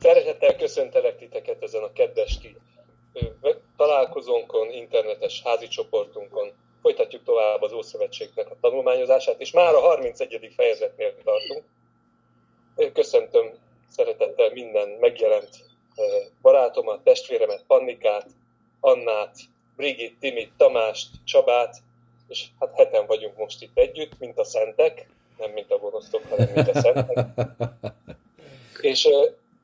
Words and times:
Szeretettel 0.00 0.56
köszöntelek 0.56 1.18
titeket 1.18 1.62
ezen 1.62 1.82
a 1.82 1.92
kedves 1.92 2.38
találkozónkon, 3.76 4.70
internetes 4.70 5.42
házi 5.42 5.68
csoportunkon. 5.68 6.52
Folytatjuk 6.82 7.24
tovább 7.24 7.62
az 7.62 7.72
Ószövetségnek 7.72 8.50
a 8.50 8.56
tanulmányozását, 8.60 9.40
és 9.40 9.50
már 9.50 9.74
a 9.74 9.80
31. 9.80 10.52
fejezetnél 10.56 11.14
tartunk. 11.24 11.64
Köszöntöm 12.92 13.52
szeretettel 13.90 14.50
minden 14.52 14.88
megjelent 14.88 15.48
barátomat, 16.42 17.04
testvéremet, 17.04 17.64
Pannikát, 17.66 18.26
Annát, 18.80 19.36
Brigit, 19.76 20.18
Timit, 20.18 20.52
Tamást, 20.56 21.08
Csabát, 21.24 21.76
és 22.28 22.46
hát 22.60 22.74
heten 22.74 23.06
vagyunk 23.06 23.36
most 23.36 23.62
itt 23.62 23.78
együtt, 23.78 24.18
mint 24.18 24.38
a 24.38 24.44
szentek, 24.44 25.08
nem 25.38 25.50
mint 25.50 25.70
a 25.70 25.78
gonosztok, 25.78 26.22
hanem 26.28 26.48
mint 26.54 26.68
a 26.68 26.80
szentek. 26.80 27.26
és 28.80 29.08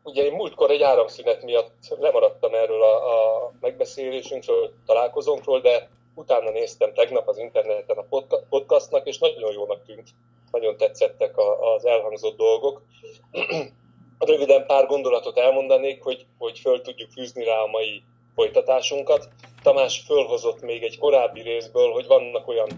ugye 0.03 0.25
én 0.25 0.33
múltkor 0.33 0.71
egy 0.71 0.83
áramszünet 0.83 1.43
miatt 1.43 1.97
lemaradtam 1.99 2.55
erről 2.55 2.83
a, 2.83 2.95
a 2.95 3.53
megbeszélésünkről, 3.61 4.73
találkozónkról, 4.87 5.61
de 5.61 5.89
utána 6.15 6.51
néztem 6.51 6.95
tegnap 6.95 7.29
az 7.29 7.39
interneten 7.39 7.97
a 7.97 8.25
podcastnak, 8.49 9.07
és 9.07 9.19
nagyon 9.19 9.53
jónak 9.53 9.85
tűnt, 9.85 10.09
nagyon 10.51 10.77
tetszettek 10.77 11.35
az 11.77 11.85
elhangzott 11.85 12.37
dolgok. 12.37 12.83
Röviden 14.19 14.67
pár 14.67 14.87
gondolatot 14.87 15.39
elmondanék, 15.39 16.03
hogy, 16.03 16.27
hogy 16.39 16.59
föl 16.59 16.81
tudjuk 16.81 17.11
fűzni 17.11 17.45
rá 17.45 17.59
a 17.59 17.67
mai 17.67 18.03
folytatásunkat. 18.35 19.29
Tamás 19.63 20.03
fölhozott 20.07 20.61
még 20.61 20.83
egy 20.83 20.99
korábbi 20.99 21.41
részből, 21.41 21.93
hogy 21.93 22.07
vannak 22.07 22.49
olyan 22.49 22.69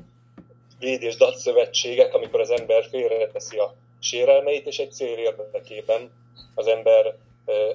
véd- 0.78 1.02
és 1.02 1.16
datszövetségek, 1.16 2.14
amikor 2.14 2.40
az 2.40 2.50
ember 2.50 2.84
félreteszi 2.84 3.58
a 3.58 3.74
sérelmeit, 4.00 4.66
és 4.66 4.78
egy 4.78 4.92
cél 4.92 5.18
érdekében 5.18 6.23
az 6.54 6.66
ember 6.66 7.16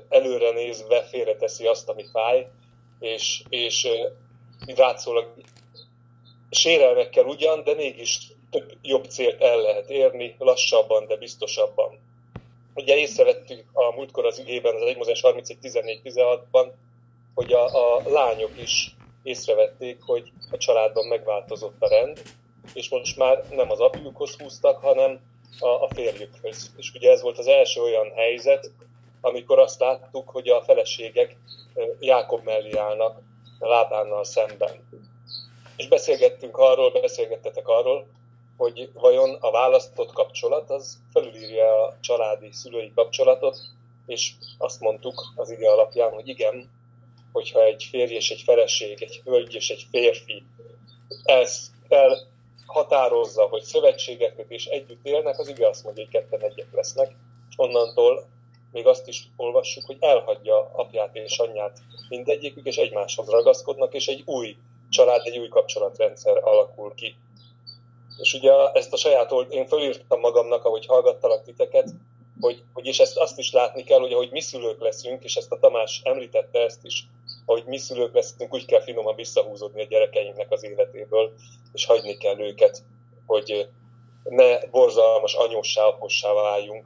előre 0.10 0.52
nézve 0.52 1.04
félreteszi 1.04 1.66
azt, 1.66 1.90
ami 1.90 2.06
fáj, 2.12 2.48
és, 3.00 3.44
és 3.50 3.88
rátszólag 4.76 5.34
sérelmekkel 6.50 7.26
ugyan, 7.26 7.64
de 7.64 7.74
mégis 7.74 8.32
több 8.50 8.78
jobb 8.82 9.06
célt 9.06 9.42
el 9.42 9.58
lehet 9.58 9.90
érni, 9.90 10.36
lassabban, 10.40 11.08
de 11.08 11.18
biztosabban. 11.18 12.00
Ugye 12.74 12.96
észrevettük 12.96 13.66
a 13.74 13.96
múltkor 13.96 14.26
az 14.26 14.40
igében, 14.40 14.76
az 14.76 15.08
1 15.08 15.20
31-14-16-ban, 15.22 16.72
hogy 17.36 17.54
a, 17.54 17.66
a 17.98 18.02
lányok 18.10 18.62
is 18.62 18.96
észrevették, 19.24 20.02
hogy 20.02 20.32
a 20.52 20.58
családban 20.58 21.08
megváltozott 21.08 21.76
a 21.82 21.88
rend, 21.88 22.22
és 22.74 22.90
most 22.90 23.18
már 23.18 23.44
nem 23.52 23.72
az 23.72 23.80
apjukhoz 23.80 24.36
húztak, 24.36 24.82
hanem 24.82 25.20
a, 25.60 25.68
a 25.68 25.88
férjükhöz. 25.96 26.72
És 26.78 26.92
ugye 26.96 27.12
ez 27.12 27.22
volt 27.22 27.38
az 27.38 27.48
első 27.48 27.82
olyan 27.82 28.12
helyzet, 28.16 28.72
amikor 29.22 29.60
azt 29.60 29.80
láttuk, 29.80 30.30
hogy 30.30 30.50
a 30.50 30.64
feleségek 30.64 31.38
Jákob 32.00 32.44
mellé 32.44 32.78
állnak 32.78 33.22
Lábánnal 33.60 34.24
szemben. 34.24 34.88
És 35.76 35.88
beszélgettünk 35.88 36.58
arról, 36.58 36.92
beszélgettetek 36.92 37.68
arról, 37.68 38.08
hogy 38.58 38.90
vajon 38.94 39.38
a 39.40 39.52
választott 39.52 40.14
kapcsolat 40.14 40.70
az 40.70 40.98
felülírja 41.14 41.84
a 41.84 41.98
családi 42.02 42.52
szülői 42.52 42.92
kapcsolatot, 42.96 43.58
és 44.06 44.34
azt 44.58 44.80
mondtuk 44.80 45.34
az 45.36 45.52
ige 45.52 45.72
alapján, 45.72 46.12
hogy 46.12 46.28
igen, 46.28 46.70
hogyha 47.32 47.64
egy 47.64 47.88
férj 47.90 48.14
és 48.14 48.30
egy 48.30 48.42
feleség, 48.42 49.02
egy 49.02 49.22
hölgy 49.26 49.54
és 49.54 49.70
egy 49.70 49.88
férfi 49.92 50.44
ezt 51.24 51.72
elhatározza, 52.70 53.44
hogy 53.44 53.62
szövetséget 53.62 54.46
és 54.48 54.66
együtt 54.66 55.06
élnek, 55.06 55.40
az 55.40 55.48
mondja, 55.48 56.04
hogy 56.04 56.08
ketten 56.10 56.42
egyek 56.42 56.68
lesznek, 56.72 57.16
onnantól 57.56 58.28
még 58.72 58.88
azt 58.88 59.08
is 59.08 59.30
olvassuk, 59.36 59.86
hogy 59.86 59.98
elhagyja 60.00 60.72
apját 60.74 61.16
és 61.16 61.38
anyját 61.38 61.80
mindegyikük, 62.10 62.66
és 62.66 62.78
egymáshoz 62.78 63.30
ragaszkodnak, 63.30 63.94
és 63.94 64.08
egy 64.08 64.24
új 64.26 64.56
család, 64.90 65.22
egy 65.24 65.38
új 65.38 65.48
kapcsolatrendszer 65.48 66.38
alakul 66.38 66.94
ki. 66.94 67.16
És 68.18 68.34
ugye 68.34 68.52
ezt 68.74 68.94
a 68.94 68.98
saját 68.98 69.32
old, 69.32 69.52
én 69.52 69.68
fölírtam 69.68 70.20
magamnak, 70.20 70.66
ahogy 70.66 70.86
hallgattalak 70.86 71.44
titeket, 71.44 71.90
hogy, 72.40 72.64
hogy 72.74 72.86
és 72.86 73.00
ezt 73.00 73.18
azt 73.18 73.38
is 73.38 73.52
látni 73.52 73.84
kell, 73.84 74.00
hogy 74.00 74.14
ahogy 74.14 74.32
mi 74.32 74.42
szülők 74.42 74.82
leszünk, 74.82 75.24
és 75.24 75.36
ezt 75.36 75.52
a 75.52 75.60
Tamás 75.60 76.02
említette 76.04 76.60
ezt 76.60 76.84
is, 76.84 77.08
ahogy 77.50 77.66
mi 77.66 77.78
szülők 77.78 78.14
leszünk, 78.14 78.54
úgy 78.54 78.66
kell 78.66 78.82
finoman 78.82 79.16
visszahúzódni 79.16 79.82
a 79.82 79.86
gyerekeinknek 79.86 80.52
az 80.52 80.64
életéből, 80.64 81.34
és 81.74 81.86
hagyni 81.86 82.18
kell 82.18 82.40
őket, 82.40 82.84
hogy 83.26 83.70
ne 84.24 84.66
borzalmas 84.66 85.34
anyósá, 85.34 85.84
apossá 85.84 86.34
váljunk, 86.34 86.86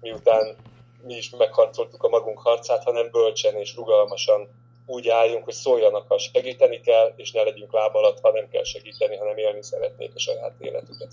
miután 0.00 0.56
mi 1.02 1.14
is 1.14 1.30
megharcoltuk 1.30 2.02
a 2.02 2.08
magunk 2.08 2.38
harcát, 2.38 2.84
hanem 2.84 3.10
bölcsen 3.10 3.54
és 3.54 3.76
rugalmasan 3.76 4.48
úgy 4.86 5.08
álljunk, 5.08 5.44
hogy 5.44 5.54
szóljanak, 5.54 6.08
ha 6.08 6.18
segíteni 6.18 6.80
kell, 6.80 7.12
és 7.16 7.32
ne 7.32 7.42
legyünk 7.42 7.72
láb 7.72 7.96
alatt, 7.96 8.20
ha 8.20 8.30
nem 8.30 8.48
kell 8.48 8.64
segíteni, 8.64 9.16
hanem 9.16 9.36
élni 9.36 9.62
szeretnék 9.62 10.12
a 10.14 10.18
saját 10.18 10.54
életüket. 10.58 11.10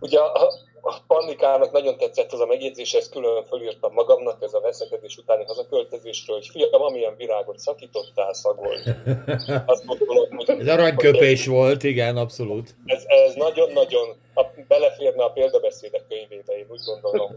Ugye 0.00 0.20
a, 0.20 0.52
Pannikának 1.06 1.72
nagyon 1.72 1.96
tetszett 1.96 2.32
az 2.32 2.40
a 2.40 2.46
megjegyzés, 2.46 2.94
ezt 2.94 3.10
külön 3.10 3.44
fölírtam 3.44 3.92
magamnak, 3.92 4.42
ez 4.42 4.51
veszekedés 4.72 5.16
utáni 5.16 5.44
hazaköltözésről, 5.44 6.36
hogy 6.36 6.48
fiam, 6.48 6.82
amilyen 6.82 7.16
virágot 7.16 7.58
szakítottál, 7.58 8.34
szagol. 8.34 8.76
Azt 9.72 9.84
gondolom, 9.84 10.28
hogy, 10.36 10.48
ez 10.48 10.68
aranyköpés 10.68 11.46
hogy 11.46 11.54
volt, 11.54 11.82
igen, 11.82 12.16
abszolút. 12.16 12.74
Ez, 12.84 13.02
ez 13.06 13.34
nagyon-nagyon 13.34 14.16
beleférne 14.68 15.24
a 15.24 15.30
példabeszédek 15.30 16.06
könyvébe, 16.08 16.58
én 16.58 16.66
úgy 16.68 16.80
gondolom, 16.84 17.36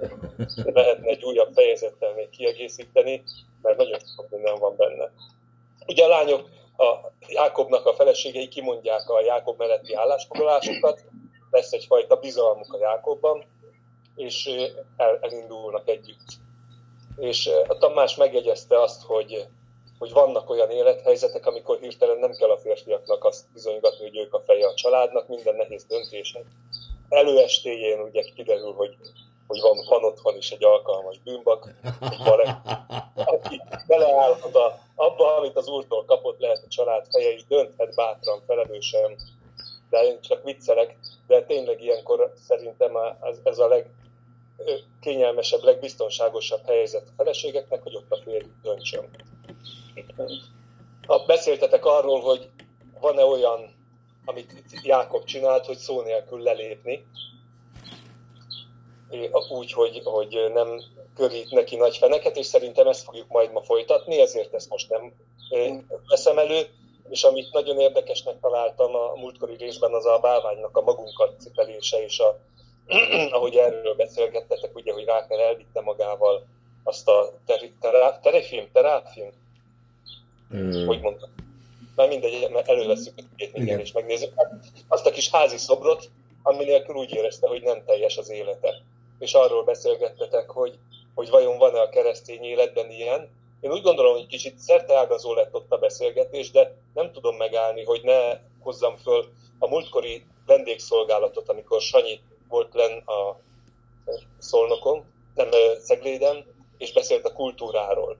lehetne 0.63 1.09
egy 1.09 1.23
újabb 1.23 1.53
fejezettel 1.53 2.13
még 2.13 2.29
kiegészíteni, 2.29 3.23
mert 3.61 3.77
nagyon 3.77 3.99
sok 4.15 4.29
minden 4.29 4.59
van 4.59 4.75
benne. 4.77 5.11
Ugye 5.87 6.03
a 6.03 6.07
lányok, 6.07 6.49
a 6.77 7.11
Jákobnak 7.27 7.85
a 7.85 7.93
feleségei 7.93 8.47
kimondják 8.47 9.09
a 9.09 9.23
Jákob 9.23 9.57
melletti 9.57 9.93
állásfoglalásokat, 9.93 11.03
lesz 11.51 11.71
egyfajta 11.71 12.15
bizalmuk 12.15 12.73
a 12.73 12.77
Jákobban, 12.77 13.43
és 14.15 14.49
el, 14.97 15.17
elindulnak 15.21 15.87
együtt. 15.89 16.43
És 17.17 17.49
a 17.67 17.77
Tamás 17.77 18.15
megjegyezte 18.15 18.81
azt, 18.81 19.03
hogy, 19.03 19.45
hogy 19.99 20.11
vannak 20.11 20.49
olyan 20.49 20.69
élethelyzetek, 20.69 21.45
amikor 21.45 21.77
hirtelen 21.79 22.17
nem 22.17 22.31
kell 22.31 22.49
a 22.49 22.57
férfiaknak 22.57 23.23
azt 23.23 23.45
bizonygatni, 23.53 24.05
hogy 24.05 24.17
ők 24.17 24.33
a 24.33 24.43
feje 24.45 24.67
a 24.67 24.73
családnak, 24.73 25.27
minden 25.27 25.55
nehéz 25.55 25.85
döntésen. 25.85 26.43
Előestéjén 27.09 27.99
ugye 27.99 28.21
kiderül, 28.35 28.73
hogy, 28.73 28.95
hogy 29.47 29.61
van, 29.61 29.77
van 29.89 30.03
otthon 30.03 30.37
is 30.37 30.51
egy 30.51 30.63
alkalmas 30.63 31.19
bűnbak, 31.23 31.67
egy 32.01 32.23
barek, 32.23 32.55
aki 33.15 33.61
beleállhat 33.87 34.55
a, 34.55 34.79
abba, 34.95 35.35
amit 35.37 35.55
az 35.57 35.67
úrtól 35.67 36.05
kapott, 36.05 36.39
lehet 36.39 36.63
a 36.65 36.69
család 36.69 37.05
feje, 37.11 37.33
és 37.33 37.45
dönthet 37.47 37.95
bátran, 37.95 38.41
felelősen, 38.47 39.15
de 39.89 40.03
én 40.03 40.21
csak 40.21 40.43
viccelek, 40.43 40.97
de 41.27 41.43
tényleg 41.43 41.81
ilyenkor 41.81 42.33
szerintem 42.47 42.91
ez, 43.43 43.59
a 43.59 43.67
legkényelmesebb, 44.57 45.63
legbiztonságosabb 45.63 46.65
helyzet 46.65 47.07
a 47.07 47.13
feleségeknek, 47.17 47.83
hogy 47.83 47.95
ott 47.95 48.11
a 48.11 48.21
férj 48.23 48.45
döntsön. 48.61 49.09
A, 51.07 51.25
beszéltetek 51.25 51.85
arról, 51.85 52.21
hogy 52.21 52.49
van-e 52.99 53.23
olyan, 53.23 53.73
amit 54.25 54.63
Jákob 54.83 55.23
csinált, 55.23 55.65
hogy 55.65 55.77
szó 55.77 56.01
nélkül 56.01 56.41
lelépni, 56.41 57.05
úgy, 59.49 59.71
hogy, 59.71 60.01
hogy 60.03 60.51
nem 60.53 60.81
körít 61.15 61.51
neki 61.51 61.75
nagy 61.75 61.97
feneket, 61.97 62.37
és 62.37 62.45
szerintem 62.45 62.87
ezt 62.87 63.03
fogjuk 63.03 63.27
majd 63.27 63.51
ma 63.51 63.61
folytatni, 63.61 64.19
ezért 64.19 64.53
ezt 64.53 64.69
most 64.69 64.89
nem 64.89 65.13
veszem 66.07 66.37
elő 66.37 66.67
és 67.09 67.23
amit 67.23 67.53
nagyon 67.53 67.79
érdekesnek 67.79 68.39
találtam 68.39 68.95
a 68.95 69.15
múltkori 69.15 69.55
részben, 69.55 69.93
az 69.93 70.05
a 70.05 70.19
bálványnak 70.19 70.77
a 70.77 70.81
magunkat 70.81 71.39
cipelése, 71.39 72.03
és 72.03 72.19
a, 72.19 72.39
ahogy 73.35 73.55
erről 73.55 73.95
beszélgettetek, 73.95 74.75
ugye, 74.75 74.93
hogy 74.93 75.05
Rákel 75.05 75.39
elvitte 75.39 75.81
magával 75.81 76.45
azt 76.83 77.07
a 77.07 77.33
ter, 77.45 77.59
terefilm, 78.21 78.67
teráfilm, 78.73 79.29
mm. 80.55 80.85
hogy 80.85 81.01
mondtam. 81.01 81.29
Már 81.95 82.07
mindegy, 82.07 82.49
mert 82.51 82.69
előveszünk 82.69 83.19
két 83.37 83.53
mindjárt 83.53 83.81
és 83.81 83.91
megnézzük. 83.91 84.33
Azt 84.87 85.05
a 85.05 85.11
kis 85.11 85.29
házi 85.29 85.57
szobrot, 85.57 86.09
ami 86.43 86.63
nélkül 86.63 86.95
úgy 86.95 87.13
érezte, 87.13 87.47
hogy 87.47 87.61
nem 87.61 87.83
teljes 87.85 88.17
az 88.17 88.29
élete. 88.29 88.81
És 89.19 89.33
arról 89.33 89.63
beszélgettetek, 89.63 90.49
hogy, 90.49 90.77
hogy 91.13 91.29
vajon 91.29 91.57
van-e 91.57 91.79
a 91.79 91.89
keresztény 91.89 92.43
életben 92.43 92.91
ilyen, 92.91 93.29
én 93.65 93.71
úgy 93.71 93.81
gondolom, 93.81 94.13
hogy 94.13 94.27
kicsit 94.27 94.57
szerteágazó 94.57 95.33
lett 95.33 95.53
ott 95.53 95.71
a 95.71 95.77
beszélgetés, 95.77 96.51
de 96.51 96.75
nem 96.93 97.11
tudom 97.11 97.35
megállni, 97.35 97.83
hogy 97.83 98.01
ne 98.03 98.39
hozzam 98.59 98.95
föl 98.95 99.25
a 99.59 99.67
múltkori 99.67 100.25
vendégszolgálatot, 100.45 101.49
amikor 101.49 101.81
Sanyi 101.81 102.19
volt 102.49 102.73
len 102.73 103.03
a 103.05 103.39
Szolnokon, 104.39 105.03
nem 105.35 105.49
Szegléden, 105.79 106.45
és 106.77 106.93
beszélt 106.93 107.25
a 107.25 107.33
kultúráról, 107.33 108.17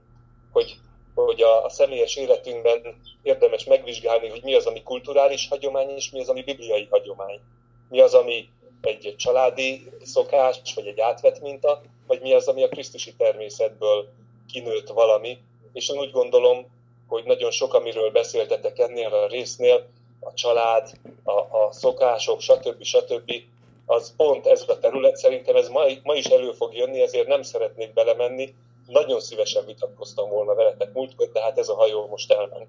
hogy, 0.52 0.76
hogy 1.14 1.42
a, 1.42 1.64
a 1.64 1.68
személyes 1.68 2.16
életünkben 2.16 3.00
érdemes 3.22 3.64
megvizsgálni, 3.64 4.28
hogy 4.28 4.42
mi 4.42 4.54
az, 4.54 4.66
ami 4.66 4.82
kulturális 4.82 5.48
hagyomány, 5.48 5.88
és 5.88 6.10
mi 6.10 6.20
az, 6.20 6.28
ami 6.28 6.42
bibliai 6.42 6.86
hagyomány. 6.90 7.40
Mi 7.88 8.00
az, 8.00 8.14
ami 8.14 8.48
egy 8.80 9.14
családi 9.18 9.90
szokás, 10.02 10.74
vagy 10.74 10.86
egy 10.86 11.00
átvett 11.00 11.40
minta, 11.40 11.82
vagy 12.06 12.20
mi 12.20 12.32
az, 12.32 12.48
ami 12.48 12.62
a 12.62 12.68
Krisztusi 12.68 13.14
természetből 13.14 14.08
kinőtt 14.52 14.88
valami. 14.88 15.38
És 15.72 15.88
én 15.88 15.98
úgy 15.98 16.10
gondolom, 16.10 16.66
hogy 17.06 17.24
nagyon 17.24 17.50
sok, 17.50 17.74
amiről 17.74 18.10
beszéltetek 18.10 18.78
ennél 18.78 19.14
a 19.14 19.26
résznél, 19.26 19.86
a 20.20 20.32
család, 20.32 20.90
a, 21.22 21.30
a 21.32 21.72
szokások, 21.72 22.40
stb. 22.40 22.82
stb. 22.82 23.32
Az 23.86 24.14
pont 24.16 24.46
ez 24.46 24.64
a 24.66 24.78
terület. 24.78 25.16
Szerintem 25.16 25.56
ez 25.56 25.68
ma, 25.68 25.80
ma 26.02 26.14
is 26.14 26.24
elő 26.24 26.52
fog 26.52 26.74
jönni, 26.74 27.00
ezért 27.00 27.26
nem 27.26 27.42
szeretnék 27.42 27.92
belemenni. 27.92 28.54
Nagyon 28.86 29.20
szívesen 29.20 29.64
vitatkoztam 29.66 30.28
volna 30.28 30.54
veletek 30.54 30.92
múltkor, 30.92 31.30
de 31.32 31.42
hát 31.42 31.58
ez 31.58 31.68
a 31.68 31.74
hajó 31.74 32.06
most 32.06 32.32
elment. 32.32 32.68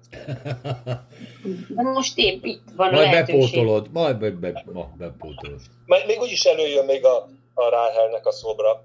De 1.68 1.82
most 1.82 2.18
épp 2.18 2.44
itt 2.44 2.62
van 2.76 2.90
majd 2.90 3.06
a 3.06 3.10
lehetőség. 3.10 3.40
bepótolod, 3.40 3.92
majd 3.92 4.16
be, 4.16 4.30
be, 4.30 4.50
be, 4.66 4.94
bepótolod. 4.98 5.60
Majd 5.86 6.06
még 6.06 6.20
úgyis 6.20 6.44
előjön 6.44 6.84
még 6.84 7.04
a, 7.04 7.28
a 7.54 7.68
Ráhelnek 7.68 8.26
a 8.26 8.32
szobra. 8.32 8.82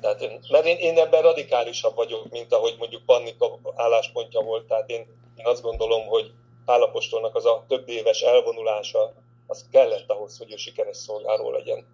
Tehát 0.00 0.20
én, 0.20 0.40
mert 0.50 0.66
én, 0.66 0.76
én 0.76 0.98
ebben 0.98 1.22
radikálisabb 1.22 1.94
vagyok, 1.94 2.30
mint 2.30 2.52
ahogy 2.52 2.74
mondjuk 2.78 3.02
Pannika 3.06 3.58
álláspontja 3.74 4.40
volt. 4.40 4.66
Tehát 4.66 4.90
én, 4.90 5.06
én 5.36 5.46
azt 5.46 5.62
gondolom, 5.62 6.06
hogy 6.06 6.30
Pálapostolnak 6.64 7.34
az 7.34 7.46
a 7.46 7.64
több 7.68 7.88
éves 7.88 8.20
elvonulása, 8.20 9.12
az 9.46 9.64
kellett 9.72 10.10
ahhoz, 10.10 10.38
hogy 10.38 10.52
ő 10.52 10.56
sikeres 10.56 10.96
szolgáló 10.96 11.50
legyen. 11.50 11.86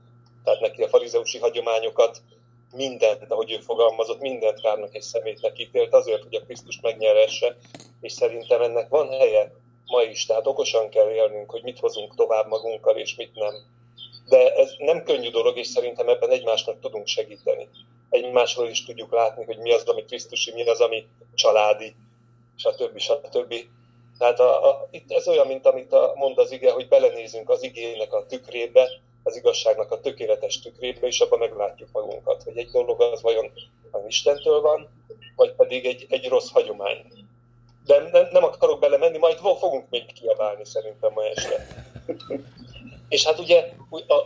Tehát 0.45 0.61
neki 0.61 0.83
a 0.83 0.89
farizeusi 0.89 1.39
hagyományokat, 1.39 2.23
mindent, 2.73 3.31
ahogy 3.33 3.53
ő 3.53 3.59
fogalmazott, 3.59 4.21
mindent 4.21 4.61
kárnak 4.61 4.95
és 4.95 5.05
szemétnek 5.05 5.59
ítélt 5.59 5.95
azért, 5.95 6.23
hogy 6.23 6.35
a 6.35 6.45
Krisztus 6.45 6.81
megnyeresse, 6.81 7.57
és 8.01 8.13
szerintem 8.13 8.63
ennek 8.63 8.89
van 8.89 9.09
helye 9.09 9.53
ma 9.87 10.03
is, 10.03 10.27
tehát 10.27 10.47
okosan 10.47 10.89
kell 10.89 11.11
élnünk, 11.11 11.51
hogy 11.51 11.63
mit 11.63 11.79
hozunk 11.79 12.15
tovább 12.15 12.49
magunkkal, 12.49 12.97
és 12.97 13.15
mit 13.15 13.35
nem. 13.35 13.55
De 14.29 14.55
ez 14.55 14.75
nem 14.79 15.05
könnyű 15.05 15.31
dolog, 15.31 15.57
és 15.57 15.67
szerintem 15.67 16.09
ebben 16.09 16.31
egymásnak 16.31 16.81
tudunk 16.81 17.07
segíteni. 17.07 17.69
Egymásról 18.11 18.69
is 18.69 18.85
tudjuk 18.85 19.13
látni, 19.13 19.45
hogy 19.45 19.59
mi 19.59 19.73
az, 19.73 19.85
ami 19.85 20.05
Krisztusi, 20.05 20.53
mi 20.53 20.69
az, 20.69 20.81
ami 20.81 21.07
családi, 21.35 21.95
stb. 22.57 22.99
stb. 22.99 23.55
Tehát 24.23 24.41
a, 24.41 24.69
a, 24.69 24.89
itt 24.91 25.13
ez 25.13 25.29
olyan, 25.29 25.47
mint 25.47 25.67
amit 25.67 25.93
a, 25.93 26.13
mond 26.15 26.39
az 26.39 26.53
ige, 26.53 26.73
hogy 26.73 26.89
belenézünk 26.89 27.51
az 27.51 27.63
igének 27.63 28.13
a 28.13 28.27
tükrébe, 28.27 28.89
az 29.23 29.37
igazságnak 29.37 29.91
a 29.91 30.01
tökéletes 30.01 30.61
tükrébe, 30.61 31.07
és 31.07 31.21
abban 31.21 31.39
meglátjuk 31.39 31.89
magunkat, 31.93 32.43
hogy 32.43 32.59
egy 32.59 32.71
dolog 32.71 33.01
az 33.01 33.23
vajon 33.23 33.53
az 33.91 34.01
Istentől 34.07 34.61
van, 34.61 34.89
vagy 35.37 35.53
pedig 35.53 35.87
egy, 35.87 36.07
egy 36.09 36.29
rossz 36.29 36.51
hagyomány. 36.51 37.07
De 37.85 38.09
nem, 38.13 38.29
nem 38.33 38.45
akarok 38.45 38.81
belemenni, 38.81 39.19
majd 39.19 39.39
fogunk 39.39 39.91
még 39.91 40.13
kiabálni 40.13 40.65
szerintem 40.65 41.13
ma 41.13 41.25
este. 41.25 41.67
És 43.15 43.27
hát 43.27 43.39
ugye 43.39 43.73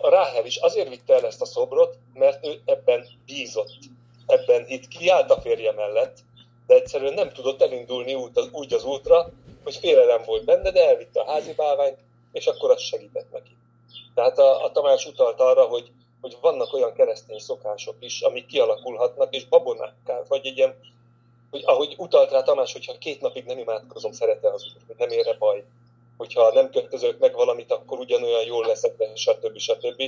a 0.02 0.08
Ráhel 0.08 0.46
is 0.46 0.56
azért 0.56 0.88
vitte 0.88 1.14
el 1.14 1.26
ezt 1.26 1.40
a 1.40 1.46
szobrot, 1.46 1.98
mert 2.14 2.46
ő 2.46 2.60
ebben 2.64 3.06
bízott, 3.26 3.78
ebben 4.26 4.64
itt 4.68 4.88
kiállt 4.88 5.30
a 5.30 5.40
férje 5.40 5.72
mellett, 5.72 6.18
de 6.66 6.74
egyszerűen 6.74 7.14
nem 7.14 7.32
tudott 7.32 7.62
elindulni 7.62 8.14
út, 8.14 8.48
úgy 8.52 8.74
az 8.74 8.84
útra, 8.84 9.32
hogy 9.66 9.76
félelem 9.76 10.22
volt 10.26 10.44
benne, 10.44 10.70
de 10.70 10.88
elvitte 10.88 11.20
a 11.20 11.30
házi 11.30 11.52
bálványt, 11.54 11.98
és 12.32 12.46
akkor 12.46 12.70
az 12.70 12.82
segített 12.82 13.32
neki. 13.32 13.56
Tehát 14.14 14.38
a, 14.38 14.64
a 14.64 14.70
Tamás 14.70 15.06
utalt 15.06 15.40
arra, 15.40 15.64
hogy, 15.64 15.90
hogy 16.20 16.36
vannak 16.40 16.72
olyan 16.72 16.92
keresztény 16.92 17.38
szokások 17.38 17.94
is, 18.00 18.20
amik 18.20 18.46
kialakulhatnak, 18.46 19.34
és 19.34 19.44
babonákká, 19.44 20.22
vagy 20.28 20.46
egy 20.46 20.56
ilyen, 20.56 20.74
hogy 21.50 21.62
ahogy 21.64 21.94
utalt 21.98 22.30
rá 22.30 22.42
Tamás, 22.42 22.72
hogyha 22.72 22.98
két 22.98 23.20
napig 23.20 23.44
nem 23.44 23.58
imádkozom, 23.58 24.12
szerete 24.12 24.48
az 24.48 24.64
úr, 24.64 24.82
hogy 24.86 24.96
nem 24.98 25.10
érre 25.10 25.34
baj, 25.38 25.64
hogyha 26.16 26.52
nem 26.52 26.70
kötözök 26.70 27.18
meg 27.18 27.34
valamit, 27.34 27.72
akkor 27.72 27.98
ugyanolyan 27.98 28.44
jól 28.44 28.66
leszek, 28.66 28.96
de 28.96 29.16
stb. 29.16 29.58
stb. 29.58 30.02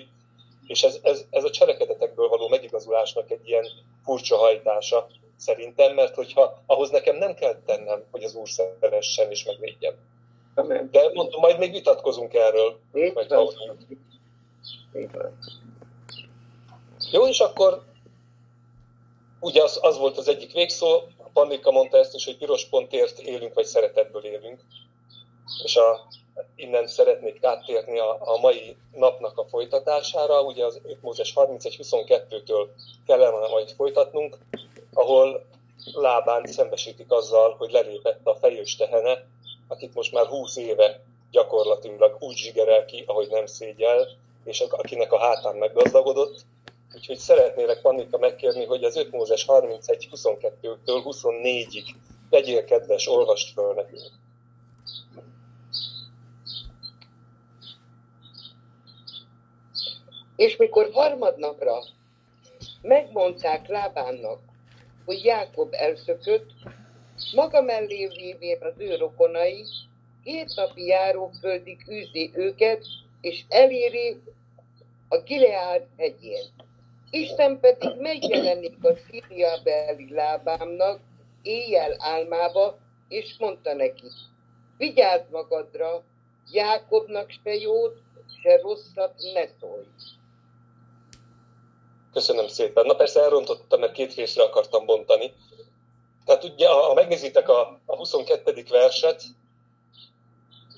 És 0.66 0.82
ez, 0.82 0.98
ez, 1.02 1.24
ez 1.30 1.44
a 1.44 1.50
cselekedetekből 1.50 2.28
való 2.28 2.48
megigazulásnak 2.48 3.30
egy 3.30 3.48
ilyen 3.48 3.66
furcsa 4.04 4.36
hajtása 4.36 5.08
szerintem, 5.38 5.94
mert 5.94 6.14
hogyha 6.14 6.62
ahhoz 6.66 6.90
nekem 6.90 7.16
nem 7.16 7.34
kell 7.34 7.62
tennem, 7.66 8.04
hogy 8.10 8.22
az 8.22 8.34
Úr 8.34 8.48
szeressen 8.48 9.30
és 9.30 9.44
megvédjem. 9.44 9.94
De 10.90 11.10
mondom, 11.12 11.40
majd 11.40 11.58
még 11.58 11.72
vitatkozunk 11.72 12.34
erről. 12.34 12.78
Majd 13.14 13.30
Jó, 17.10 17.26
és 17.26 17.40
akkor 17.40 17.82
ugye 19.40 19.62
az, 19.62 19.78
az 19.82 19.98
volt 19.98 20.18
az 20.18 20.28
egyik 20.28 20.52
végszó, 20.52 20.94
a 21.16 21.28
Pannika 21.32 21.70
mondta 21.70 21.98
ezt 21.98 22.14
is, 22.14 22.24
hogy 22.24 22.36
piros 22.36 22.64
pontért 22.64 23.18
élünk, 23.18 23.54
vagy 23.54 23.64
szeretetből 23.64 24.24
élünk. 24.24 24.60
És 25.64 25.76
a, 25.76 26.08
innen 26.56 26.86
szeretnék 26.86 27.44
áttérni 27.44 27.98
a, 27.98 28.16
a 28.20 28.38
mai 28.40 28.76
napnak 28.92 29.38
a 29.38 29.46
folytatására. 29.48 30.42
Ugye 30.42 30.64
az 30.64 30.80
5 30.84 31.02
Mózes 31.02 31.32
31-22-től 31.36 32.66
kellene 33.06 33.48
majd 33.48 33.70
folytatnunk, 33.70 34.38
ahol 34.98 35.46
lábán 35.92 36.46
szembesítik 36.46 37.10
azzal, 37.10 37.54
hogy 37.58 37.70
lelépett 37.70 38.26
a 38.26 38.34
fejős 38.34 38.76
tehene, 38.76 39.26
akit 39.68 39.94
most 39.94 40.12
már 40.12 40.26
20 40.26 40.56
éve 40.56 41.00
gyakorlatilag 41.30 42.16
úgy 42.20 42.36
zsigerel 42.36 42.84
ki, 42.84 43.04
ahogy 43.06 43.28
nem 43.30 43.46
szégyel, 43.46 44.08
és 44.44 44.60
akinek 44.60 45.12
a 45.12 45.18
hátán 45.18 45.56
meggazdagodott. 45.56 46.40
Úgyhogy 46.94 47.16
szeretnélek 47.16 47.80
Pannika 47.80 48.18
megkérni, 48.18 48.64
hogy 48.64 48.84
az 48.84 48.96
5 48.96 49.10
Mózes 49.10 49.44
31-22-től 49.48 51.02
24-ig 51.04 51.84
legyél 52.30 52.64
kedves, 52.64 53.08
olvast 53.08 53.52
föl 53.52 53.74
nekünk. 53.74 54.10
És 60.36 60.56
mikor 60.56 60.90
harmadnapra 60.92 61.82
megmondták 62.82 63.68
Lábánnak, 63.68 64.47
hogy 65.08 65.24
Jákob 65.24 65.74
elszökött, 65.74 66.50
maga 67.34 67.62
mellé 67.62 68.06
vévén 68.06 68.58
az 68.60 68.72
ő 68.76 68.96
rokonai, 68.96 69.64
két 70.24 70.54
napi 70.54 70.86
járóföldig 70.86 71.78
űzi 71.90 72.30
őket, 72.34 72.84
és 73.20 73.44
eléri 73.48 74.22
a 75.08 75.18
Gileád 75.18 75.86
hegyén. 75.96 76.44
Isten 77.10 77.60
pedig 77.60 78.00
megjelenik 78.00 78.84
a 78.84 78.96
Szíriabeli 79.10 80.12
lábámnak 80.12 81.00
éjjel 81.42 81.94
álmába, 81.98 82.78
és 83.08 83.36
mondta 83.38 83.74
neki, 83.74 84.06
vigyázz 84.76 85.30
magadra, 85.30 86.02
Jákobnak 86.52 87.30
se 87.30 87.54
jót, 87.54 87.96
se 88.42 88.56
rosszat 88.56 89.14
ne 89.34 89.46
szólj. 89.60 89.86
Köszönöm 92.18 92.48
szépen. 92.48 92.86
Na 92.86 92.94
persze 92.94 93.20
elrontottam, 93.20 93.80
mert 93.80 93.92
két 93.92 94.14
részre 94.14 94.42
akartam 94.42 94.86
bontani. 94.86 95.34
Tehát 96.24 96.44
ugye, 96.44 96.68
ha 96.68 96.94
megnézitek 96.94 97.48
a, 97.48 97.80
a 97.86 97.96
22. 97.96 98.64
verset, 98.68 99.22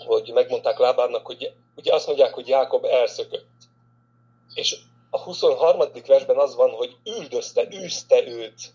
hogy 0.07 0.31
megmondták 0.35 0.79
Lábának, 0.79 1.26
hogy 1.26 1.53
ugye 1.76 1.95
azt 1.95 2.07
mondják, 2.07 2.35
hogy 2.35 2.49
Jákob 2.49 2.85
elszökött. 2.85 3.49
És 4.55 4.76
a 5.11 5.19
23. 5.19 5.81
versben 6.07 6.37
az 6.37 6.55
van, 6.55 6.71
hogy 6.71 6.97
üldözte, 7.05 7.69
űzte 7.73 8.26
őt 8.26 8.73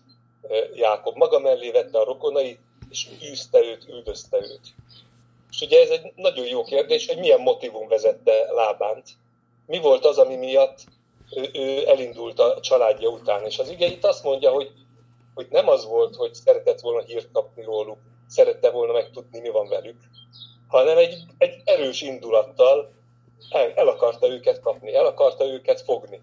Jákob. 0.74 1.16
Maga 1.16 1.38
mellé 1.38 1.70
vette 1.70 1.98
a 1.98 2.04
rokonai, 2.04 2.58
és 2.90 3.08
űzte 3.30 3.58
őt, 3.58 3.88
üldözte 3.88 4.36
őt. 4.36 4.74
És 5.50 5.60
ugye 5.60 5.80
ez 5.80 5.90
egy 5.90 6.12
nagyon 6.16 6.46
jó 6.46 6.64
kérdés, 6.64 7.06
hogy 7.06 7.18
milyen 7.18 7.40
motivum 7.40 7.88
vezette 7.88 8.52
Lábánt. 8.52 9.08
Mi 9.66 9.78
volt 9.78 10.04
az, 10.04 10.18
ami 10.18 10.36
miatt 10.36 10.84
ő, 11.34 11.50
ő 11.52 11.88
elindult 11.88 12.38
a 12.38 12.60
családja 12.60 13.08
után. 13.08 13.44
És 13.44 13.58
az 13.58 13.70
ige 13.70 13.86
itt 13.86 14.04
azt 14.04 14.24
mondja, 14.24 14.50
hogy, 14.50 14.70
hogy 15.34 15.46
nem 15.50 15.68
az 15.68 15.86
volt, 15.86 16.16
hogy 16.16 16.34
szeretett 16.34 16.80
volna 16.80 17.02
hírt 17.02 17.28
kapni 17.32 17.62
róluk, 17.62 17.98
szerette 18.26 18.70
volna 18.70 18.92
megtudni, 18.92 19.40
mi 19.40 19.48
van 19.48 19.68
velük, 19.68 19.96
hanem 20.68 20.98
egy, 20.98 21.22
egy 21.38 21.62
erős 21.64 22.02
indulattal 22.02 22.92
el, 23.50 23.72
el 23.74 23.88
akarta 23.88 24.28
őket 24.28 24.60
kapni, 24.60 24.94
el 24.94 25.06
akarta 25.06 25.44
őket 25.44 25.80
fogni. 25.80 26.20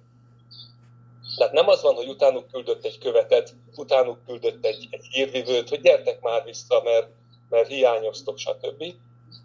Tehát 1.38 1.54
nem 1.54 1.68
az 1.68 1.82
van, 1.82 1.96
hogy 1.96 2.08
utánuk 2.08 2.48
küldött 2.52 2.86
egy 2.86 2.98
követet, 2.98 3.54
utánuk 3.76 4.26
küldött 4.26 4.66
egy, 4.66 4.88
egy 4.90 5.06
hírvivőt, 5.12 5.70
hogy 5.70 5.82
gyertek 5.82 6.22
már 6.22 6.44
vissza, 6.44 6.82
mert, 6.84 7.08
mert 7.50 7.68
hiányoztok, 7.68 8.38
stb. 8.38 8.84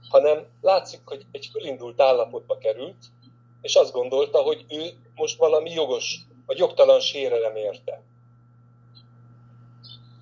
Hanem 0.08 0.46
látszik, 0.60 1.00
hogy 1.04 1.26
egy 1.32 1.48
fölindult 1.52 2.00
állapotba 2.00 2.58
került, 2.58 2.96
és 3.62 3.74
azt 3.74 3.92
gondolta, 3.92 4.38
hogy 4.38 4.64
ő 4.68 4.92
most 5.14 5.38
valami 5.38 5.70
jogos, 5.70 6.18
vagy 6.46 6.58
jogtalan 6.58 7.00
sérelem 7.00 7.56
érte. 7.56 8.02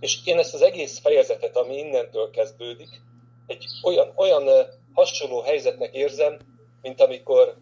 És 0.00 0.18
én 0.24 0.38
ezt 0.38 0.54
az 0.54 0.62
egész 0.62 0.98
fejezetet, 0.98 1.56
ami 1.56 1.76
innentől 1.76 2.30
kezdődik, 2.30 3.00
egy 3.46 3.66
olyan, 3.82 4.12
olyan 4.14 4.48
hasonló 4.94 5.40
helyzetnek 5.40 5.94
érzem, 5.94 6.38
mint 6.82 7.00
amikor 7.00 7.56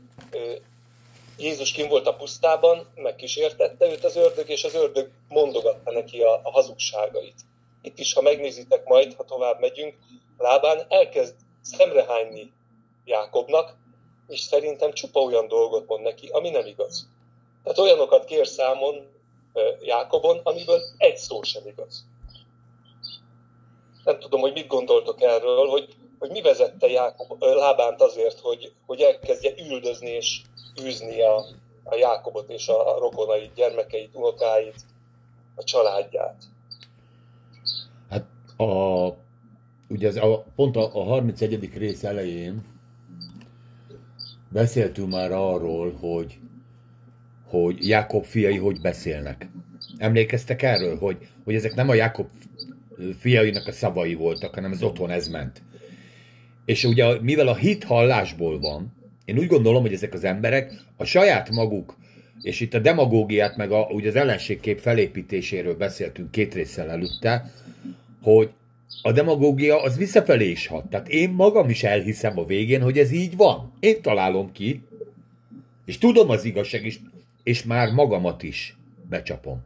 Jézus 1.38 1.72
kim 1.72 1.88
volt 1.88 2.06
a 2.06 2.16
pusztában, 2.16 2.92
megkísértette 2.94 3.90
őt 3.90 4.04
az 4.04 4.16
ördög, 4.16 4.48
és 4.48 4.64
az 4.64 4.74
ördög 4.74 5.10
mondogatta 5.28 5.92
neki 5.92 6.20
a, 6.20 6.40
a 6.42 6.50
hazugságait. 6.50 7.40
Itt 7.82 7.98
is, 7.98 8.12
ha 8.12 8.22
megnézitek 8.22 8.84
majd, 8.84 9.14
ha 9.14 9.24
tovább 9.24 9.60
megyünk, 9.60 9.94
lábán 10.38 10.86
elkezd 10.88 11.34
szemrehányni 11.62 12.52
Jákobnak, 13.04 13.76
és 14.28 14.40
szerintem 14.40 14.92
csupa 14.92 15.20
olyan 15.20 15.48
dolgot 15.48 15.86
mond 15.86 16.02
neki, 16.02 16.28
ami 16.28 16.50
nem 16.50 16.66
igaz. 16.66 17.08
Tehát 17.62 17.78
olyanokat 17.78 18.24
kér 18.24 18.46
számon 18.46 19.06
Jákobon, 19.80 20.40
amiből 20.42 20.80
egy 20.96 21.16
szó 21.16 21.42
sem 21.42 21.66
igaz. 21.66 22.04
Nem 24.04 24.18
tudom, 24.18 24.40
hogy 24.40 24.52
mit 24.52 24.66
gondoltok 24.66 25.22
erről, 25.22 25.66
hogy, 25.66 25.94
hogy 26.18 26.30
mi 26.30 26.40
vezette 26.40 26.86
Jákob, 26.86 27.42
Lábánt 27.42 28.00
azért, 28.00 28.40
hogy, 28.40 28.72
hogy 28.86 29.00
elkezdje 29.00 29.52
üldözni 29.70 30.10
és 30.10 30.42
űzni 30.82 31.22
a, 31.22 31.36
a 31.84 31.94
Jákobot 31.94 32.48
és 32.48 32.68
a 32.68 32.98
rokonait, 32.98 33.54
gyermekeit, 33.54 34.14
unokáit, 34.14 34.80
a 35.54 35.64
családját. 35.64 36.44
Hát 38.10 38.24
a, 38.56 39.08
ugye 39.88 40.08
az, 40.08 40.16
a, 40.16 40.44
pont 40.56 40.76
a, 40.76 40.90
a 40.94 41.02
31. 41.02 41.76
rész 41.76 42.04
elején 42.04 42.73
beszéltünk 44.54 45.10
már 45.10 45.32
arról, 45.32 45.92
hogy, 46.00 46.38
hogy 47.44 47.88
Jákob 47.88 48.24
fiai 48.24 48.56
hogy 48.56 48.80
beszélnek. 48.80 49.48
Emlékeztek 49.98 50.62
erről, 50.62 50.98
hogy, 50.98 51.16
hogy 51.44 51.54
ezek 51.54 51.74
nem 51.74 51.88
a 51.88 51.94
Jákob 51.94 52.26
fiainak 53.18 53.66
a 53.66 53.72
szavai 53.72 54.14
voltak, 54.14 54.54
hanem 54.54 54.70
az 54.70 54.82
otthon 54.82 55.10
ez 55.10 55.28
ment. 55.28 55.62
És 56.64 56.84
ugye 56.84 57.20
mivel 57.20 57.48
a 57.48 57.54
hit 57.54 57.84
hallásból 57.84 58.60
van, 58.60 58.92
én 59.24 59.38
úgy 59.38 59.46
gondolom, 59.46 59.82
hogy 59.82 59.92
ezek 59.92 60.14
az 60.14 60.24
emberek 60.24 60.72
a 60.96 61.04
saját 61.04 61.50
maguk, 61.50 61.96
és 62.42 62.60
itt 62.60 62.74
a 62.74 62.78
demagógiát, 62.78 63.56
meg 63.56 63.72
a, 63.72 63.86
ugye 63.90 64.08
az 64.08 64.16
ellenségkép 64.16 64.78
felépítéséről 64.78 65.76
beszéltünk 65.76 66.30
két 66.30 66.54
résszel 66.54 66.90
előtte, 66.90 67.52
hogy 68.22 68.50
a 69.02 69.12
demagógia 69.12 69.82
az 69.82 69.96
visszafelé 69.96 70.50
is 70.50 70.66
hat. 70.66 70.90
Tehát 70.90 71.08
én 71.08 71.30
magam 71.30 71.68
is 71.68 71.82
elhiszem 71.82 72.38
a 72.38 72.44
végén, 72.44 72.82
hogy 72.82 72.98
ez 72.98 73.12
így 73.12 73.36
van. 73.36 73.72
Én 73.80 74.02
találom 74.02 74.52
ki, 74.52 74.82
és 75.84 75.98
tudom 75.98 76.30
az 76.30 76.44
igazság 76.44 76.84
is, 76.84 77.00
és 77.42 77.64
már 77.64 77.92
magamat 77.92 78.42
is 78.42 78.76
becsapom. 79.08 79.64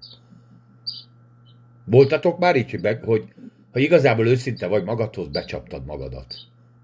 Voltatok 1.84 2.38
már 2.38 2.56
így, 2.56 2.70
hogy, 2.70 2.80
be, 2.80 3.00
hogy 3.04 3.24
ha 3.72 3.78
igazából 3.78 4.26
őszinte 4.26 4.66
vagy 4.66 4.84
magadhoz, 4.84 5.28
becsaptad 5.28 5.84
magadat. 5.84 6.34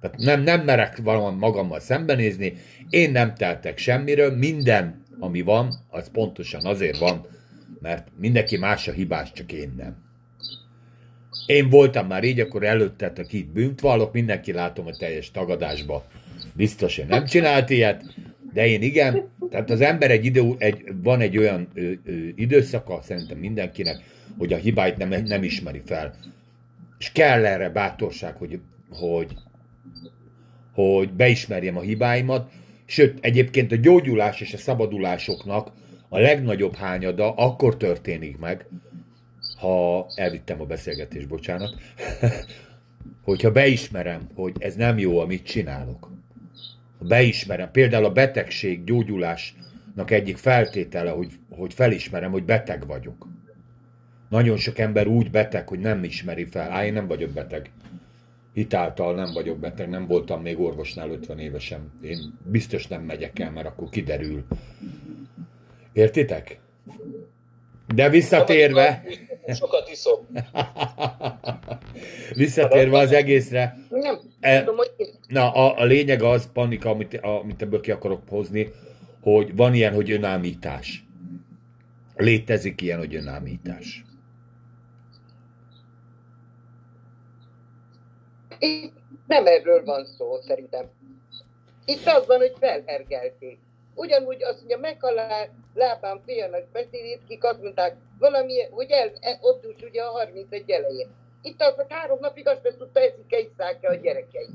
Tehát 0.00 0.16
nem, 0.16 0.42
nem 0.42 0.64
merek 0.64 0.96
valami 0.96 1.38
magammal 1.38 1.80
szembenézni, 1.80 2.56
én 2.88 3.10
nem 3.10 3.34
teltek 3.34 3.78
semmiről, 3.78 4.36
minden, 4.36 5.04
ami 5.18 5.40
van, 5.40 5.74
az 5.90 6.10
pontosan 6.12 6.64
azért 6.64 6.98
van, 6.98 7.26
mert 7.80 8.08
mindenki 8.18 8.56
más 8.56 8.88
a 8.88 8.92
hibás, 8.92 9.32
csak 9.32 9.52
én 9.52 9.74
nem. 9.76 10.03
Én 11.46 11.68
voltam 11.68 12.06
már 12.06 12.24
így, 12.24 12.40
akkor 12.40 12.64
előtte, 12.64 13.12
aki 13.16 13.38
itt 13.38 13.52
bűnt 13.52 13.80
vallok, 13.80 14.12
mindenki 14.12 14.52
látom 14.52 14.86
a 14.86 14.96
teljes 14.96 15.30
tagadásba. 15.30 16.04
Biztos, 16.52 16.96
hogy 16.96 17.06
nem 17.06 17.24
csinált 17.24 17.70
ilyet, 17.70 18.04
de 18.52 18.66
én 18.66 18.82
igen. 18.82 19.28
Tehát 19.50 19.70
az 19.70 19.80
ember 19.80 20.10
egy 20.10 20.24
idő, 20.24 20.54
egy, 20.58 20.84
van 21.02 21.20
egy 21.20 21.38
olyan 21.38 21.68
ö, 21.74 21.90
ö, 22.04 22.12
időszaka, 22.34 23.00
szerintem 23.02 23.38
mindenkinek, 23.38 24.02
hogy 24.38 24.52
a 24.52 24.56
hibáit 24.56 24.96
nem, 24.96 25.24
nem 25.24 25.42
ismeri 25.42 25.82
fel. 25.84 26.14
És 26.98 27.12
kell 27.12 27.46
erre 27.46 27.70
bátorság, 27.70 28.36
hogy, 28.36 28.60
hogy, 28.90 29.34
hogy 30.72 31.12
beismerjem 31.12 31.76
a 31.76 31.80
hibáimat, 31.80 32.50
sőt, 32.84 33.18
egyébként 33.20 33.72
a 33.72 33.76
gyógyulás 33.76 34.40
és 34.40 34.54
a 34.54 34.58
szabadulásoknak 34.58 35.72
a 36.08 36.18
legnagyobb 36.18 36.74
hányada 36.74 37.34
akkor 37.34 37.76
történik 37.76 38.38
meg, 38.38 38.66
ha 39.56 40.06
elvittem 40.14 40.60
a 40.60 40.64
beszélgetést, 40.64 41.28
bocsánat, 41.28 41.74
hogyha 43.24 43.52
beismerem, 43.52 44.28
hogy 44.34 44.56
ez 44.58 44.74
nem 44.74 44.98
jó, 44.98 45.18
amit 45.18 45.46
csinálok. 45.46 46.12
Beismerem, 46.98 47.70
például 47.70 48.04
a 48.04 48.12
betegség 48.12 48.84
gyógyulásnak 48.84 50.10
egyik 50.10 50.36
feltétele, 50.36 51.10
hogy, 51.10 51.32
hogy 51.50 51.74
felismerem, 51.74 52.30
hogy 52.30 52.44
beteg 52.44 52.86
vagyok. 52.86 53.26
Nagyon 54.28 54.56
sok 54.56 54.78
ember 54.78 55.06
úgy 55.06 55.30
beteg, 55.30 55.68
hogy 55.68 55.78
nem 55.78 56.04
ismeri 56.04 56.44
fel. 56.44 56.70
Á, 56.70 56.84
én 56.84 56.92
nem 56.92 57.06
vagyok 57.06 57.30
beteg. 57.30 57.70
Hitáltal 58.52 59.14
nem 59.14 59.32
vagyok 59.32 59.58
beteg, 59.58 59.88
nem 59.88 60.06
voltam 60.06 60.42
még 60.42 60.60
orvosnál 60.60 61.10
50 61.10 61.38
évesen. 61.38 61.92
Én 62.02 62.18
biztos 62.44 62.86
nem 62.86 63.02
megyek 63.02 63.38
el, 63.38 63.50
mert 63.50 63.66
akkor 63.66 63.88
kiderül. 63.88 64.44
Értitek? 65.92 66.58
De 67.94 68.08
visszatérve... 68.08 69.02
Sokat 69.52 69.90
iszom. 69.90 70.26
visszatérve 72.34 72.98
az 72.98 73.12
egészre. 73.12 73.76
Nem, 73.88 74.20
E- 74.40 74.58
tudom, 74.58 74.76
hogy 74.76 74.92
Na, 75.28 75.52
a, 75.52 75.78
a 75.78 75.84
lényeg 75.84 76.22
az, 76.22 76.52
Panika, 76.52 76.90
amit, 76.90 77.14
amit 77.22 77.62
ebből 77.62 77.80
ki 77.80 77.90
akarok 77.90 78.22
hozni, 78.28 78.72
hogy 79.20 79.56
van 79.56 79.74
ilyen, 79.74 79.94
hogy 79.94 80.10
önállítás. 80.10 81.04
Létezik 82.16 82.80
ilyen, 82.80 82.98
hogy 82.98 83.14
önállítás. 83.14 84.04
Itt 88.58 88.92
nem 89.26 89.46
erről 89.46 89.84
van 89.84 90.06
szó, 90.06 90.40
szerintem. 90.40 90.86
Itt 91.84 92.06
az 92.06 92.26
van, 92.26 92.38
hogy 92.38 92.52
felhergelték. 92.60 93.58
Ugyanúgy 93.94 94.42
azt 94.42 94.58
mondja, 94.58 94.78
meghal 94.78 95.18
lábán 95.74 96.20
fiának 96.26 96.64
beszélét, 96.72 97.20
kik 97.28 97.44
azt 97.44 97.62
mondták, 97.62 97.96
valami, 98.18 98.54
hogy 98.70 98.90
el, 98.90 99.12
el, 99.20 99.38
ott 99.40 99.64
is 99.76 99.82
ugye 99.88 100.02
a 100.02 100.10
31 100.10 100.70
elején. 100.70 101.08
Itt 101.42 101.60
az, 101.60 101.74
hogy 101.74 101.86
három 101.88 102.18
napig 102.20 102.48
azt 102.48 102.62
nem 102.62 102.72
tudta, 102.78 103.00
eszik-e, 103.00 103.38
isszák-e 103.38 103.88
a 103.88 103.94
gyerekei. 103.94 104.48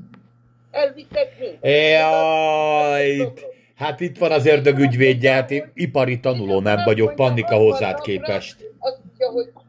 Elvittek 0.70 1.38
mind. 1.38 1.58
Jaj, 1.62 3.32
hát 3.74 4.00
itt 4.00 4.18
van 4.18 4.32
az 4.32 4.46
ördög 4.46 4.78
ügyvédje, 4.78 5.32
hát 5.32 5.50
én 5.50 5.70
ipari 5.74 6.20
tanuló 6.20 6.60
nem 6.60 6.84
vagyok, 6.84 7.14
Panika 7.14 7.56
hozzád 7.56 8.00
képest. 8.00 8.56
Azt 8.78 8.98
mondja, 9.04 9.30
hogy 9.30 9.59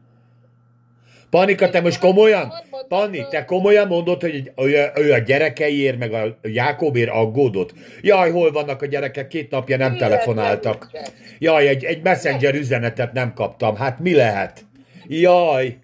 Panika, 1.32 1.70
te 1.70 1.80
most 1.80 1.98
komolyan? 1.98 2.52
Panni, 2.88 3.26
te 3.30 3.44
komolyan 3.44 3.86
mondod, 3.86 4.20
hogy 4.20 4.52
ő, 4.94 5.12
a 5.12 5.18
gyerekeiért, 5.18 5.98
meg 5.98 6.12
a 6.12 6.38
Jákobért 6.42 7.10
aggódott? 7.10 7.72
Jaj, 8.00 8.30
hol 8.30 8.52
vannak 8.52 8.82
a 8.82 8.86
gyerekek? 8.86 9.28
Két 9.28 9.50
napja 9.50 9.76
nem 9.76 9.96
telefonáltak. 9.96 10.90
Jaj, 11.38 11.68
egy, 11.68 11.84
egy 11.84 12.02
messenger 12.02 12.54
üzenetet 12.54 13.12
nem 13.12 13.34
kaptam. 13.34 13.76
Hát 13.76 13.98
mi 13.98 14.14
lehet? 14.14 14.64
Jaj, 15.06 15.78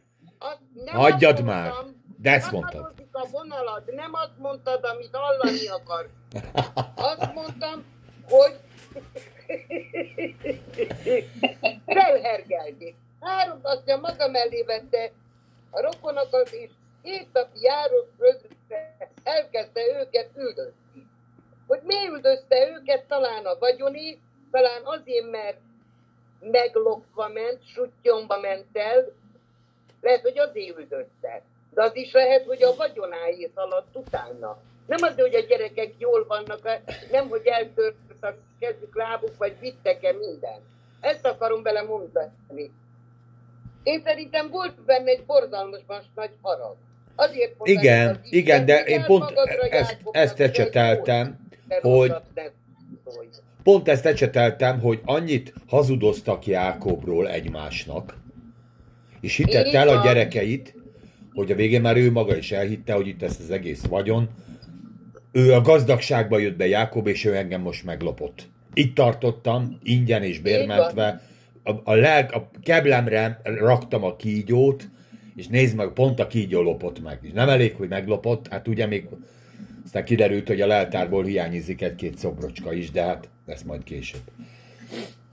Hagyjad 0.87 1.45
már. 1.45 1.73
De 2.21 2.31
ezt 2.31 2.50
mondtad. 2.50 2.93
a 3.12 3.26
vonalad, 3.31 3.83
nem 3.95 4.11
azt 4.12 4.38
mondtad, 4.38 4.85
amit 4.85 5.11
hallani 5.12 5.69
akar. 5.69 6.09
Azt 6.95 7.35
mondtam, 7.35 7.85
hogy 8.28 8.55
felhergelték. 11.95 12.95
Három 13.21 13.59
azt 13.62 14.00
maga 14.00 14.28
mellé 14.31 14.62
vette 14.67 15.12
a 15.70 15.80
rokonokat, 15.80 16.50
és 16.50 16.70
két 17.02 17.32
napi 17.32 17.60
járók 17.60 18.08
földre 18.18 18.96
elkezdte 19.22 19.80
őket 20.00 20.30
üldözni. 20.37 21.06
Hogy 21.66 21.80
mi 21.82 22.08
üldözte 22.08 22.68
őket, 22.68 23.04
talán 23.04 23.44
a 23.44 23.58
vagyoni, 23.58 24.20
talán 24.50 24.82
azért, 24.84 25.30
mert 25.30 25.58
meglopva 26.40 27.28
ment, 27.28 27.66
sutyomba 27.66 28.40
ment 28.40 28.76
el, 28.76 29.12
lehet, 30.00 30.20
hogy 30.20 30.38
azért 30.38 30.78
üldözte. 30.78 31.42
De 31.70 31.82
az 31.82 31.96
is 31.96 32.12
lehet, 32.12 32.44
hogy 32.44 32.62
a 32.62 32.75
vagyonáé 32.75 33.50
szaladt 33.54 33.96
utána. 33.96 34.58
Nem 34.87 34.98
az, 35.02 35.14
hogy 35.14 35.34
a 35.34 35.40
gyerekek 35.40 35.94
jól 35.98 36.26
vannak, 36.26 36.80
nem, 37.10 37.28
hogy 37.28 37.46
eltört 37.46 37.96
a 38.20 38.34
kezük, 38.58 38.96
lábuk, 38.96 39.37
vagy 39.37 39.58
vittek-e 39.60 40.12
minden. 40.12 40.60
Ezt 41.00 41.26
akarom 41.26 41.62
bele 41.62 41.82
mondani. 41.82 42.72
Én 43.88 44.02
szerintem 44.04 44.50
volt 44.50 44.85
benne 44.87 45.11
egy 45.11 45.25
borzalmas 45.26 45.80
nagy 46.14 46.30
harag. 46.42 46.76
Azért 47.16 47.59
mondani, 47.59 47.78
Igen, 47.78 48.09
az 48.09 48.33
igen, 48.33 48.64
de 48.64 48.83
én 48.85 49.04
pont 49.04 49.21
magadra, 49.21 49.66
ezt, 49.68 49.97
ezt 50.11 50.40
ecseteltem, 50.40 51.49
hogy 51.80 52.14
pont 53.62 53.88
ezt 53.88 54.07
ecseteltem, 54.07 54.80
hogy 54.80 55.00
annyit 55.04 55.52
hazudoztak 55.68 56.47
Jákobról 56.47 57.28
egymásnak, 57.28 58.16
és 59.21 59.37
hitett 59.37 59.73
el 59.73 59.88
a 59.88 60.02
gyerekeit, 60.04 60.75
hogy 61.35 61.50
a 61.50 61.54
végén 61.54 61.80
már 61.80 61.97
ő 61.97 62.12
maga 62.12 62.37
is 62.37 62.52
elhitte, 62.52 62.92
hogy 62.92 63.07
itt 63.07 63.23
ezt 63.23 63.40
az 63.40 63.50
egész 63.50 63.85
vagyon, 63.85 64.28
ő 65.33 65.52
a 65.52 65.61
gazdagságba 65.61 66.38
jött 66.38 66.57
be 66.57 66.66
Jákob, 66.66 67.07
és 67.07 67.25
ő 67.25 67.37
engem 67.37 67.61
most 67.61 67.85
meglopott. 67.85 68.49
Itt 68.75 68.95
tartottam, 68.95 69.78
ingyen 69.83 70.23
és 70.23 70.38
bérmentve, 70.38 71.21
a, 71.68 71.80
a, 71.84 71.94
leg, 71.94 72.30
a 72.34 72.50
keblemre 72.62 73.40
raktam 73.44 74.04
a 74.04 74.16
kígyót, 74.16 74.88
és 75.34 75.46
nézd 75.46 75.76
meg, 75.76 75.88
pont 75.88 76.20
a 76.20 76.26
kígyó 76.26 76.62
lopott 76.62 77.02
meg. 77.02 77.18
És 77.22 77.32
nem 77.32 77.48
elég, 77.48 77.75
hogy 77.75 77.88
meglopott, 77.88 78.48
hát 78.48 78.68
ugye 78.68 78.87
még 78.87 79.08
aztán 79.84 80.04
kiderült, 80.04 80.46
hogy 80.46 80.60
a 80.60 80.66
leltárból 80.66 81.25
hiányizik 81.25 81.82
egy-két 81.82 82.18
szobrocska 82.18 82.72
is, 82.72 82.90
de 82.90 83.02
hát 83.02 83.28
ez 83.46 83.62
majd 83.62 83.82
később. 83.84 84.22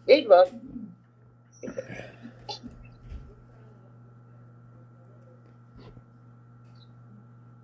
Így 0.06 0.26
van. 0.26 0.46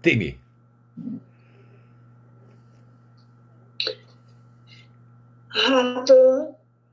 Timi, 0.02 0.40
Hát 5.52 6.14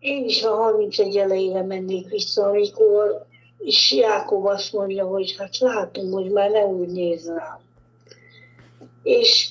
én 0.01 0.25
is 0.25 0.43
a 0.43 0.55
31 0.55 1.17
elejére 1.17 1.63
mennék 1.63 2.09
vissza, 2.09 2.47
amikor 2.47 3.27
és 3.59 3.93
Jákob 3.93 4.47
azt 4.47 4.73
mondja, 4.73 5.07
hogy 5.07 5.37
hát 5.39 5.59
látom, 5.59 6.11
hogy 6.11 6.31
már 6.31 6.51
nem 6.51 6.69
úgy 6.69 6.89
néz 6.89 7.27
rám. 7.27 7.61
És, 9.03 9.49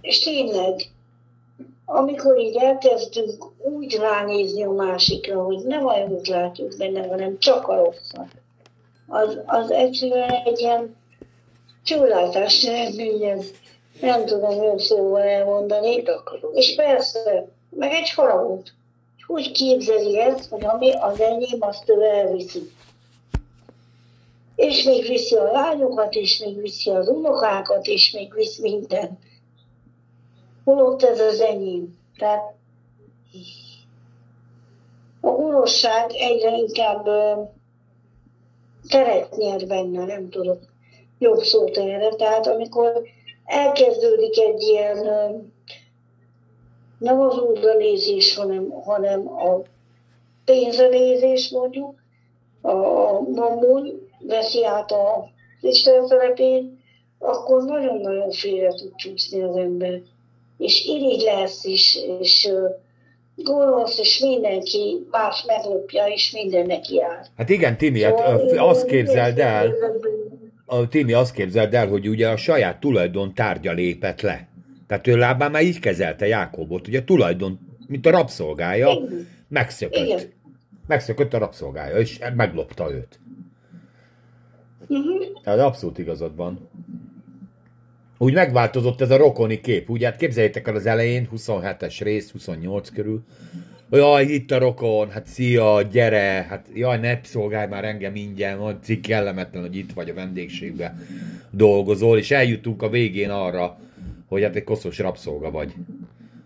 és 0.00 0.18
tényleg, 0.22 0.80
amikor 1.84 2.38
így 2.38 2.56
elkezdünk 2.56 3.44
úgy 3.58 3.94
ránézni 3.94 4.64
a 4.64 4.70
másikra, 4.70 5.42
hogy 5.42 5.58
nem 5.64 5.86
a 5.86 5.98
jót 5.98 6.28
látjuk 6.28 6.76
benne, 6.78 7.06
hanem 7.06 7.38
csak 7.38 7.68
a 7.68 7.76
rosszat, 7.76 8.28
az, 9.08 9.38
az 9.46 9.70
egyszerűen 9.70 10.30
egy 10.30 10.60
ilyen 10.60 10.96
csúlátás 11.84 12.64
eredménye, 12.64 13.36
nem 14.00 14.24
tudom 14.24 14.62
jobb 14.62 14.80
szóval 14.80 15.22
elmondani. 15.22 16.02
És 16.52 16.74
persze, 16.74 17.48
meg 17.70 17.92
egy 17.92 18.10
haragút. 18.10 18.74
Úgy 19.26 19.52
képzeli 19.52 20.20
ezt, 20.20 20.48
hogy 20.48 20.64
ami 20.64 20.92
az 20.92 21.20
enyém, 21.20 21.58
azt 21.60 21.88
ő 21.88 22.02
elviszi. 22.02 22.72
És 24.56 24.82
még 24.82 25.06
viszi 25.06 25.36
a 25.36 25.52
lányokat, 25.52 26.14
és 26.14 26.38
még 26.38 26.60
viszi 26.60 26.90
az 26.90 27.08
unokákat, 27.08 27.86
és 27.86 28.10
még 28.10 28.34
visz 28.34 28.58
minden. 28.58 29.18
Holott 30.64 31.02
ez 31.02 31.20
az 31.20 31.40
enyém. 31.40 31.98
Tehát 32.18 32.54
a 35.20 35.30
gonoszság 35.30 36.10
egyre 36.12 36.56
inkább 36.56 37.04
teret 38.88 39.36
nyer 39.36 39.66
benne, 39.66 40.04
nem 40.04 40.28
tudok 40.30 40.58
jobb 41.18 41.42
szót 41.42 41.76
erre. 41.76 42.08
Tehát 42.08 42.46
amikor 42.46 43.02
elkezdődik 43.44 44.38
egy 44.38 44.62
ilyen, 44.62 45.06
nem 47.04 47.20
az 47.20 47.38
úrra 47.38 47.74
nézés, 47.74 48.34
hanem, 48.34 48.70
hanem 48.70 49.28
a 49.28 49.62
pénzre 50.44 50.88
nézés 50.88 51.50
mondjuk, 51.50 51.94
a, 52.60 52.70
a 52.70 53.20
mamon 53.20 54.08
veszi 54.20 54.64
át 54.64 54.90
a 54.90 55.30
Isten 55.60 56.06
szerepét, 56.06 56.62
akkor 57.18 57.64
nagyon-nagyon 57.64 58.30
félre 58.30 58.68
tud 58.68 58.94
csúszni 58.96 59.42
az 59.42 59.56
ember. 59.56 60.00
És 60.58 60.84
irigy 60.84 61.22
lesz, 61.22 61.64
és, 61.64 61.98
és 62.20 62.50
gonosz, 63.36 63.98
és 63.98 64.18
mindenki 64.18 65.06
más 65.10 65.44
meglopja, 65.46 66.06
és 66.06 66.32
minden 66.32 66.66
neki 66.66 66.94
jár. 66.94 67.26
Hát 67.36 67.48
igen, 67.48 67.76
Timi, 67.76 68.02
hát 68.02 68.18
Szóval 68.18 68.68
azt 68.68 68.86
képzeld 68.86 69.38
el, 69.38 69.74
a 70.66 70.88
Timi 70.88 71.12
azt 71.12 71.34
képzeld 71.34 71.74
el, 71.74 71.88
hogy 71.88 72.08
ugye 72.08 72.28
a 72.28 72.36
saját 72.36 72.80
tulajdon 72.80 73.34
tárgya 73.34 73.72
lépett 73.72 74.20
le. 74.20 74.48
Tehát 74.86 75.06
ő 75.06 75.16
lábán 75.16 75.50
már 75.50 75.62
így 75.62 75.78
kezelte 75.78 76.26
Jákobot, 76.26 76.88
ugye 76.88 77.04
tulajdon, 77.04 77.58
mint 77.86 78.06
a 78.06 78.10
rabszolgája, 78.10 78.88
Igen. 78.88 79.26
megszökött. 79.48 80.06
Igen. 80.06 80.20
Megszökött 80.86 81.34
a 81.34 81.38
rabszolgája, 81.38 81.96
és 81.96 82.18
meglopta 82.34 82.92
őt. 82.92 83.18
Mhm. 84.86 85.02
Tehát 85.42 85.58
abszolút 85.58 85.98
igazad 85.98 86.36
van. 86.36 86.68
Úgy 88.18 88.34
megváltozott 88.34 89.00
ez 89.00 89.10
a 89.10 89.16
rokoni 89.16 89.60
kép. 89.60 89.90
Úgy 89.90 90.04
hát 90.04 90.16
képzeljétek 90.16 90.68
el 90.68 90.74
az 90.74 90.86
elején, 90.86 91.28
27-es 91.36 91.96
rész, 92.02 92.30
28 92.30 92.90
körül. 92.90 93.22
Jaj, 93.90 94.24
itt 94.24 94.50
a 94.50 94.58
rokon, 94.58 95.10
hát 95.10 95.26
szia, 95.26 95.82
gyere, 95.82 96.46
hát 96.48 96.66
jaj, 96.74 96.98
ne 96.98 97.20
szolgálj 97.22 97.68
már 97.68 97.84
engem 97.84 98.14
ingyen, 98.14 98.58
van 98.58 98.78
cikk 98.82 99.02
kellemetlen, 99.02 99.62
hogy 99.62 99.76
itt 99.76 99.92
vagy 99.92 100.10
a 100.10 100.14
vendégségben 100.14 101.06
dolgozol, 101.50 102.18
és 102.18 102.30
eljutunk 102.30 102.82
a 102.82 102.88
végén 102.88 103.30
arra, 103.30 103.78
hogy 104.28 104.42
hát 104.42 104.56
egy 104.56 104.64
koszos 104.64 104.98
rabszolga 104.98 105.50
vagy, 105.50 105.74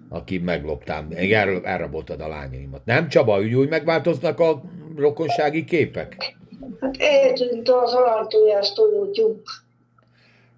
aki 0.08 0.38
megloptál, 0.38 1.02
még 1.02 1.32
el, 1.32 1.64
elraboltad 1.64 2.20
a 2.20 2.28
lányaimat. 2.28 2.84
Nem, 2.84 3.08
Csaba, 3.08 3.38
úgy, 3.38 3.54
úgy 3.54 3.68
megváltoznak 3.68 4.40
a 4.40 4.62
rokonsági 4.96 5.64
képek? 5.64 6.36
Hát 6.80 6.96
eltűnt 6.98 7.68
az 7.68 7.92
aranytójás 7.92 8.72
tojótyúk. 8.72 9.42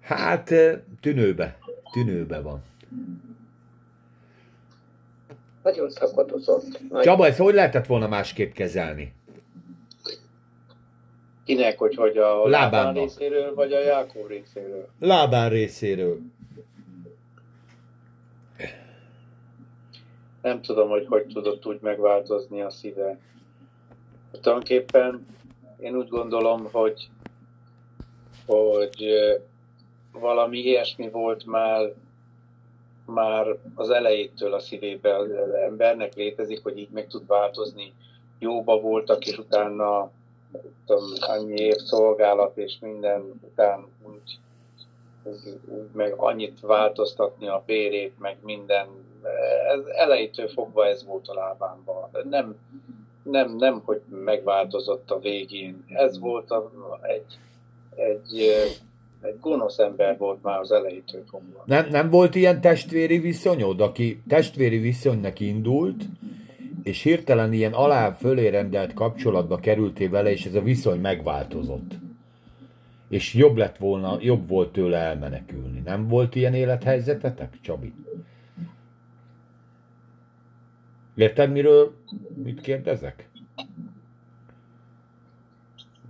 Hát 0.01 0.53
tűnőbe, 1.01 1.57
tűnőbe 1.91 2.41
van. 2.41 2.63
Nagyon 5.63 5.89
szakadozott. 5.89 6.79
Nagy. 6.89 7.03
Csaba, 7.03 7.25
ezt 7.25 7.37
hogy 7.37 7.53
lehetett 7.53 7.85
volna 7.85 8.07
másképp 8.07 8.53
kezelni? 8.53 9.13
Kinek, 11.45 11.77
hogy, 11.77 11.95
hogy 11.95 12.17
a 12.17 12.47
Lábánnak. 12.47 12.71
Lábán 12.71 12.93
részéről, 12.93 13.53
vagy 13.53 13.73
a 13.73 13.79
Jákób 13.79 14.27
részéről? 14.27 14.87
Lábán 14.99 15.49
részéről. 15.49 16.19
Nem 20.41 20.61
tudom, 20.61 20.89
hogy 20.89 21.05
hogy 21.07 21.27
tudott 21.33 21.65
úgy 21.65 21.79
megváltozni 21.81 22.61
a 22.61 22.69
szíve. 22.69 23.19
Tulajdonképpen 24.31 25.25
én 25.79 25.95
úgy 25.95 26.07
gondolom, 26.07 26.67
hogy, 26.71 27.09
hogy 28.45 29.05
valami 30.11 30.57
ilyesmi 30.57 31.09
volt 31.09 31.45
már, 31.45 31.93
már 33.05 33.57
az 33.75 33.89
elejétől 33.89 34.53
a 34.53 34.59
szívében 34.59 35.19
az 35.19 35.53
embernek 35.53 36.15
létezik, 36.15 36.63
hogy 36.63 36.77
így 36.77 36.89
meg 36.89 37.07
tud 37.07 37.27
változni. 37.27 37.93
Jóba 38.39 38.79
voltak, 38.79 39.25
és 39.25 39.37
utána 39.37 40.11
tudom, 40.85 41.03
annyi 41.19 41.59
év 41.61 41.75
szolgálat 41.75 42.57
és 42.57 42.79
minden 42.79 43.39
után 43.43 43.85
úgy, 44.03 44.39
úgy 45.65 45.89
meg 45.93 46.13
annyit 46.17 46.59
változtatni 46.59 47.47
a 47.47 47.63
bérét, 47.65 48.19
meg 48.19 48.37
minden. 48.43 48.87
Ez 49.67 49.79
elejétől 49.95 50.47
fogva 50.47 50.85
ez 50.85 51.05
volt 51.05 51.27
a 51.27 51.33
lábámban. 51.33 52.09
Nem, 52.29 52.55
nem, 53.23 53.55
nem, 53.55 53.81
hogy 53.85 54.01
megváltozott 54.09 55.11
a 55.11 55.19
végén. 55.19 55.85
Ez 55.87 56.19
volt 56.19 56.51
a, 56.51 56.71
egy, 57.01 57.37
egy, 57.95 58.39
egy 59.21 59.39
gonosz 59.39 59.79
ember 59.79 60.17
volt 60.17 60.43
már 60.43 60.59
az 60.59 60.71
elejétől 60.71 61.23
fogva. 61.29 61.63
Nem, 61.65 61.87
nem 61.89 62.09
volt 62.09 62.35
ilyen 62.35 62.61
testvéri 62.61 63.19
viszonyod, 63.19 63.81
aki 63.81 64.21
testvéri 64.27 64.77
viszonynak 64.77 65.39
indult, 65.39 66.03
és 66.83 67.03
hirtelen 67.03 67.53
ilyen 67.53 67.73
alá 67.73 68.11
fölé 68.11 68.47
rendelt 68.47 68.93
kapcsolatba 68.93 69.57
kerültél 69.57 70.09
vele, 70.09 70.31
és 70.31 70.45
ez 70.45 70.55
a 70.55 70.61
viszony 70.61 70.99
megváltozott. 70.99 71.91
És 73.09 73.33
jobb 73.33 73.57
lett 73.57 73.77
volna, 73.77 74.17
jobb 74.19 74.47
volt 74.47 74.71
tőle 74.71 74.97
elmenekülni. 74.97 75.81
Nem 75.85 76.07
volt 76.07 76.35
ilyen 76.35 76.53
élethelyzetetek, 76.53 77.53
Csabi? 77.61 77.93
Érted, 81.15 81.51
miről, 81.51 81.93
mit 82.43 82.61
kérdezek? 82.61 83.29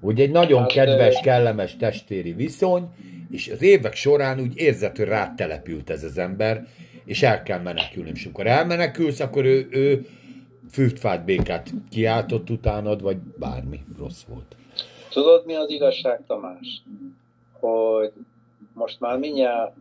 Hogy 0.02 0.20
egy 0.20 0.32
nagyon 0.32 0.60
Hát, 0.60 0.72
kedves, 0.72 1.20
kellemes 1.22 1.76
testvéri 1.76 2.34
viszony, 2.34 2.90
és 3.30 3.50
az 3.50 3.62
évek 3.62 3.94
során 3.94 4.40
úgy 4.40 4.58
érzed, 4.58 4.98
hogy 4.98 5.06
rád 5.06 5.36
települt 5.36 5.90
ez 5.90 6.04
az 6.04 6.18
ember, 6.18 6.68
és 7.06 7.24
el 7.24 7.44
kell 7.44 7.60
menekülni. 7.60 8.10
És 8.14 8.26
amikor 8.26 8.48
elmenekülsz, 8.48 9.20
akkor 9.20 9.46
ő, 9.46 9.68
ő 9.72 10.06
füstfát, 10.70 11.26
békát 11.26 11.70
kiáltott 11.90 12.50
utánad, 12.50 13.02
vagy 13.02 13.18
bármi 13.18 13.84
rossz 13.98 14.24
volt. 14.24 14.56
Tudod, 15.10 15.46
mi 15.46 15.56
az 15.56 15.70
igazság, 15.70 16.22
Tamás? 16.28 16.84
Hogy 17.60 18.12
most 18.74 19.00
már 19.00 19.18
mindjárt 19.18 19.74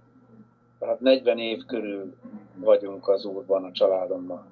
hát 0.81 1.01
40 1.01 1.39
év 1.39 1.65
körül 1.67 2.15
vagyunk 2.55 3.09
az 3.09 3.25
Úrban 3.25 3.65
a 3.65 3.73
családommal. 3.73 4.47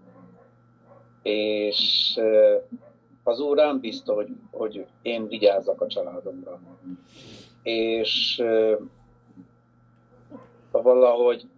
És 1.29 2.21
az 3.23 3.41
Úr 3.41 3.57
rám 3.57 3.81
bízta, 3.81 4.15
hogy, 4.15 4.29
hogy 4.51 4.87
én 5.03 5.29
vigyázzak 5.29 5.81
a 5.81 5.87
családomra. 5.87 6.61
És 7.63 8.43
valahogy 10.71 11.49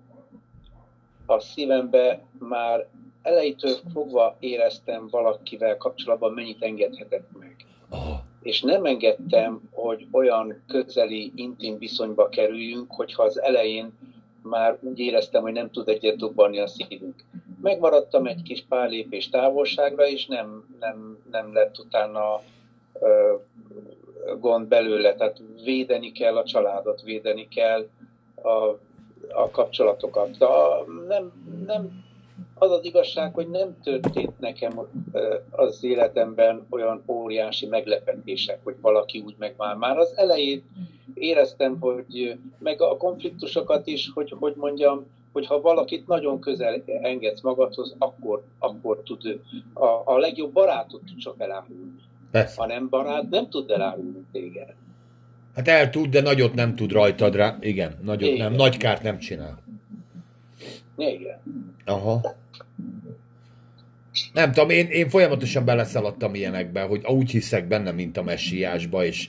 a 1.26 1.40
szívembe 1.40 2.22
már 2.38 2.88
elejétől 3.22 3.76
fogva 3.92 4.36
éreztem 4.38 5.08
valakivel 5.10 5.76
kapcsolatban, 5.76 6.32
mennyit 6.32 6.62
engedhetek 6.62 7.22
meg 7.38 7.56
Aha. 7.88 8.24
és 8.42 8.62
nem 8.62 8.84
engedtem, 8.84 9.60
hogy 9.72 10.06
olyan 10.10 10.62
közeli, 10.66 11.32
intim 11.34 11.78
viszonyba 11.78 12.28
kerüljünk, 12.28 12.92
hogyha 12.92 13.22
az 13.22 13.42
elején 13.42 13.92
már 14.42 14.78
úgy 14.80 14.98
éreztem, 14.98 15.42
hogy 15.42 15.52
nem 15.52 15.70
tud 15.70 15.88
egyet 15.88 16.16
dobbanni 16.16 16.58
a 16.58 16.66
szívünk. 16.66 17.24
Megmaradtam 17.62 18.26
egy 18.26 18.42
kis 18.42 18.64
pár 18.68 18.88
lépés 18.88 19.28
távolságra, 19.28 20.06
és 20.06 20.26
nem, 20.26 20.76
nem, 20.80 21.18
nem 21.30 21.52
lett 21.52 21.78
utána 21.78 22.40
ö, 23.00 23.34
gond 24.38 24.66
belőle. 24.68 25.14
Tehát 25.14 25.42
védeni 25.64 26.12
kell 26.12 26.36
a 26.36 26.44
családot, 26.44 27.02
védeni 27.02 27.48
kell 27.48 27.88
a, 28.34 28.78
a 29.32 29.50
kapcsolatokat. 29.50 30.38
De 30.38 30.44
a, 30.44 30.84
nem, 31.08 31.32
nem, 31.66 32.04
az 32.54 32.70
az 32.70 32.84
igazság, 32.84 33.34
hogy 33.34 33.48
nem 33.48 33.80
történt 33.82 34.38
nekem 34.38 34.80
az 35.50 35.84
életemben 35.84 36.66
olyan 36.70 37.02
óriási 37.06 37.66
meglepetések, 37.66 38.60
hogy 38.64 38.76
valaki 38.80 39.22
úgy 39.26 39.34
megvál. 39.38 39.76
Már 39.76 39.98
az 39.98 40.12
elején 40.16 40.62
éreztem, 41.14 41.80
hogy 41.80 42.38
meg 42.58 42.80
a 42.80 42.96
konfliktusokat 42.96 43.86
is, 43.86 44.10
hogy, 44.14 44.34
hogy 44.38 44.54
mondjam, 44.56 45.06
hogy 45.32 45.46
ha 45.46 45.60
valakit 45.60 46.06
nagyon 46.06 46.40
közel 46.40 46.82
engedsz 47.02 47.40
magadhoz, 47.40 47.94
akkor, 47.98 48.44
akkor 48.58 49.02
tud 49.02 49.40
a, 49.72 49.84
a 50.04 50.18
legjobb 50.18 50.52
barátot 50.52 51.02
tud 51.04 51.18
csak 51.18 51.34
elárulni. 51.38 51.92
Persze. 52.30 52.60
Ha 52.60 52.66
nem 52.66 52.88
barát, 52.88 53.30
nem 53.30 53.48
tud 53.48 53.70
elárulni 53.70 54.24
téged. 54.32 54.74
Hát 55.54 55.68
el 55.68 55.90
tud, 55.90 56.08
de 56.08 56.20
nagyot 56.20 56.54
nem 56.54 56.74
tud 56.74 56.92
rajtad 56.92 57.34
rá. 57.34 57.56
Igen, 57.60 57.98
nagyot 58.02 58.30
Igen. 58.30 58.38
nem. 58.38 58.52
Nagy 58.52 58.76
kárt 58.76 59.02
nem 59.02 59.18
csinál. 59.18 59.62
Igen. 60.96 61.40
Aha. 61.84 62.20
Nem 64.32 64.52
tudom, 64.52 64.70
én, 64.70 64.86
én 64.86 65.08
folyamatosan 65.08 65.64
beleszaladtam 65.64 66.34
ilyenekbe, 66.34 66.82
hogy 66.82 67.04
úgy 67.06 67.30
hiszek 67.30 67.68
benne, 67.68 67.90
mint 67.90 68.16
a 68.16 68.22
messiásba, 68.22 69.04
és 69.04 69.28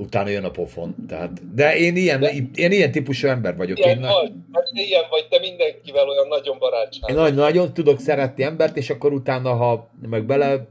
utána 0.00 0.28
jön 0.28 0.44
a 0.44 0.50
pofon. 0.50 0.94
Tehát, 1.08 1.54
de 1.54 1.76
én 1.76 1.96
ilyen, 1.96 2.22
én 2.54 2.72
ilyen 2.72 2.90
típusú 2.90 3.28
ember 3.28 3.56
vagyok. 3.56 3.78
Én, 3.78 3.84
Ilyen 3.84 3.98
na, 3.98 4.12
vagy, 4.12 4.32
hát 4.52 4.70
ilyen 4.72 5.04
vagy, 5.10 5.28
te 5.28 5.38
mindenkivel 5.38 6.08
olyan 6.08 6.28
nagyon 6.28 6.58
barátság. 6.58 7.10
én 7.10 7.16
nagyon, 7.16 7.34
nagyon 7.34 7.72
tudok 7.72 7.98
szeretni 7.98 8.42
embert, 8.42 8.76
és 8.76 8.90
akkor 8.90 9.12
utána, 9.12 9.54
ha 9.54 9.90
meg 10.08 10.24
bele 10.24 10.66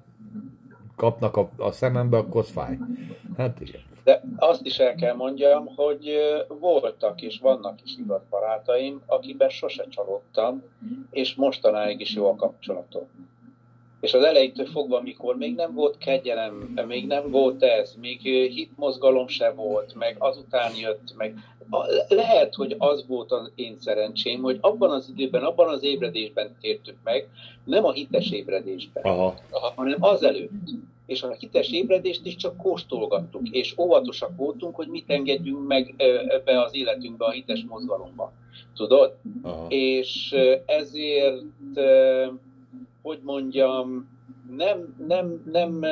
kapnak 0.96 1.38
a, 1.38 1.50
a 1.58 1.72
szemembe, 1.72 2.18
akkor 2.18 2.42
az 2.42 2.50
fáj. 2.50 2.78
Hát 3.38 3.58
igen. 3.62 3.82
De 4.04 4.22
azt 4.38 4.66
is 4.66 4.78
el 4.78 4.96
kell 4.96 5.16
mondjam, 5.16 5.66
hogy 5.76 6.18
voltak 6.60 7.22
és 7.22 7.40
vannak 7.42 7.80
is 7.84 7.92
igaz 7.98 8.22
barátaim, 8.30 9.02
akiben 9.06 9.50
sose 9.50 9.86
csalódtam, 9.90 10.64
és 11.12 11.36
mostanáig 11.36 12.00
is 12.00 12.14
jó 12.14 12.30
a 12.30 12.36
kapcsolatom. 12.36 13.08
És 14.00 14.14
az 14.14 14.24
elejétől 14.24 14.66
fogva, 14.66 15.02
mikor 15.02 15.38
még 15.38 15.56
nem 15.56 15.74
volt 15.74 15.98
kegyelem, 15.98 16.54
még 16.88 17.08
nem 17.08 17.32
volt 17.32 17.64
ez, 17.64 17.96
még 18.02 18.20
hitmozgalom 18.52 19.28
se 19.28 19.52
volt, 19.52 19.96
meg 19.96 20.16
azután 20.20 20.72
jött, 20.76 21.14
meg 21.18 21.36
lehet, 22.08 22.56
hogy 22.56 22.76
az 22.78 23.06
volt 23.08 23.32
az 23.32 23.52
én 23.56 23.78
szerencsém, 23.80 24.42
hogy 24.42 24.58
abban 24.62 24.92
az 24.92 25.14
időben, 25.16 25.44
abban 25.44 25.68
az 25.68 25.84
ébredésben 25.84 26.58
tértük 26.62 26.96
meg, 27.04 27.30
nem 27.64 27.86
a 27.86 27.92
hites 27.92 28.32
ébredésben 28.32 29.04
Aha. 29.04 29.36
hanem 29.76 30.04
azelőtt. 30.04 30.52
És 31.06 31.24
a 31.24 31.36
hites 31.40 31.72
ébredést 31.72 32.26
is 32.26 32.36
csak 32.36 32.58
kóstolgattuk, 32.58 33.50
és 33.50 33.78
óvatosak 33.78 34.36
voltunk, 34.38 34.76
hogy 34.76 34.88
mit 34.88 35.10
engedjünk 35.10 35.68
meg 35.68 35.94
ebbe 36.28 36.62
az 36.62 36.76
életünkbe, 36.76 37.26
a 37.26 37.32
hites 37.32 37.66
mozgalomba. 37.70 38.34
Tudod? 38.76 39.16
Aha. 39.42 39.66
És 39.70 40.36
ezért, 40.66 41.44
hogy 43.02 43.20
mondjam, 43.24 44.10
nem, 44.56 44.96
nem, 45.08 45.44
nem, 45.52 45.86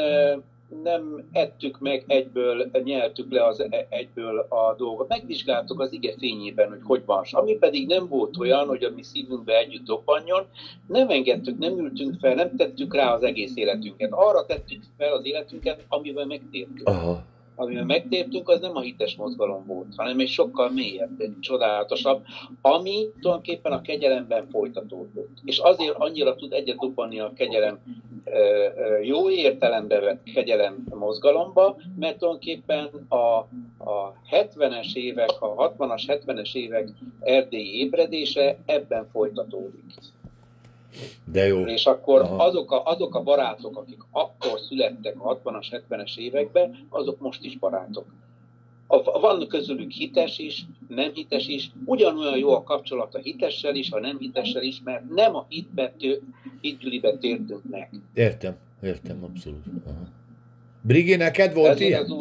nem 0.84 1.28
ettük 1.32 1.80
meg 1.80 2.04
egyből, 2.08 2.70
nyeltük 2.84 3.32
le 3.32 3.46
az 3.46 3.60
e- 3.60 3.88
egyből 3.90 4.40
a 4.50 4.76
dolgot. 4.78 5.08
Megvizsgáltuk 5.08 5.80
az 5.80 5.92
ige 5.92 6.14
fényében, 6.18 6.70
hogy 6.70 6.82
hogy 6.84 7.06
van. 7.06 7.24
Ami 7.32 7.54
pedig 7.56 7.88
nem 7.88 8.08
volt 8.08 8.38
olyan, 8.38 8.68
hogy 8.68 8.84
a 8.84 8.92
mi 8.96 9.04
szívünkbe 9.04 9.58
együtt 9.58 9.86
dobbanjon, 9.86 10.46
nem 10.88 11.10
engedtük, 11.10 11.58
nem 11.58 11.80
ültünk 11.80 12.20
fel, 12.20 12.34
nem 12.34 12.56
tettük 12.56 12.96
rá 12.96 13.14
az 13.14 13.24
egész 13.24 13.56
életünket. 13.56 14.12
Arra 14.12 14.46
tettük 14.46 14.84
fel 14.98 15.14
az 15.14 15.26
életünket, 15.26 15.86
amivel 15.88 16.26
megtértünk. 16.26 16.88
Aha. 16.88 17.24
Amivel 17.60 17.86
megtértünk, 17.86 18.50
az 18.50 18.60
nem 18.60 18.76
a 18.76 18.82
hites 18.82 19.16
mozgalom 19.16 19.66
volt, 19.66 19.88
hanem 19.96 20.20
egy 20.20 20.28
sokkal 20.28 20.70
mélyebb, 20.70 21.22
egy 21.22 21.40
csodálatosabb, 21.40 22.26
ami 22.62 23.06
tulajdonképpen 23.22 23.72
a 23.72 23.82
kegyelemben 23.82 24.48
folytatódott. 24.52 25.38
És 25.44 25.58
azért 25.58 25.96
annyira 25.98 26.36
tud 26.36 26.54
egyet 26.54 26.78
dobbanni 26.78 27.20
a 27.20 27.34
kegyelem 27.36 27.80
jó 29.02 29.30
értelembe 29.30 30.00
vett 30.00 30.24
kegyelem 30.24 30.84
mozgalomba, 30.90 31.78
mert 32.00 32.18
tulajdonképpen 32.18 32.90
a, 33.08 33.16
a 33.90 34.14
70-es 34.32 34.94
évek, 34.94 35.42
a 35.42 35.74
60-as, 35.78 36.04
70-es 36.08 36.56
évek 36.56 36.90
erdélyi 37.20 37.80
ébredése 37.80 38.58
ebben 38.66 39.08
folytatódik. 39.12 39.94
De 41.26 41.48
jó. 41.48 41.66
És 41.66 41.86
akkor 41.86 42.22
Aha. 42.22 42.44
azok 42.44 42.72
a, 42.72 42.84
azok 42.84 43.16
a 43.16 43.24
barátok, 43.24 43.78
akik 43.78 44.00
akkor 44.12 44.60
születtek 44.60 45.16
a 45.18 45.38
60-as, 45.38 45.82
70-es 45.90 46.18
években, 46.18 46.88
azok 46.90 47.20
most 47.20 47.44
is 47.44 47.58
barátok. 47.58 48.06
A, 48.88 49.20
van 49.20 49.48
közülük 49.48 49.92
hites 49.92 50.38
is, 50.38 50.66
nem 50.88 51.12
hites 51.14 51.48
is, 51.48 51.72
ugyanolyan 51.86 52.38
jó 52.38 52.50
a 52.50 52.64
kapcsolat 52.64 53.16
a 53.16 53.20
hitessel 53.20 53.76
is, 53.76 53.92
a 53.92 54.00
nem 54.00 54.18
hitessel 54.20 54.62
is, 54.62 54.82
mert 54.84 55.10
nem 55.10 55.36
a 55.36 55.46
hitbe, 55.50 55.94
tő, 56.00 56.22
hitgyülibe 56.62 57.18
tértünk 57.18 57.70
meg. 57.70 57.90
Értem, 58.14 58.56
értem, 58.82 59.24
abszolút. 59.24 59.64
Aha. 59.86 60.08
Brigi, 60.82 61.16
neked 61.16 61.54
volt 61.54 61.70
Ez 61.70 61.80
ilyen? 61.80 62.12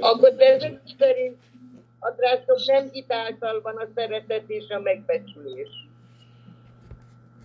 Akkor 0.00 0.34
ezek 0.38 0.80
szerint 0.98 1.36
Andrások 1.98 2.66
nem 2.66 2.88
hit 2.92 3.12
által 3.12 3.60
van 3.62 3.76
a 3.76 3.86
szeretet 3.94 4.44
és 4.46 4.68
a 4.68 4.80
megbecsülés. 4.80 5.68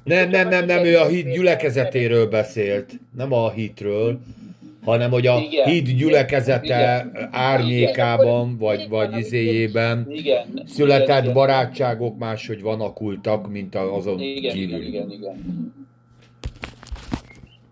Nem, 0.03 0.29
nem, 0.29 0.47
nem, 0.47 0.65
nem, 0.65 0.85
ő 0.85 0.97
a 0.97 1.05
híd 1.07 1.29
gyülekezetéről 1.31 2.27
beszélt, 2.29 2.91
nem 3.17 3.33
a 3.33 3.49
hitről, 3.51 4.19
hanem 4.83 5.11
hogy 5.11 5.27
a 5.27 5.37
Igen. 5.39 5.67
híd 5.67 5.87
gyülekezete 5.89 7.09
Igen. 7.11 7.27
árnyékában, 7.31 8.57
vagy, 8.57 8.89
vagy 8.89 9.17
izéjében 9.17 10.07
Igen. 10.09 10.63
született 10.65 11.21
igen, 11.21 11.33
barátságok 11.33 12.17
máshogy 12.17 12.61
van 12.61 12.81
akultak, 12.81 13.49
mint 13.51 13.75
a- 13.75 13.95
azon 13.95 14.19
Igen, 14.19 14.35
igen, 14.37 14.53
kívül. 14.55 14.81
igen, 14.85 15.11
igen. 15.11 15.35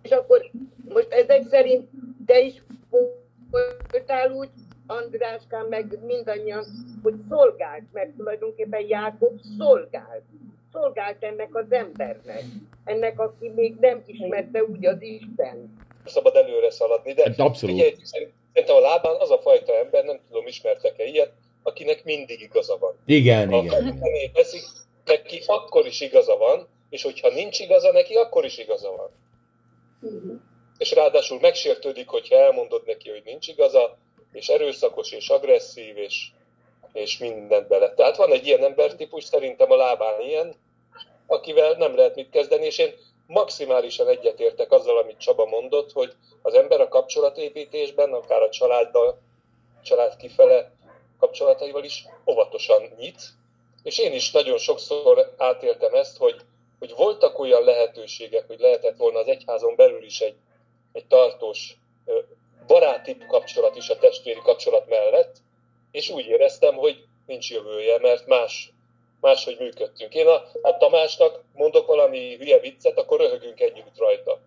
És 0.02 0.10
akkor 0.10 0.50
most 0.94 1.08
ezek 1.10 1.42
szerint 1.50 1.88
te 2.26 2.40
is 2.42 2.54
voltál 3.92 4.32
úgy, 4.32 4.50
Andráskám, 4.88 5.66
meg 5.70 5.98
mindannyian, 6.08 6.64
hogy 7.04 7.14
szolgált, 7.30 7.84
mert 7.94 8.10
tulajdonképpen 8.10 8.86
Jákob 8.88 9.40
szolgált. 9.58 10.24
Szolgált 10.74 11.24
ennek 11.24 11.56
az 11.56 11.72
embernek. 11.72 12.44
Ennek, 12.86 13.20
aki 13.20 13.50
még 13.56 13.76
nem 13.80 14.04
ismerte 14.06 14.64
úgy 14.64 14.86
az 14.86 15.02
Isten. 15.02 15.78
szabad 16.06 16.36
előre 16.36 16.72
szaladni, 16.72 17.14
de 17.14 17.24
Hát 17.24 17.40
abszolút. 17.40 17.76
figyelj, 17.76 17.96
szerintem 18.04 18.76
a 18.76 18.80
lábán 18.80 19.16
az 19.20 19.32
a 19.32 19.38
fajta 19.40 19.76
ember, 19.78 20.04
nem 20.04 20.20
tudom, 20.28 20.48
ismertek-e 20.48 21.04
ilyet, 21.04 21.32
akinek 21.64 22.04
mindig 22.04 22.42
igaza 22.42 22.78
van. 22.78 22.96
Igen, 23.06 23.50
Ha 23.52 23.62
igen. 23.64 24.00
veszik, 24.34 24.62
neki 25.06 25.42
akkor 25.46 25.86
is 25.86 26.02
igaza 26.02 26.38
van, 26.38 26.68
és 26.90 27.04
hogyha 27.04 27.30
nincs 27.30 27.60
igaza 27.60 27.92
neki, 27.92 28.14
akkor 28.16 28.46
is 28.46 28.58
igaza 28.58 28.90
van. 28.96 29.10
És 30.78 30.92
ráadásul 30.94 31.40
megsértődik, 31.40 32.08
hogyha 32.08 32.36
elmondod 32.36 32.84
neki, 32.86 33.10
hogy 33.10 33.22
nincs 33.26 33.48
igaza, 33.48 33.98
és 34.32 34.48
erőszakos, 34.48 35.12
és 35.12 35.30
agresszív, 35.30 35.98
és, 35.98 36.32
és 36.94 37.18
mindent 37.18 37.68
bele. 37.68 37.94
Tehát 37.94 38.18
van 38.18 38.32
egy 38.32 38.46
ilyen 38.46 38.64
embertípus, 38.64 39.24
szerintem 39.24 39.72
a 39.72 39.76
lábán 39.76 40.22
ilyen, 40.22 40.56
akivel 41.28 41.74
nem 41.74 41.96
lehet 41.96 42.16
mit 42.16 42.30
kezdeni, 42.30 42.66
és 42.66 42.78
én 42.78 42.94
maximálisan 43.28 44.08
egyetértek 44.08 44.72
azzal, 44.72 44.98
amit 44.98 45.18
Csaba 45.18 45.46
mondott, 45.46 45.92
hogy 45.92 46.14
az 46.42 46.54
ember 46.54 46.82
a 46.82 46.88
kapcsolatépítésben, 46.88 48.14
akár 48.14 48.42
a 48.42 48.50
családdal, 48.50 49.22
család 49.84 50.16
kifele 50.16 50.72
kapcsolataival 51.20 51.84
is 51.84 52.06
óvatosan 52.26 52.82
nyit, 52.98 53.22
és 53.84 53.98
én 53.98 54.14
is 54.14 54.32
nagyon 54.32 54.58
sokszor 54.58 55.34
átéltem 55.38 55.94
ezt, 55.94 56.18
hogy, 56.18 56.36
hogy 56.80 56.94
voltak 56.98 57.40
olyan 57.40 57.64
lehetőségek, 57.64 58.48
hogy 58.48 58.60
lehetett 58.60 58.98
volna 58.98 59.20
az 59.20 59.28
egyházon 59.28 59.76
belül 59.76 60.04
is 60.04 60.20
egy, 60.22 60.36
egy 60.92 61.06
tartós 61.06 61.78
baráti 62.68 63.18
kapcsolat 63.28 63.76
is 63.76 63.90
a 63.90 63.98
testvéri 63.98 64.40
kapcsolat 64.44 64.88
mellett, 64.88 65.36
és 65.92 66.10
úgy 66.10 66.26
éreztem, 66.26 66.76
hogy 66.76 67.04
nincs 67.26 67.52
jövője, 67.52 68.00
mert 68.00 68.28
más, 68.28 68.72
máshogy 69.22 69.58
működtünk. 69.60 70.14
Én 70.14 70.28
a, 70.28 70.44
a 70.62 70.78
Tamásnak 70.78 71.44
mondok 71.54 71.88
valami 71.88 72.36
hülye 72.36 72.60
viccet, 72.60 72.98
akkor 72.98 73.20
röhögünk 73.20 73.60
együtt 73.60 73.98
rajta. 73.98 74.40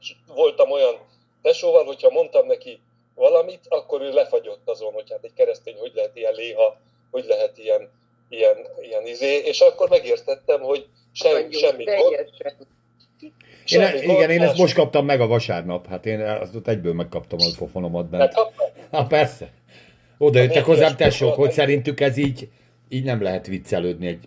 És 0.00 0.14
voltam 0.26 0.70
olyan 0.70 0.94
tesóval, 1.42 1.84
hogyha 1.84 2.10
mondtam 2.10 2.46
neki 2.46 2.80
valamit, 3.14 3.60
akkor 3.68 4.00
ő 4.02 4.12
lefagyott 4.12 4.68
azon, 4.68 4.92
hogy 4.92 5.10
hát 5.10 5.24
egy 5.24 5.32
keresztény 5.34 5.78
hogy 5.78 5.92
lehet 5.94 6.16
ilyen 6.16 6.34
léha, 6.34 6.80
hogy 7.10 7.24
lehet 7.28 7.58
ilyen, 7.58 7.90
ilyen, 8.28 8.56
ilyen 8.80 9.06
izé, 9.06 9.36
és 9.36 9.60
akkor 9.60 9.88
megértettem, 9.88 10.60
hogy 10.60 10.86
sem, 11.12 11.50
semmi 11.50 11.84
gond. 11.84 12.12
Én, 12.12 13.32
semmi 13.64 14.06
gond, 14.06 14.16
igen, 14.18 14.30
én 14.30 14.42
ezt 14.42 14.56
most 14.56 14.74
kaptam 14.74 15.04
meg 15.04 15.20
a 15.20 15.26
vasárnap. 15.26 15.86
Hát 15.86 16.06
én 16.06 16.20
azt 16.20 16.54
ott 16.54 16.68
egyből 16.68 16.92
megkaptam 16.92 17.38
a 17.40 17.56
pofonomat 17.58 18.02
Hát, 18.10 18.10
bent. 18.10 18.32
ha, 18.32 18.52
Hát 18.96 19.08
persze. 19.08 19.52
Oda 20.18 20.40
jöttek 20.40 20.64
hozzám 20.64 20.96
tesók, 20.96 21.34
hogy 21.34 21.52
szerintük 21.52 22.00
ez 22.00 22.16
így, 22.16 22.48
így 22.88 23.04
nem 23.04 23.22
lehet 23.22 23.46
viccelődni 23.46 24.06
egy 24.06 24.26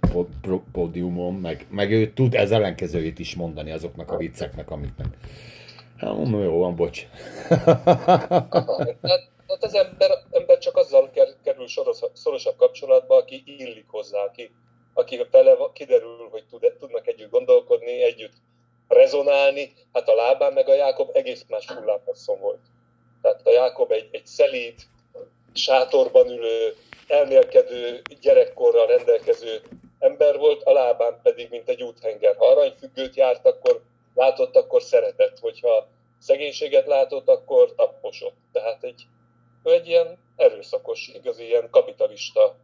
pódiumon, 0.71 1.33
meg, 1.33 1.65
meg 1.69 1.91
ő 1.91 2.13
tud 2.13 2.35
ez 2.35 2.51
ellenkezőjét 2.51 3.19
is 3.19 3.35
mondani 3.35 3.71
azoknak 3.71 4.11
a 4.11 4.17
vicceknek, 4.17 4.69
amiknek. 4.71 5.07
Hát 5.97 6.13
mondom, 6.13 6.43
jó 6.43 6.57
van, 6.57 6.75
bocs. 6.75 7.07
tehát, 7.47 9.29
tehát 9.47 9.63
az 9.63 9.75
ember, 9.75 10.09
ember 10.31 10.57
csak 10.57 10.77
azzal 10.77 11.09
ker- 11.13 11.37
kerül 11.43 11.67
soros, 11.67 11.97
szorosabb 12.13 12.55
kapcsolatba, 12.55 13.15
aki 13.15 13.43
illik 13.45 13.85
hozzá, 13.87 14.23
aki, 14.23 14.51
aki 14.93 15.27
vele 15.31 15.55
kiderül, 15.73 16.27
hogy 16.31 16.43
tud, 16.49 16.73
tudnak 16.79 17.07
együtt 17.07 17.31
gondolkodni, 17.31 18.03
együtt 18.03 18.33
rezonálni. 18.87 19.73
Hát 19.93 20.09
a 20.09 20.15
lábán 20.15 20.53
meg 20.53 20.69
a 20.69 20.75
Jákob 20.75 21.09
egész 21.13 21.45
más 21.49 21.67
hullámhosszon 21.67 22.39
volt. 22.39 22.61
Tehát 23.21 23.41
a 23.43 23.51
Jákob 23.51 23.91
egy, 23.91 24.09
egy 24.11 24.25
szelíd, 24.25 24.75
sátorban 25.53 26.27
ülő, 26.27 26.75
elmélkedő, 27.07 28.01
gyerekkorral 28.21 28.87
rendelkező 28.87 29.61
ember 29.99 30.37
volt, 30.37 30.63
a 30.63 30.71
lábán 30.71 31.19
pedig, 31.23 31.49
mint 31.49 31.69
egy 31.69 31.83
úthenger. 31.83 32.35
Ha 32.35 32.47
aranyfüggőt 32.47 33.15
járt, 33.15 33.45
akkor 33.45 33.81
látott, 34.13 34.55
akkor 34.55 34.81
szeretett. 34.81 35.39
Hogyha 35.39 35.87
szegénységet 36.19 36.87
látott, 36.87 37.27
akkor 37.27 37.75
tapposott. 37.75 38.35
Tehát 38.51 38.83
egy, 38.83 39.03
ő 39.63 39.71
egy 39.71 39.87
ilyen 39.87 40.17
erőszakos, 40.35 41.07
igazi 41.13 41.45
ilyen 41.45 41.69
kapitalista, 41.69 42.55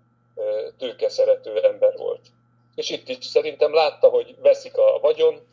tőkeszerető 0.78 1.64
ember 1.64 1.98
volt. 1.98 2.22
És 2.76 2.90
itt 2.90 3.10
is 3.10 3.26
szerintem 3.26 3.74
látta, 3.74 4.10
hogy 4.10 4.36
veszik 4.40 4.78
a 4.78 5.00
vagyon, 5.02 5.48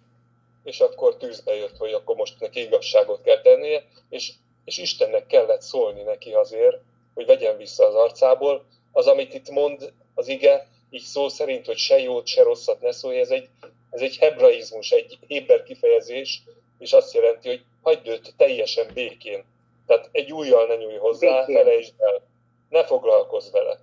és 0.64 0.80
akkor 0.80 1.16
tűzbe 1.16 1.54
jött, 1.54 1.76
hogy 1.76 1.92
akkor 1.92 2.16
most 2.16 2.40
neki 2.40 2.60
igazságot 2.60 3.22
kell 3.22 3.40
tennie, 3.40 3.84
és, 4.08 4.32
és 4.64 4.78
Istennek 4.78 5.26
kellett 5.26 5.60
szólni 5.60 6.02
neki 6.02 6.32
azért, 6.32 6.76
hogy 7.14 7.26
vegyen 7.26 7.56
vissza 7.56 7.86
az 7.86 7.94
arcából. 7.94 8.64
Az, 8.92 9.06
amit 9.06 9.34
itt 9.34 9.50
mond 9.50 9.92
az 10.14 10.28
ige, 10.28 10.66
így 10.90 11.02
szó 11.02 11.28
szerint, 11.28 11.66
hogy 11.66 11.76
se 11.76 11.98
jót, 11.98 12.26
se 12.26 12.42
rosszat 12.42 12.80
ne 12.80 12.92
szólj, 12.92 13.18
ez 13.18 13.30
egy, 13.30 13.48
ez 13.90 14.00
egy 14.00 14.16
hebraizmus, 14.16 14.90
egy 14.90 15.18
héber 15.26 15.62
kifejezés, 15.62 16.42
és 16.78 16.92
azt 16.92 17.14
jelenti, 17.14 17.48
hogy 17.48 17.64
hagyd 17.82 18.08
őt 18.08 18.34
teljesen 18.36 18.86
békén. 18.94 19.44
Tehát 19.86 20.08
egy 20.12 20.32
újjal 20.32 20.66
ne 20.66 20.74
nyújj 20.74 20.96
hozzá, 20.96 21.44
felejtsd 21.44 21.92
el, 21.98 22.22
ne 22.68 22.84
foglalkozz 22.84 23.50
vele. 23.52 23.78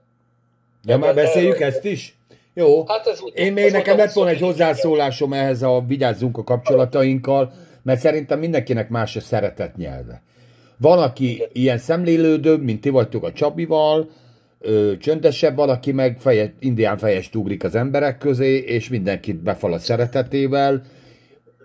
Ja, 0.85 0.97
már 0.97 1.15
beszéljük 1.15 1.59
ezt 1.59 1.85
is? 1.85 2.15
Jó. 2.53 2.87
Hát 2.87 3.07
ez, 3.07 3.19
Én 3.33 3.53
még 3.53 3.71
nekem 3.71 3.97
lett 3.97 4.13
volna 4.13 4.29
egy 4.29 4.39
hozzászólásom 4.39 5.33
ehhez 5.33 5.61
a 5.61 5.83
vigyázzunk 5.87 6.37
a 6.37 6.43
kapcsolatainkkal, 6.43 7.51
mert 7.83 7.99
szerintem 7.99 8.39
mindenkinek 8.39 8.89
más 8.89 9.15
a 9.15 9.19
szeretet 9.19 9.75
nyelve. 9.75 10.21
Van, 10.81 10.99
aki 10.99 11.31
Igen. 11.31 11.49
ilyen 11.51 11.77
szemlélődőbb, 11.77 12.63
mint 12.63 12.81
ti 12.81 12.89
vagytok 12.89 13.23
a 13.23 13.31
Csabival, 13.31 14.09
ö, 14.59 14.93
csöndesebb, 14.99 15.55
van, 15.55 15.69
aki 15.69 15.91
meg 15.91 16.17
feje, 16.19 16.53
indián 16.59 16.97
fejest 16.97 17.35
ugrik 17.35 17.63
az 17.63 17.75
emberek 17.75 18.17
közé, 18.17 18.57
és 18.57 18.89
mindenkit 18.89 19.43
befal 19.43 19.73
a 19.73 19.79
szeretetével. 19.79 20.81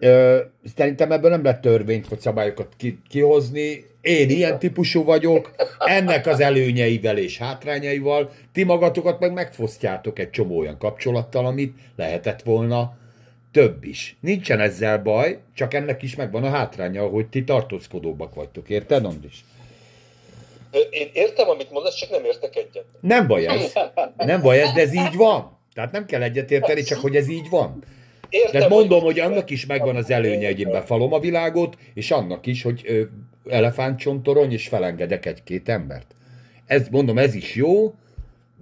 Ö, 0.01 0.39
szerintem 0.77 1.13
ebből 1.13 1.31
nem 1.31 1.43
lehet 1.43 1.61
törvényt 1.61 2.09
vagy 2.09 2.21
szabályokat 2.21 2.69
ki, 2.77 2.99
kihozni. 3.09 3.85
Én 4.01 4.31
ilyen 4.31 4.59
típusú 4.59 5.05
vagyok, 5.05 5.51
ennek 5.79 6.27
az 6.27 6.41
előnyeivel 6.41 7.19
és 7.19 7.39
hátrányaival, 7.39 8.31
ti 8.53 8.65
magatokat 8.65 9.21
meg 9.21 9.33
megfosztjátok 9.33 10.19
egy 10.19 10.31
csomó 10.31 10.59
olyan 10.59 10.79
kapcsolattal, 10.79 11.47
amit 11.47 11.75
lehetett 11.97 12.43
volna 12.43 12.97
több 13.57 13.85
is. 13.85 14.17
Nincsen 14.21 14.61
ezzel 14.61 14.99
baj, 14.99 15.39
csak 15.55 15.75
ennek 15.75 16.03
is 16.03 16.17
megvan 16.17 16.45
a 16.45 16.49
hátránya, 16.49 17.07
hogy 17.07 17.27
ti 17.27 17.45
tartózkodóbbak 17.45 18.35
vagytok. 18.35 18.69
Érted, 18.69 19.05
Andris? 19.05 19.45
Én 20.91 21.09
értem, 21.13 21.49
amit 21.49 21.71
mondasz, 21.71 21.95
csak 21.95 22.11
nem 22.11 22.25
értek 22.25 22.57
egyet. 22.57 22.85
Nem 23.01 23.27
baj 23.27 23.47
ez. 23.47 23.73
Nem 24.17 24.43
baj 24.43 24.61
ez, 24.61 24.73
de 24.73 24.81
ez 24.81 24.95
így 24.95 25.15
van. 25.15 25.59
Tehát 25.75 25.93
nem 25.93 26.07
kell 26.07 26.23
egyet 26.23 26.51
érteni, 26.51 26.83
csak 26.83 26.99
hogy 26.99 27.17
ez 27.17 27.29
így 27.29 27.49
van. 27.49 27.83
Értem, 28.29 28.53
Tehát 28.53 28.69
mondom, 28.69 29.03
hogy 29.03 29.21
annak 29.21 29.51
is 29.51 29.67
megvan 29.67 29.97
az 29.97 30.11
előnye, 30.11 30.47
hogy 30.47 30.61
én 30.61 30.71
befalom 30.71 31.13
a 31.13 31.21
világot, 31.21 31.77
és 31.95 32.11
annak 32.11 32.47
is, 32.47 32.63
hogy 32.63 33.09
elefántcsontorony, 33.49 34.53
és 34.53 34.69
felengedek 34.69 35.27
egy-két 35.27 35.69
embert. 35.69 36.15
Ez, 36.67 36.89
mondom, 36.89 37.19
ez 37.19 37.35
is 37.35 37.55
jó, 37.55 37.95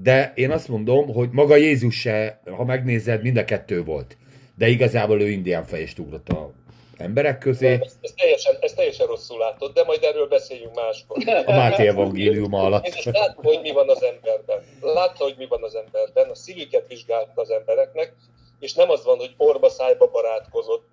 de 0.03 0.33
én 0.35 0.51
azt 0.51 0.69
mondom, 0.69 1.13
hogy 1.13 1.29
maga 1.33 1.57
Jézus 1.57 2.01
se, 2.01 2.41
ha 2.57 2.65
megnézed, 2.65 3.23
mind 3.23 3.37
a 3.37 3.45
kettő 3.45 3.85
volt. 3.85 4.17
De 4.57 4.69
igazából 4.69 5.21
ő 5.21 5.29
indián 5.29 5.65
fejest 5.65 5.99
ugrott 5.99 6.29
a 6.29 6.51
emberek 6.97 7.39
közé. 7.39 7.73
Ez, 7.73 7.97
ez, 8.01 8.13
teljesen, 8.17 8.57
ez 8.61 8.73
teljesen 8.73 9.07
rosszul 9.07 9.39
látod, 9.39 9.73
de 9.73 9.85
majd 9.85 10.03
erről 10.03 10.29
beszéljünk 10.29 10.75
máskor. 10.75 11.17
A 11.47 11.53
Máté 11.53 11.87
evangélium 11.87 12.55
alatt. 12.55 12.87
És 12.87 13.05
látta, 13.05 13.41
hogy 13.43 13.61
mi 13.63 13.71
van 13.71 13.89
az 13.89 14.03
emberben. 14.03 14.63
Látta, 14.81 15.25
hogy 15.25 15.35
mi 15.39 15.47
van 15.47 15.63
az 15.63 15.75
emberben. 15.75 16.31
A 16.31 16.35
szívüket 16.35 16.87
vizsgálta 16.89 17.41
az 17.41 17.51
embereknek, 17.51 18.15
és 18.61 18.75
nem 18.75 18.91
az 18.91 19.05
van, 19.05 19.17
hogy 19.17 19.35
orba 19.37 19.71
szájba 19.71 20.11
barátkozott. 20.11 20.87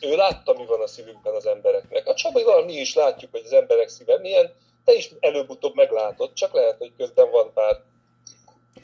Ő 0.00 0.16
látta, 0.16 0.54
mi 0.58 0.64
van 0.66 0.80
a 0.80 0.86
szívükben 0.86 1.34
az 1.34 1.46
embereknek. 1.46 2.06
A 2.06 2.14
Csabaival 2.14 2.64
mi 2.64 2.72
is 2.72 2.94
látjuk, 2.94 3.30
hogy 3.30 3.42
az 3.44 3.52
emberek 3.52 3.88
szíve 3.88 4.18
milyen, 4.18 4.52
te 4.84 4.94
is 4.94 5.10
előbb-utóbb 5.20 5.74
meglátod, 5.74 6.32
csak 6.32 6.52
lehet, 6.52 6.76
hogy 6.78 6.92
közben 6.96 7.30
van 7.30 7.50
pár 7.54 7.80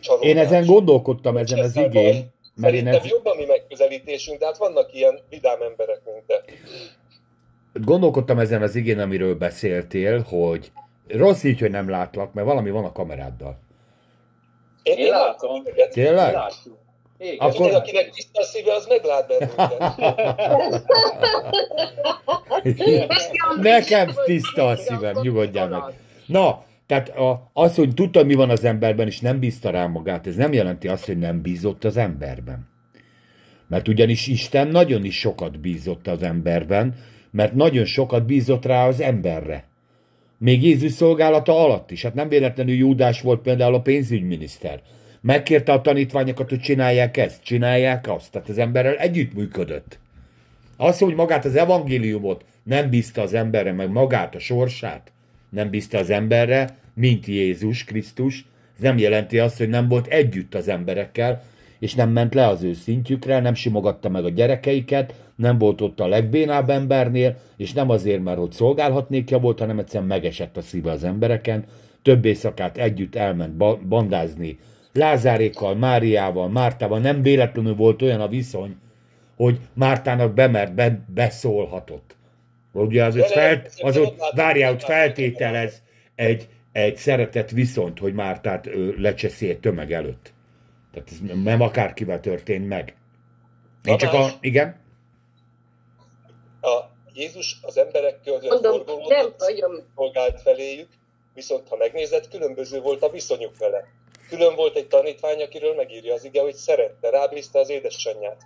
csalódás. 0.00 0.28
Én 0.28 0.38
ezen 0.38 0.66
gondolkodtam, 0.66 1.36
ezen 1.36 1.58
az 1.58 1.76
igény. 1.76 2.32
Mert 2.54 2.74
én 2.74 2.86
ez... 2.86 3.04
jobb 3.04 3.26
a 3.26 3.34
mi 3.34 3.44
megközelítésünk, 3.44 4.38
de 4.38 4.46
hát 4.46 4.56
vannak 4.56 4.94
ilyen 4.94 5.18
vidám 5.28 5.62
emberek, 5.62 6.00
mint 6.04 6.24
te. 6.26 6.42
Gondolkodtam 7.72 8.38
ezen 8.38 8.62
az 8.62 8.74
igén, 8.74 8.98
amiről 8.98 9.34
beszéltél, 9.34 10.20
hogy 10.20 10.72
rossz 11.08 11.42
így, 11.42 11.60
hogy 11.60 11.70
nem 11.70 11.90
látlak, 11.90 12.32
mert 12.32 12.46
valami 12.46 12.70
van 12.70 12.84
a 12.84 12.92
kameráddal. 12.92 13.58
Én, 14.82 14.98
én 14.98 15.10
látom. 15.10 15.62
Tényleg? 15.90 16.36
Igen. 17.18 17.36
Akkor... 17.38 17.66
Én, 17.66 17.74
akinek 17.74 18.10
tiszta 18.10 18.40
a 18.40 18.44
szíve, 18.44 18.74
az 18.74 18.86
meglát 18.86 19.26
bennünket. 19.26 19.78
Nekem 23.60 24.10
tiszta 24.24 24.68
a 24.68 24.76
szívem, 24.76 25.18
nyugodjál 25.20 25.68
meg. 25.68 25.82
Na, 26.26 26.64
tehát 26.92 27.08
a, 27.08 27.50
az, 27.52 27.74
hogy 27.74 27.94
tudta, 27.94 28.24
mi 28.24 28.34
van 28.34 28.50
az 28.50 28.64
emberben, 28.64 29.06
és 29.06 29.20
nem 29.20 29.38
bízta 29.38 29.70
rá 29.70 29.86
magát, 29.86 30.26
ez 30.26 30.36
nem 30.36 30.52
jelenti 30.52 30.88
azt, 30.88 31.06
hogy 31.06 31.18
nem 31.18 31.42
bízott 31.42 31.84
az 31.84 31.96
emberben. 31.96 32.68
Mert 33.68 33.88
ugyanis 33.88 34.26
Isten 34.26 34.68
nagyon 34.68 35.04
is 35.04 35.18
sokat 35.18 35.60
bízott 35.60 36.06
az 36.06 36.22
emberben, 36.22 36.94
mert 37.30 37.54
nagyon 37.54 37.84
sokat 37.84 38.26
bízott 38.26 38.64
rá 38.64 38.86
az 38.86 39.00
emberre. 39.00 39.64
Még 40.38 40.62
Jézus 40.62 40.92
szolgálata 40.92 41.64
alatt 41.64 41.90
is. 41.90 42.02
Hát 42.02 42.14
nem 42.14 42.28
véletlenül 42.28 42.74
Júdás 42.74 43.20
volt 43.20 43.40
például 43.40 43.74
a 43.74 43.82
pénzügyminiszter. 43.82 44.80
Megkérte 45.20 45.72
a 45.72 45.80
tanítványokat, 45.80 46.48
hogy 46.48 46.60
csinálják 46.60 47.16
ezt, 47.16 47.42
csinálják 47.42 48.08
azt. 48.08 48.32
Tehát 48.32 48.48
az 48.48 48.58
emberrel 48.58 48.96
együttműködött. 48.96 49.98
Az, 50.76 50.98
hogy 50.98 51.14
magát 51.14 51.44
az 51.44 51.56
evangéliumot 51.56 52.44
nem 52.62 52.90
bízta 52.90 53.22
az 53.22 53.34
emberre, 53.34 53.72
meg 53.72 53.90
magát 53.90 54.34
a 54.34 54.38
sorsát, 54.38 55.12
nem 55.50 55.70
bízta 55.70 55.98
az 55.98 56.10
emberre, 56.10 56.80
mint 56.94 57.26
Jézus 57.26 57.84
Krisztus, 57.84 58.46
ez 58.74 58.82
nem 58.82 58.98
jelenti 58.98 59.38
azt, 59.38 59.58
hogy 59.58 59.68
nem 59.68 59.88
volt 59.88 60.06
együtt 60.06 60.54
az 60.54 60.68
emberekkel, 60.68 61.42
és 61.78 61.94
nem 61.94 62.10
ment 62.10 62.34
le 62.34 62.46
az 62.46 62.62
ő 62.62 62.72
szintjükre, 62.72 63.40
nem 63.40 63.54
simogatta 63.54 64.08
meg 64.08 64.24
a 64.24 64.30
gyerekeiket, 64.30 65.14
nem 65.36 65.58
volt 65.58 65.80
ott 65.80 66.00
a 66.00 66.06
legbénább 66.06 66.70
embernél, 66.70 67.36
és 67.56 67.72
nem 67.72 67.90
azért, 67.90 68.22
mert 68.22 68.38
ott 68.38 68.52
szolgálhatnékja 68.52 69.38
volt, 69.38 69.58
hanem 69.58 69.78
egyszerűen 69.78 70.08
megesett 70.08 70.56
a 70.56 70.60
szíve 70.60 70.90
az 70.90 71.04
embereken. 71.04 71.64
Több 72.02 72.24
éjszakát 72.24 72.78
együtt 72.78 73.14
elment 73.14 73.86
bandázni 73.88 74.58
Lázárékkal, 74.92 75.74
Máriával, 75.74 76.48
Mártával. 76.48 76.98
Nem 76.98 77.22
véletlenül 77.22 77.74
volt 77.74 78.02
olyan 78.02 78.20
a 78.20 78.28
viszony, 78.28 78.76
hogy 79.36 79.58
Mártának 79.72 80.34
bemert, 80.34 80.74
be, 80.74 81.04
beszólhatott. 81.14 82.16
Ugye 82.72 83.04
az, 83.04 83.16
az, 83.16 83.32
felt, 83.32 83.72
az 83.80 83.96
ott, 83.96 84.20
várjál, 84.34 84.72
ott 84.72 84.82
feltételez 84.82 85.82
egy, 86.14 86.48
egy 86.72 86.96
szeretett 86.96 87.50
viszont, 87.50 87.98
hogy 87.98 88.14
Mártát 88.14 88.68
lecseszi 88.96 89.48
egy 89.48 89.60
tömeg 89.60 89.92
előtt. 89.92 90.32
Tehát 90.92 91.10
ez 91.10 91.18
nem 91.42 91.60
akárkivel 91.60 92.20
történt 92.20 92.68
meg. 92.68 92.96
Én 93.84 93.96
csak 93.96 94.12
a... 94.12 94.28
Igen? 94.40 94.80
A 96.60 96.80
Jézus 97.14 97.58
az 97.62 97.76
emberek 97.76 98.20
között 98.24 98.64
forgolódott, 98.64 99.42
szolgált 99.94 100.40
feléjük, 100.40 100.88
viszont 101.34 101.68
ha 101.68 101.76
megnézed, 101.76 102.28
különböző 102.28 102.80
volt 102.80 103.02
a 103.02 103.10
viszonyuk 103.10 103.58
vele. 103.58 103.84
Külön 104.28 104.54
volt 104.54 104.76
egy 104.76 104.88
tanítvány, 104.88 105.42
akiről 105.42 105.74
megírja 105.74 106.14
az 106.14 106.24
ige, 106.24 106.40
hogy 106.40 106.54
szerette, 106.54 107.10
rábízta 107.10 107.58
az 107.58 107.70
édesanyját. 107.70 108.42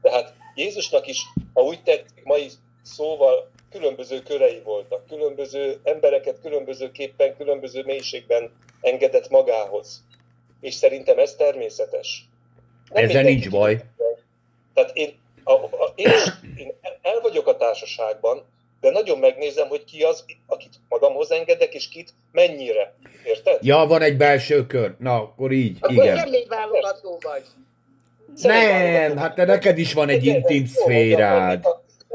Tehát 0.00 0.34
Jézusnak 0.54 1.06
is, 1.06 1.22
ha 1.52 1.62
úgy 1.62 1.82
tetszik, 1.82 2.24
mai 2.24 2.48
szóval 2.82 3.50
különböző 3.70 4.22
körei 4.22 4.60
voltak, 4.64 5.06
különböző 5.06 5.80
embereket 5.82 6.40
különbözőképpen, 6.42 7.36
különböző 7.36 7.82
mélységben 7.84 8.50
engedett 8.80 9.28
magához. 9.28 10.04
És 10.60 10.74
szerintem 10.74 11.18
ez 11.18 11.34
természetes. 11.34 12.28
Nem 12.90 13.04
Ezzel 13.04 13.22
nincs 13.22 13.50
baj. 13.50 13.84
Tehát 14.74 14.96
én, 14.96 15.18
a, 15.44 15.52
a, 15.52 15.92
én, 15.94 16.08
én 16.56 16.72
el 17.02 17.20
vagyok 17.20 17.46
a 17.46 17.56
társaságban, 17.56 18.44
de 18.80 18.90
nagyon 18.90 19.18
megnézem, 19.18 19.68
hogy 19.68 19.84
ki 19.84 20.02
az, 20.02 20.24
akit 20.46 20.74
magamhoz 20.88 21.30
engedek, 21.30 21.74
és 21.74 21.88
kit 21.88 22.14
mennyire. 22.32 22.94
Érted? 23.24 23.58
Ja, 23.64 23.76
van 23.76 24.02
egy 24.02 24.16
belső 24.16 24.66
kör. 24.66 24.94
Na, 24.98 25.14
akkor 25.14 25.52
így, 25.52 25.76
akkor 25.80 25.92
igen. 25.92 26.14
nem 26.14 26.40
válogató 26.48 27.18
vagy. 27.22 27.42
Nem, 28.42 29.16
hát 29.16 29.34
te 29.34 29.44
neked 29.44 29.78
is 29.78 29.92
van 29.92 30.08
egy 30.08 30.24
intim 30.24 30.66
szférád 30.66 31.66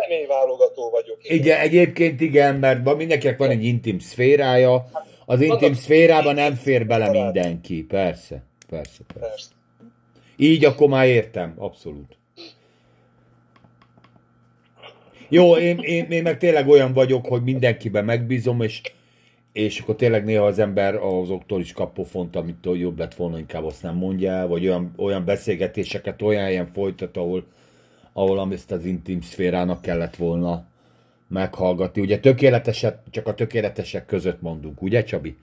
személyválogató 0.02 0.90
vagyok. 0.90 1.18
Igen. 1.24 1.38
igen, 1.38 1.60
egyébként 1.60 2.22
igen, 2.22 2.56
mert 2.56 2.96
mindenkinek 2.96 3.38
van 3.38 3.50
egy 3.50 3.64
intim 3.64 4.00
szférája. 4.00 4.86
Az 5.26 5.42
intim 5.42 5.74
szférában 5.74 6.34
nem 6.34 6.56
fér 6.56 6.86
bele 6.86 7.10
mindenki, 7.10 7.84
persze. 7.84 8.44
Persze, 8.70 9.04
persze. 9.08 9.28
persze. 9.28 9.50
Így 10.36 10.66
akkor 10.66 10.88
már 10.88 11.08
értem, 11.08 11.54
abszolút. 11.58 12.18
Jó, 15.30 15.58
én, 15.58 15.78
én, 15.78 16.06
én 16.10 16.22
meg 16.22 16.38
tényleg 16.38 16.68
olyan 16.68 16.94
vagyok, 16.94 17.26
hogy 17.26 17.44
mindenkiben 17.44 18.06
megbízom, 18.06 18.62
és 18.62 18.82
és 19.52 19.80
akkor 19.80 19.96
tényleg 19.96 20.24
néha 20.24 20.46
az 20.46 20.60
ember 20.60 20.96
azoktól 20.96 21.62
is 21.62 21.74
kap 21.74 21.94
pofont, 21.94 22.36
amit 22.36 22.68
jobb 22.74 23.00
lett 23.00 23.14
volna, 23.14 23.38
inkább 23.38 23.66
azt 23.66 23.84
nem 23.84 23.96
mondja 23.96 24.32
el, 24.32 24.48
vagy 24.48 24.68
olyan, 24.68 24.94
olyan 24.98 25.26
beszélgetéseket 25.26 26.22
olyan 26.22 26.44
helyen 26.44 26.72
folytat, 26.74 27.18
ahol, 27.18 27.44
ahol 28.14 28.54
ezt 28.54 28.72
az 28.72 28.86
intim 28.86 29.22
szférának 29.22 29.82
kellett 29.82 30.16
volna 30.16 30.66
meghallgatni. 31.28 32.02
Ugye 32.02 32.20
tökéleteset, 32.20 33.00
csak 33.10 33.28
a 33.28 33.34
tökéletesek 33.34 34.06
között 34.06 34.42
mondunk, 34.42 34.82
ugye 34.82 35.04
Csabi? 35.04 35.38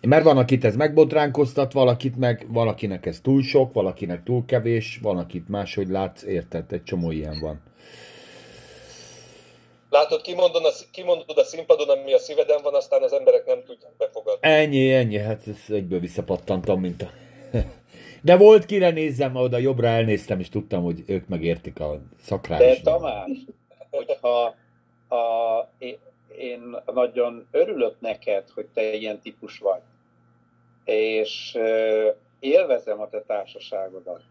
Mert 0.00 0.24
van, 0.24 0.38
akit 0.38 0.64
ez 0.64 0.76
megbotránkoztat, 0.76 1.72
valakit 1.72 2.16
meg, 2.16 2.46
valakinek 2.48 3.06
ez 3.06 3.20
túl 3.20 3.42
sok, 3.42 3.72
valakinek 3.72 4.22
túl 4.22 4.44
kevés, 4.44 4.98
van, 5.02 5.18
akit 5.18 5.48
máshogy 5.48 5.88
látsz, 5.88 6.22
érted? 6.22 6.72
Egy 6.72 6.82
csomó 6.82 7.10
ilyen 7.10 7.40
van. 7.40 7.60
Látod, 9.90 10.20
kimondod 10.20 10.64
a, 10.64 10.70
kimondod 10.90 11.38
a 11.38 11.44
színpadon, 11.44 11.88
ami 11.88 12.12
a 12.12 12.18
szíveden 12.18 12.62
van, 12.62 12.74
aztán 12.74 13.02
az 13.02 13.12
emberek 13.12 13.46
nem 13.46 13.62
tudják 13.66 13.92
befogadni. 13.98 14.48
Ennyi, 14.48 14.92
ennyi, 14.92 15.18
hát 15.18 15.42
ez 15.46 15.74
egyből 15.74 16.00
visszapattantam, 16.00 16.80
mint 16.80 17.02
a... 17.02 17.10
De 18.26 18.36
volt 18.36 18.66
kire 18.66 18.90
nézzem, 18.90 19.36
oda 19.36 19.58
jobbra 19.58 19.86
elnéztem, 19.86 20.40
és 20.40 20.48
tudtam, 20.48 20.82
hogy 20.82 21.02
ők 21.06 21.28
megértik 21.28 21.80
a 21.80 22.00
szakrális. 22.20 22.82
De 22.82 22.90
Tamás, 22.90 23.30
hogyha 23.90 24.54
a, 25.08 25.70
én 26.38 26.76
nagyon 26.94 27.46
örülök 27.50 28.00
neked, 28.00 28.48
hogy 28.54 28.66
te 28.74 28.92
ilyen 28.92 29.20
típus 29.20 29.58
vagy, 29.58 29.80
és 30.84 31.58
élvezem 32.38 33.00
a 33.00 33.08
te 33.08 33.22
társaságodat, 33.26 34.22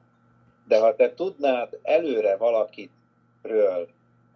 de 0.68 0.80
ha 0.80 0.96
te 0.96 1.14
tudnád 1.14 1.80
előre 1.82 2.38
valakitről, 2.38 3.88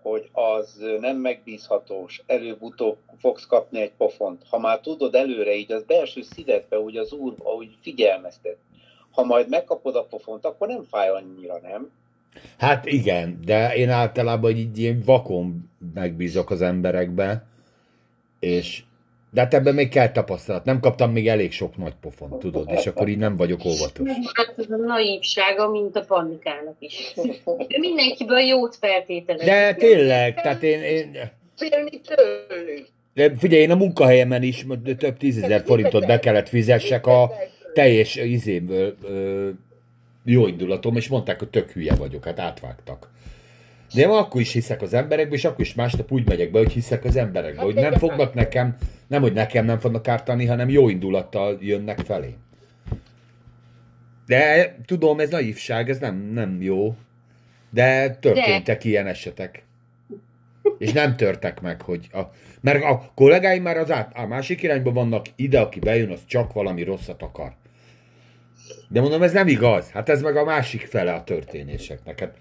hogy 0.02 0.30
az 0.32 0.86
nem 1.00 1.18
megbízhatós, 1.18 2.24
előbb-utóbb 2.26 2.98
fogsz 3.18 3.46
kapni 3.46 3.82
egy 3.82 3.94
pofont. 3.98 4.44
Ha 4.50 4.60
már 4.60 4.80
tudod 4.80 5.16
előre, 5.16 5.56
így 5.56 5.72
az 5.72 5.84
belső 5.84 6.22
szívedbe, 6.22 6.80
úgy 6.80 6.98
az 6.98 7.12
úr, 7.12 7.36
ahogy 7.38 7.78
figyelmeztet, 7.82 8.58
ha 9.12 9.24
majd 9.24 9.50
megkapod 9.50 9.96
a 9.96 10.04
pofont, 10.04 10.46
akkor 10.46 10.68
nem 10.68 10.84
fáj 10.90 11.10
annyira, 11.10 11.60
nem? 11.64 11.92
Hát 12.58 12.86
igen, 12.86 13.40
de 13.46 13.76
én 13.76 13.90
általában 13.90 14.52
így 14.52 14.78
ilyen 14.78 15.02
vakon 15.06 15.70
megbízok 15.94 16.50
az 16.50 16.62
emberekbe, 16.62 17.46
és 18.40 18.84
de 19.32 19.42
hát 19.42 19.54
ebben 19.54 19.74
még 19.74 19.90
kell 19.90 20.12
tapasztalat. 20.12 20.66
Nem 20.66 20.80
kaptam 20.80 21.12
még 21.12 21.28
elég 21.28 21.52
sok 21.52 21.78
nagy 21.78 21.94
pofont, 22.02 22.40
tudod, 22.40 22.70
és 22.72 22.88
akkor 22.88 23.08
így 23.08 23.18
nem 23.18 23.36
vagyok 23.36 23.66
óvatos. 23.66 24.10
Hát 24.34 24.54
ez 24.58 24.70
a 24.70 24.76
naívsága, 24.76 25.70
mint 25.70 25.96
a 25.96 26.02
pannikának 26.02 26.76
is. 26.80 27.14
De 27.46 27.78
mindenkiből 27.80 28.40
jót 28.40 28.76
feltételez. 28.76 29.46
De 29.46 29.74
tényleg, 29.74 30.42
tehát 30.42 30.64
én... 30.64 30.82
én... 30.82 31.18
Félni 31.56 32.02
tőlük. 32.02 32.88
De 33.14 33.36
figyelj, 33.38 33.62
én 33.62 33.72
a 33.72 33.76
munkahelyemen 33.76 34.44
is 34.44 34.66
több 34.98 35.18
tízezer 35.18 35.64
forintot 35.66 36.06
be 36.06 36.20
kellett 36.20 36.50
fizessek 36.50 37.08
a 37.08 37.32
teljes 37.80 38.16
izémből 38.16 38.96
jó 40.24 40.48
indulatom, 40.48 40.96
és 40.96 41.08
mondták, 41.08 41.40
hogy 41.40 41.50
tök 41.50 41.72
hülye 41.72 41.96
vagyok, 41.96 42.26
hát 42.26 42.40
átvágtak. 42.40 43.10
De 43.94 44.02
én 44.02 44.10
akkor 44.10 44.42
is 44.42 44.54
hiszek 44.54 44.82
az 44.82 44.94
emberekbe, 44.94 45.36
és 45.36 45.46
akkor 45.46 45.62
is 45.62 45.74
másnap 45.74 46.12
úgy 46.12 46.28
megyek 46.28 46.52
be, 46.52 46.58
hogy 46.58 46.72
hiszek 46.72 47.04
az 47.04 47.16
emberekbe, 47.16 47.62
hogy 47.62 47.76
nem 47.76 47.94
fognak 47.94 48.34
nekem, 48.34 48.76
nem, 49.08 49.22
hogy 49.22 49.34
nekem 49.34 49.66
nem 49.66 49.80
fognak 49.80 50.08
ártani, 50.08 50.46
hanem 50.46 50.70
jó 50.70 50.90
indulattal 50.90 51.58
jönnek 51.62 52.00
felé. 52.00 52.36
De 54.26 54.76
tudom, 54.86 55.20
ez 55.20 55.30
naívság, 55.30 55.90
ez 55.90 56.00
nem, 56.00 56.16
nem 56.34 56.62
jó. 56.62 56.96
De 57.70 58.10
történtek 58.10 58.82
De. 58.84 58.90
ilyen 58.90 59.08
esetek. 59.08 59.64
És 60.78 60.92
nem 60.92 61.16
törtek 61.16 61.62
meg, 61.62 61.82
hogy 61.82 62.08
a, 62.12 62.22
mert 62.62 62.84
a 62.84 63.12
kollégáim 63.16 63.62
már 63.62 63.78
az 63.78 63.92
át, 63.92 64.18
a 64.18 64.26
másik 64.26 64.64
irányba 64.64 64.92
vannak, 64.92 65.26
ide, 65.36 65.60
aki 65.60 65.80
bejön, 65.80 66.12
az 66.12 66.22
csak 66.26 66.54
valami 66.54 66.84
rosszat 66.84 67.22
akar. 67.22 67.54
De 68.92 69.02
mondom, 69.02 69.24
ez 69.24 69.32
nem 69.32 69.48
igaz. 69.48 69.92
Hát 69.92 70.10
ez 70.10 70.22
meg 70.22 70.36
a 70.36 70.44
másik 70.44 70.82
fele 70.82 71.14
a 71.14 71.24
történéseknek. 71.24 72.20
Hát 72.20 72.34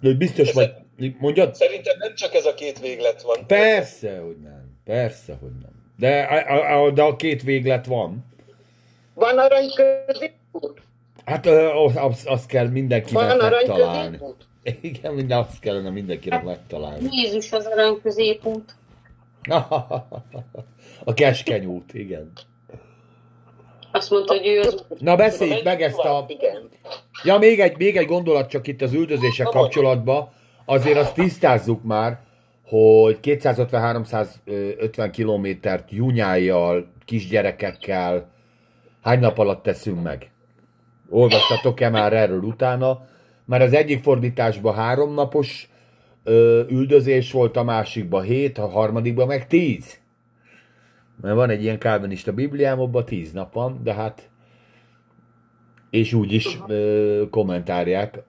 hogy 0.00 0.16
biztos 0.16 0.52
vagy, 0.52 0.72
mondjad? 1.18 1.54
Szerintem 1.54 1.98
nem 1.98 2.14
csak 2.14 2.34
ez 2.34 2.44
a 2.44 2.54
két 2.54 2.80
véglet 2.80 3.22
van. 3.22 3.46
Persze, 3.46 4.18
hogy 4.18 4.36
nem. 4.42 4.78
Persze, 4.84 5.36
hogy 5.40 5.52
nem. 5.62 5.70
De 5.96 6.20
a, 6.20 6.84
a, 6.84 6.90
de 6.90 7.02
a 7.02 7.16
két 7.16 7.42
véglet 7.42 7.86
van. 7.86 8.24
Van 9.14 9.38
arany 9.38 9.68
középút? 10.06 10.82
Hát 11.24 11.46
azt 11.94 12.26
az 12.26 12.46
kell 12.46 12.66
mindenkinek 12.66 13.36
van 13.36 13.36
megtalálni. 13.36 14.18
Igen, 14.80 15.14
minden, 15.14 15.38
azt 15.38 15.60
kellene 15.60 15.90
mindenkinek 15.90 16.44
megtalálni. 16.44 17.08
Jézus 17.10 17.52
az 17.52 17.66
arany 17.66 18.00
középút. 18.02 18.74
a 21.04 21.14
keskeny 21.14 21.64
út, 21.64 21.94
igen. 21.94 22.32
Azt 23.98 24.10
mondta, 24.10 24.34
hogy 24.34 24.46
ő 24.46 24.60
az... 24.60 24.84
Na 24.98 25.16
beszélj 25.16 25.60
meg 25.64 25.82
ezt 25.82 25.98
a... 25.98 26.26
Ja, 27.24 27.38
még 27.38 27.60
egy, 27.60 27.76
még 27.78 27.96
egy 27.96 28.06
gondolat 28.06 28.50
csak 28.50 28.66
itt 28.66 28.82
az 28.82 28.92
üldözések 28.92 29.46
kapcsolatban. 29.46 30.28
Azért 30.64 30.98
azt 30.98 31.14
tisztázzuk 31.14 31.82
már, 31.82 32.18
hogy 32.66 33.18
250-350 33.22 35.08
kilométert 35.12 35.90
junyájjal, 35.90 36.86
kisgyerekekkel 37.04 38.30
hány 39.02 39.20
nap 39.20 39.38
alatt 39.38 39.62
teszünk 39.62 40.02
meg? 40.02 40.30
Olvastatok-e 41.10 41.88
már 41.88 42.12
erről 42.12 42.42
utána? 42.42 43.06
Mert 43.46 43.62
az 43.62 43.72
egyik 43.72 44.02
fordításban 44.02 44.74
háromnapos 44.74 45.68
ö, 46.24 46.62
üldözés 46.68 47.32
volt, 47.32 47.56
a 47.56 47.62
másikban 47.62 48.22
hét, 48.22 48.58
a 48.58 48.68
harmadikban 48.68 49.26
meg 49.26 49.46
tíz. 49.46 49.98
Mert 51.20 51.34
van 51.34 51.50
egy 51.50 51.62
ilyen 51.62 51.78
kálvinista 51.78 52.32
Bibliám, 52.32 52.80
abban 52.80 53.04
tíz 53.04 53.32
nap 53.32 53.52
van, 53.52 53.80
de 53.82 53.94
hát 53.94 54.30
és 55.90 56.12
úgy 56.12 56.32
is 56.32 56.58
ö, 56.66 57.22
kommentálják. 57.30 58.22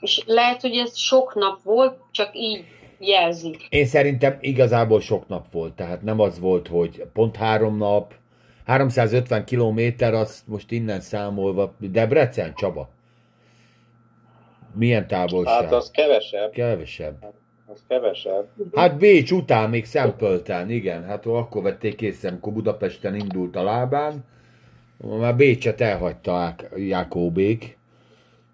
És 0.00 0.22
lehet, 0.26 0.60
hogy 0.60 0.76
ez 0.76 0.96
sok 0.96 1.34
nap 1.34 1.62
volt, 1.62 1.98
csak 2.10 2.30
így 2.32 2.64
jelzi. 2.98 3.56
Én 3.68 3.86
szerintem 3.86 4.36
igazából 4.40 5.00
sok 5.00 5.28
nap 5.28 5.52
volt, 5.52 5.74
tehát 5.74 6.02
nem 6.02 6.20
az 6.20 6.38
volt, 6.38 6.68
hogy 6.68 7.04
pont 7.12 7.36
három 7.36 7.76
nap, 7.76 8.14
350 8.64 9.44
kilométer, 9.44 10.14
azt 10.14 10.46
most 10.46 10.70
innen 10.70 11.00
számolva, 11.00 11.74
Debrecen, 11.78 12.54
Csaba? 12.54 12.88
Milyen 14.74 15.06
távolság? 15.06 15.62
Hát 15.62 15.72
az 15.72 15.90
kevesebb. 15.90 16.50
Kevesebb. 16.50 17.24
Az 17.66 17.84
kevesebb. 17.88 18.48
Hát 18.74 18.98
Bécs 18.98 19.30
után, 19.30 19.70
még 19.70 19.84
Szempöltán, 19.84 20.70
igen. 20.70 21.04
Hát 21.04 21.26
akkor 21.26 21.62
vették 21.62 22.00
észre, 22.00 22.28
amikor 22.28 22.52
Budapesten 22.52 23.14
indult 23.14 23.56
a 23.56 23.62
lábán. 23.62 24.24
Már 24.98 25.36
Bécset 25.36 25.80
elhagyta 25.80 26.54
Jákóbék. 26.76 27.78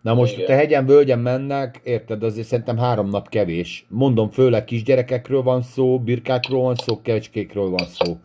Na 0.03 0.15
most 0.15 0.35
igen. 0.35 0.47
te 0.47 0.55
hegyen, 0.55 0.87
völgyen 0.87 1.19
mennek, 1.19 1.81
érted, 1.85 2.23
azért 2.23 2.47
szerintem 2.47 2.79
három 2.79 3.09
nap 3.09 3.29
kevés. 3.29 3.87
Mondom, 3.89 4.31
főleg 4.31 4.65
kisgyerekekről 4.65 5.43
van 5.43 5.63
szó, 5.63 6.01
birkákról 6.01 6.63
van 6.63 6.75
szó, 6.75 7.01
kecskékről 7.03 7.71
van 7.71 7.87
szó. 7.87 8.17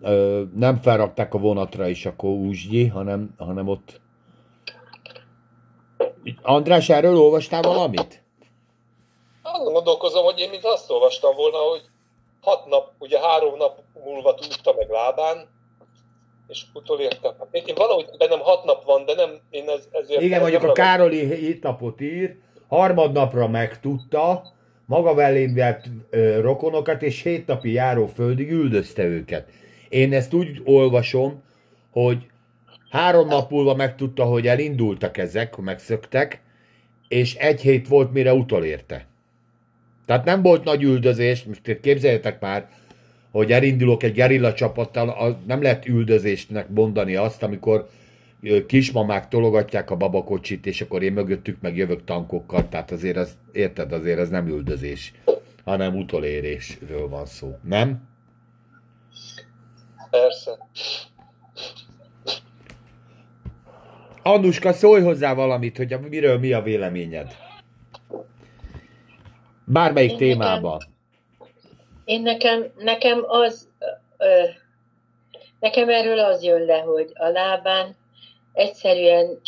Ö, 0.00 0.42
nem 0.56 0.76
felrakták 0.76 1.34
a 1.34 1.38
vonatra 1.38 1.88
is 1.88 2.06
akkor 2.06 2.30
úzsgyi, 2.30 2.86
hanem, 2.86 3.34
hanem 3.36 3.68
ott... 3.68 4.00
András, 6.42 6.88
erről 6.88 7.16
olvastál 7.16 7.62
valamit? 7.62 8.22
Azon 9.60 9.72
gondolkozom, 9.72 10.24
hogy 10.24 10.38
én 10.38 10.50
mint 10.50 10.64
azt 10.64 10.90
olvastam 10.90 11.34
volna, 11.34 11.56
hogy 11.56 11.82
hat 12.40 12.66
nap, 12.66 12.92
ugye 12.98 13.20
három 13.20 13.56
nap 13.56 13.78
múlva 14.04 14.34
tudta 14.34 14.74
meg 14.76 14.88
lábán, 14.90 15.48
és 16.48 16.62
utolértem. 16.74 17.32
Én 17.50 17.74
valahogy 17.74 18.06
bennem 18.18 18.40
hat 18.40 18.64
nap 18.64 18.84
van, 18.84 19.04
de 19.04 19.14
nem, 19.14 19.40
én 19.50 19.68
ez, 19.68 19.88
ezért... 19.90 20.20
Igen, 20.22 20.40
mondjuk 20.40 20.62
a 20.62 20.72
Károli 20.72 21.26
hét 21.26 21.62
napot 21.62 22.00
ír, 22.00 22.36
harmadnapra 22.68 23.48
megtudta, 23.48 24.42
maga 24.86 25.14
velém 25.14 25.54
vett 25.54 25.84
ö, 26.10 26.40
rokonokat, 26.40 27.02
és 27.02 27.22
hét 27.22 27.46
napi 27.46 27.72
járó 27.72 28.06
földig 28.06 28.50
üldözte 28.50 29.04
őket. 29.04 29.48
Én 29.88 30.12
ezt 30.12 30.34
úgy 30.34 30.62
olvasom, 30.64 31.42
hogy 31.92 32.18
három 32.90 33.28
nap 33.28 33.50
múlva 33.50 33.74
megtudta, 33.74 34.24
hogy 34.24 34.46
elindultak 34.46 35.16
ezek, 35.18 35.56
megszöktek, 35.56 36.42
és 37.08 37.34
egy 37.34 37.60
hét 37.60 37.88
volt, 37.88 38.12
mire 38.12 38.32
utolérte. 38.32 39.06
Tehát 40.08 40.24
nem 40.24 40.42
volt 40.42 40.64
nagy 40.64 40.82
üldözés, 40.82 41.44
most 41.44 41.80
képzeljetek 41.80 42.40
már, 42.40 42.68
hogy 43.30 43.52
elindulok 43.52 44.02
egy 44.02 44.12
gerilla 44.12 44.54
csapattal, 44.54 45.38
nem 45.46 45.62
lehet 45.62 45.86
üldözésnek 45.86 46.68
mondani 46.68 47.14
azt, 47.14 47.42
amikor 47.42 47.88
kismamák 48.66 49.28
tologatják 49.28 49.90
a 49.90 49.96
babakocsit, 49.96 50.66
és 50.66 50.80
akkor 50.80 51.02
én 51.02 51.12
mögöttük 51.12 51.60
meg 51.60 51.76
jövök 51.76 52.04
tankokkal, 52.04 52.68
tehát 52.68 52.90
azért 52.90 53.16
az, 53.16 53.36
érted, 53.52 53.92
azért 53.92 54.18
ez 54.18 54.28
nem 54.28 54.48
üldözés, 54.48 55.12
hanem 55.64 55.96
utolérésről 55.96 57.08
van 57.08 57.26
szó, 57.26 57.56
nem? 57.62 58.08
Persze. 60.10 60.50
Annuska, 64.22 64.72
szólj 64.72 65.02
hozzá 65.02 65.34
valamit, 65.34 65.76
hogy 65.76 65.96
miről 66.10 66.38
mi 66.38 66.52
a 66.52 66.62
véleményed. 66.62 67.46
Bármelyik 69.70 70.16
témában. 70.16 70.78
Én 72.04 72.22
nekem, 72.22 72.72
nekem 72.78 73.24
az, 73.26 73.68
ö, 74.18 74.42
nekem 75.60 75.88
erről 75.88 76.18
az 76.18 76.42
jön 76.42 76.64
le, 76.64 76.78
hogy 76.78 77.10
a 77.14 77.28
lábán 77.28 77.96
egyszerűen 78.52 79.40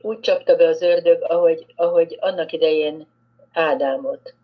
úgy 0.00 0.20
csapta 0.20 0.56
be 0.56 0.66
az 0.66 0.82
ördög, 0.82 1.22
ahogy, 1.22 1.66
ahogy 1.76 2.16
annak 2.20 2.52
idején 2.52 3.06
Ádámot. 3.52 4.34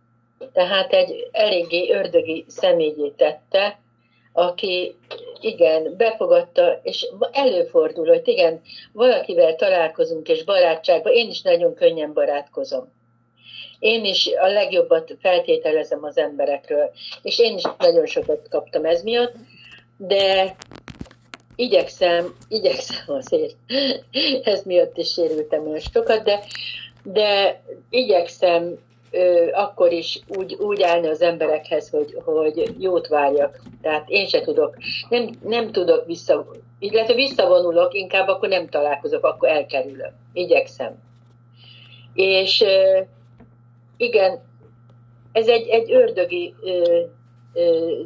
Tehát 0.52 0.92
egy 0.92 1.28
eléggé 1.32 1.92
ördögi 1.92 2.44
személyé 2.48 3.08
tette, 3.08 3.78
aki 4.32 4.96
igen, 5.40 5.94
befogadta, 5.96 6.80
és 6.82 7.06
előfordul, 7.32 8.06
hogy 8.06 8.28
igen, 8.28 8.60
valakivel 8.92 9.56
találkozunk, 9.56 10.28
és 10.28 10.44
barátságban, 10.44 11.12
én 11.12 11.28
is 11.28 11.42
nagyon 11.42 11.74
könnyen 11.74 12.12
barátkozom. 12.12 12.92
Én 13.78 14.04
is 14.04 14.30
a 14.40 14.46
legjobbat 14.46 15.16
feltételezem 15.20 16.04
az 16.04 16.18
emberekről, 16.18 16.90
és 17.22 17.38
én 17.38 17.56
is 17.56 17.62
nagyon 17.78 18.06
sokat 18.06 18.48
kaptam 18.50 18.84
ez 18.84 19.02
miatt, 19.02 19.34
de 19.96 20.56
igyekszem, 21.56 22.34
igyekszem 22.48 23.04
azért, 23.06 23.54
ez 24.52 24.62
miatt 24.62 24.96
is 24.96 25.12
sérültem 25.12 25.62
most 25.62 25.92
sokat, 25.92 26.24
de, 26.24 26.40
de 27.02 27.62
igyekszem 27.90 28.78
ö, 29.10 29.50
akkor 29.52 29.92
is 29.92 30.20
úgy, 30.36 30.54
úgy 30.54 30.82
állni 30.82 31.06
az 31.06 31.22
emberekhez, 31.22 31.90
hogy, 31.90 32.16
hogy 32.24 32.74
jót 32.78 33.06
várjak. 33.06 33.60
Tehát 33.82 34.08
én 34.08 34.26
se 34.26 34.40
tudok, 34.40 34.76
nem, 35.08 35.30
nem 35.42 35.72
tudok 35.72 36.06
vissza, 36.06 36.46
illetve 36.78 37.14
visszavonulok, 37.14 37.94
inkább 37.94 38.28
akkor 38.28 38.48
nem 38.48 38.68
találkozok, 38.68 39.24
akkor 39.24 39.48
elkerülök. 39.48 40.12
Igyekszem. 40.32 41.02
És 42.14 42.60
ö, 42.60 43.00
igen, 44.04 44.42
ez 45.32 45.48
egy, 45.48 45.68
egy 45.68 45.92
ördögi 45.92 46.54
ö, 46.62 47.00
ö, 47.52 48.00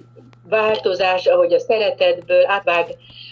változás, 0.49 1.27
ahogy 1.27 1.53
a 1.53 1.59
szeretetből 1.59 2.47
átvág, 2.47 2.87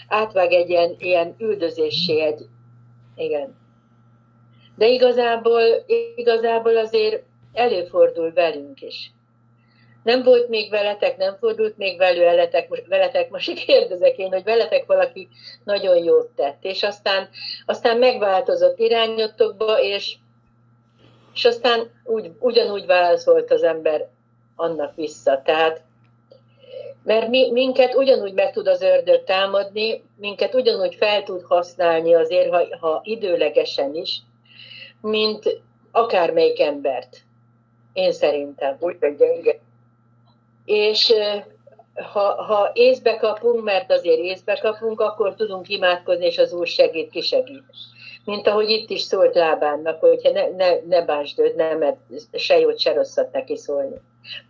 átvág 0.07 0.51
egy 0.51 0.69
ilyen, 0.69 0.95
ilyen 0.97 1.35
üldözéssé, 1.37 2.21
egy, 2.21 2.45
igen. 3.15 3.55
De 4.75 4.87
igazából, 4.87 5.61
igazából 6.15 6.77
azért 6.77 7.23
előfordul 7.53 8.33
velünk 8.33 8.81
is. 8.81 9.11
Nem 10.03 10.23
volt 10.23 10.49
még 10.49 10.69
veletek, 10.69 11.17
nem 11.17 11.35
fordult 11.39 11.77
még 11.77 11.97
velő 11.97 12.23
veletek, 12.23 12.83
veletek 12.87 13.29
most 13.29 13.53
kérdezek 13.65 14.17
én, 14.17 14.31
hogy 14.31 14.43
veletek 14.43 14.85
valaki 14.85 15.27
nagyon 15.63 16.03
jót 16.03 16.27
tett, 16.35 16.63
és 16.63 16.83
aztán, 16.83 17.29
aztán 17.65 17.97
megváltozott 17.97 18.79
irányotokba, 18.79 19.81
és, 19.81 20.15
és 21.37 21.45
aztán 21.45 21.89
úgy, 22.03 22.31
ugyanúgy 22.39 22.85
válaszolt 22.85 23.51
az 23.51 23.63
ember 23.63 24.07
annak 24.55 24.95
vissza. 24.95 25.41
Tehát, 25.45 25.81
mert 27.03 27.27
mi, 27.27 27.51
minket 27.51 27.95
ugyanúgy 27.95 28.33
meg 28.33 28.51
tud 28.51 28.67
az 28.67 28.81
ördög 28.81 29.23
támadni, 29.23 30.03
minket 30.15 30.53
ugyanúgy 30.55 30.95
fel 30.95 31.23
tud 31.23 31.43
használni 31.43 32.13
azért, 32.13 32.49
ha, 32.49 32.77
ha 32.79 33.01
időlegesen 33.03 33.95
is, 33.95 34.21
mint 35.01 35.61
akármelyik 35.91 36.59
embert. 36.59 37.17
Én 37.93 38.11
szerintem. 38.11 38.77
Úgy 38.79 38.95
egy 38.99 39.17
gyenge. 39.17 39.59
És 40.65 41.13
ha, 41.93 42.43
ha 42.43 42.71
észbe 42.73 43.17
kapunk, 43.17 43.63
mert 43.63 43.91
azért 43.91 44.19
észbe 44.19 44.59
kapunk, 44.61 45.01
akkor 45.01 45.35
tudunk 45.35 45.69
imádkozni, 45.69 46.25
és 46.25 46.37
az 46.37 46.53
Úr 46.53 46.67
segít, 46.67 47.09
kisegít. 47.09 47.63
Mint 48.27 48.47
ahogy 48.47 48.69
itt 48.69 48.89
is 48.89 49.01
szólt 49.01 49.35
Lábánnak, 49.35 49.99
hogyha 49.99 50.31
ne, 50.31 50.47
ne, 50.49 50.69
ne 50.87 51.05
bánsd 51.05 51.39
őt, 51.39 51.55
nem, 51.55 51.77
mert 51.77 51.97
se 52.33 52.59
jót, 52.59 52.79
se 52.79 52.93
rosszat 52.93 53.31
neki 53.31 53.55
szólni. 53.55 53.95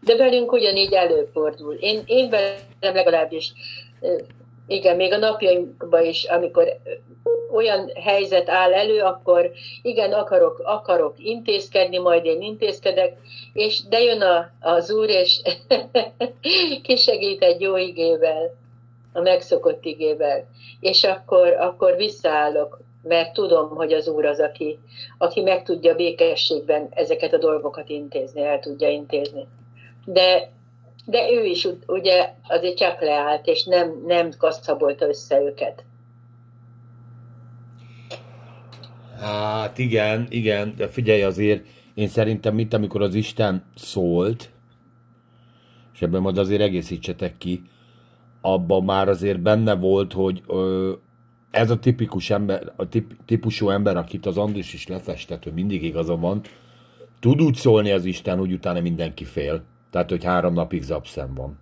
De 0.01 0.15
velünk 0.15 0.51
ugyanígy 0.51 0.93
előfordul. 0.93 1.73
Én, 1.73 2.01
én 2.05 2.29
velem 2.29 2.95
legalábbis 2.95 3.53
igen, 4.67 4.95
még 4.95 5.13
a 5.13 5.17
napjainkban 5.17 6.05
is, 6.05 6.23
amikor 6.23 6.77
olyan 7.51 7.91
helyzet 8.03 8.49
áll 8.49 8.73
elő, 8.73 9.01
akkor 9.01 9.51
igen, 9.81 10.13
akarok, 10.13 10.61
akarok 10.63 11.13
intézkedni, 11.17 11.97
majd 11.97 12.25
én 12.25 12.41
intézkedek, 12.41 13.17
és 13.53 13.83
de 13.83 13.99
jön 13.99 14.21
a, 14.21 14.51
az 14.59 14.91
úr, 14.91 15.09
és 15.09 15.41
kisegít 16.83 17.43
egy 17.43 17.61
jó 17.61 17.77
igével, 17.77 18.55
a 19.13 19.21
megszokott 19.21 19.85
igével, 19.85 20.47
és 20.79 21.03
akkor, 21.03 21.47
akkor 21.47 21.95
visszaállok, 21.95 22.79
mert 23.03 23.33
tudom, 23.33 23.69
hogy 23.69 23.93
az 23.93 24.07
úr 24.07 24.25
az, 24.25 24.39
aki, 24.39 24.79
aki 25.17 25.41
meg 25.41 25.63
tudja 25.63 25.95
békességben 25.95 26.87
ezeket 26.89 27.33
a 27.33 27.37
dolgokat 27.37 27.89
intézni, 27.89 28.43
el 28.43 28.59
tudja 28.59 28.89
intézni. 28.89 29.47
De 30.05 30.55
de 31.07 31.31
ő 31.31 31.43
is 31.43 31.67
ugye 31.87 32.33
azért 32.47 32.77
csak 32.77 33.01
leállt, 33.01 33.47
és 33.47 33.63
nem, 33.63 34.03
nem 34.05 34.29
kasztabolta 34.37 35.07
össze 35.07 35.41
őket. 35.41 35.83
Hát 39.19 39.77
igen, 39.77 40.27
igen, 40.29 40.73
de 40.77 40.87
figyelj 40.87 41.23
azért, 41.23 41.65
én 41.93 42.07
szerintem 42.07 42.55
mint 42.55 42.73
amikor 42.73 43.01
az 43.01 43.15
Isten 43.15 43.65
szólt, 43.75 44.49
és 45.93 46.01
ebben 46.01 46.21
majd 46.21 46.37
azért 46.37 46.61
egészítsetek 46.61 47.37
ki, 47.37 47.61
abban 48.41 48.83
már 48.83 49.09
azért 49.09 49.39
benne 49.39 49.75
volt, 49.75 50.13
hogy 50.13 50.41
ö, 50.47 50.93
ez 51.57 51.69
a 51.69 51.79
tipikus 51.79 52.29
ember, 52.29 52.71
a 52.75 52.89
tip, 52.89 53.13
típusú 53.25 53.69
ember, 53.69 53.97
akit 53.97 54.25
az 54.25 54.37
Andris 54.37 54.73
is 54.73 54.87
lefestett, 54.87 55.43
hogy 55.43 55.53
mindig 55.53 55.83
igaza 55.83 56.17
van, 56.17 56.41
tud 57.19 57.41
úgy 57.41 57.55
szólni 57.55 57.91
az 57.91 58.05
Isten, 58.05 58.37
hogy 58.37 58.51
utána 58.53 58.81
mindenki 58.81 59.23
fél. 59.23 59.63
Tehát, 59.91 60.09
hogy 60.09 60.23
három 60.23 60.53
napig 60.53 60.81
zapszem 60.81 61.33
van. 61.33 61.59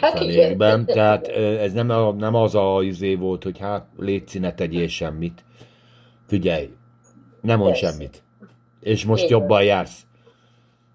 Hát 0.00 0.20
igen. 0.20 0.86
Tehát 0.86 1.26
ez 1.28 1.72
nem, 1.72 1.90
a, 1.90 2.12
nem 2.12 2.34
az 2.34 2.54
a 2.54 2.82
izé 2.82 3.14
volt, 3.14 3.42
hogy 3.42 3.58
hát 3.58 3.86
légy 3.98 4.40
ne 4.40 4.52
tegyél 4.52 4.88
semmit. 4.88 5.44
Figyelj, 6.26 6.70
nem 7.40 7.58
mond 7.58 7.70
Persze. 7.70 7.90
semmit. 7.90 8.22
És 8.80 9.04
most 9.04 9.24
igen. 9.24 9.38
jobban 9.38 9.64
jársz. 9.64 10.06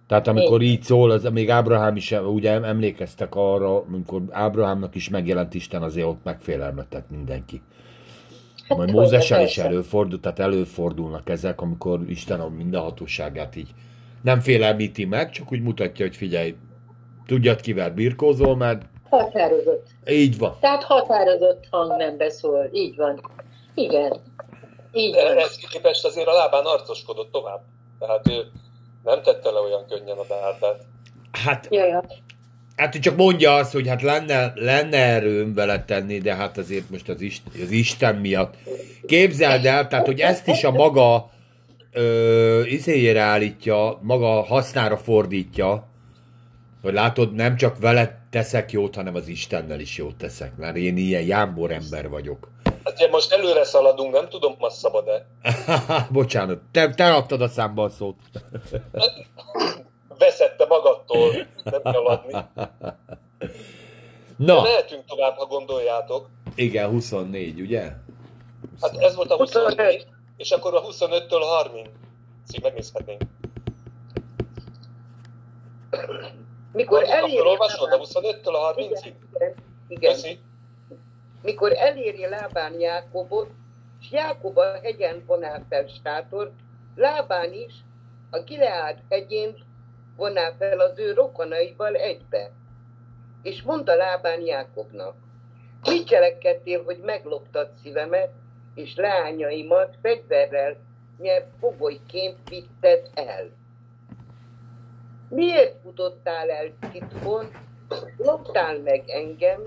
Tehát 0.10 0.28
amikor 0.28 0.62
így 0.62 0.82
szól, 0.82 1.12
az 1.12 1.24
még 1.24 1.49
Ábrahám 1.49 1.95
is, 1.95 2.12
ugye 2.12 2.51
emlékeztek 2.51 3.36
arra, 3.36 3.82
amikor 3.82 4.22
Ábrahámnak 4.30 4.95
is 4.95 5.10
megjelent 5.10 5.53
Isten, 5.53 5.82
azért 5.82 6.07
ott 6.07 6.24
megfélelmetett 6.24 7.10
mindenki. 7.10 7.62
Hát 8.68 8.78
Majd 8.78 8.91
Mózessel 8.91 9.43
is 9.43 9.57
előfordul, 9.57 10.20
tehát 10.20 10.39
előfordulnak 10.39 11.30
ezek, 11.30 11.62
amikor 11.62 11.99
Isten 12.07 12.39
a 12.39 12.49
mindenhatóságát 12.49 13.55
így 13.55 13.70
nem 14.22 14.39
félelmíti 14.39 15.05
meg, 15.05 15.32
csak 15.32 15.51
úgy 15.51 15.62
mutatja, 15.62 16.05
hogy 16.05 16.16
figyelj, 16.16 16.55
tudjad 17.26 17.62
kivel 17.62 17.91
birkózol, 17.91 18.55
mert... 18.55 18.82
Határozott. 19.10 19.88
Így 20.10 20.38
van. 20.38 20.57
Tehát 20.60 20.84
határozott 20.84 21.68
hang 21.70 21.97
nem 21.97 22.18
beszól. 22.18 22.70
Így 22.72 22.95
van. 22.95 23.22
Igen. 23.74 24.18
Így 24.93 25.14
van. 25.14 25.38
Ez 25.38 25.55
képest 25.55 26.05
azért 26.05 26.28
a 26.28 26.34
lábán 26.34 26.66
arcoskodott 26.66 27.32
tovább. 27.32 27.62
Tehát 27.99 28.28
ő 28.28 28.51
nem 29.10 29.22
tette 29.24 29.49
le 29.49 29.60
olyan 29.60 29.86
könnyen 29.89 30.18
a 30.18 30.24
beálltát. 30.28 30.86
Hát, 31.32 31.68
Jaj, 31.70 31.91
hát 32.76 32.99
csak 32.99 33.16
mondja 33.16 33.55
azt, 33.55 33.72
hogy 33.72 33.88
hát 33.88 34.01
lenne, 34.01 34.51
lenne 34.55 34.97
erőm 34.97 35.53
vele 35.53 35.84
tenni, 35.84 36.18
de 36.18 36.36
hát 36.36 36.57
azért 36.57 36.89
most 36.89 37.10
az, 37.10 37.22
Isten, 37.22 37.53
az 37.64 37.72
Isten 37.72 38.16
miatt. 38.16 38.53
Képzeld 39.05 39.66
el, 39.66 39.88
tehát, 39.88 40.05
hogy 40.05 40.20
ezt 40.20 40.47
is 40.47 40.64
a 40.64 40.72
maga 40.72 41.30
ö, 41.91 42.62
izéjére 42.66 43.22
állítja, 43.22 43.99
maga 44.01 44.43
hasznára 44.43 44.97
fordítja, 44.97 45.88
hogy 46.82 46.93
látod, 46.93 47.34
nem 47.34 47.55
csak 47.55 47.80
vele 47.80 48.20
teszek 48.30 48.72
jót, 48.72 48.95
hanem 48.95 49.16
az 49.16 49.28
Istennel 49.28 49.80
is 49.80 49.97
jót 49.97 50.16
teszek, 50.16 50.55
mert 50.57 50.76
én 50.76 50.97
ilyen 50.97 51.24
jámbor 51.24 51.72
ember 51.72 52.10
vagyok. 52.10 52.51
Hát 52.84 52.93
ugye 52.93 53.09
most 53.09 53.32
előre 53.32 53.63
szaladunk, 53.63 54.13
nem 54.13 54.30
tudom, 54.30 54.55
ma 54.59 54.69
szabad-e. 54.69 55.25
Bocsánat, 56.11 56.59
te, 56.71 56.89
te 56.89 57.13
adtad 57.13 57.41
a 57.41 57.47
számba 57.47 57.84
a 57.84 57.89
szót. 57.89 58.15
Veszette 60.19 60.65
magadtól, 60.65 61.47
nem 61.63 62.05
adni. 62.05 62.34
Na. 64.38 64.55
De 64.55 64.61
mehetünk 64.61 65.05
tovább, 65.05 65.36
ha 65.36 65.45
gondoljátok. 65.45 66.30
Igen, 66.55 66.89
24, 66.89 67.59
ugye? 67.59 67.93
24. 68.71 68.82
Hát 68.82 69.09
ez 69.09 69.15
volt 69.15 69.32
a 69.32 69.36
24 69.36 70.07
és 70.39 70.51
akkor 70.51 70.75
a 70.75 70.82
25-től 70.82 71.43
30-ig 71.63 72.61
megnézhetnénk. 72.61 73.21
Mikor 76.71 77.03
eléri... 77.03 77.38
Akkor 77.38 77.47
olvasod 77.47 77.91
a 77.91 77.97
25-től 77.97 78.53
a 78.53 78.73
30-ig? 78.73 79.13
Igen. 79.36 79.55
igen. 79.88 80.11
Köszi. 80.11 80.39
Mikor 81.41 81.73
eléri 81.73 82.27
Lábán 82.27 82.79
Jákobot, 82.79 83.49
és 83.99 84.11
Jákob 84.11 84.57
a 84.57 84.79
hegyen 84.83 85.23
vonál 85.25 85.65
fel 85.69 85.87
Státor, 85.87 86.51
Lábán 86.95 87.53
is 87.53 87.73
a 88.29 88.39
Gileád 88.39 89.01
hegyén 89.09 89.55
vonál 90.15 90.55
fel 90.57 90.79
az 90.79 90.99
ő 90.99 91.13
rokonaival 91.13 91.95
egybe. 91.95 92.51
És 93.41 93.61
mondta 93.61 93.95
Lábán 93.95 94.41
Jákobnak, 94.41 95.15
mit 95.83 96.07
cselekedtél, 96.07 96.83
hogy 96.83 96.97
megloptad 96.97 97.71
szívemet, 97.81 98.31
és 98.75 98.95
leányaimat 98.95 99.97
fegyverrel 100.01 100.77
nyert 101.17 101.47
fogolyként 101.59 102.37
vitted 102.49 103.09
el. 103.13 103.49
Miért 105.29 105.81
futottál 105.81 106.49
el 106.49 106.71
titkon, 106.91 107.49
loptál 108.17 108.79
meg 108.79 109.03
engem, 109.09 109.61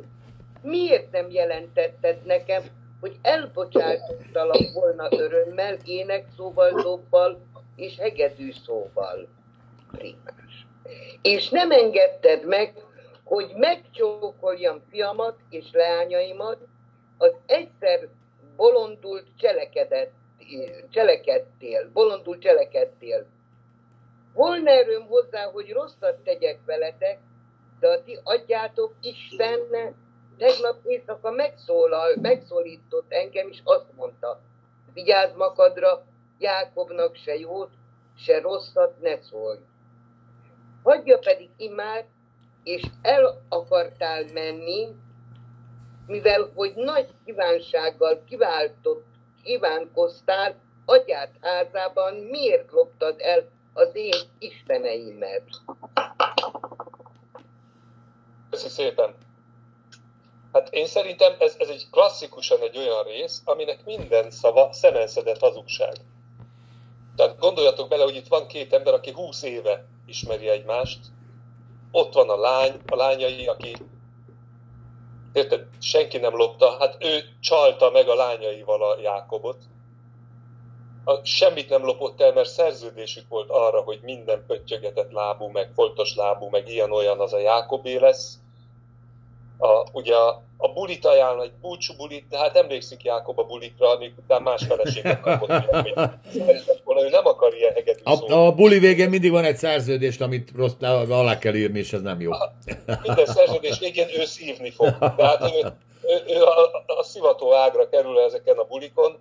miért 0.62 1.10
nem 1.10 1.30
jelentetted 1.30 2.24
nekem, 2.24 2.62
hogy 3.00 3.18
elbocsátottalak 3.22 4.72
volna 4.74 5.08
örömmel, 5.10 5.76
ének 5.84 6.26
szóval, 6.36 6.82
dobbal 6.82 7.40
és 7.76 7.98
hegedű 7.98 8.52
szóval. 8.52 9.28
Primás. 9.90 10.66
És 11.22 11.48
nem 11.48 11.70
engedted 11.70 12.46
meg, 12.46 12.74
hogy 13.24 13.52
megcsókoljam 13.56 14.82
fiamat 14.90 15.38
és 15.50 15.64
leányaimat, 15.72 16.58
az 17.18 17.32
egyszer 17.46 18.08
bolondult 18.56 19.26
cselekedett, 19.36 20.12
cselekedtél, 20.90 21.90
bolondul 21.92 22.38
cselekedtél. 22.38 23.26
Volna 24.34 24.70
erőm 24.70 25.06
hozzá, 25.06 25.44
hogy 25.44 25.72
rosszat 25.72 26.16
tegyek 26.24 26.58
veletek, 26.66 27.18
de 27.80 27.88
a 27.88 28.02
ti 28.02 28.18
adjátok 28.22 28.94
Isten 29.00 29.94
tegnap 30.42 30.84
éjszaka 30.84 31.30
megszólal, 31.30 32.14
megszólított 32.22 33.12
engem, 33.12 33.48
és 33.48 33.60
azt 33.64 33.86
mondta, 33.96 34.40
vigyázz 34.92 35.36
magadra, 35.36 36.04
Jákobnak 36.38 37.14
se 37.14 37.34
jót, 37.38 37.70
se 38.16 38.40
rosszat 38.40 39.00
ne 39.00 39.20
szólj. 39.20 39.58
Hagyja 40.82 41.18
pedig 41.18 41.50
imát, 41.56 42.06
és 42.62 42.82
el 43.02 43.42
akartál 43.48 44.24
menni, 44.32 44.88
mivel 46.06 46.50
hogy 46.54 46.72
nagy 46.74 47.08
kívánsággal 47.24 48.22
kiváltott, 48.24 49.04
kívánkoztál 49.42 50.54
agyát 50.84 51.32
házában, 51.40 52.14
miért 52.14 52.70
loptad 52.70 53.20
el 53.20 53.48
az 53.72 53.90
én 53.92 54.20
isteneimet? 54.38 55.44
Köszi 58.50 58.68
szépen. 58.68 59.14
Hát 60.52 60.68
én 60.74 60.86
szerintem 60.86 61.34
ez, 61.38 61.54
ez 61.58 61.68
egy 61.68 61.86
klasszikusan 61.90 62.60
egy 62.60 62.76
olyan 62.76 63.02
rész, 63.02 63.42
aminek 63.44 63.84
minden 63.84 64.30
szava 64.30 64.72
szemenszedett 64.72 65.38
hazugság. 65.38 65.96
Tehát 67.16 67.38
gondoljatok 67.38 67.88
bele, 67.88 68.02
hogy 68.02 68.16
itt 68.16 68.28
van 68.28 68.46
két 68.46 68.72
ember, 68.72 68.94
aki 68.94 69.12
20 69.12 69.42
éve 69.42 69.84
ismeri 70.06 70.48
egymást, 70.48 70.98
ott 71.90 72.14
van 72.14 72.30
a 72.30 72.36
lány, 72.36 72.80
a 72.86 72.96
lányai, 72.96 73.46
aki 73.46 73.76
érted, 75.32 75.66
senki 75.80 76.18
nem 76.18 76.36
lopta, 76.36 76.76
hát 76.78 76.96
ő 77.04 77.22
csalta 77.40 77.90
meg 77.90 78.08
a 78.08 78.14
lányaival 78.14 78.82
a 78.82 79.00
Jákobot. 79.00 79.62
A, 81.04 81.24
semmit 81.24 81.68
nem 81.68 81.84
lopott 81.84 82.20
el, 82.20 82.32
mert 82.32 82.48
szerződésük 82.48 83.28
volt 83.28 83.50
arra, 83.50 83.80
hogy 83.80 84.00
minden 84.02 84.44
pöttyögetett 84.46 85.12
lábú, 85.12 85.46
meg 85.46 85.70
foltos 85.74 86.14
lábú, 86.14 86.48
meg 86.48 86.68
ilyen-olyan 86.68 87.20
az 87.20 87.32
a 87.32 87.38
Jákobé 87.38 87.96
lesz. 87.96 88.41
A, 89.62 89.86
ugye 89.92 90.14
a, 90.14 90.42
a 90.56 90.68
bulit 90.72 91.06
ajánl, 91.06 91.42
egy 91.42 91.52
búcsú 91.60 91.94
bulit, 91.96 92.28
de 92.28 92.38
hát 92.38 92.56
emlékszik 92.56 93.02
Jákob 93.02 93.38
a 93.38 93.44
bulikra, 93.44 93.90
amik 93.90 94.14
után 94.18 94.42
más 94.42 94.64
feleséget 94.64 95.20
kapott, 95.20 95.50
ő 97.02 97.08
nem 97.08 97.26
akar 97.26 97.54
ilyen 97.54 97.72
hegedű 97.72 98.00
a, 98.04 98.32
a 98.32 98.52
buli 98.52 98.78
végén 98.78 99.08
mindig 99.08 99.30
van 99.30 99.44
egy 99.44 99.56
szerződést, 99.56 100.20
amit 100.20 100.50
rossz, 100.56 100.72
alá 101.08 101.38
kell 101.38 101.54
írni, 101.54 101.78
és 101.78 101.92
ez 101.92 102.00
nem 102.00 102.20
jó. 102.20 102.32
A, 102.32 102.52
minden 103.02 103.26
szerződés 103.26 103.78
végén 103.78 104.08
ő 104.18 104.24
szívni 104.24 104.70
fog. 104.70 104.98
Tehát 104.98 105.54
ő, 105.54 105.72
ő, 106.02 106.34
ő 106.34 106.42
a, 106.42 106.84
a 106.86 107.02
szivató 107.02 107.54
ágra 107.54 107.88
kerül 107.88 108.20
ezeken 108.20 108.56
a 108.56 108.64
bulikon, 108.64 109.18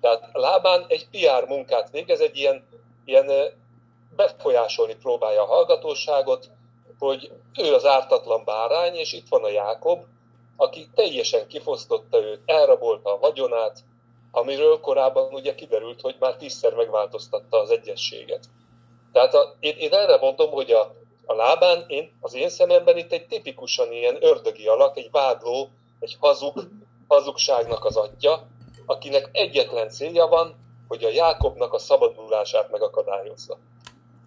tehát 0.00 0.28
lábán 0.32 0.84
egy 0.88 1.06
PR 1.10 1.48
munkát 1.48 1.90
végez, 1.90 2.20
egy 2.20 2.36
ilyen, 2.36 2.64
ilyen 3.04 3.30
befolyásolni 4.16 4.96
próbálja 5.02 5.42
a 5.42 5.46
hallgatóságot, 5.46 6.48
hogy 7.02 7.30
ő 7.58 7.74
az 7.74 7.86
ártatlan 7.86 8.44
bárány, 8.44 8.94
és 8.94 9.12
itt 9.12 9.28
van 9.28 9.44
a 9.44 9.48
Jákob, 9.48 10.04
aki 10.56 10.88
teljesen 10.94 11.46
kifosztotta 11.46 12.22
őt, 12.22 12.40
elrabolta 12.44 13.14
a 13.14 13.18
vagyonát, 13.18 13.78
amiről 14.30 14.80
korábban 14.80 15.34
ugye 15.34 15.54
kiderült, 15.54 16.00
hogy 16.00 16.16
már 16.18 16.36
tízszer 16.36 16.74
megváltoztatta 16.74 17.60
az 17.60 17.70
egyességet. 17.70 18.44
Tehát 19.12 19.34
a, 19.34 19.54
én, 19.60 19.76
én 19.76 19.92
erre 19.92 20.16
mondom, 20.16 20.50
hogy 20.50 20.70
a, 20.70 20.94
a 21.26 21.34
lábán 21.34 21.84
én, 21.86 22.12
az 22.20 22.34
én 22.34 22.48
szememben 22.48 22.96
itt 22.96 23.12
egy 23.12 23.26
tipikusan 23.26 23.92
ilyen 23.92 24.16
ördögi 24.20 24.66
alak, 24.66 24.96
egy 24.96 25.10
vádló, 25.10 25.68
egy 26.00 26.16
hazug, 26.20 26.68
hazugságnak 27.08 27.84
az 27.84 27.96
atya, 27.96 28.46
akinek 28.86 29.28
egyetlen 29.32 29.88
célja 29.88 30.26
van, 30.26 30.56
hogy 30.88 31.04
a 31.04 31.08
Jákobnak 31.08 31.72
a 31.72 31.78
szabadulását 31.78 32.70
megakadályozza 32.70 33.58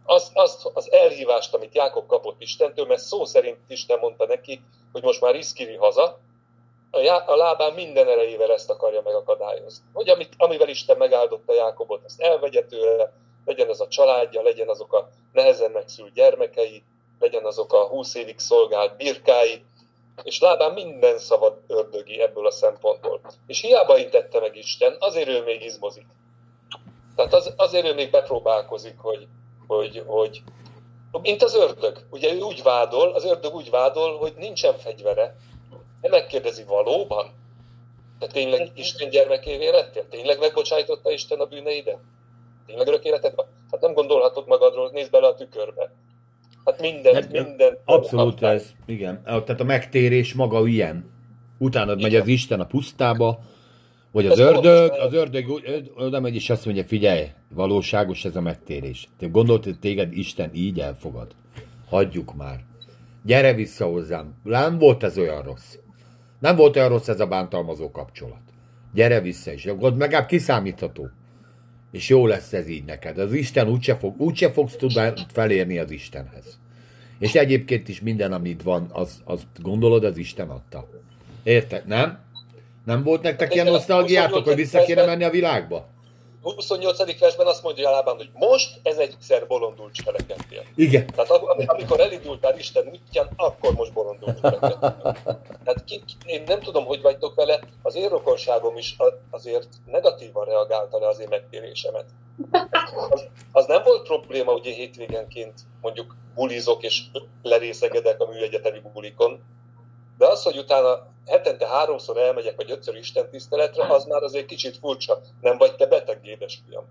azt, 0.06 0.32
azt 0.34 0.70
az 0.74 0.92
elhívást, 0.92 1.54
amit 1.54 1.76
Jákob 1.76 2.08
kapott 2.08 2.42
Istentől, 2.42 2.86
mert 2.86 3.02
szó 3.02 3.26
szerint 3.26 3.58
Isten 3.68 4.00
mondta 4.00 4.26
neki, 4.26 4.62
hogy 4.92 5.04
most 5.04 5.22
már 5.22 5.36
iszkiri 5.36 5.76
haza, 5.76 6.20
a, 6.92 7.00
já, 7.00 7.36
lábán 7.36 7.74
minden 7.74 8.08
erejével 8.08 8.52
ezt 8.52 8.70
akarja 8.70 9.02
megakadályozni. 9.02 9.86
Hogy 9.94 10.10
amit, 10.10 10.34
amivel 10.38 10.70
Isten 10.70 10.98
megáldotta 10.98 11.54
Jákobot, 11.54 12.04
ezt 12.06 12.22
elvegye 12.22 12.66
tőle, 12.66 13.14
legyen 13.46 13.70
az 13.70 13.82
a 13.82 13.88
családja, 13.88 14.42
legyen 14.42 14.70
azok 14.70 14.94
a 14.94 15.10
nehezen 15.32 15.72
megszült 15.72 16.14
gyermekei, 16.14 16.84
legyen 17.20 17.46
azok 17.46 17.74
a 17.74 17.88
húsz 17.88 18.16
évig 18.16 18.40
szolgált 18.40 18.96
birkái, 18.96 19.66
és 20.24 20.40
lábán 20.40 20.74
minden 20.74 21.18
szabad 21.18 21.58
ördögi 21.68 22.22
ebből 22.22 22.46
a 22.46 22.52
szempontból. 22.52 23.22
És 23.48 23.62
hiába 23.62 23.98
intette 23.98 24.40
meg 24.40 24.56
Isten, 24.56 24.96
azért 25.00 25.28
ő 25.28 25.44
még 25.44 25.64
izmozik. 25.64 26.06
Tehát 27.16 27.34
az, 27.34 27.54
azért 27.56 27.86
ő 27.86 27.94
még 27.94 28.12
bepróbálkozik, 28.12 28.98
hogy, 28.98 29.28
hogy, 29.68 30.04
hogy 30.06 30.44
mint 31.22 31.44
az 31.44 31.56
ördög. 31.56 32.06
Ugye 32.10 32.34
ő 32.34 32.40
úgy 32.40 32.62
vádol, 32.64 33.12
az 33.12 33.26
ördög 33.26 33.54
úgy 33.54 33.70
vádol, 33.70 34.18
hogy 34.18 34.34
nincsen 34.38 34.74
fegyvere. 34.78 35.36
De 36.02 36.10
megkérdezi 36.10 36.64
valóban? 36.64 37.26
Te 38.20 38.28
tényleg 38.28 38.72
Isten 38.76 39.10
gyermekévé 39.10 39.70
lettél? 39.70 40.08
Tényleg 40.10 40.40
megbocsájtotta 40.40 41.12
Isten 41.12 41.40
a 41.40 41.46
bűneidet? 41.46 41.98
Tényleg 42.66 42.88
örök 42.88 43.04
életed 43.04 43.36
van? 43.36 43.46
Hát 43.72 43.82
nem 43.82 43.94
gondolhatod 43.94 44.48
magadról, 44.48 44.90
nézd 44.94 45.12
bele 45.12 45.28
a 45.28 45.36
tükörbe. 45.36 45.92
Hát 46.66 46.82
minden, 46.82 47.14
hát, 47.14 47.32
minden. 47.32 47.78
Abszolút 47.86 48.44
ez, 48.44 48.72
igen. 48.86 49.24
Tehát 49.24 49.60
a 49.60 49.64
megtérés 49.64 50.34
maga 50.34 50.68
ilyen. 50.68 51.14
Utána 51.58 51.96
megy 51.96 52.16
az 52.16 52.28
Isten 52.28 52.60
a 52.60 52.66
pusztába, 52.66 53.40
vagy 54.16 54.26
az 54.26 54.40
ördög, 54.40 54.92
az 54.92 55.14
ördög 55.14 55.62
oda 55.96 56.20
megy 56.20 56.36
és 56.36 56.50
azt 56.50 56.66
mondja, 56.66 56.84
figyelj, 56.84 57.28
valóságos 57.50 58.26
ez 58.26 58.36
a 58.36 58.42
megtérés. 58.42 59.08
Te 59.18 59.28
gondolt, 59.28 59.64
hogy 59.64 59.80
téged 59.80 60.18
Isten 60.18 60.50
így 60.54 60.80
elfogad? 60.80 61.36
Hagyjuk 61.90 62.36
már. 62.36 62.64
Gyere 63.24 63.54
vissza 63.54 63.86
hozzám. 63.86 64.34
Nem 64.44 64.78
volt 64.78 65.04
ez 65.04 65.18
olyan 65.18 65.42
rossz. 65.42 65.78
Nem 66.40 66.56
volt 66.56 66.76
olyan 66.76 66.90
rossz 66.90 67.08
ez 67.08 67.20
a 67.20 67.28
bántalmazó 67.28 67.92
kapcsolat. 67.92 68.42
Gyere 68.94 69.22
vissza 69.22 69.52
is. 69.52 69.66
Akkor 69.66 69.96
megább 69.96 70.26
kiszámítható. 70.26 71.10
És 71.92 72.10
jó 72.10 72.28
lesz 72.28 72.54
ez 72.54 72.68
így 72.68 72.86
neked. 72.86 73.18
Az 73.18 73.34
Isten 73.34 73.70
úgyse, 73.70 73.96
fog, 73.96 74.22
úgyse 74.22 74.52
fogsz 74.52 74.76
tudni 74.76 75.12
felérni 75.28 75.78
az 75.78 75.92
Istenhez. 75.92 76.60
És 77.20 77.36
egyébként 77.36 77.88
is 77.88 78.02
minden, 78.02 78.34
amit 78.34 78.64
van, 78.64 78.90
az, 78.92 79.22
az 79.24 79.48
gondolod, 79.62 80.04
az 80.04 80.18
Isten 80.18 80.50
adta. 80.50 80.90
Érted? 81.44 81.88
Nem? 81.88 82.25
Nem 82.86 83.04
volt 83.04 83.22
nektek 83.22 83.54
ilyen 83.54 83.66
nosztalgiátok, 83.66 84.44
hogy 84.44 84.56
vissza 84.56 84.84
kéne 84.84 85.06
menni 85.06 85.24
a 85.24 85.30
világba? 85.30 85.94
28. 86.54 87.20
versben 87.20 87.48
azt 87.48 87.64
mondja 87.64 87.88
Alában, 87.90 88.16
hogy 88.16 88.30
most 88.34 88.80
ez 88.84 88.98
egyszer 88.98 89.48
bolondul 89.48 89.92
cselekedtél. 89.92 90.64
Igen. 90.76 91.06
Tehát 91.06 91.30
amikor 91.66 92.00
elindultál 92.00 92.58
Isten 92.58 92.88
útján, 92.88 93.30
akkor 93.36 93.74
most 93.74 93.94
bolondul 93.94 94.34
cselekedtél. 94.42 95.16
Tehát 95.64 95.84
ki, 95.86 96.04
én 96.26 96.44
nem 96.46 96.60
tudom, 96.60 96.86
hogy 96.86 97.02
vagytok 97.02 97.36
vele, 97.36 97.60
az 97.82 97.96
én 97.96 98.10
rokonságom 98.10 98.78
is 98.78 98.96
azért 99.30 99.68
negatívan 99.86 100.46
reagálta 100.46 101.00
le 101.00 101.08
az 101.08 101.20
én 101.20 101.28
megtérésemet. 101.30 102.06
Az, 103.10 103.28
az 103.52 103.66
nem 103.66 103.82
volt 103.84 104.08
probléma, 104.08 104.52
hogy 104.52 104.66
én 104.66 104.74
hétvégenként 104.74 105.54
mondjuk 105.82 106.16
bulizok 106.36 106.84
és 106.84 107.02
lerészegedek 107.42 108.22
a 108.22 108.26
műegyetemi 108.26 108.82
bulikon, 108.94 109.44
de 110.18 110.28
az, 110.28 110.44
hogy 110.44 110.58
utána 110.58 111.14
hetente 111.26 111.68
háromszor 111.68 112.18
elmegyek, 112.18 112.56
vagy 112.56 112.72
ötször 112.72 112.96
Isten 112.96 113.30
tiszteletre, 113.30 113.84
az 113.88 114.06
már 114.06 114.24
azért 114.24 114.46
kicsit 114.46 114.78
furcsa. 114.78 115.22
Nem 115.42 115.58
vagy 115.58 115.76
te 115.76 115.86
beteg, 115.86 116.20
édesfiam. 116.24 116.84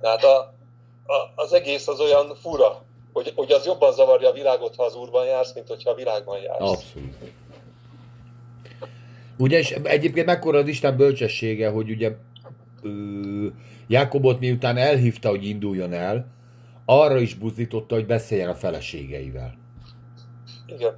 Tehát 0.00 0.24
a, 0.24 0.38
a, 1.06 1.32
az 1.34 1.52
egész 1.52 1.88
az 1.88 2.00
olyan 2.00 2.34
fura, 2.34 2.82
hogy, 3.12 3.32
hogy 3.36 3.52
az 3.52 3.66
jobban 3.66 3.92
zavarja 3.92 4.28
a 4.28 4.32
világot, 4.32 4.76
ha 4.76 4.84
az 4.84 4.94
Úrban 4.94 5.26
jársz, 5.26 5.54
mint 5.54 5.68
hogyha 5.68 5.90
a 5.90 5.94
világban 5.94 6.40
jársz. 6.40 6.60
Abszolút. 6.60 7.16
Ugye, 9.38 9.58
és 9.58 9.70
egyébként 9.70 10.26
mekkora 10.26 10.58
az 10.58 10.68
Isten 10.68 10.96
bölcsessége, 10.96 11.70
hogy 11.70 11.90
ugye 11.90 12.12
ö, 12.82 13.46
Jákobot 13.86 14.40
miután 14.40 14.76
elhívta, 14.76 15.28
hogy 15.28 15.44
induljon 15.44 15.92
el, 15.92 16.26
arra 16.84 17.18
is 17.18 17.34
buzdította, 17.34 17.94
hogy 17.94 18.06
beszéljen 18.06 18.48
a 18.48 18.54
feleségeivel. 18.54 19.54
Igen. 20.66 20.94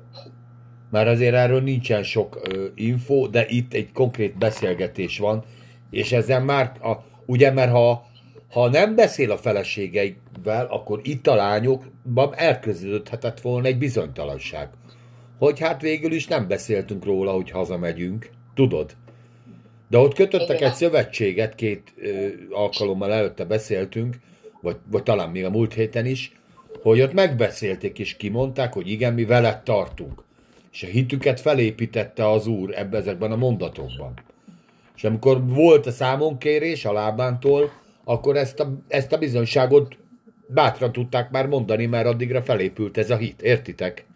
Már 0.91 1.09
azért 1.09 1.35
erről 1.35 1.63
nincsen 1.63 2.03
sok 2.03 2.41
ö, 2.43 2.67
info, 2.75 3.27
de 3.27 3.47
itt 3.49 3.75
egy 3.75 3.93
konkrét 3.93 4.39
beszélgetés 4.39 5.19
van, 5.19 5.45
és 5.91 6.13
ezzel 6.13 6.45
már, 6.45 6.73
a, 6.83 7.05
ugye, 7.27 7.51
mert 7.51 7.71
ha, 7.71 8.07
ha 8.51 8.69
nem 8.69 8.95
beszél 8.95 9.31
a 9.31 9.37
feleségeivel, 9.37 10.67
akkor 10.71 11.01
itt 11.03 11.27
a 11.27 11.35
lányokban 11.35 12.35
elkezdődhetett 12.35 13.41
volna 13.41 13.67
egy 13.67 13.79
bizonytalanság. 13.79 14.69
hogy 15.39 15.61
hát 15.61 15.81
végül 15.81 16.13
is 16.13 16.27
nem 16.27 16.49
beszéltünk 16.49 17.05
róla, 17.05 17.33
hogy 17.33 17.51
hazamegyünk. 17.51 18.31
Tudod? 18.55 18.97
De 19.89 19.99
ott 19.99 20.15
kötöttek 20.15 20.57
Igen. 20.57 20.71
egy 20.71 20.77
szövetséget, 20.77 21.55
két 21.55 21.95
ö, 21.97 22.29
alkalommal 22.51 23.13
előtte 23.13 23.45
beszéltünk, 23.45 24.17
vagy, 24.61 24.77
vagy 24.91 25.03
talán 25.03 25.31
még 25.31 25.45
a 25.45 25.51
múlt 25.51 25.75
héten 25.75 26.07
is, 26.07 26.33
hogy 26.83 27.01
ott 27.01 27.13
megbeszélték 27.13 27.99
és 27.99 28.17
kimondták, 28.17 28.73
hogy 28.73 28.91
igen, 28.91 29.15
mi 29.15 29.25
veled 29.25 29.63
tartunk. 29.63 30.25
És 30.77 30.83
a 30.83 30.87
hitüket 30.87 31.41
felépítette 31.41 32.31
az 32.31 32.47
Úr 32.47 32.75
ebbe 32.75 32.97
ezekben 32.97 33.33
a 33.33 33.37
mondatokban. 33.37 34.15
És 34.97 35.05
amikor 35.05 35.47
volt 35.47 35.87
a 35.87 35.91
számonkérés 35.91 36.85
a 36.85 36.93
lábántól, 36.93 37.73
akkor 38.05 38.37
ezt 38.37 38.61
a, 38.61 38.79
ezt 38.89 39.13
a 39.13 39.19
bizonyságot 39.19 39.97
bátran 40.47 40.93
tudták 40.93 41.31
már 41.31 41.47
mondani, 41.47 41.87
mert 41.87 42.07
addigra 42.07 42.43
felépült 42.43 42.99
ez 42.99 43.11
a 43.11 43.17
hit. 43.17 43.43
Értitek? 43.43 44.07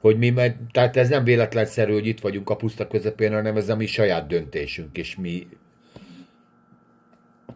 Hogy 0.00 0.18
mi, 0.18 0.30
meg, 0.30 0.56
tehát 0.72 0.96
ez 0.96 1.08
nem 1.08 1.24
véletlenszerű, 1.24 1.92
hogy 1.92 2.06
itt 2.06 2.20
vagyunk 2.20 2.50
a 2.50 2.56
puszta 2.56 2.86
közepén, 2.86 3.32
hanem 3.32 3.56
ez 3.56 3.68
a 3.68 3.76
mi 3.76 3.86
saját 3.86 4.26
döntésünk, 4.26 4.96
és 4.96 5.16
mi 5.16 5.46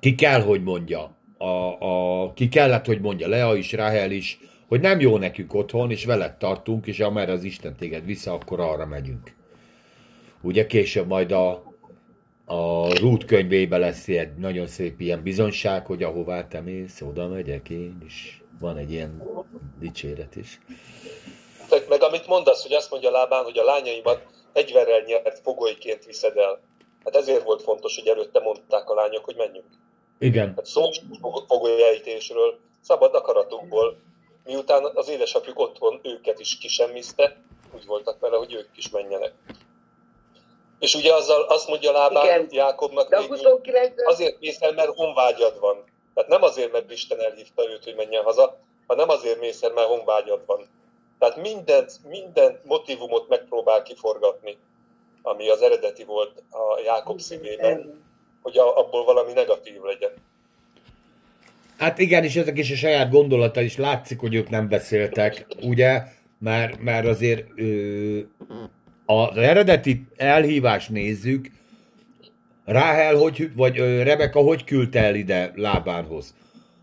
ki 0.00 0.14
kell, 0.14 0.40
hogy 0.40 0.62
mondja, 0.62 1.16
a, 1.38 1.78
a, 1.78 2.32
ki 2.32 2.48
kellett, 2.48 2.86
hogy 2.86 3.00
mondja 3.00 3.28
Lea 3.28 3.56
is, 3.56 3.72
Rahel 3.72 4.10
is, 4.10 4.38
hogy 4.72 4.80
nem 4.80 5.00
jó 5.00 5.16
nekünk 5.16 5.54
otthon, 5.54 5.90
és 5.90 6.04
veled 6.04 6.36
tartunk, 6.36 6.86
és 6.86 7.00
amerre 7.00 7.32
az 7.32 7.44
Isten 7.44 7.76
téged 7.76 8.04
vissza, 8.04 8.32
akkor 8.32 8.60
arra 8.60 8.86
megyünk. 8.86 9.34
Ugye 10.42 10.66
később 10.66 11.06
majd 11.06 11.32
a, 11.32 11.50
a 12.44 12.94
Rút 12.98 13.24
könyvébe 13.24 13.78
lesz 13.78 14.08
egy 14.08 14.34
nagyon 14.34 14.66
szép 14.66 15.00
ilyen 15.00 15.22
bizonyság, 15.22 15.86
hogy 15.86 16.02
ahová 16.02 16.48
te 16.48 16.60
mész, 16.60 17.00
oda 17.00 17.28
megyek 17.28 17.70
én 17.70 18.02
is. 18.06 18.42
Van 18.60 18.76
egy 18.76 18.92
ilyen 18.92 19.22
dicséret 19.80 20.36
is. 20.36 20.60
Tehát 21.68 21.88
meg 21.88 22.02
amit 22.02 22.26
mondasz, 22.26 22.62
hogy 22.62 22.72
azt 22.72 22.90
mondja 22.90 23.10
Lábán, 23.10 23.44
hogy 23.44 23.58
a 23.58 23.64
lányaimat 23.64 24.26
fegyverrel 24.52 25.02
nyert 25.06 25.38
fogolyként 25.38 26.04
viszed 26.04 26.36
el. 26.36 26.60
Hát 27.04 27.16
ezért 27.16 27.42
volt 27.44 27.62
fontos, 27.62 27.98
hogy 27.98 28.08
előtte 28.08 28.40
mondták 28.40 28.90
a 28.90 28.94
lányok, 28.94 29.24
hogy 29.24 29.36
menjünk. 29.36 29.68
Igen. 30.18 30.52
Hát 30.56 30.66
szó 30.66 30.92
sincs 30.92 31.18
fog- 31.20 31.46
fogolyejtésről, 31.46 32.58
szabad 32.80 33.14
akaratukból. 33.14 34.10
Miután 34.44 34.84
az 34.84 35.08
édesapjuk 35.08 35.58
otthon 35.58 36.00
őket 36.02 36.40
is 36.40 36.58
kisemmizte, 36.58 37.36
úgy 37.74 37.86
voltak 37.86 38.20
vele, 38.20 38.36
hogy 38.36 38.54
ők 38.54 38.76
is 38.76 38.90
menjenek. 38.90 39.32
És 40.78 40.94
ugye 40.94 41.14
azzal 41.14 41.42
azt 41.42 41.68
mondja 41.68 41.92
Lábán 41.92 42.24
Igen. 42.24 42.46
Jákobnak 42.50 43.08
De 43.08 43.16
a 43.16 43.20
végül, 43.20 43.36
29 43.36 44.06
azért 44.06 44.40
mész 44.40 44.60
el, 44.60 44.72
mert 44.72 44.94
honvágyad 44.94 45.60
van. 45.60 45.84
Tehát 46.14 46.30
nem 46.30 46.42
azért, 46.42 46.72
mert 46.72 46.90
Isten 46.90 47.20
elhívta 47.20 47.70
őt, 47.70 47.84
hogy 47.84 47.94
menjen 47.94 48.24
haza, 48.24 48.58
hanem 48.86 49.08
azért 49.08 49.40
mész 49.40 49.62
el, 49.62 49.72
mert 49.72 49.88
honvágyad 49.88 50.46
van. 50.46 50.68
Tehát 51.18 51.36
mindent, 51.36 51.92
minden 52.08 52.60
motivumot 52.64 53.28
megpróbál 53.28 53.82
kiforgatni, 53.82 54.58
ami 55.22 55.48
az 55.48 55.62
eredeti 55.62 56.04
volt 56.04 56.42
a 56.50 56.80
Jákob 56.84 57.20
szívében, 57.20 58.04
hogy 58.42 58.58
abból 58.58 59.04
valami 59.04 59.32
negatív 59.32 59.82
legyen. 59.82 60.12
Hát 61.82 61.98
igen, 61.98 62.24
és 62.24 62.36
ezek 62.36 62.58
is 62.58 62.70
a 62.70 62.74
saját 62.74 63.10
gondolata 63.10 63.60
is 63.60 63.76
látszik, 63.76 64.18
hogy 64.18 64.34
ők 64.34 64.50
nem 64.50 64.68
beszéltek, 64.68 65.46
ugye? 65.62 66.02
Mert, 66.38 66.82
mert 66.82 67.06
azért 67.06 67.48
ö, 67.56 68.18
az 69.06 69.36
eredeti 69.36 70.06
elhívást 70.16 70.90
nézzük, 70.90 71.50
Ráhel, 72.64 73.14
hogy, 73.14 73.50
vagy 73.54 73.78
ö, 73.78 74.02
Rebeka 74.02 74.40
hogy 74.40 74.64
küldte 74.64 75.00
el 75.00 75.14
ide 75.14 75.52
Lábánhoz? 75.54 76.34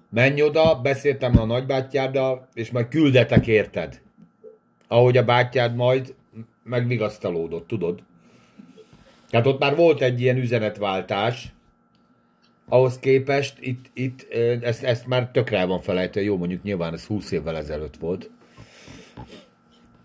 Menj 0.09 0.41
oda, 0.41 0.79
beszéltem 0.83 1.39
a 1.39 1.45
nagybátyáddal, 1.45 2.47
és 2.53 2.71
majd 2.71 2.87
küldetek 2.87 3.47
érted. 3.47 4.01
Ahogy 4.87 5.17
a 5.17 5.25
bátyád 5.25 5.75
majd 5.75 6.15
megvigasztalódott, 6.63 7.67
tudod? 7.67 8.03
Tehát 9.29 9.47
ott 9.47 9.59
már 9.59 9.75
volt 9.75 10.01
egy 10.01 10.21
ilyen 10.21 10.37
üzenetváltás, 10.37 11.53
ahhoz 12.69 12.99
képest 12.99 13.57
itt, 13.59 13.85
itt 13.93 14.33
ezt, 14.61 14.83
ezt 14.83 15.07
már 15.07 15.31
tökre 15.31 15.65
van 15.65 15.81
felejtve, 15.81 16.21
jó 16.21 16.37
mondjuk 16.37 16.63
nyilván 16.63 16.93
ez 16.93 17.05
20 17.05 17.31
évvel 17.31 17.57
ezelőtt 17.57 17.95
volt, 17.95 18.29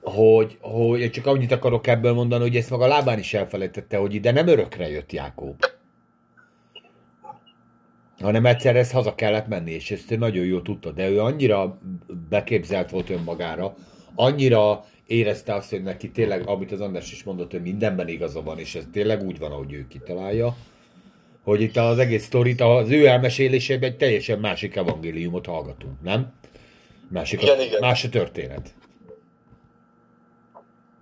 hogy, 0.01 0.59
hogy 0.61 1.11
csak 1.11 1.27
annyit 1.27 1.53
akarok 1.53 1.87
ebből 1.87 2.13
mondani, 2.13 2.43
hogy 2.43 2.57
ezt 2.57 2.71
maga 2.71 2.87
lábán 2.87 3.19
is 3.19 3.35
elfelejtette, 3.35 3.97
hogy 3.97 4.15
ide 4.15 4.33
nem 4.33 4.47
örökre 4.47 4.89
jött 4.89 5.13
Jákob. 5.13 5.65
Hanem 8.21 8.47
egyszer 8.47 8.77
ezt 8.77 8.93
haza 8.93 9.15
kellett 9.15 9.47
menni, 9.47 9.71
és 9.71 9.91
ezt 9.91 10.11
ő 10.11 10.17
nagyon 10.17 10.45
jól 10.45 10.63
tudta, 10.63 10.91
de 10.91 11.09
ő 11.09 11.21
annyira 11.21 11.79
beképzelt 12.29 12.91
volt 12.91 13.11
önmagára, 13.11 13.75
annyira 14.15 14.85
érezte 15.07 15.55
azt, 15.55 15.71
hogy 15.71 15.83
neki 15.83 16.11
tényleg, 16.11 16.49
amit 16.49 16.73
az 16.73 16.81
András 16.81 17.13
is 17.13 17.23
mondott, 17.23 17.51
hogy 17.51 17.63
mindenben 17.63 18.09
igaza 18.09 18.43
van, 18.43 18.59
és 18.59 18.75
ez 18.75 18.85
tényleg 18.93 19.23
úgy 19.23 19.39
van, 19.39 19.53
ahogy 19.53 19.73
ő 19.73 19.87
kitalálja, 19.89 20.57
hogy 21.45 21.61
itt 21.61 21.77
az 21.77 21.99
egész 21.99 22.25
sztorit, 22.25 22.61
az 22.61 22.91
ő 22.91 23.07
elmesélésében 23.07 23.91
egy 23.91 23.97
teljesen 23.97 24.39
másik 24.39 24.77
evangéliumot 24.77 25.47
hallgatunk, 25.47 26.03
nem? 26.03 26.33
Másik 27.09 27.41
a, 27.41 27.43
Igen, 27.43 27.61
igen. 27.61 27.81
más 27.81 28.05
a 28.05 28.09
történet. 28.09 28.75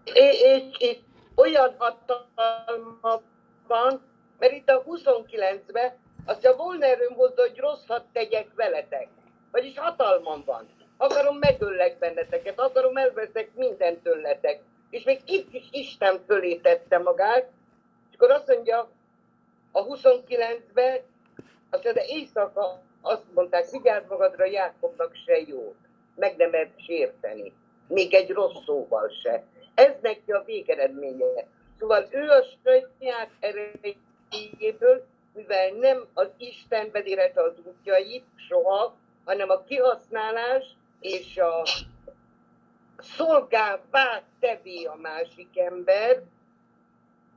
és, 0.04 0.62
és 0.78 0.96
olyan 1.34 1.74
hatalma 1.78 3.22
van, 3.66 4.00
mert 4.38 4.52
itt 4.52 4.68
a 4.68 4.84
29-ben 4.84 5.92
azt 6.24 6.46
a 6.46 6.56
volna 6.56 6.84
erőm 6.84 7.14
volt, 7.16 7.40
hogy 7.40 7.56
rosszat 7.56 8.04
tegyek 8.12 8.46
veletek. 8.54 9.08
Vagyis 9.50 9.78
hatalmam 9.78 10.42
van. 10.46 10.68
Akarom 10.96 11.36
megöllek 11.38 11.98
benneteket, 11.98 12.60
akarom 12.60 12.96
elveszek 12.96 13.50
mindent 13.54 13.98
tőletek. 13.98 14.60
És 14.90 15.04
még 15.04 15.20
itt 15.26 15.54
is 15.54 15.68
Isten 15.70 16.20
fölé 16.26 16.54
tette 16.54 16.98
magát, 16.98 17.50
és 18.10 18.14
akkor 18.14 18.30
azt 18.30 18.48
mondja, 18.48 18.90
a 19.72 19.86
29-ben, 19.86 21.00
azt 21.70 21.82
de 21.82 22.04
éjszaka 22.06 22.80
azt 23.00 23.22
mondták, 23.34 23.70
vigyázz 23.70 24.08
magadra, 24.08 24.44
Jákobnak 24.44 25.14
se 25.26 25.40
jó. 25.46 25.74
Meg 26.14 26.36
nem 26.36 26.50
lehet 26.50 26.80
sérteni. 26.86 27.52
Még 27.88 28.14
egy 28.14 28.30
rossz 28.30 28.64
szóval 28.64 29.08
se. 29.22 29.44
Ez 29.74 29.92
neki 30.00 30.32
a 30.32 30.42
végeredménye. 30.46 31.46
Szóval 31.78 32.06
ő 32.10 32.28
a 32.28 32.44
saját 32.64 33.30
erejéből, 33.40 35.06
mivel 35.34 35.70
nem 35.70 36.06
az 36.14 36.28
Isten 36.36 36.90
vezérelte 36.90 37.42
az 37.42 37.54
útjait 37.64 38.24
soha, 38.36 38.96
hanem 39.24 39.50
a 39.50 39.64
kihasználás 39.64 40.64
és 41.00 41.36
a 41.36 41.62
szolgává 42.98 44.22
tevé 44.40 44.84
a 44.84 44.94
másik 44.94 45.58
ember, 45.58 46.22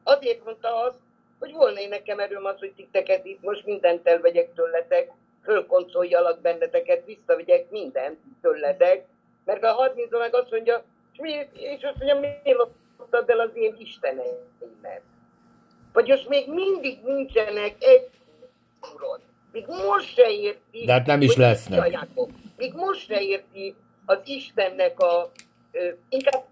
azért 0.04 0.44
mondta 0.46 0.76
azt, 0.76 1.00
hogy 1.40 1.54
volna 1.54 1.80
én 1.80 1.90
nekem 1.90 2.20
erőm 2.20 2.46
az, 2.46 2.60
hogy 2.60 2.74
titeket 2.76 3.26
itt 3.26 3.42
most 3.42 3.66
mindent 3.66 4.08
elvegyek 4.08 4.54
tőletek, 4.54 5.12
fölkoncoljalak 5.44 6.42
benneteket, 6.42 7.06
visszavegyek 7.06 7.70
mindent 7.70 8.20
tőletek, 8.42 9.06
mert 9.46 9.64
a 9.64 9.72
30 9.72 10.12
meg 10.12 10.36
azt 10.36 10.52
mondja, 10.52 10.84
és, 11.12 11.20
mi, 11.20 11.32
és 11.54 11.84
azt 11.84 11.98
mondja, 11.98 12.20
miért 12.20 12.58
loptad 12.98 13.30
el 13.30 13.40
az 13.40 13.52
én 13.54 13.76
isteneimet? 13.80 15.02
Vagy 15.94 16.08
most 16.08 16.30
még 16.30 16.50
mindig 16.50 17.00
nincsenek 17.04 17.76
egy 17.80 18.10
úrod. 18.94 19.20
Még 19.52 19.66
most 19.68 20.14
se 20.14 20.30
érti. 20.30 20.86
De 20.86 20.92
hát 20.92 21.06
nem 21.06 21.22
is 21.22 21.36
lesznek. 21.36 21.98
Még 22.58 22.74
most 22.74 23.06
se 23.06 23.22
érti 23.22 23.76
az 24.06 24.18
Istennek 24.26 25.00
a... 25.00 25.32
Ö, 25.72 25.90
inkább... 26.10 26.44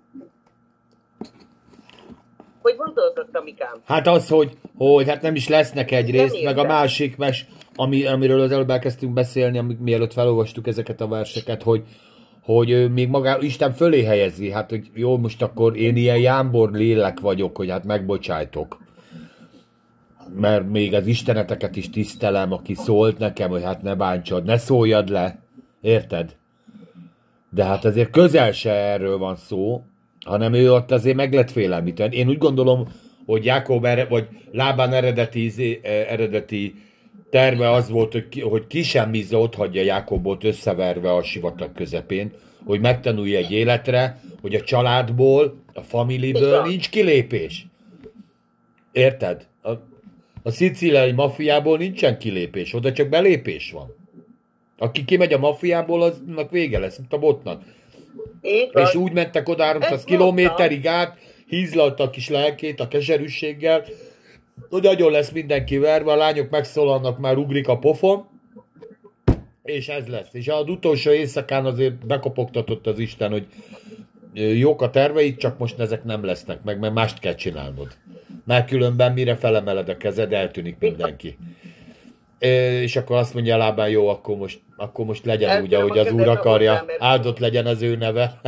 Hogy 2.63 2.75
azt, 3.15 3.35
amikám? 3.35 3.81
Hát 3.85 4.07
az, 4.07 4.29
hogy, 4.29 4.57
hogy 4.77 5.07
hát 5.07 5.21
nem 5.21 5.35
is 5.35 5.47
lesznek 5.47 5.91
egyrészt, 5.91 6.43
meg 6.43 6.57
a 6.57 6.63
másik 6.63 7.17
mes, 7.17 7.45
ami, 7.75 8.05
amiről 8.05 8.41
az 8.41 8.51
előbb 8.51 8.69
elkezdtünk 8.69 9.13
beszélni, 9.13 9.57
amik 9.57 9.79
mielőtt 9.79 10.13
felolvastuk 10.13 10.67
ezeket 10.67 11.01
a 11.01 11.07
verseket, 11.07 11.63
hogy, 11.63 11.83
hogy 12.43 12.69
ő 12.69 12.87
még 12.87 13.09
maga 13.09 13.41
Isten 13.41 13.73
fölé 13.73 14.03
helyezi, 14.03 14.51
hát 14.51 14.69
hogy 14.69 14.89
jó, 14.93 15.17
most 15.17 15.41
akkor 15.41 15.77
én 15.77 15.95
ilyen 15.95 16.17
jámbor 16.17 16.71
lélek 16.71 17.19
vagyok, 17.19 17.57
hogy 17.57 17.69
hát 17.69 17.85
megbocsájtok. 17.85 18.77
Mert 20.35 20.69
még 20.69 20.93
az 20.93 21.05
isteneteket 21.05 21.75
is 21.75 21.89
tisztelem, 21.89 22.51
aki 22.51 22.73
szólt 22.73 23.17
nekem, 23.17 23.49
hogy 23.49 23.63
hát 23.63 23.81
ne 23.81 23.95
bántsad, 23.95 24.43
ne 24.43 24.57
szóljad 24.57 25.09
le. 25.09 25.39
Érted? 25.81 26.35
De 27.49 27.63
hát 27.63 27.85
azért 27.85 28.09
közel 28.09 28.51
se 28.51 28.71
erről 28.71 29.17
van 29.17 29.35
szó, 29.35 29.83
hanem 30.23 30.53
ő 30.53 30.73
ott 30.73 30.91
azért 30.91 31.15
meg 31.15 31.33
lett 31.33 31.51
félelmítve. 31.51 32.05
Én 32.05 32.27
úgy 32.27 32.37
gondolom, 32.37 32.87
hogy 33.25 33.45
Jákob, 33.45 33.85
ere, 33.85 34.05
vagy 34.05 34.27
Lábán 34.51 34.93
eredeti, 34.93 35.43
izé- 35.43 35.85
eh, 35.85 36.11
eredeti 36.11 36.75
terve 37.29 37.71
az 37.71 37.89
volt, 37.89 38.11
hogy 38.11 38.29
ki, 38.29 38.41
hogy 38.41 38.67
ki 38.67 38.83
sem 38.83 39.11
ott 39.31 39.55
hagyja 39.55 39.81
Jákobot 39.81 40.43
összeverve 40.43 41.13
a 41.13 41.23
sivatag 41.23 41.71
közepén, 41.71 42.31
hogy 42.65 42.79
megtanulja 42.79 43.37
egy 43.37 43.51
életre, 43.51 44.19
hogy 44.41 44.55
a 44.55 44.61
családból, 44.61 45.61
a 45.73 45.81
familyből 45.81 46.47
Igen. 46.47 46.67
nincs 46.67 46.89
kilépés. 46.89 47.67
Érted? 48.91 49.47
A, 49.61 49.71
a 50.43 50.51
szicíliai 50.51 51.11
mafiából 51.11 51.77
nincsen 51.77 52.17
kilépés, 52.17 52.73
oda 52.73 52.91
csak 52.91 53.09
belépés 53.09 53.71
van. 53.71 53.95
Aki 54.77 55.05
kimegy 55.05 55.33
a 55.33 55.37
mafiából, 55.37 56.01
aznak 56.01 56.51
vége 56.51 56.79
lesz, 56.79 56.97
mint 56.97 57.13
a 57.13 57.19
botnak. 57.19 57.63
Így 58.43 58.69
van. 58.73 58.83
És 58.83 58.95
úgy 58.95 59.11
mentek 59.11 59.49
oda 59.49 59.63
300 59.63 59.91
Ezt 59.91 60.05
kilométerig 60.05 60.87
át, 60.87 61.17
hízlalta 61.47 62.03
a 62.03 62.09
kis 62.09 62.29
lelkét 62.29 62.79
a 62.79 62.87
keserűséggel, 62.87 63.85
hogy 64.69 64.85
agyon 64.85 65.11
lesz 65.11 65.31
mindenki 65.31 65.77
verve, 65.77 66.11
a 66.11 66.15
lányok 66.15 66.49
megszólalnak, 66.49 67.19
már 67.19 67.37
ugrik 67.37 67.67
a 67.67 67.77
pofon, 67.77 68.25
és 69.63 69.87
ez 69.87 70.07
lesz. 70.07 70.33
És 70.33 70.47
az 70.47 70.69
utolsó 70.69 71.11
éjszakán 71.11 71.65
azért 71.65 72.05
bekopogtatott 72.05 72.87
az 72.87 72.99
Isten, 72.99 73.31
hogy 73.31 73.45
jók 74.33 74.81
a 74.81 74.89
terveid, 74.89 75.37
csak 75.37 75.57
most 75.57 75.79
ezek 75.79 76.03
nem 76.03 76.25
lesznek 76.25 76.63
meg, 76.63 76.79
mert 76.79 76.93
mást 76.93 77.19
kell 77.19 77.35
csinálnod. 77.35 77.87
Mert 78.45 78.67
különben 78.67 79.13
mire 79.13 79.35
felemeled 79.35 79.89
a 79.89 79.97
kezed, 79.97 80.33
eltűnik 80.33 80.75
mindenki. 80.79 81.37
És 82.81 82.95
akkor 82.95 83.15
azt 83.15 83.33
mondja 83.33 83.55
a 83.55 83.57
lábán, 83.57 83.89
jó, 83.89 84.07
akkor 84.07 84.35
most, 84.35 84.59
akkor 84.77 85.05
most 85.05 85.25
legyen 85.25 85.61
úgy, 85.61 85.73
Eltűnöm 85.73 85.97
ahogy 85.97 86.07
az 86.07 86.13
úr 86.13 86.27
akarja. 86.27 86.85
Áldott 86.97 87.39
legyen 87.39 87.65
az 87.65 87.81
ő 87.81 87.95
neve. 87.95 88.39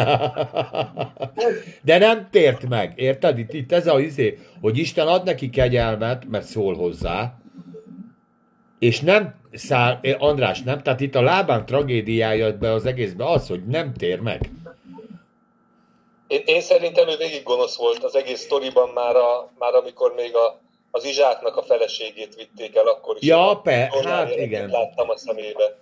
De 1.81 1.97
nem 1.97 2.27
tért 2.31 2.67
meg, 2.69 2.93
érted? 2.95 3.37
Itt, 3.37 3.53
itt 3.53 3.71
ez 3.71 3.87
a 3.87 3.99
izé, 3.99 4.39
hogy 4.61 4.77
Isten 4.77 5.07
ad 5.07 5.23
neki 5.23 5.49
kegyelmet, 5.49 6.25
mert 6.29 6.45
szól 6.45 6.75
hozzá, 6.75 7.39
és 8.79 8.99
nem 8.99 9.35
száll, 9.53 9.99
András, 10.17 10.61
nem? 10.61 10.81
Tehát 10.81 10.99
itt 10.99 11.15
a 11.15 11.21
lábán 11.21 11.65
tragédiája 11.65 12.57
be 12.57 12.71
az 12.71 12.85
egészbe 12.85 13.25
az, 13.29 13.47
hogy 13.47 13.65
nem 13.65 13.93
tér 13.93 14.19
meg. 14.19 14.49
Én, 16.27 16.41
én 16.45 16.61
szerintem 16.61 17.07
ő 17.07 17.15
végig 17.17 17.43
gonosz 17.43 17.77
volt 17.77 18.03
az 18.03 18.15
egész 18.15 18.39
sztoriban 18.39 18.89
már, 18.89 19.15
a, 19.15 19.51
már 19.59 19.73
amikor 19.73 20.13
még 20.15 20.35
a, 20.35 20.61
az 20.95 21.05
Izsáknak 21.05 21.57
a 21.57 21.63
feleségét 21.63 22.35
vitték 22.35 22.75
el, 22.75 22.87
akkor 22.87 23.15
is. 23.19 23.27
Ja, 23.27 23.59
pe- 23.63 24.05
hát 24.05 24.35
igen. 24.35 24.69
Láttam 24.69 25.09
a 25.09 25.17
szemébe. 25.17 25.77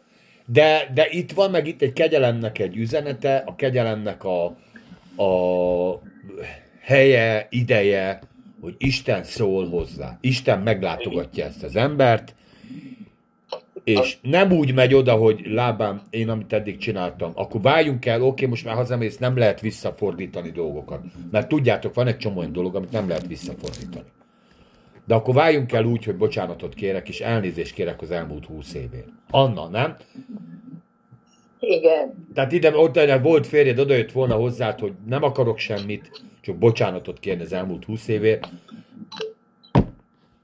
De, 0.46 0.92
de 0.94 1.08
itt 1.10 1.32
van 1.32 1.52
meg 1.52 1.68
itt 1.68 1.82
egy 1.82 1.94
kegyelemnek 1.94 2.60
egy 2.60 2.76
üzenete, 2.76 3.44
a 3.46 3.56
kegyelemnek 3.56 4.24
a, 4.24 4.46
a 5.24 6.02
helye, 6.82 7.48
ideje, 7.50 8.20
hogy 8.62 8.76
Isten 8.78 9.24
szól 9.24 9.70
hozzá. 9.70 10.18
Isten 10.22 10.60
meglátogatja 10.60 11.46
ezt 11.46 11.64
az 11.64 11.76
embert, 11.76 12.36
és 13.84 14.18
nem 14.22 14.52
úgy 14.52 14.74
megy 14.74 14.94
oda, 14.94 15.14
hogy 15.14 15.42
lábám, 15.46 16.02
én 16.10 16.30
amit 16.30 16.54
eddig 16.54 16.78
csináltam, 16.78 17.32
akkor 17.36 17.62
váljunk 17.62 18.06
el, 18.06 18.22
oké, 18.22 18.46
most 18.46 18.66
már 18.66 18.76
hazamész, 18.76 19.18
nem 19.18 19.38
lehet 19.38 19.62
visszafordítani 19.62 20.52
dolgokat. 20.52 21.02
Mert 21.32 21.48
tudjátok, 21.48 21.94
van 21.94 22.08
egy 22.08 22.18
csomó 22.18 22.40
olyan 22.40 22.54
dolog, 22.54 22.76
amit 22.76 22.92
nem 22.92 23.08
lehet 23.08 23.28
visszafordítani. 23.28 24.06
De 25.06 25.14
akkor 25.14 25.34
váljunk 25.34 25.72
el 25.72 25.86
úgy, 25.86 26.04
hogy 26.04 26.16
bocsánatot 26.16 26.74
kérek, 26.74 27.10
és 27.10 27.22
elnézést 27.22 27.74
kérek 27.74 28.02
az 28.02 28.12
elmúlt 28.12 28.46
húsz 28.46 28.74
évért. 28.74 29.08
Anna, 29.30 29.68
nem? 29.68 29.98
Igen. 31.60 32.28
Tehát 32.34 32.52
ide, 32.52 32.78
ott 32.78 32.98
egy 32.98 33.22
volt 33.22 33.48
férjed, 33.48 33.80
odajött 33.80 34.12
volna 34.12 34.36
hozzád, 34.36 34.80
hogy 34.80 34.94
nem 35.08 35.24
akarok 35.24 35.58
semmit, 35.58 36.22
csak 36.42 36.56
bocsánatot 36.56 37.20
kérni 37.20 37.44
az 37.44 37.54
elmúlt 37.54 37.86
húsz 37.86 38.08
évért. 38.08 38.48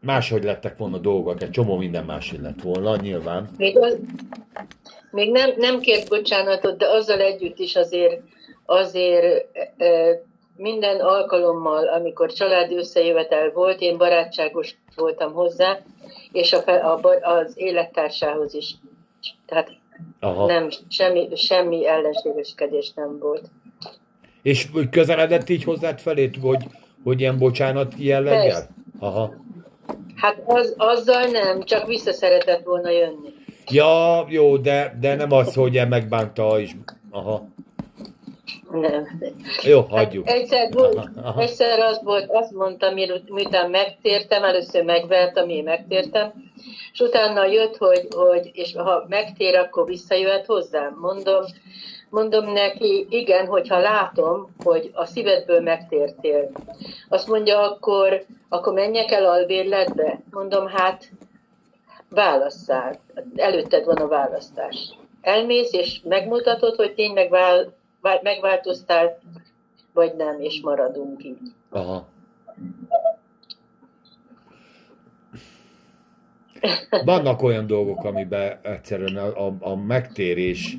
Máshogy 0.02 0.44
lettek 0.44 0.78
volna 0.78 0.98
dolgok, 0.98 1.42
egy 1.42 1.52
csomó 1.52 1.78
minden 1.78 2.06
máshogy 2.06 2.42
lett 2.42 2.62
volna, 2.62 2.96
nyilván. 2.96 3.50
Még, 3.58 3.78
az, 3.78 4.00
még 5.12 5.32
nem, 5.32 5.54
nem 5.58 5.80
kért 5.80 6.10
bocsánatot, 6.10 6.78
de 6.78 6.86
azzal 6.88 7.20
együtt 7.20 7.60
is 7.60 7.76
azért, 7.76 8.22
azért 8.66 9.48
e, 9.78 10.22
minden 10.60 11.00
alkalommal, 11.00 11.88
amikor 11.88 12.32
családi 12.32 12.76
összejövetel 12.76 13.52
volt, 13.52 13.82
én 13.82 13.98
barátságos 13.98 14.76
voltam 14.96 15.34
hozzá, 15.34 15.80
és 16.32 16.54
a, 16.54 16.94
a, 16.94 17.00
az 17.22 17.54
élettársához 17.56 18.54
is. 18.54 18.76
Tehát 19.46 19.72
Aha. 20.20 20.46
nem, 20.46 20.70
semmi, 20.90 21.28
semmi 21.36 21.88
ellenségeskedés 21.88 22.92
nem 22.96 23.20
volt. 23.20 23.50
És 24.42 24.68
közeledett 24.92 25.50
így 25.50 25.64
hozzád 25.64 26.00
felét, 26.00 26.38
hogy, 26.42 26.64
hogy 27.04 27.20
ilyen 27.20 27.38
bocsánat 27.38 27.94
jelleggel? 27.98 28.42
Persze. 28.42 28.70
Aha. 29.00 29.34
Hát 30.16 30.42
az, 30.46 30.74
azzal 30.78 31.26
nem, 31.26 31.64
csak 31.64 31.88
vissza 31.88 32.12
szeretett 32.14 32.64
volna 32.64 32.90
jönni. 32.90 33.34
Ja, 33.72 34.26
jó, 34.30 34.58
de, 34.58 34.98
de 35.00 35.16
nem 35.16 35.32
az, 35.32 35.54
hogy 35.54 35.88
megbánta 35.90 36.60
is. 36.60 36.76
Aha. 37.10 37.48
Nem. 38.72 39.22
Jó, 39.62 39.82
hagyjuk. 39.82 40.28
Hát 40.28 40.36
egyszer, 40.36 40.70
egyszer 41.38 41.80
az 41.80 42.02
volt, 42.04 42.32
azt 42.32 42.52
mondtam, 42.52 42.94
miut- 42.94 43.30
miután 43.30 43.70
megtértem, 43.70 44.44
először 44.44 44.84
megvertem, 44.84 45.50
én 45.50 45.64
megtértem, 45.64 46.34
és 46.94 47.00
utána 47.00 47.46
jött, 47.46 47.78
hogy, 47.78 48.08
hogy 48.16 48.50
és 48.54 48.76
ha 48.76 49.06
megtér, 49.08 49.56
akkor 49.56 49.86
visszajöhet 49.86 50.46
hozzám. 50.46 50.98
Mondom, 51.02 51.44
mondom 52.10 52.52
neki, 52.52 53.08
igen, 53.10 53.46
hogyha 53.46 53.80
látom, 53.80 54.56
hogy 54.64 54.92
a 54.94 55.06
szívedből 55.06 55.62
megtértél. 55.62 56.52
Azt 57.10 57.28
mondja, 57.28 57.60
akkor, 57.72 58.24
akkor 58.50 58.74
menjek 58.74 59.12
el 59.12 59.26
albérletbe? 59.26 60.20
Mondom, 60.32 60.68
hát 60.68 61.12
válasszál. 62.10 63.00
Előtted 63.36 63.86
van 63.86 63.98
a 63.98 64.08
választás. 64.08 64.76
Elmész, 65.22 65.74
és 65.74 66.00
megmutatod, 66.04 66.76
hogy 66.76 66.94
tényleg 66.94 67.30
vál, 67.30 67.78
vál, 68.02 68.20
megváltoztál, 68.24 69.20
vagy 69.94 70.16
nem, 70.16 70.42
és 70.42 70.62
maradunk 70.62 71.24
így. 71.24 71.38
Aha. 71.70 72.08
Vannak 77.06 77.42
olyan 77.42 77.68
dolgok, 77.68 78.04
amiben 78.04 78.60
egyszerűen 78.62 79.16
a, 79.18 79.48
a, 79.48 79.56
a 79.60 79.76
megtérés, 79.76 80.78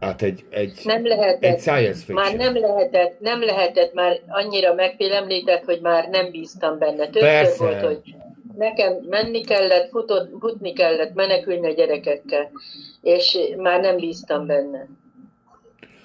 hát 0.00 0.22
egy, 0.22 0.44
egy, 0.50 0.80
Nem 0.84 1.06
lehetett. 1.06 1.42
egy 1.42 1.60
science 1.60 2.04
fiction. 2.04 2.16
Már 2.16 2.36
nem 2.36 2.56
lehetett, 2.56 3.20
nem 3.20 3.42
lehetett, 3.42 3.94
már 3.94 4.20
annyira 4.28 4.74
megfélemlített, 4.74 5.64
hogy 5.64 5.80
már 5.80 6.08
nem 6.08 6.30
bíztam 6.30 6.78
benne. 6.78 7.04
Többször 7.04 7.22
Persze. 7.22 7.64
volt, 7.64 7.80
hogy 7.84 8.14
nekem 8.56 8.96
menni 9.08 9.40
kellett, 9.40 9.88
futott, 9.88 10.30
futni 10.40 10.72
kellett, 10.72 11.14
menekülni 11.14 11.66
a 11.66 11.72
gyerekekkel, 11.72 12.50
és 13.02 13.38
már 13.56 13.80
nem 13.80 13.96
bíztam 13.96 14.46
benne. 14.46 14.88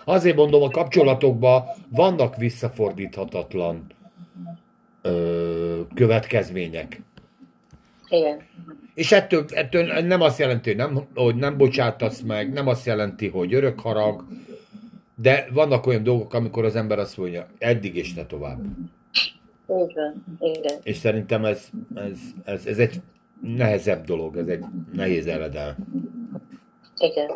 Azért 0.07 0.35
mondom, 0.35 0.61
a 0.61 0.69
kapcsolatokban 0.69 1.63
vannak 1.89 2.35
visszafordíthatatlan 2.35 3.85
ö, 5.01 5.81
következmények. 5.93 7.01
Igen. 8.09 8.41
És 8.93 9.11
ettől, 9.11 9.45
ettől 9.49 10.01
nem 10.01 10.21
azt 10.21 10.39
jelenti, 10.39 10.69
hogy 10.69 10.77
nem, 10.77 11.07
hogy 11.15 11.35
nem 11.35 11.57
bocsátasz 11.57 12.21
meg, 12.21 12.53
nem 12.53 12.67
azt 12.67 12.85
jelenti, 12.85 13.27
hogy 13.27 13.53
örök 13.53 13.79
harag, 13.79 14.23
de 15.15 15.47
vannak 15.53 15.85
olyan 15.85 16.03
dolgok, 16.03 16.33
amikor 16.33 16.65
az 16.65 16.75
ember 16.75 16.99
azt 16.99 17.17
mondja, 17.17 17.47
eddig 17.57 17.95
és 17.95 18.13
ne 18.13 18.25
tovább. 18.25 18.61
Van. 19.65 20.23
Igen. 20.39 20.73
És 20.83 20.95
szerintem 20.95 21.45
ez, 21.45 21.69
ez, 21.95 22.19
ez, 22.43 22.65
ez 22.65 22.77
egy 22.77 23.01
nehezebb 23.41 24.05
dolog, 24.05 24.37
ez 24.37 24.47
egy 24.47 24.63
nehéz 24.93 25.27
eledel. 25.27 25.77
Igen. 26.97 27.29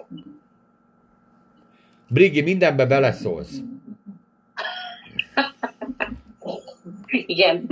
Brigi, 2.14 2.42
mindenbe 2.42 2.86
beleszólsz. 2.86 3.58
Igen. 7.08 7.66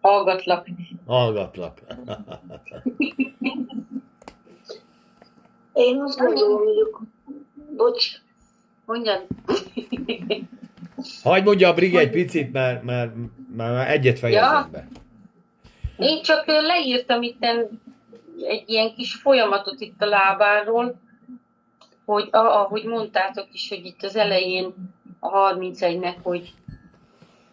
Hallgatlak. 0.00 0.66
Hallgatlak. 1.06 1.80
Én 5.72 6.00
azt 6.00 6.18
gondolom, 6.18 6.60
hogy 6.62 7.06
bocs, 7.76 8.20
Mondjad. 8.84 9.26
Hagy 11.22 11.44
mondja 11.44 11.68
a 11.68 11.74
Brigi 11.74 11.96
egy 11.98 12.10
picit, 12.10 12.52
mert, 12.52 12.82
mert, 12.82 13.14
mert, 13.56 13.72
mert 13.72 13.88
egyet 13.88 14.18
fejezem 14.18 14.42
Ja. 14.52 14.68
be. 14.72 14.88
Én 15.96 16.22
csak 16.22 16.46
leírtam 16.46 17.22
itt 17.22 17.44
egy 17.44 18.62
ilyen 18.66 18.94
kis 18.94 19.14
folyamatot 19.14 19.80
itt 19.80 20.02
a 20.02 20.06
lábáról, 20.06 21.00
hogy 22.06 22.28
ahogy 22.30 22.84
mondtátok 22.84 23.46
is, 23.52 23.68
hogy 23.68 23.84
itt 23.84 24.02
az 24.02 24.16
elején 24.16 24.74
a 25.18 25.28
31-nek, 25.28 26.16
hogy, 26.22 26.54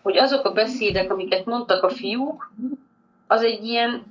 hogy 0.02 0.18
azok 0.18 0.46
a 0.46 0.52
beszédek, 0.54 1.12
amiket 1.12 1.46
mondtak 1.46 1.84
a 1.84 1.90
fiúk, 1.90 2.52
az 3.28 3.42
egy 3.44 3.64
ilyen 3.64 4.04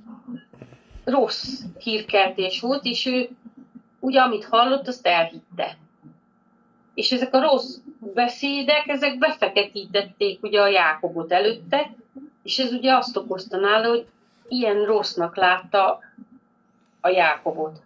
rossz 1.03 1.61
hírkeltés 1.77 2.59
volt, 2.59 2.85
és 2.85 3.05
ő 3.05 3.29
ugye 3.99 4.21
amit 4.21 4.45
hallott, 4.45 4.87
azt 4.87 5.07
elhitte. 5.07 5.77
És 6.93 7.11
ezek 7.11 7.33
a 7.33 7.41
rossz 7.41 7.77
beszédek, 8.13 8.87
ezek 8.87 9.17
befeketítették 9.17 10.43
ugye 10.43 10.61
a 10.61 10.67
Jákobot 10.67 11.31
előtte, 11.31 11.93
és 12.43 12.59
ez 12.59 12.71
ugye 12.71 12.95
azt 12.95 13.17
okozta 13.17 13.57
nála, 13.57 13.87
hogy 13.87 14.05
ilyen 14.47 14.85
rossznak 14.85 15.35
látta 15.35 15.99
a 17.01 17.09
Jákobot. 17.09 17.81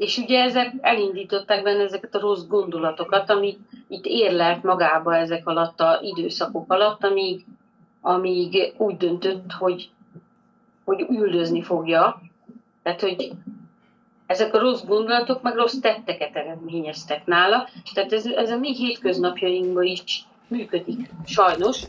És 0.00 0.16
ugye 0.18 0.42
ezek 0.42 0.72
elindították 0.80 1.62
benne 1.62 1.82
ezeket 1.82 2.14
a 2.14 2.20
rossz 2.20 2.46
gondolatokat, 2.46 3.30
amit 3.30 3.58
itt 3.88 4.04
érlelt 4.04 4.62
magába 4.62 5.16
ezek 5.16 5.46
alatt 5.46 5.80
a 5.80 6.00
időszakok 6.02 6.72
alatt, 6.72 7.04
amíg, 7.04 7.44
amíg 8.00 8.74
úgy 8.76 8.96
döntött, 8.96 9.52
hogy, 9.52 9.90
hogy 10.84 11.06
üldözni 11.10 11.62
fogja. 11.62 12.20
Tehát, 12.82 13.00
hogy 13.00 13.32
ezek 14.26 14.54
a 14.54 14.58
rossz 14.58 14.84
gondolatok 14.84 15.42
meg 15.42 15.54
rossz 15.54 15.78
tetteket 15.78 16.36
eredményeztek 16.36 17.26
nála. 17.26 17.68
Tehát 17.94 18.12
ez, 18.12 18.26
ez 18.26 18.50
a 18.50 18.58
mi 18.58 18.74
hétköznapjainkban 18.74 19.84
is 19.84 20.26
működik, 20.48 21.10
sajnos. 21.26 21.82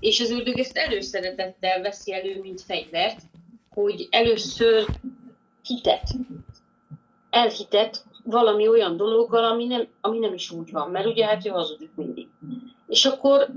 És 0.00 0.20
az 0.20 0.30
ördög 0.30 0.58
ezt 0.58 0.76
előszeretettel 0.76 1.82
veszi 1.82 2.12
elő, 2.12 2.40
mint 2.42 2.60
fegyvert, 2.60 3.20
hogy 3.74 4.08
először 4.10 4.86
hitet, 5.66 6.02
elhitet 7.32 8.04
valami 8.24 8.68
olyan 8.68 8.96
dologgal, 8.96 9.44
ami 9.44 9.66
nem, 9.66 9.88
ami 10.00 10.18
nem 10.18 10.34
is 10.34 10.50
úgy 10.50 10.72
van, 10.72 10.90
mert 10.90 11.06
ugye 11.06 11.26
hát 11.26 11.46
ő 11.46 11.48
hazudik 11.48 11.90
mindig. 11.94 12.28
És 12.86 13.04
akkor, 13.04 13.48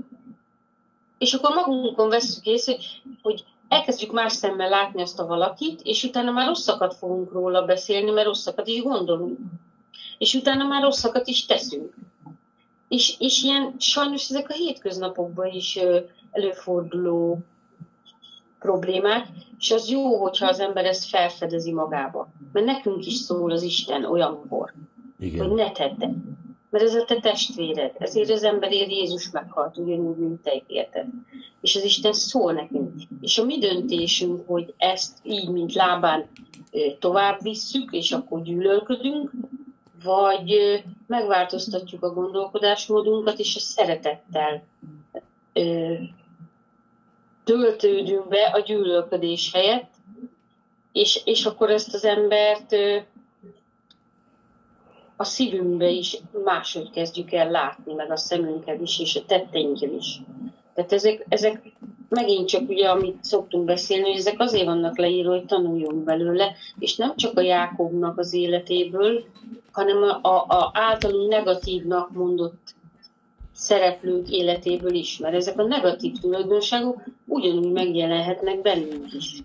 és 1.18 1.34
akkor 1.34 1.54
magunkon 1.54 2.08
veszük 2.08 2.46
észre, 2.46 2.72
hogy, 2.72 3.02
hogy 3.22 3.44
elkezdjük 3.68 4.12
más 4.12 4.32
szemmel 4.32 4.68
látni 4.68 5.02
azt 5.02 5.18
a 5.18 5.26
valakit, 5.26 5.80
és 5.82 6.04
utána 6.04 6.30
már 6.30 6.46
rosszakat 6.46 6.94
fogunk 6.94 7.32
róla 7.32 7.64
beszélni, 7.64 8.10
mert 8.10 8.26
rosszakat 8.26 8.66
is 8.66 8.82
gondolunk. 8.82 9.38
És 10.18 10.34
utána 10.34 10.66
már 10.66 10.82
rosszakat 10.82 11.26
is 11.26 11.46
teszünk. 11.46 11.94
És, 12.88 13.14
és 13.18 13.42
ilyen 13.42 13.74
sajnos 13.78 14.30
ezek 14.30 14.50
a 14.50 14.54
hétköznapokban 14.54 15.46
is 15.46 15.78
előforduló 16.30 17.38
problémák, 18.58 19.26
és 19.58 19.70
az 19.70 19.88
jó, 19.88 20.16
hogyha 20.16 20.46
az 20.46 20.60
ember 20.60 20.84
ezt 20.84 21.08
felfedezi 21.08 21.72
magába. 21.72 22.28
Mert 22.52 22.66
nekünk 22.66 23.06
is 23.06 23.14
szól 23.14 23.50
az 23.50 23.62
Isten 23.62 24.04
olyankor, 24.04 24.72
Igen. 25.18 25.46
hogy 25.46 25.56
ne 25.56 25.72
tedd 25.72 26.04
Mert 26.70 26.84
ez 26.84 26.94
a 26.94 27.04
te 27.04 27.20
testvéred. 27.20 27.92
Ezért 27.98 28.30
az 28.30 28.42
emberért 28.42 28.90
Jézus 28.90 29.30
meghalt, 29.30 29.76
ugyanúgy, 29.76 30.16
mint 30.16 30.42
te 30.42 30.62
érted. 30.66 31.06
És 31.60 31.76
az 31.76 31.84
Isten 31.84 32.12
szól 32.12 32.52
nekünk. 32.52 32.92
És 33.20 33.38
a 33.38 33.44
mi 33.44 33.58
döntésünk, 33.58 34.46
hogy 34.46 34.74
ezt 34.76 35.18
így, 35.22 35.48
mint 35.48 35.74
lábán 35.74 36.26
tovább 36.98 37.42
visszük, 37.42 37.92
és 37.92 38.12
akkor 38.12 38.42
gyűlölködünk, 38.42 39.30
vagy 40.04 40.82
megváltoztatjuk 41.06 42.02
a 42.02 42.12
gondolkodásmódunkat, 42.12 43.38
és 43.38 43.56
a 43.56 43.60
szeretettel 43.60 44.62
töltődünk 47.46 48.28
be 48.28 48.50
a 48.52 48.58
gyűlölködés 48.58 49.52
helyett, 49.52 49.90
és, 50.92 51.20
és 51.24 51.44
akkor 51.44 51.70
ezt 51.70 51.94
az 51.94 52.04
embert 52.04 52.76
a 55.16 55.24
szívünkbe 55.24 55.88
is 55.88 56.18
máshogy 56.44 56.90
kezdjük 56.90 57.32
el 57.32 57.50
látni, 57.50 57.92
meg 57.92 58.10
a 58.10 58.16
szemünkkel 58.16 58.80
is, 58.80 59.00
és 59.00 59.16
a 59.16 59.24
tetteinkkel 59.26 59.92
is. 59.92 60.20
Tehát 60.74 60.92
ezek, 60.92 61.26
ezek 61.28 61.72
megint 62.08 62.48
csak 62.48 62.68
ugye, 62.68 62.88
amit 62.88 63.24
szoktunk 63.24 63.64
beszélni, 63.64 64.08
hogy 64.08 64.18
ezek 64.18 64.40
azért 64.40 64.64
vannak 64.64 64.98
leírva, 64.98 65.30
hogy 65.30 65.46
tanuljunk 65.46 66.04
belőle, 66.04 66.54
és 66.78 66.96
nem 66.96 67.16
csak 67.16 67.38
a 67.38 67.42
Jákobnak 67.42 68.18
az 68.18 68.32
életéből, 68.32 69.24
hanem 69.72 70.02
a, 70.02 70.18
a, 70.22 70.44
a 70.48 70.70
általunk 70.72 71.30
negatívnak 71.30 72.10
mondott 72.10 72.74
szereplők 73.56 74.30
életéből 74.30 74.94
is, 74.94 75.18
mert 75.18 75.34
ezek 75.34 75.58
a 75.58 75.62
negatív 75.62 76.18
tulajdonságok 76.18 77.02
ugyanúgy 77.24 77.72
megjelenhetnek 77.72 78.60
bennünk 78.60 79.12
is. 79.12 79.42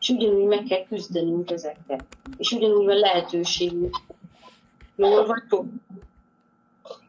És 0.00 0.08
ugyanúgy 0.08 0.44
meg 0.44 0.62
kell 0.62 0.84
küzdenünk 0.86 1.50
ezekkel. 1.50 1.98
És 2.36 2.52
ugyanúgy 2.52 2.84
van 2.84 2.96
lehetőségünk. 2.96 3.96
Jól 4.96 5.26
vagytok? 5.26 5.64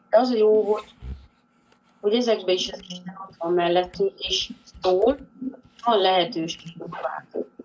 Az 0.10 0.30
a 0.30 0.36
jó, 0.36 0.74
hogy, 0.74 0.84
hogy 2.02 2.14
ezekben 2.14 2.56
is 2.56 2.72
az 2.72 2.80
Isten 2.90 3.20
ott 3.28 3.36
van 3.38 3.54
mellettünk, 3.54 4.20
és 4.20 4.52
szól, 4.82 5.18
van 5.84 6.00
lehetőségünk 6.00 6.98
változni. 7.02 7.56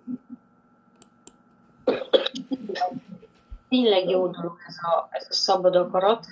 Tényleg 3.69 4.09
jó 4.09 4.29
dolog 4.29 4.57
ez 4.67 4.77
a, 4.83 5.09
ez 5.11 5.27
a 5.31 5.33
szabad 5.33 5.77
akarat, 5.77 6.27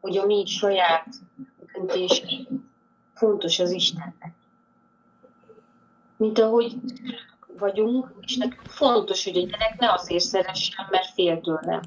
hogy 0.00 0.16
a 0.16 0.26
mi 0.26 0.46
saját 0.46 1.06
döntés 1.76 2.22
fontos 3.14 3.58
az 3.58 3.70
Istennek. 3.70 4.34
Mint 6.16 6.38
ahogy 6.38 6.74
vagyunk, 7.58 8.14
és 8.20 8.36
nekünk 8.36 8.66
fontos, 8.66 9.24
hogy 9.24 9.36
a 9.36 9.46
gyerek 9.46 9.78
ne 9.78 9.92
azért 9.92 10.24
szeressen, 10.24 10.86
mert 10.90 11.12
fél 11.12 11.40
tőlem. 11.40 11.80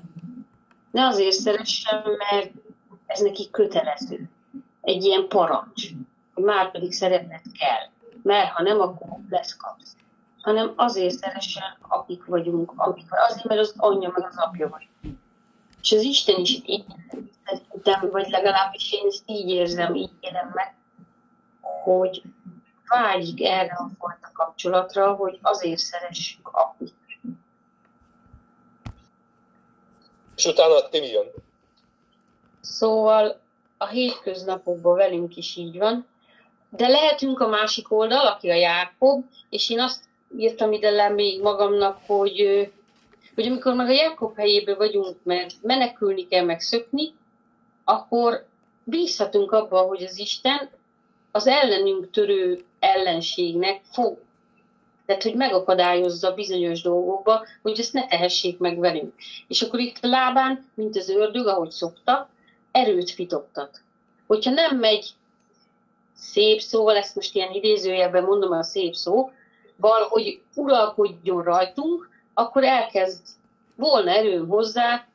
Ne 0.92 1.06
azért 1.06 1.36
szeressen, 1.36 2.04
mert 2.18 2.52
ez 3.06 3.20
neki 3.20 3.50
kötelező. 3.52 4.30
Egy 4.82 5.04
ilyen 5.04 5.28
parancs, 5.28 5.90
már 6.34 6.72
pedig 6.72 6.92
szeretned 6.92 7.42
kell. 7.60 8.14
Mert 8.24 8.52
ha 8.52 8.64
nem, 8.64 8.80
akkor 8.80 9.08
lesz 9.30 9.58
kapsz. 9.58 9.96
Hanem 10.42 10.74
azért 10.76 11.18
szeressen, 11.18 11.78
akik 11.88 12.26
vagyunk, 12.26 12.74
akik 12.76 13.08
azért, 13.10 13.46
mert 13.46 13.60
az 13.60 13.74
anyja 13.78 14.12
meg 14.16 14.26
az 14.26 14.38
apja 14.38 14.70
vagy. 14.70 14.88
És 15.82 15.92
az 15.92 16.02
Isten 16.02 16.40
is 16.40 16.62
így 16.66 16.86
szerintem, 17.46 18.10
vagy 18.10 18.30
legalábbis 18.30 18.94
én 18.94 19.08
ezt 19.08 19.24
így 19.26 19.50
érzem, 19.50 19.96
így 19.96 20.12
élem 20.20 20.52
meg, 20.54 20.76
hogy 21.84 22.22
vágyik 22.88 23.44
erre 23.44 23.74
a 23.74 23.90
fajta 24.00 24.32
kapcsolatra, 24.34 25.14
hogy 25.14 25.40
azért 25.42 25.80
szeressük 25.80 26.50
akit. 26.52 26.94
És 30.36 30.46
utána 30.46 30.90
Timi 30.90 31.08
jön. 31.08 31.28
Szóval 32.62 33.40
a 33.78 33.88
hétköznapokban 33.88 34.96
velünk 34.96 35.38
is 35.38 35.56
így 35.56 35.78
van, 35.78 36.08
de 36.70 36.88
lehetünk 36.88 37.40
a 37.40 37.48
másik 37.48 37.92
oldal, 37.92 38.28
aki 38.28 38.50
a 38.50 38.54
Jákob, 38.54 39.26
és 39.50 39.70
én 39.70 39.80
azt 39.80 40.04
írtam 40.38 40.72
ide 40.72 40.90
le 40.90 41.10
még 41.10 41.42
magamnak, 41.42 42.00
hogy, 42.06 42.72
hogy 43.36 43.46
amikor 43.46 43.74
meg 43.74 43.88
a 43.88 43.92
Jákob 43.92 44.36
helyében 44.36 44.78
vagyunk, 44.78 45.18
mert 45.24 45.54
menekülni 45.62 46.28
kell, 46.28 46.46
meg 46.46 46.60
szökni, 46.60 47.14
akkor 47.84 48.46
bízhatunk 48.84 49.52
abban, 49.52 49.88
hogy 49.88 50.04
az 50.04 50.20
Isten 50.20 50.70
az 51.32 51.48
ellenünk 51.48 52.12
törő 52.12 52.64
ellenségnek 52.80 53.82
fog. 53.92 54.18
Tehát, 55.06 55.24
hogy 55.24 55.36
megakadályozza 55.36 56.34
bizonyos 56.34 56.82
dolgokba, 56.82 57.46
hogy 57.62 57.80
ezt 57.80 57.94
ne 57.94 58.08
tehessék 58.08 58.58
meg 58.58 58.78
velünk. 58.78 59.14
És 59.48 59.62
akkor 59.62 59.80
itt 59.80 60.00
lábán, 60.02 60.70
mint 60.74 60.96
az 60.96 61.10
ördög, 61.10 61.48
ahogy 61.48 61.72
szokta, 61.72 62.30
erőt 62.72 63.10
fitoktat. 63.10 63.82
Hogyha 64.28 64.52
nem 64.52 64.78
megy 64.78 65.14
szép 66.16 66.60
szóval, 66.60 66.96
ezt 66.96 67.16
most 67.16 67.36
ilyen 67.36 67.52
idézőjelben 67.52 68.24
mondom 68.24 68.52
a 68.52 68.64
szép 68.64 68.94
szó, 68.94 69.32
hogy 70.10 70.42
uralkodjon 70.56 71.44
rajtunk, 71.44 72.09
akkor 72.40 72.64
elkezd 72.64 73.26
volna 73.76 74.12
erőm 74.12 74.48
hozzá, 74.48 75.08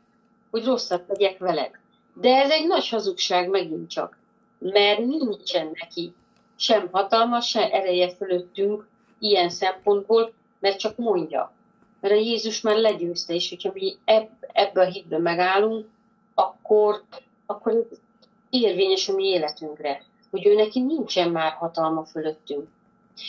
hogy 0.50 0.64
rosszat 0.64 1.02
tegyek 1.02 1.38
veled. 1.38 1.70
De 2.14 2.36
ez 2.36 2.50
egy 2.50 2.66
nagy 2.66 2.88
hazugság 2.88 3.48
megint 3.48 3.90
csak, 3.90 4.18
mert 4.58 4.98
nincsen 4.98 5.70
neki 5.80 6.14
sem 6.56 6.88
hatalma, 6.92 7.40
sem 7.40 7.68
ereje 7.72 8.14
fölöttünk 8.14 8.86
ilyen 9.18 9.50
szempontból, 9.50 10.32
mert 10.58 10.78
csak 10.78 10.96
mondja. 10.96 11.52
Mert 12.00 12.14
a 12.14 12.18
Jézus 12.18 12.60
már 12.60 12.76
legyőzte, 12.76 13.34
és 13.34 13.48
hogyha 13.48 13.70
mi 13.74 13.96
ebb, 14.04 14.30
ebbe 14.52 14.80
a 14.80 14.90
hitbe 14.90 15.18
megállunk, 15.18 15.86
akkor, 16.34 17.02
akkor 17.46 17.88
érvényes 18.50 19.08
a 19.08 19.14
mi 19.14 19.24
életünkre, 19.24 20.02
hogy 20.30 20.46
ő 20.46 20.54
neki 20.54 20.80
nincsen 20.80 21.30
már 21.30 21.52
hatalma 21.52 22.04
fölöttünk. 22.04 22.68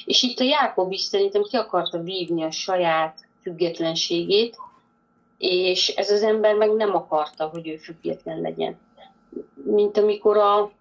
És 0.06 0.24
itt 0.24 0.40
a 0.40 0.44
Jákob 0.44 0.92
is 0.92 1.02
szerintem 1.02 1.42
ki 1.42 1.56
akarta 1.56 2.00
vívni 2.02 2.44
a 2.44 2.52
saját 2.52 3.25
függetlenségét, 3.46 4.58
és 5.38 5.88
ez 5.90 6.10
az 6.12 6.24
ember 6.24 6.56
meg 6.56 6.72
nem 6.72 6.96
akarta, 6.96 7.46
hogy 7.46 7.68
ő 7.68 7.78
független 7.78 8.42
legyen. 8.42 8.78
Mint 9.54 9.98
amikor 9.98 10.38
a, 10.38 10.72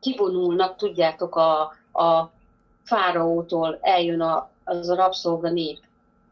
kivonulnak, 0.00 0.76
tudjátok, 0.76 1.36
a, 1.36 1.60
a 1.92 2.32
fáraótól 2.84 3.78
eljön 3.80 4.20
a, 4.20 4.50
az 4.64 4.88
a 4.88 4.94
rabszolga 4.94 5.50
nép, 5.50 5.78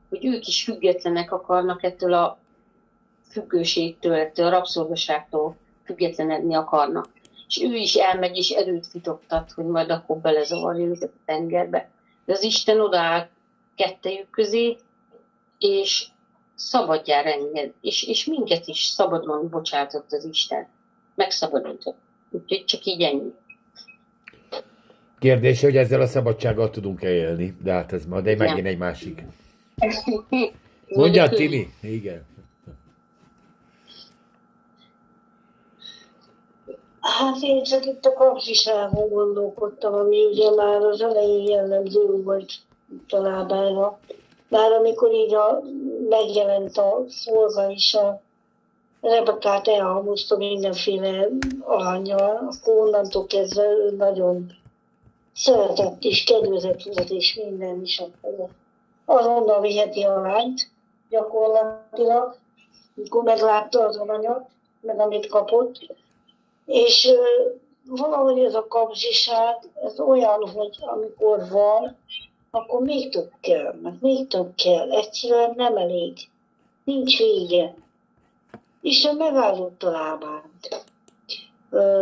hogy 0.09 0.25
ők 0.25 0.47
is 0.47 0.65
függetlenek 0.65 1.33
akarnak 1.33 1.83
ettől 1.83 2.13
a 2.13 2.39
függőségtől, 3.29 4.15
ettől 4.15 4.47
a 4.47 4.51
rabszolgaságtól 4.51 5.57
függetlenedni 5.85 6.55
akarnak. 6.55 7.09
És 7.49 7.63
ő 7.63 7.75
is 7.75 7.95
elmegy, 7.95 8.37
és 8.37 8.51
erőt 8.51 8.87
fitoktat, 8.87 9.53
hogy 9.53 9.65
majd 9.65 9.91
akkor 9.91 10.17
belezavarja 10.17 10.87
őket 10.87 11.11
a 11.15 11.23
tengerbe. 11.25 11.91
De 12.25 12.33
az 12.33 12.43
Isten 12.43 12.81
odaáll 12.81 13.29
kettejük 13.75 14.31
közé, 14.31 14.77
és 15.65 16.07
szabadjára 16.55 17.29
enged, 17.29 17.73
és, 17.81 18.03
és 18.03 18.25
minket 18.25 18.67
is 18.67 18.83
szabadon 18.83 19.49
bocsátott 19.49 20.13
az 20.13 20.25
Isten. 20.25 20.69
Megszabadított. 21.15 21.97
Úgyhogy 22.31 22.65
csak 22.65 22.85
így 22.85 23.03
ennyi. 23.03 23.33
Kérdés, 25.19 25.61
hogy 25.61 25.77
ezzel 25.77 26.01
a 26.01 26.07
szabadsággal 26.07 26.71
tudunk-e 26.71 27.11
élni, 27.11 27.57
de 27.63 27.73
hát 27.73 27.93
ez 27.93 28.07
majd 28.07 28.27
egy, 28.27 28.39
megint 28.39 28.67
egy 28.67 28.79
másik. 28.79 29.23
Mondja, 30.89 31.29
Timi. 31.29 31.69
Igen. 31.81 32.27
Hát 37.01 37.43
én 37.43 37.63
csak 37.63 37.87
itt 37.87 38.05
a 38.05 38.13
kapcsiságban 38.13 39.09
gondolkodtam, 39.09 39.95
ami 39.95 40.25
ugye 40.25 40.55
már 40.55 40.81
az 40.81 41.01
elején 41.01 41.49
jellemző 41.49 42.23
volt 42.23 42.53
talában. 43.09 43.99
Már 44.55 44.73
amikor 44.73 45.13
így 45.13 45.35
a, 45.35 45.61
megjelent 46.09 46.77
a 46.77 47.05
szolga 47.09 47.71
is 47.71 47.95
a 47.95 48.21
Rebekát 49.01 49.69
elhamozta 49.69 50.37
mindenféle 50.37 51.29
alanyjal, 51.61 52.49
akkor 52.51 52.87
onnantól 52.87 53.27
kezdve 53.27 53.63
ő 53.63 53.91
nagyon 53.97 54.53
szeretett 55.35 56.03
és 56.03 56.25
kedvezett 56.25 56.83
volt, 56.83 57.11
és 57.11 57.35
minden 57.35 57.83
is 57.83 57.99
akkor. 57.99 58.49
Azonnal 59.05 59.61
viheti 59.61 60.03
a 60.03 60.21
lányt 60.21 60.71
gyakorlatilag, 61.11 62.37
mikor 62.95 63.23
meglátta 63.23 63.87
az 63.87 63.97
alanyat, 63.97 64.49
meg 64.81 65.01
amit 65.01 65.27
kapott, 65.27 65.95
és 66.67 67.11
valahogy 67.87 68.39
ez 68.39 68.55
a 68.55 68.67
kapzsiság, 68.69 69.57
ez 69.85 70.01
olyan, 70.01 70.49
hogy 70.49 70.77
amikor 70.81 71.49
van, 71.49 71.97
akkor 72.55 72.81
még 72.81 73.11
több 73.11 73.31
kell, 73.41 73.75
meg 73.83 73.95
még 74.01 74.27
több 74.27 74.55
kell. 74.55 74.93
Egyszerűen 74.93 75.53
nem 75.57 75.77
elég. 75.77 76.19
Nincs 76.85 77.19
vége. 77.19 77.75
Isten 78.81 79.17
megállott 79.17 79.83
a 79.83 79.91
lábát 79.91 80.85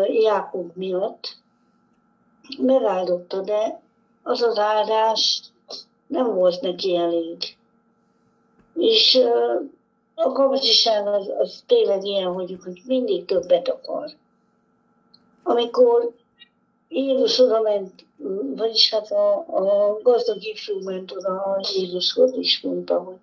Jákob 0.07 0.71
miatt. 0.75 1.37
Megáldotta, 2.59 3.41
de 3.41 3.81
az 4.23 4.43
az 4.43 4.59
áldás 4.59 5.43
nem 6.07 6.35
volt 6.35 6.61
neki 6.61 6.97
elég. 6.97 7.57
És 8.75 9.19
a 10.15 10.33
kapcsiság 10.33 11.07
az, 11.07 11.29
az 11.39 11.63
tényleg 11.67 12.05
ilyen, 12.05 12.33
hogy, 12.33 12.59
hogy 12.65 12.83
mindig 12.87 13.25
többet 13.25 13.69
akar. 13.69 14.11
Amikor 15.43 16.13
Jézus 16.89 17.39
oda 17.39 17.61
ment, 17.61 18.07
vagyis 18.57 18.91
hát 18.91 19.11
a, 19.11 19.37
a 19.37 19.99
gazdag 20.03 20.45
ifjú 20.45 20.83
ment 20.83 21.13
oda 21.13 21.43
a 21.43 21.61
Jézushoz, 21.75 22.33
és 22.33 22.61
mondta, 22.61 22.99
hogy 22.99 23.19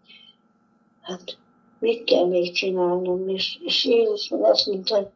hát 1.01 1.37
mit 1.79 2.03
kell 2.03 2.25
még 2.25 2.53
csinálnom, 2.53 3.27
és, 3.27 3.57
és 3.61 3.85
Jézus 3.85 4.29
meg 4.29 4.43
azt 4.43 4.65
mondta, 4.65 4.95
hogy 4.95 5.07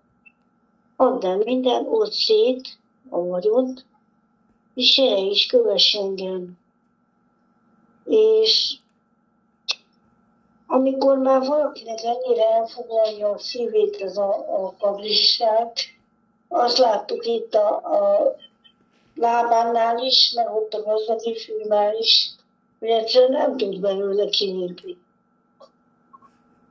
add 0.96 1.26
el 1.26 1.38
minden, 1.38 1.88
ott 1.88 2.12
szét 2.12 2.68
a 3.10 3.20
vagyont, 3.20 3.86
és 4.76 4.96
gyere 4.96 5.18
is, 5.18 5.46
kövess 5.46 5.94
engem. 5.94 6.58
És 8.06 8.78
amikor 10.68 11.18
már 11.18 11.46
valakinek 11.46 12.00
ennyire 12.04 12.50
elfoglalja 12.50 13.30
a 13.30 13.38
szívét 13.38 14.02
ez 14.02 14.18
a, 14.18 14.64
a 14.64 14.74
kapzsiság, 14.80 15.72
azt 16.48 16.78
láttuk 16.78 17.26
itt 17.26 17.54
a, 17.54 17.76
a 17.76 18.36
lábánál 19.16 19.98
is, 19.98 20.32
meg 20.36 20.56
ott 20.56 20.74
a 20.74 20.84
gazdagi 20.84 21.36
fűnál 21.38 21.96
is, 21.98 22.32
hogy 22.80 22.90
egyszerűen 22.90 23.32
nem 23.32 23.58
tud 23.58 23.80
belőle 23.80 24.30
kilépni. 24.30 24.98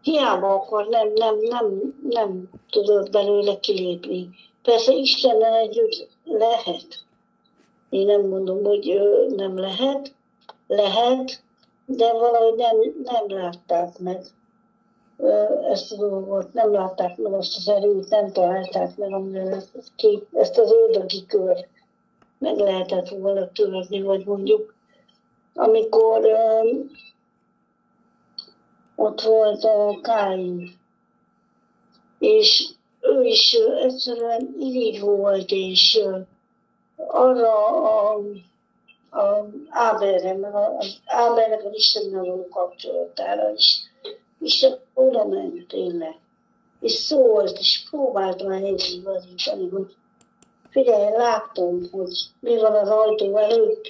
Hiába 0.03 0.55
akar, 0.55 0.89
nem, 0.89 1.13
nem, 1.15 1.39
nem, 1.39 1.95
nem 2.09 2.51
tudod 2.71 3.11
belőle 3.11 3.61
kilépni. 3.61 4.29
Persze 4.63 4.93
Istennel 4.93 5.55
együtt 5.55 6.09
lehet. 6.25 6.87
Én 7.91 8.07
nem 8.07 8.29
mondom, 8.29 8.65
hogy 8.65 9.01
nem 9.37 9.59
lehet, 9.59 10.15
lehet, 10.67 11.43
de 11.87 12.13
valahogy 12.13 12.55
nem, 12.55 12.77
nem 13.05 13.39
látták 13.39 13.99
meg 13.99 14.25
ezt 15.71 15.93
a 15.93 15.97
dolgot, 15.97 16.53
nem 16.53 16.73
látták 16.73 17.17
meg 17.17 17.33
azt 17.33 17.57
az 17.57 17.69
erőt, 17.69 18.09
nem 18.09 18.33
találták 18.33 18.97
meg, 18.97 19.13
amire 19.13 19.63
ezt 20.33 20.59
az 20.59 20.73
ördögi 20.73 21.27
kör 21.27 21.67
meg 22.43 22.59
lehetett 22.59 23.09
volna 23.09 23.53
törni, 23.53 24.03
vagy 24.03 24.25
mondjuk 24.25 24.75
amikor 25.55 26.25
ö, 26.25 26.71
ott 28.97 29.21
volt 29.21 29.65
a 29.65 29.99
Káin, 30.03 30.81
és 32.19 32.69
ő 33.01 33.23
is 33.23 33.53
egyszerűen 33.83 34.55
irigy 34.59 35.01
volt, 35.01 35.51
és 35.51 36.01
arra 36.97 37.67
a, 37.67 38.19
a 39.11 39.47
Áberre, 39.69 40.37
meg 40.37 40.55
az 40.55 41.01
Ábernek 41.05 41.65
az 41.65 41.75
Istennel 41.75 42.25
való 42.25 42.49
kapcsolatára 42.49 43.53
is. 43.53 43.81
Isten 44.41 44.79
oda 44.95 45.27
ment 45.27 45.67
tényleg. 45.67 46.19
És 46.81 46.93
szólt, 46.93 47.59
és 47.59 47.87
próbáltam 47.91 48.51
elhívni, 48.51 49.05
hogy 49.05 50.02
figyelj, 50.73 51.11
látom, 51.17 51.81
hogy 51.93 52.13
mi 52.41 52.61
van 52.61 52.75
az 52.75 52.89
ajtó 52.89 53.39
előtt, 53.39 53.89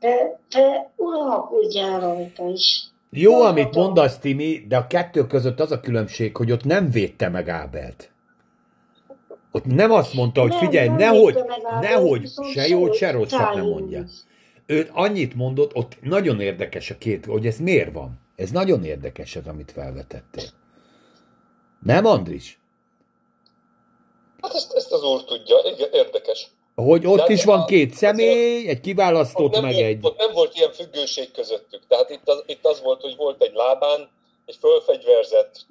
de 0.00 0.40
te 0.48 0.90
uralkodjál 0.96 2.00
rajta 2.00 2.48
is. 2.48 2.84
Jó, 3.10 3.30
Mondhatom. 3.30 3.56
amit 3.58 3.74
mondasz, 3.74 4.18
Timi, 4.18 4.64
de 4.68 4.76
a 4.76 4.86
kettő 4.86 5.26
között 5.26 5.60
az 5.60 5.72
a 5.72 5.80
különbség, 5.80 6.36
hogy 6.36 6.52
ott 6.52 6.64
nem 6.64 6.90
védte 6.90 7.28
meg 7.28 7.48
Ábelt. 7.48 8.10
Ott 9.52 9.64
nem 9.64 9.90
azt 9.90 10.14
mondta, 10.14 10.40
hogy 10.40 10.50
Nem, 10.50 10.58
figyelj, 10.58 10.88
nem 10.88 10.96
nehogy, 10.96 11.44
nehogy 11.80 12.28
se 12.52 12.66
jót, 12.66 12.94
se 12.94 13.10
rosszat 13.10 13.54
nem 13.54 13.64
mondja. 13.64 14.04
Ő 14.66 14.88
annyit 14.92 15.34
mondott, 15.34 15.74
ott 15.74 15.96
nagyon 16.00 16.40
érdekes 16.40 16.90
a 16.90 16.98
két, 16.98 17.24
hogy 17.24 17.46
ez 17.46 17.58
miért 17.58 17.92
van. 17.92 18.20
Ez 18.36 18.50
nagyon 18.50 18.84
érdekes 18.84 19.36
ez, 19.36 19.46
amit 19.46 19.72
felvetettél. 19.72 20.48
Nem, 21.82 22.06
Andris? 22.06 22.58
Hát 24.46 24.54
ezt, 24.54 24.72
ezt 24.72 24.92
az 24.92 25.02
úr 25.02 25.24
tudja, 25.24 25.56
igen, 25.74 25.88
érdekes. 25.92 26.48
Hogy 26.74 27.06
ott 27.06 27.26
De 27.26 27.32
is 27.32 27.44
van 27.44 27.64
két 27.64 27.92
személy, 27.92 28.68
egy 28.68 28.76
Ott 28.76 28.82
kiválasztott, 28.82 29.60
meg 29.60 29.74
egy... 29.74 29.98
ott 30.02 30.18
nem 30.18 30.32
volt 30.32 30.56
ilyen 30.56 30.72
függőség 30.72 31.30
közöttük. 31.30 31.82
Tehát 31.88 32.10
itt 32.10 32.28
az, 32.28 32.42
itt 32.46 32.66
az 32.66 32.82
volt, 32.82 33.00
hogy 33.00 33.16
volt 33.16 33.42
egy 33.42 33.54
lábán, 33.54 34.08
egy 34.46 34.56
fölfegyverzett 34.60 35.66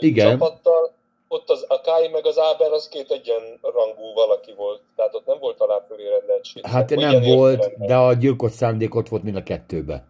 Igen. 0.00 0.30
csapattal, 0.30 0.92
ott 1.28 1.50
az, 1.50 1.64
a 1.68 1.80
Kai 1.80 2.08
meg 2.08 2.26
az 2.26 2.38
Áber 2.38 2.72
az 2.72 2.88
két 2.88 3.10
egyenrangú 3.10 4.12
valaki 4.14 4.52
volt. 4.56 4.80
Tehát 4.96 5.14
ott 5.14 5.26
nem 5.26 5.38
volt 5.38 5.60
alá 5.60 5.84
fölé 5.88 6.08
rendeltség. 6.08 6.66
Hát 6.66 6.88
Hogy 6.88 6.98
nem 6.98 7.22
volt, 7.22 7.52
értelemben. 7.52 7.86
de 7.88 7.96
a 7.96 8.12
gyilkos 8.14 8.52
szándék 8.52 8.94
ott 8.94 9.08
volt 9.08 9.22
mind 9.22 9.36
a 9.36 9.42
kettőbe. 9.42 10.04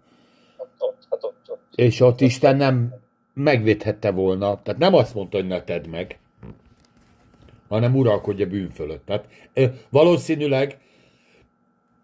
Ott, 0.79 0.97
hát 1.11 1.25
ott, 1.25 1.43
ott. 1.49 1.61
És 1.75 2.01
ott 2.01 2.21
Isten 2.21 2.57
nem 2.57 2.95
megvédhette 3.35 4.11
volna. 4.11 4.63
Tehát 4.63 4.81
nem 4.81 4.95
azt 4.95 5.15
mondta, 5.15 5.37
hogy 5.37 5.47
ne 5.47 5.65
tedd 5.65 5.89
meg, 5.89 6.20
hanem 7.71 7.97
uralkodja 7.97 8.47
bűn 8.47 8.71
fölött. 8.71 9.07
Tehát 9.07 9.87
valószínűleg 9.91 10.79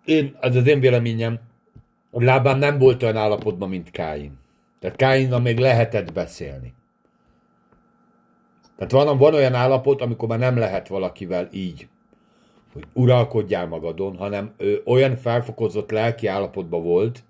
én, 0.05 0.37
ez 0.41 0.57
az 0.57 0.67
én 0.67 0.81
véleményem, 0.81 1.39
hogy 2.11 2.25
lábán 2.25 2.59
nem 2.59 2.79
volt 2.79 3.03
olyan 3.03 3.17
állapotban, 3.17 3.69
mint 3.69 3.91
Káin. 3.91 4.39
Tehát 4.81 4.97
Káinnal 4.97 5.41
még 5.41 5.59
lehetett 5.59 6.13
beszélni. 6.13 6.75
Tehát 8.77 8.93
van, 8.93 9.19
van 9.19 9.35
olyan 9.35 9.55
állapot, 9.55 10.01
amikor 10.03 10.29
már 10.29 10.39
nem 10.39 10.57
lehet 10.57 10.89
valakivel 10.89 11.49
így, 11.53 11.89
hogy 12.73 12.85
uralkodjál 12.93 13.67
magadon, 13.67 14.17
hanem 14.17 14.55
ő 14.57 14.83
olyan 14.85 15.17
felfokozott 15.17 15.91
lelki 15.91 16.27
állapotban 16.27 16.83
volt, 16.83 17.25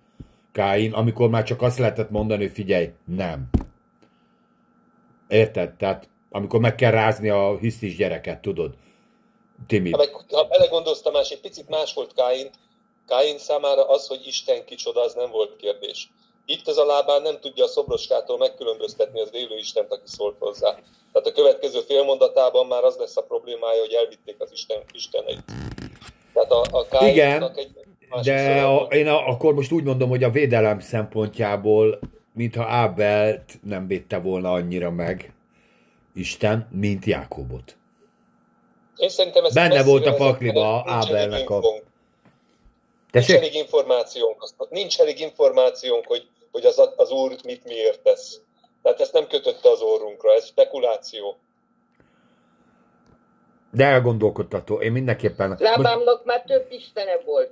Káin, 0.52 0.92
amikor 0.92 1.30
már 1.30 1.42
csak 1.42 1.62
azt 1.62 1.78
lehetett 1.78 2.10
mondani, 2.10 2.42
hogy 2.42 2.52
figyelj, 2.52 2.92
nem. 3.04 3.48
Érted? 5.28 5.72
Tehát 5.72 6.08
amikor 6.36 6.60
meg 6.60 6.74
kell 6.74 6.90
rázni 6.90 7.28
a 7.28 7.56
hisztis 7.58 7.96
gyereket, 7.96 8.40
tudod? 8.40 8.74
Timi. 9.66 9.90
Ha, 9.90 9.96
meg, 9.96 10.10
ha 10.30 10.44
belegondolsz, 10.44 11.00
Tamás, 11.02 11.30
egy 11.30 11.40
picit 11.40 11.68
más 11.68 11.94
volt 11.94 12.12
Káin. 12.14 12.50
Káin 13.06 13.38
számára 13.38 13.88
az, 13.88 14.06
hogy 14.06 14.26
Isten 14.26 14.64
kicsoda, 14.64 15.00
az 15.00 15.14
nem 15.14 15.30
volt 15.30 15.56
kérdés. 15.56 16.10
Itt 16.46 16.68
ez 16.68 16.76
a 16.76 16.84
lábán 16.84 17.22
nem 17.22 17.40
tudja 17.40 17.64
a 17.64 17.68
szobroskától 17.68 18.38
megkülönböztetni 18.38 19.20
az 19.20 19.30
élő 19.32 19.56
Istent, 19.58 19.92
aki 19.92 20.02
szólt 20.04 20.36
hozzá. 20.38 20.70
Tehát 21.12 21.26
a 21.26 21.32
következő 21.32 21.80
félmondatában 21.80 22.66
már 22.66 22.84
az 22.84 22.96
lesz 22.96 23.16
a 23.16 23.22
problémája, 23.22 23.80
hogy 23.80 23.92
elvitték 23.92 24.36
az 24.38 24.52
Isten, 24.52 24.82
Isteneit. 24.92 25.44
Tehát 26.32 26.50
a, 26.50 26.64
a 26.70 26.86
Káinnak 26.86 27.58
egy 27.58 27.70
másik 28.08 28.32
De 28.32 28.62
a, 28.62 28.82
én 28.82 29.08
a, 29.08 29.28
akkor 29.28 29.54
most 29.54 29.72
úgy 29.72 29.84
mondom, 29.84 30.08
hogy 30.08 30.24
a 30.24 30.30
védelem 30.30 30.80
szempontjából, 30.80 31.98
mintha 32.32 32.64
Ábelt 32.64 33.52
nem 33.62 33.86
védte 33.86 34.18
volna 34.18 34.52
annyira 34.52 34.90
meg 34.90 35.35
Isten, 36.16 36.68
mint 36.70 37.04
Jákobot. 37.04 37.76
Én 38.96 39.08
szerintem 39.08 39.44
ez 39.44 39.54
Benne 39.54 39.82
volt 39.82 40.06
a 40.06 40.14
pakliba 40.14 40.84
Ábelnek 40.86 41.50
a-. 41.50 41.60
Nincs 43.10 43.30
elég 43.30 43.54
információnk, 43.54 44.44
nincs 44.68 45.00
elég 45.00 45.20
információnk, 45.20 46.06
hogy, 46.06 46.28
hogy 46.52 46.64
az, 46.64 46.90
az 46.96 47.10
úr 47.10 47.36
mit 47.44 47.64
miért 47.64 48.00
tesz. 48.00 48.40
Tehát 48.82 49.00
ezt 49.00 49.12
nem 49.12 49.26
kötötte 49.26 49.70
az 49.70 49.80
orrunkra, 49.80 50.32
ez 50.34 50.46
spekuláció. 50.46 51.36
De 53.70 53.84
elgondolkodtató. 53.84 54.80
Én 54.80 54.92
mindenképpen... 54.92 55.56
Lábámnak 55.58 56.24
már 56.24 56.42
több 56.42 56.66
istene 56.70 57.18
volt. 57.24 57.50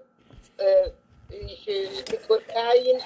Ö, 0.56 0.86
és 1.28 1.88
mikor 2.10 2.42
Káin, 2.46 3.00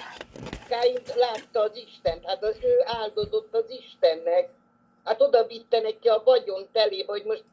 Káin 0.67 0.99
látta 1.15 1.61
az 1.61 1.71
Istent, 1.87 2.25
hát 2.25 2.43
az 2.43 2.55
ő 2.61 2.81
áldozott 2.85 3.53
az 3.55 3.65
Istennek. 3.69 4.49
Hát 5.09 5.21
oda 5.21 5.47
vitte 5.47 5.79
neki 5.79 6.07
a 6.07 6.21
vagyon 6.25 6.67
telébe, 6.71 7.11
hogy 7.11 7.23
most 7.23 7.43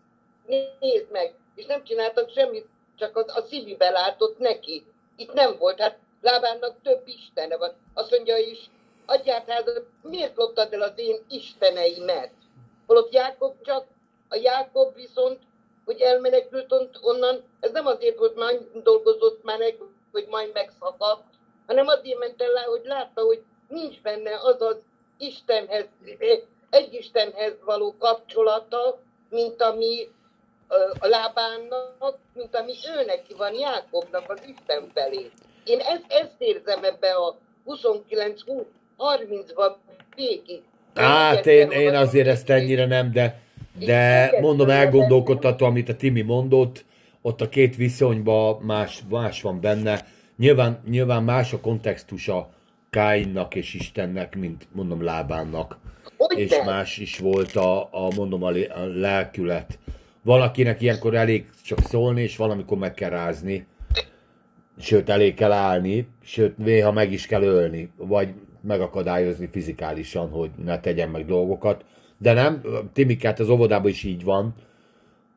nézd 0.47 1.11
meg. 1.11 1.35
És 1.55 1.67
nem 1.67 1.85
csináltak 1.85 2.31
semmit, 2.31 2.67
csak 2.99 3.17
az, 3.17 3.37
a 3.37 3.41
szívibe 3.41 3.91
látott 3.91 4.39
neki. 4.39 4.87
Itt 5.17 5.33
nem 5.33 5.57
volt, 5.59 5.81
hát 5.81 5.99
Lábának 6.21 6.83
több 6.83 7.09
istene 7.09 7.57
van. 7.57 7.73
Azt 7.95 8.11
mondja 8.11 8.37
is, 8.37 8.71
adját 9.07 9.49
hát, 9.49 9.83
miért 10.03 10.37
loptad 10.37 10.73
el 10.73 10.83
az 10.83 10.93
én 10.97 11.17
isteneimet? 11.29 12.33
Holott 12.87 13.13
Jákob 13.13 13.55
csak, 13.63 13.87
a 14.29 14.37
Jákob 14.37 14.95
viszont, 14.95 15.39
hogy 15.85 16.01
elmenekült 16.01 16.73
on- 16.73 16.99
onnan, 17.03 17.45
ez 17.61 17.71
nem 17.71 17.87
azért, 17.87 18.19
hogy 18.19 18.33
már 18.37 18.55
dolgozott 18.83 19.45
már 19.45 19.59
meg, 19.59 19.79
hogy 20.13 20.27
majd 20.29 20.53
megszakadt, 20.53 21.25
hanem 21.67 21.87
azért 21.87 22.19
ment 22.19 22.43
el, 22.43 22.65
hogy 22.65 22.85
látta, 22.85 23.23
hogy 23.23 23.43
nincs 23.69 24.01
benne 24.03 24.39
az 24.43 24.61
az 24.63 24.77
Istenhez, 25.19 25.87
egy 26.71 26.95
Istenhez 26.95 27.55
való 27.65 27.95
kapcsolata, 27.99 29.01
mint 29.31 29.63
ami 29.63 30.09
a 30.99 31.07
lábának, 31.07 32.19
mint 32.35 32.57
ami 32.57 32.73
ő 32.97 33.05
neki 33.05 33.35
van, 33.37 33.55
Jákobnak 33.55 34.31
az 34.31 34.41
Isten 34.47 34.91
felé. 34.95 35.31
Én 35.65 35.79
ezt, 35.79 36.05
ezt 36.09 36.35
érzem 36.39 36.85
ebbe 36.85 37.15
a 37.15 37.37
29-30-ban 37.67 39.75
végig. 40.15 40.63
Hát 40.95 41.47
én, 41.47 41.71
én 41.71 41.95
azért 41.95 42.27
ezt 42.27 42.51
ennyire 42.51 42.87
nem, 42.87 43.13
de, 43.13 43.41
de 43.79 44.33
mondom, 44.41 44.71
elgondolkodtató, 44.71 45.67
amit 45.67 45.89
a 45.89 45.97
Timi 45.97 46.23
mondott, 46.23 46.85
ott 47.23 47.41
a 47.41 47.49
két 47.49 47.77
viszonyban 47.77 48.63
más, 48.63 49.03
más 49.09 49.43
van 49.43 49.61
benne. 49.61 50.07
Nyilván, 50.37 50.83
nyilván 50.89 51.23
más 51.23 51.53
a 51.53 51.61
kontextusa 51.61 52.49
Káinnak 52.91 53.55
és 53.55 53.75
Istennek, 53.75 54.37
mint 54.37 54.67
mondom 54.73 55.05
Lábánnak. 55.05 55.79
Hogy 56.17 56.39
És 56.39 56.51
nem? 56.51 56.65
más 56.65 56.99
is 56.99 57.19
volt 57.19 57.57
a, 57.57 57.83
a 57.83 58.09
mondom 58.17 58.43
a, 58.43 58.49
a 58.51 58.85
lelkület. 58.95 59.79
Valakinek 60.23 60.81
ilyenkor 60.81 61.15
elég 61.15 61.51
csak 61.65 61.79
szólni, 61.81 62.23
és 62.23 62.37
valamikor 62.37 62.79
meg 62.79 62.95
kell 62.95 63.11
rázni. 63.11 63.67
Sőt, 64.79 65.09
elég 65.09 65.35
kell 65.35 65.53
állni, 65.53 66.09
sőt, 66.23 66.59
néha 66.59 66.93
meg 66.93 67.13
is 67.13 67.27
kell 67.27 67.43
ölni, 67.43 67.91
vagy 67.97 68.35
megakadályozni 68.61 69.49
fizikálisan, 69.53 70.31
hogy 70.31 70.51
ne 70.65 70.81
tegyen 70.81 71.09
meg 71.09 71.27
dolgokat. 71.27 71.85
De 72.19 72.33
nem, 72.33 72.63
Timikát 72.93 73.41
az 73.41 73.49
óvodában 73.49 73.91
is 73.91 74.03
így 74.03 74.25
van, 74.25 74.55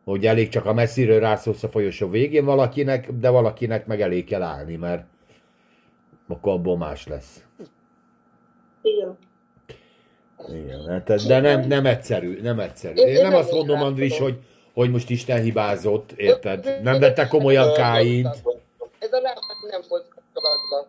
hogy 0.04 0.26
elég 0.26 0.50
csak 0.50 0.66
a 0.66 0.74
messziről 0.74 1.20
rászólsz 1.20 1.64
a 1.64 1.70
folyosó 1.70 2.10
végén 2.10 2.46
valakinek, 2.46 3.12
de 3.12 3.30
valakinek 3.30 3.86
meg 3.86 4.02
elég 4.02 4.26
kell 4.26 4.42
állni, 4.42 4.76
mert 4.76 5.06
akkor 6.28 6.54
abból 6.54 6.78
más 6.78 7.08
lesz. 7.08 7.46
Igen. 8.82 9.18
Igen, 10.48 10.88
hát, 10.88 11.26
de 11.28 11.40
nem, 11.40 11.68
nem 11.68 11.86
egyszerű, 11.86 12.42
nem 12.42 12.60
egyszerű. 12.60 12.96
Én- 12.96 13.08
Én 13.08 13.22
nem 13.22 13.36
azt 13.36 13.52
mondom, 13.52 13.82
Andris, 13.82 14.18
hogy, 14.18 14.38
hogy 14.74 14.92
most 14.92 15.10
Isten 15.10 15.42
hibázott, 15.42 16.12
érted? 16.12 16.80
Nem 16.84 17.00
vette 17.00 17.28
komolyan 17.28 17.74
Káint, 17.74 18.26
Ez 19.00 19.14
a 19.14 19.20
lábán 19.22 19.44
nem 19.70 19.82
volt 19.90 20.08
kapcsolatban. 20.08 20.88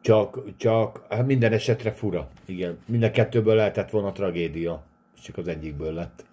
csak, 0.00 0.38
csak 0.56 1.02
hát 1.08 1.26
minden 1.26 1.52
esetre 1.52 1.92
fura. 1.92 2.28
Igen, 2.46 2.78
minden 2.86 3.12
kettőből 3.12 3.54
lehetett 3.54 3.90
volna 3.90 4.12
tragédia, 4.12 4.82
és 5.16 5.22
csak 5.22 5.36
az 5.36 5.48
egyikből 5.48 5.92
lett. 5.92 6.24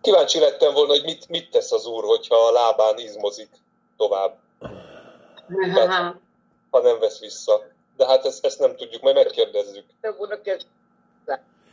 Kíváncsi 0.00 0.38
lettem 0.38 0.72
volna, 0.72 0.90
hogy 0.92 1.02
mit, 1.04 1.28
mit 1.28 1.50
tesz 1.50 1.72
az 1.72 1.86
úr, 1.86 2.04
hogyha 2.04 2.34
a 2.34 2.52
lábán 2.52 2.98
izmozik 2.98 3.48
tovább, 3.96 4.36
ha 6.70 6.80
nem 6.82 6.98
vesz 7.00 7.20
vissza. 7.20 7.70
De 7.96 8.06
hát 8.06 8.24
ezt, 8.24 8.46
ezt 8.46 8.58
nem 8.58 8.76
tudjuk, 8.76 9.02
majd 9.02 9.14
megkérdezzük. 9.14 9.84
Nem 10.00 10.14
volna 10.18 10.40
kezd. 10.40 10.66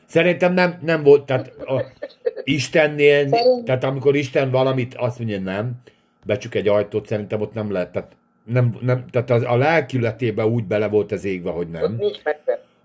Szerintem 0.09 0.53
nem, 0.53 0.79
nem 0.81 1.03
volt, 1.03 1.25
tehát 1.25 1.47
a 1.47 1.83
Istennél, 2.43 3.27
Szerint- 3.27 3.65
tehát 3.65 3.83
amikor 3.83 4.15
Isten 4.15 4.51
valamit 4.51 4.95
azt 4.95 5.17
mondja 5.17 5.39
nem, 5.39 5.71
becsuk 6.25 6.55
egy 6.55 6.67
ajtót, 6.67 7.07
szerintem 7.07 7.41
ott 7.41 7.53
nem 7.53 7.71
lehet, 7.71 7.91
tehát, 7.91 8.11
nem, 8.45 8.77
nem, 8.81 9.05
tehát 9.11 9.29
az, 9.29 9.43
a 9.43 9.57
lelkületébe 9.57 10.45
úgy 10.45 10.63
bele 10.63 10.87
volt 10.87 11.11
az 11.11 11.25
égve, 11.25 11.51
hogy 11.51 11.65
Ott 11.65 11.71
nem, 11.71 11.95
nincs 11.95 12.17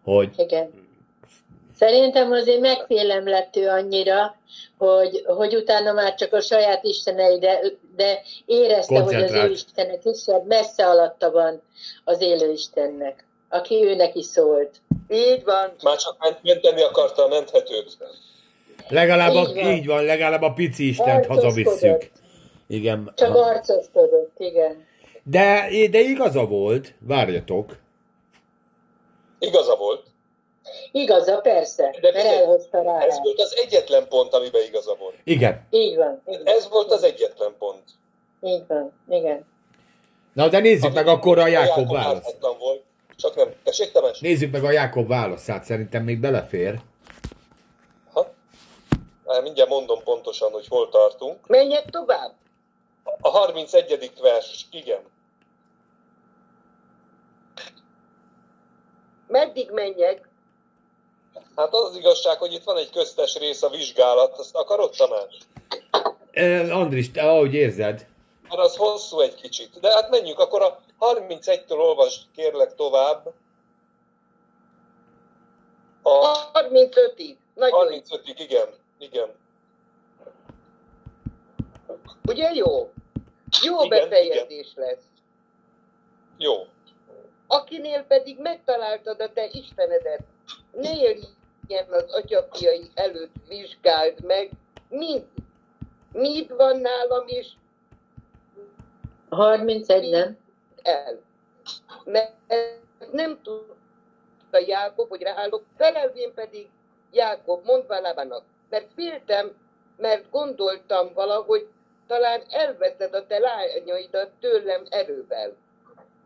hogy 0.05 0.31
Igen. 0.37 0.71
Szerintem 1.77 2.33
azért 2.33 2.61
megfélemlett 2.61 3.57
ő 3.57 3.69
annyira, 3.69 4.37
hogy, 4.79 5.25
hogy 5.27 5.57
utána 5.57 5.93
már 5.93 6.15
csak 6.15 6.33
a 6.33 6.41
saját 6.41 6.85
istenei, 6.85 7.39
de, 7.39 7.61
de 7.97 8.21
érezte, 8.47 9.01
hogy 9.01 9.15
az 9.15 9.33
ő 9.33 9.51
istenek 9.51 10.05
is 10.05 10.25
messze 10.45 10.87
alatta 10.87 11.31
van 11.31 11.63
az 12.05 12.21
élő 12.21 12.53
Istennek, 12.53 13.24
aki 13.55 13.85
őnek 13.85 14.15
is 14.15 14.25
szólt. 14.27 14.71
Így 15.09 15.45
van. 15.45 15.73
Már 15.83 15.97
csak 15.97 16.17
ment- 16.19 16.43
menteni 16.43 16.83
akarta 16.83 17.25
a 17.25 17.29
menthetőt. 17.29 17.97
legalább 18.89 19.35
a, 19.35 19.41
Így 19.49 19.55
van. 19.55 19.73
így 19.73 19.87
van, 19.87 20.05
legalább 20.05 20.43
a 20.43 20.53
pici 20.53 20.89
Istent 20.89 21.27
hazavisszük. 21.27 22.11
Igen. 22.67 23.13
Csak 23.17 23.35
arcoskodott, 23.35 24.35
igen. 24.39 24.87
De, 25.23 25.69
de 25.91 26.01
igaza 26.01 26.47
volt, 26.47 26.95
várjatok. 27.01 27.77
Igaza 29.39 29.77
volt. 29.77 30.07
Igaza, 30.93 31.37
persze, 31.41 31.95
De 32.01 32.13
mert 32.13 32.27
elhozta 32.27 32.83
rá. 32.83 32.99
Ez 33.01 33.19
volt 33.23 33.41
az 33.41 33.55
egyetlen 33.65 34.09
pont, 34.09 34.35
amiben 34.35 34.63
igaza 34.63 34.95
volt. 34.99 35.15
Igen. 35.25 35.67
Így 35.71 35.97
van, 35.97 36.23
így 36.29 36.37
van, 36.45 36.55
Ez 36.57 36.69
volt 36.69 36.91
az 36.93 37.03
egyetlen 37.03 37.55
pont. 37.59 37.83
így 38.43 38.63
van, 38.69 38.93
igen. 39.09 39.45
Na 40.33 40.49
de 40.49 40.59
nézzük 40.59 40.93
meg 40.95 41.07
akkor 41.07 41.39
a 41.39 41.47
Jákob 41.47 41.93
választ. 41.93 42.37
volt. 42.59 42.83
Csak 43.17 43.35
nem. 43.35 43.55
Tessék, 43.63 43.93
Tamás? 43.93 44.21
Nézzük 44.21 44.53
meg 44.53 44.65
a 44.65 44.71
Jákob 44.71 45.09
válaszát, 45.09 45.65
szerintem 45.65 46.03
még 46.03 46.21
belefér. 46.21 46.81
Ha? 48.13 48.33
Már 49.25 49.43
mindjárt 49.43 49.69
mondom 49.71 50.03
pontosan, 50.03 50.51
hogy 50.51 50.67
hol 50.69 50.89
tartunk. 50.89 51.47
Menjek 51.47 51.91
tovább. 51.91 52.33
A 53.21 53.29
31. 53.29 54.13
vers, 54.21 54.67
igen. 54.71 55.01
Meddig 59.27 59.71
menjek? 59.71 60.29
Hát 61.57 61.75
az 61.75 61.89
az 61.89 61.97
igazság, 61.97 62.39
hogy 62.39 62.53
itt 62.53 62.65
van 62.65 62.77
egy 62.77 62.91
köztes 62.91 63.39
rész 63.39 63.63
a 63.63 63.69
vizsgálat. 63.69 64.39
Azt 64.39 64.57
akarod, 64.57 64.95
Tamás? 64.97 65.39
Eh, 66.31 66.77
Andris, 66.77 67.11
te 67.11 67.23
ahogy 67.23 67.55
érzed, 67.55 68.07
Mert 68.49 68.61
az 68.61 68.77
hosszú 68.77 69.21
egy 69.21 69.35
kicsit. 69.35 69.81
De 69.81 69.93
hát 69.93 70.11
menjünk, 70.11 70.39
akkor 70.39 70.63
a 70.63 70.81
31-től 71.13 71.79
olvasd 71.79 72.23
kérlek 72.35 72.75
tovább. 72.75 73.33
A 76.03 76.51
35-ig. 76.53 77.37
Nagyon. 77.55 77.89
35-ig, 77.89 78.35
igen. 78.39 78.69
Igen. 78.99 79.29
Ugye 82.27 82.51
jó? 82.55 82.93
Jó 83.63 83.85
Igen, 83.85 83.89
befejezés 83.89 84.73
lesz. 84.75 85.05
Jó. 86.37 86.55
Akinél 87.47 88.03
pedig 88.03 88.39
megtaláltad 88.39 89.21
a 89.21 89.33
te 89.33 89.49
Istenedet, 89.53 90.23
ne 90.73 90.91
ilyen 91.67 91.87
az 91.91 92.13
atyafiai 92.13 92.91
előtt 92.95 93.35
vizsgáld 93.49 94.21
meg, 94.25 94.51
mind, 94.89 95.25
mit 96.13 96.51
van 96.51 96.77
nálam 96.77 97.25
is 97.27 97.57
31, 99.29 100.11
nem? 100.11 100.39
El. 100.85 101.21
Mert 102.05 102.33
nem 103.13 103.43
tudta 103.43 104.59
Jákob, 104.59 105.09
hogy 105.09 105.23
ráállok, 105.23 105.65
felelvén 105.77 106.35
pedig 106.35 106.69
Jákob 107.13 107.65
mondva 107.65 108.01
Lábának, 108.01 108.45
mert 108.71 108.93
féltem, 108.95 109.57
mert 109.97 110.31
gondoltam 110.31 111.13
valahogy 111.15 111.69
talán 112.07 112.43
elveszed 112.49 113.15
a 113.15 113.27
te 113.27 113.39
lányaidat 113.39 114.31
tőlem 114.41 114.83
erővel. 114.91 115.57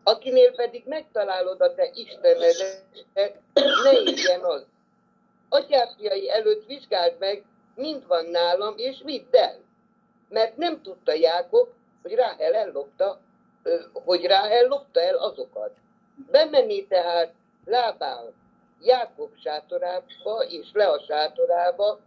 Akinél 0.02 0.54
pedig 0.54 0.86
megtalálod 0.86 1.60
a 1.60 1.74
te 1.74 1.90
Istenedet, 1.94 2.84
ne 3.82 3.92
éljen 3.92 4.40
az. 4.40 4.66
Atyáfiai 5.48 6.30
előtt 6.30 6.66
vizsgáld 6.66 7.18
meg, 7.18 7.44
mind 7.74 8.06
van 8.06 8.24
nálam, 8.24 8.74
és 8.76 9.00
vidd 9.04 9.36
el. 9.36 9.60
Mert 10.28 10.56
nem 10.56 10.82
tudta 10.82 11.12
Jákob, 11.12 11.68
hogy 12.02 12.12
Ráhel 12.12 12.54
ellopta, 12.54 13.20
hogy 13.92 14.24
Ráhel 14.24 14.66
lopta 14.66 15.00
el 15.00 15.16
azokat. 15.16 15.70
Bemenni 16.30 16.86
tehát 16.86 17.32
lábán 17.64 18.34
Jákob 18.80 19.30
sátorába 19.42 20.42
és 20.48 20.68
Lea 20.72 21.00
sátorába, 21.06 21.98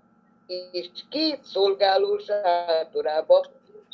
és 0.71 0.89
két 1.09 1.43
szolgáló 1.43 2.17
sátorába, 2.17 3.45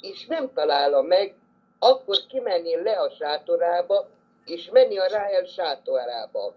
és 0.02 0.26
nem 0.26 0.53
találja 0.53 1.02
meg, 1.02 1.35
akkor 1.80 2.18
kimenni 2.27 2.81
Lea 2.84 3.10
sátorába, 3.10 4.07
és 4.45 4.69
menni 4.72 4.98
a 4.98 5.07
Ráhel 5.07 5.45
sátorába. 5.45 6.53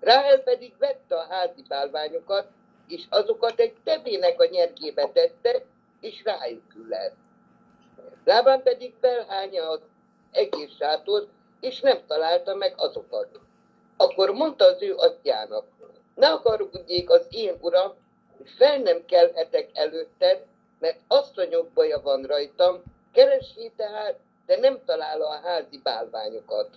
Ráhel 0.00 0.38
pedig 0.38 0.74
vette 0.78 1.16
a 1.16 1.26
házi 1.28 1.64
bálványokat, 1.68 2.46
és 2.88 3.04
azokat 3.10 3.60
egy 3.60 3.74
tevének 3.84 4.40
a 4.40 4.48
nyergébe 4.50 5.08
tette, 5.12 5.62
és 6.00 6.22
rájuk 6.24 6.72
lett. 6.88 7.14
Lában 8.24 8.62
pedig 8.62 8.94
felhányja 9.00 9.68
az 9.68 9.80
egész 10.32 10.76
sátort, 10.78 11.28
és 11.60 11.80
nem 11.80 11.98
találta 12.06 12.54
meg 12.54 12.74
azokat. 12.76 13.40
Akkor 13.96 14.30
mondta 14.30 14.64
az 14.64 14.82
ő 14.82 14.94
atyának, 14.94 15.64
ne 16.14 16.28
akarudjék 16.28 17.10
az 17.10 17.26
én 17.30 17.56
uram, 17.60 17.92
hogy 18.36 18.50
fel 18.56 18.78
nem 18.78 19.04
kelhetek 19.04 19.70
előtted, 19.72 20.44
mert 20.78 21.00
asszonyok 21.08 21.68
baja 21.68 22.00
van 22.00 22.22
rajtam, 22.22 22.82
keressé 23.12 23.72
tehát, 23.76 24.18
de 24.46 24.56
nem 24.56 24.84
találja 24.84 25.28
a 25.28 25.40
házi 25.40 25.78
bálványokat. 25.82 26.68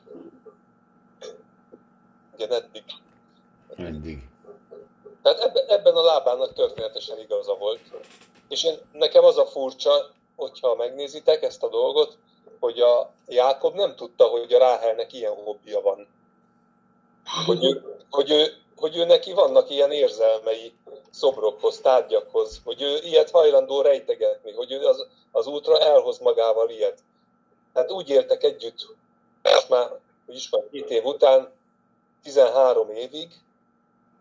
Igen, 2.37 2.51
eddig. 2.51 2.83
eddig. 3.75 4.29
Tehát 5.21 5.39
ebben, 5.39 5.65
ebben 5.67 5.95
a 5.95 6.01
lábának 6.01 6.53
történetesen 6.53 7.19
igaza 7.19 7.55
volt. 7.55 7.79
És 8.49 8.63
én, 8.63 8.77
nekem 8.91 9.23
az 9.23 9.37
a 9.37 9.45
furcsa, 9.45 10.11
hogyha 10.35 10.75
megnézitek 10.75 11.41
ezt 11.41 11.63
a 11.63 11.69
dolgot, 11.69 12.17
hogy 12.59 12.79
a 12.79 13.11
Jákob 13.27 13.75
nem 13.75 13.95
tudta, 13.95 14.25
hogy 14.25 14.53
a 14.53 14.57
Ráhelnek 14.57 15.13
ilyen 15.13 15.33
hobbija 15.33 15.81
van. 15.81 16.07
Hogy 17.45 17.65
ő, 17.65 17.99
hogy, 18.09 18.31
ő, 18.31 18.53
hogy 18.75 18.97
ő 18.97 19.05
neki 19.05 19.33
vannak 19.33 19.69
ilyen 19.69 19.91
érzelmei 19.91 20.73
szobrokhoz, 21.11 21.79
tárgyakhoz, 21.79 22.61
hogy 22.63 22.81
ő 22.81 22.97
ilyet 23.03 23.31
hajlandó 23.31 23.81
rejtegetni, 23.81 24.51
hogy 24.51 24.71
ő 24.71 24.85
az, 24.85 25.07
az 25.31 25.47
útra 25.47 25.79
elhoz 25.79 26.19
magával 26.19 26.69
ilyet. 26.69 26.99
Tehát 27.73 27.91
úgy 27.91 28.09
éltek 28.09 28.43
együtt, 28.43 28.87
most 29.43 29.69
már, 29.69 29.89
hogy 30.25 30.35
is 30.35 30.49
van, 30.49 30.69
két 30.71 30.89
év 30.89 31.05
után, 31.05 31.51
13 32.23 32.89
évig, 32.89 33.33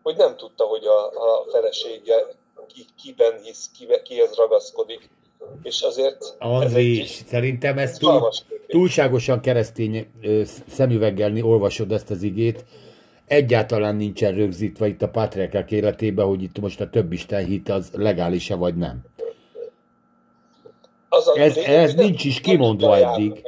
hogy 0.03 0.15
nem 0.15 0.35
tudta, 0.35 0.65
hogy 0.65 0.85
a, 0.85 1.05
a 1.05 1.45
felesége 1.49 2.25
ki, 2.67 2.85
kiben 3.03 3.41
hisz, 3.41 3.69
ki, 3.77 3.87
kihez 4.03 4.35
ragaszkodik. 4.35 5.09
És 5.63 5.81
azért... 5.81 6.35
André, 6.39 6.65
ez 6.65 6.73
egy, 6.73 7.23
szerintem 7.27 7.77
ez 7.77 7.97
túl, 7.97 8.29
túlságosan 8.67 9.41
keresztény 9.41 10.07
szemüveggel 10.67 11.43
olvasod 11.43 11.91
ezt 11.91 12.09
az 12.09 12.23
igét. 12.23 12.65
Egyáltalán 13.25 13.95
nincsen 13.95 14.35
rögzítve 14.35 14.87
itt 14.87 15.01
a 15.01 15.09
patriarkák 15.09 15.71
életében, 15.71 16.25
hogy 16.25 16.43
itt 16.43 16.59
most 16.59 16.81
a 16.81 16.89
több 16.89 17.11
Isten 17.11 17.45
hit 17.45 17.69
az 17.69 17.89
legális-e 17.93 18.55
vagy 18.55 18.75
nem. 18.75 19.03
Az 21.09 21.31
ez, 21.35 21.57
ez 21.57 21.93
nincs 21.93 22.23
is 22.23 22.41
kimondva 22.41 22.97
eddig. 22.97 23.43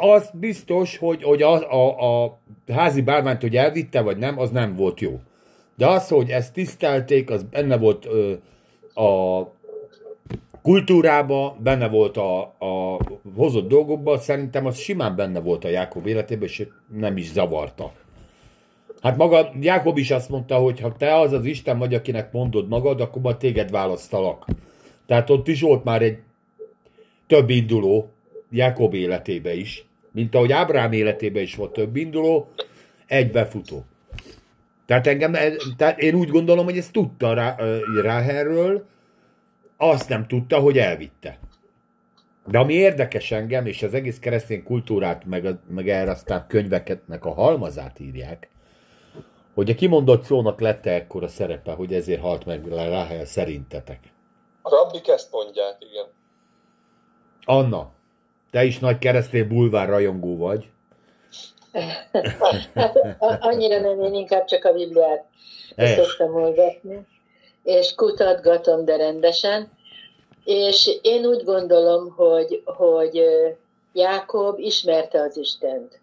Az 0.00 0.30
biztos, 0.34 0.96
hogy, 0.96 1.22
hogy 1.22 1.42
a, 1.42 1.72
a, 1.72 2.22
a 2.22 2.40
házi 2.72 3.00
bálványt, 3.00 3.40
hogy 3.40 3.56
elvitte, 3.56 4.00
vagy 4.00 4.16
nem, 4.16 4.38
az 4.38 4.50
nem 4.50 4.76
volt 4.76 5.00
jó. 5.00 5.20
De 5.76 5.86
az, 5.86 6.08
hogy 6.08 6.30
ezt 6.30 6.52
tisztelték, 6.52 7.30
az 7.30 7.42
benne 7.42 7.78
volt 7.78 8.06
ö, 8.06 8.32
a 9.00 9.40
kultúrába, 10.62 11.56
benne 11.62 11.88
volt 11.88 12.16
a, 12.16 12.40
a 12.40 12.98
hozott 13.36 13.68
dolgokban, 13.68 14.18
szerintem 14.18 14.66
az 14.66 14.76
simán 14.76 15.16
benne 15.16 15.40
volt 15.40 15.64
a 15.64 15.68
Jákob 15.68 16.06
életében, 16.06 16.48
és 16.48 16.66
nem 16.98 17.16
is 17.16 17.30
zavarta. 17.30 17.92
Hát 19.02 19.16
maga 19.16 19.52
Jákob 19.60 19.98
is 19.98 20.10
azt 20.10 20.28
mondta, 20.28 20.56
hogy 20.56 20.80
ha 20.80 20.96
te 20.96 21.18
az 21.18 21.32
az 21.32 21.44
Isten 21.44 21.78
vagy, 21.78 21.94
akinek 21.94 22.32
mondod 22.32 22.68
magad, 22.68 23.00
akkor 23.00 23.22
majd 23.22 23.36
téged 23.36 23.70
választalak. 23.70 24.46
Tehát 25.06 25.30
ott 25.30 25.48
is 25.48 25.60
volt 25.60 25.84
már 25.84 26.02
egy 26.02 26.18
több 27.26 27.50
induló, 27.50 28.10
Jákob 28.50 28.94
életébe 28.94 29.54
is, 29.54 29.84
mint 30.12 30.34
ahogy 30.34 30.52
Ábrám 30.52 30.92
életébe 30.92 31.40
is 31.40 31.54
volt 31.54 31.72
több 31.72 31.96
induló, 31.96 32.48
egy 33.06 33.30
befutó. 33.30 33.84
Tehát 34.86 35.06
engem, 35.06 35.32
tehát 35.76 36.00
én 36.00 36.14
úgy 36.14 36.28
gondolom, 36.28 36.64
hogy 36.64 36.76
ezt 36.76 36.92
tudta 36.92 37.34
rá, 37.34 37.56
Ráherről, 38.02 38.86
azt 39.82 40.08
nem 40.08 40.26
tudta, 40.26 40.58
hogy 40.58 40.78
elvitte. 40.78 41.38
De 42.46 42.58
ami 42.58 42.72
érdekes 42.72 43.30
engem, 43.30 43.66
és 43.66 43.82
az 43.82 43.94
egész 43.94 44.18
keresztény 44.18 44.62
kultúrát, 44.62 45.24
meg, 45.24 45.58
meg 45.68 45.88
erre 45.88 46.10
aztán 46.10 46.46
könyveketnek 46.48 47.24
a 47.24 47.32
halmazát 47.32 48.00
írják, 48.00 48.48
hogy 49.54 49.70
a 49.70 49.74
kimondott 49.74 50.24
szónak 50.24 50.60
lett 50.60 50.86
ekkora 50.86 51.28
szerepe, 51.28 51.72
hogy 51.72 51.94
ezért 51.94 52.20
halt 52.20 52.44
meg 52.44 52.66
Ráhel 52.66 53.24
szerintetek? 53.24 53.98
A 54.62 54.70
rabbik 54.70 55.08
ezt 55.08 55.32
mondják, 55.32 55.76
igen. 55.78 56.06
Anna, 57.44 57.90
te 58.50 58.64
is 58.64 58.78
nagy 58.78 58.98
keresztény 58.98 59.48
bulvár 59.48 59.88
rajongó 59.88 60.36
vagy. 60.36 60.70
hát 62.74 62.96
annyira 63.40 63.80
nem, 63.80 64.00
én 64.00 64.14
inkább 64.14 64.44
csak 64.44 64.64
a 64.64 64.72
Bibliát 64.72 65.24
szoktam 65.76 66.34
olvasni, 66.34 67.06
és 67.64 67.94
kutatgatom, 67.94 68.84
de 68.84 68.96
rendesen. 68.96 69.70
És 70.44 70.98
én 71.02 71.26
úgy 71.26 71.44
gondolom, 71.44 72.14
hogy, 72.16 72.62
hogy 72.64 73.22
Jákob 73.92 74.58
ismerte 74.58 75.20
az 75.20 75.36
Istent. 75.36 76.00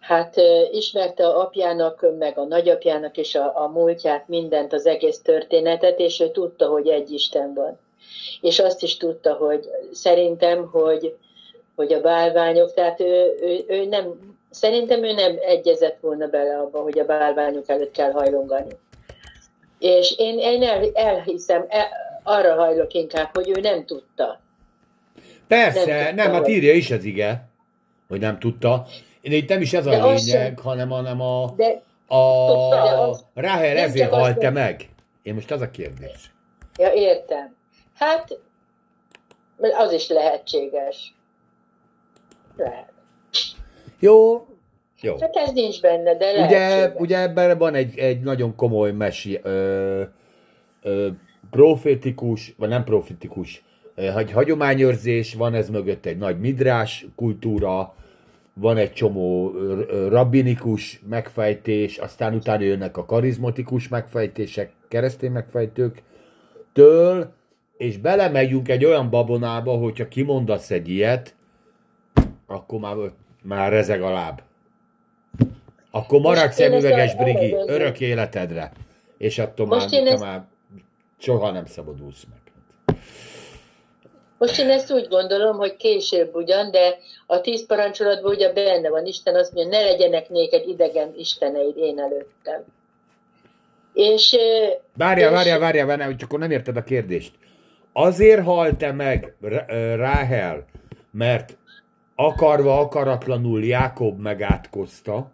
Hát 0.00 0.36
ismerte 0.70 1.26
a 1.26 1.40
apjának, 1.40 2.06
meg 2.18 2.38
a 2.38 2.44
nagyapjának 2.44 3.16
és 3.16 3.34
a, 3.34 3.62
a 3.62 3.68
múltját, 3.68 4.28
mindent, 4.28 4.72
az 4.72 4.86
egész 4.86 5.18
történetet, 5.18 5.98
és 5.98 6.20
ő 6.20 6.30
tudta, 6.30 6.66
hogy 6.66 6.88
egy 6.88 7.10
Isten 7.10 7.54
van. 7.54 7.78
És 8.40 8.58
azt 8.58 8.82
is 8.82 8.96
tudta, 8.96 9.32
hogy 9.32 9.68
szerintem, 9.92 10.68
hogy, 10.70 11.16
hogy 11.76 11.92
a 11.92 12.00
bálványok, 12.00 12.74
tehát 12.74 13.00
ő, 13.00 13.38
ő, 13.40 13.64
ő 13.68 13.84
nem, 13.84 14.36
szerintem 14.50 15.04
ő 15.04 15.12
nem 15.12 15.36
egyezett 15.40 16.00
volna 16.00 16.26
bele 16.26 16.58
abba, 16.58 16.82
hogy 16.82 16.98
a 16.98 17.04
bálványok 17.04 17.68
előtt 17.68 17.90
kell 17.90 18.10
hajlongani. 18.10 18.78
És 19.78 20.14
én, 20.18 20.38
én 20.38 20.62
el, 20.62 20.90
elhiszem, 20.94 21.64
el, 21.68 21.86
arra 22.22 22.54
hajlok 22.54 22.92
inkább, 22.92 23.30
hogy 23.34 23.48
ő 23.56 23.60
nem 23.60 23.84
tudta. 23.84 24.40
Persze, 25.46 25.84
nem, 25.86 26.06
tudta, 26.06 26.22
nem 26.22 26.32
hát 26.32 26.48
írja 26.48 26.72
is 26.72 26.90
az 26.90 27.04
ige, 27.04 27.48
hogy 28.08 28.20
nem 28.20 28.38
tudta. 28.38 28.86
Én 29.20 29.32
itt 29.32 29.48
nem 29.48 29.60
is 29.60 29.72
ez 29.72 29.86
a 29.86 29.90
de 29.90 30.06
lényeg, 30.06 30.58
hanem, 30.58 30.88
hanem 30.88 31.20
a, 31.20 31.52
de, 31.56 31.82
a, 32.06 32.46
tudta, 32.46 33.18
Rahel 33.34 33.76
ezért 33.76 34.10
halt 34.10 34.38
te 34.38 34.50
meg. 34.50 34.88
Én 35.22 35.34
most 35.34 35.50
az 35.50 35.60
a 35.60 35.70
kérdés. 35.70 36.30
Ja, 36.78 36.92
értem. 36.92 37.54
Hát, 37.94 38.38
az 39.58 39.92
is 39.92 40.08
lehetséges. 40.08 41.14
Lehet. 42.56 42.92
Jó, 43.98 44.46
jó. 45.00 45.16
Hát 45.20 45.36
ez 45.36 45.52
nincs 45.52 45.80
benne, 45.80 46.14
de 46.14 46.44
ugye, 46.46 46.92
ugye 46.96 47.20
ebben 47.20 47.58
van 47.58 47.74
egy, 47.74 47.98
egy 47.98 48.20
nagyon 48.20 48.54
komoly 48.56 48.92
mesi, 48.92 49.38
ö, 49.42 50.02
ö, 50.82 51.08
profétikus, 51.50 52.54
vagy 52.58 52.68
nem 52.68 52.84
profétikus, 52.84 53.62
egy 53.94 54.32
hagyományőrzés, 54.32 55.34
van 55.34 55.54
ez 55.54 55.70
mögött 55.70 56.06
egy 56.06 56.18
nagy 56.18 56.40
midrás 56.40 57.06
kultúra, 57.16 57.94
van 58.54 58.76
egy 58.76 58.92
csomó 58.92 59.52
rabbinikus 60.08 61.00
megfejtés, 61.08 61.98
aztán 61.98 62.34
utána 62.34 62.62
jönnek 62.62 62.96
a 62.96 63.04
karizmatikus 63.04 63.88
megfejtések, 63.88 64.72
keresztény 64.88 65.30
megfejtők 65.30 66.02
től, 66.72 67.32
és 67.76 67.98
belemegyünk 67.98 68.68
egy 68.68 68.84
olyan 68.84 69.10
babonába, 69.10 69.72
hogyha 69.72 70.08
kimondasz 70.08 70.70
egy 70.70 70.88
ilyet, 70.88 71.34
akkor 72.46 72.80
már, 72.80 72.96
már 73.42 73.72
rezeg 73.72 74.02
a 74.02 74.12
láb. 74.12 74.40
Akkor 75.90 76.20
maradj 76.20 76.52
szemüveges 76.52 77.14
brigi, 77.14 77.54
örök 77.66 78.00
életedre. 78.00 78.72
És 79.18 79.38
attól 79.38 79.66
Most 79.66 79.90
már, 79.90 80.06
ezt... 80.06 80.22
már 80.22 80.44
soha 81.18 81.50
nem 81.50 81.66
szabadulsz 81.66 82.24
meg. 82.30 82.38
Most 84.38 84.58
én 84.58 84.70
ezt 84.70 84.92
úgy 84.92 85.08
gondolom, 85.08 85.56
hogy 85.56 85.76
később 85.76 86.34
ugyan, 86.34 86.70
de 86.70 86.98
a 87.26 87.40
tíz 87.40 87.66
parancsolatban 87.66 88.32
ugye 88.32 88.52
benne 88.52 88.88
van 88.88 89.06
Isten, 89.06 89.34
azt 89.34 89.52
mondja, 89.52 89.78
ne 89.78 89.84
legyenek 89.84 90.28
néked 90.28 90.68
idegen 90.68 91.14
isteneid 91.16 91.76
én 91.76 91.98
előttem. 91.98 92.64
És... 93.92 94.36
Várjál, 94.96 95.30
várjál, 95.30 95.58
várjál, 95.58 95.86
várjál, 95.86 96.16
csak 96.16 96.28
akkor 96.28 96.38
nem 96.38 96.50
érted 96.50 96.76
a 96.76 96.82
kérdést. 96.82 97.32
Azért 97.92 98.44
halt-e 98.44 98.92
meg 98.92 99.34
Ráhel, 99.96 100.64
mert 101.10 101.57
akarva 102.20 102.80
akaratlanul 102.80 103.64
Jákob 103.64 104.20
megátkozta, 104.20 105.30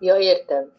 Ja, 0.00 0.16
értem. 0.16 0.70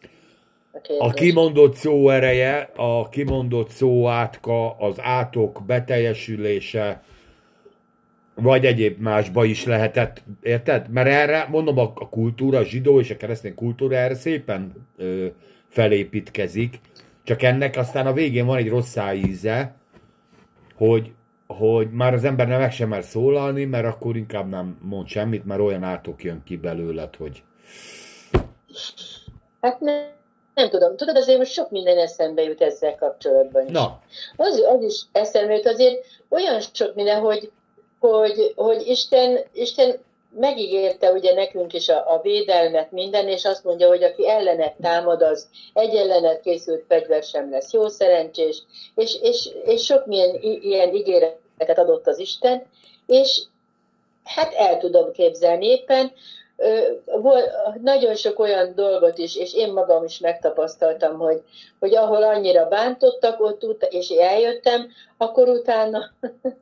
A 0.98 1.10
kimondott 1.10 1.74
szó 1.74 2.08
ereje, 2.08 2.70
a 2.76 3.08
kimondott 3.08 3.68
szó 3.68 4.08
átka, 4.08 4.76
az 4.76 5.00
átok 5.00 5.62
beteljesülése, 5.66 7.02
vagy 8.34 8.66
egyéb 8.66 9.00
másba 9.00 9.44
is 9.44 9.64
lehetett, 9.64 10.22
érted? 10.42 10.88
Mert 10.88 11.08
erre, 11.08 11.46
mondom, 11.50 11.78
a, 11.78 11.92
a 11.94 12.08
kultúra, 12.08 12.58
a 12.58 12.64
zsidó 12.64 13.00
és 13.00 13.10
a 13.10 13.16
keresztény 13.16 13.54
kultúra 13.54 13.96
erre 13.96 14.14
szépen 14.14 14.72
ö, 14.96 15.26
felépítkezik, 15.68 16.80
csak 17.24 17.42
ennek 17.42 17.76
aztán 17.76 18.06
a 18.06 18.12
végén 18.12 18.46
van 18.46 18.56
egy 18.56 18.68
rossz 18.68 18.96
íze, 19.14 19.74
hogy, 20.74 21.12
hogy 21.58 21.90
már 21.90 22.14
az 22.14 22.24
ember 22.24 22.48
nem 22.48 22.60
meg 22.60 22.72
sem 22.72 22.88
mer 22.88 23.04
szólalni, 23.04 23.64
mert 23.64 23.86
akkor 23.86 24.16
inkább 24.16 24.48
nem 24.48 24.78
mond 24.82 25.06
semmit, 25.06 25.44
mert 25.44 25.60
olyan 25.60 25.82
átok 25.82 26.24
jön 26.24 26.42
ki 26.44 26.56
belőled, 26.56 27.16
hogy 27.16 27.42
Hát 29.60 29.80
nem, 29.80 30.04
nem 30.54 30.68
tudom. 30.68 30.96
Tudod, 30.96 31.16
azért 31.16 31.38
most 31.38 31.52
sok 31.52 31.70
minden 31.70 31.98
eszembe 31.98 32.42
jut 32.42 32.60
ezzel 32.60 32.94
kapcsolatban 32.94 33.64
is. 33.64 33.72
Na. 33.72 34.00
Az, 34.36 34.62
az 34.74 34.82
is 34.82 35.02
eszembe 35.12 35.54
jut 35.54 35.66
azért 35.66 36.04
olyan 36.28 36.60
sok 36.60 36.94
minden, 36.94 37.20
hogy, 37.20 37.50
hogy, 37.98 38.52
hogy 38.56 38.86
Isten, 38.86 39.38
Isten 39.52 39.96
megígérte 40.30 41.12
ugye 41.12 41.34
nekünk 41.34 41.72
is 41.72 41.88
a, 41.88 42.12
a 42.12 42.20
védelmet, 42.22 42.92
minden, 42.92 43.28
és 43.28 43.44
azt 43.44 43.64
mondja, 43.64 43.88
hogy 43.88 44.02
aki 44.02 44.28
ellenet 44.28 44.74
támad, 44.80 45.22
az 45.22 45.48
egy 45.72 45.94
ellenet 45.94 46.40
készült 46.40 46.84
fegyver 46.88 47.22
sem 47.22 47.50
lesz. 47.50 47.72
Jó 47.72 47.88
szerencsés, 47.88 48.62
és, 48.94 49.16
és, 49.20 49.48
és 49.64 49.84
sok 49.84 50.06
milyen 50.06 50.38
ilyen 50.40 50.94
ígéretet 50.94 51.78
adott 51.78 52.06
az 52.06 52.18
Isten, 52.18 52.66
és 53.06 53.42
hát 54.24 54.54
el 54.54 54.78
tudom 54.78 55.12
képzelni 55.12 55.66
éppen, 55.66 56.12
volt 57.04 57.50
nagyon 57.82 58.14
sok 58.14 58.38
olyan 58.38 58.74
dolgot 58.74 59.18
is, 59.18 59.36
és 59.36 59.54
én 59.54 59.72
magam 59.72 60.04
is 60.04 60.18
megtapasztaltam, 60.18 61.18
hogy, 61.18 61.42
hogy 61.78 61.94
ahol 61.94 62.22
annyira 62.22 62.68
bántottak, 62.68 63.40
ott 63.40 63.64
ut- 63.64 63.88
és 63.90 64.08
eljöttem, 64.08 64.88
akkor 65.16 65.48
utána, 65.48 66.10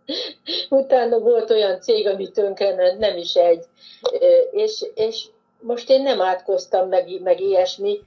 utána 0.70 1.18
volt 1.18 1.50
olyan 1.50 1.80
cég, 1.80 2.06
ami 2.06 2.30
tönkrement, 2.30 2.98
nem 2.98 3.16
is 3.16 3.34
egy, 3.34 3.64
és, 4.50 4.84
és 4.94 5.26
most 5.60 5.90
én 5.90 6.02
nem 6.02 6.20
átkoztam 6.20 6.88
meg, 6.88 7.20
meg 7.22 7.40
ilyesmi, 7.40 8.00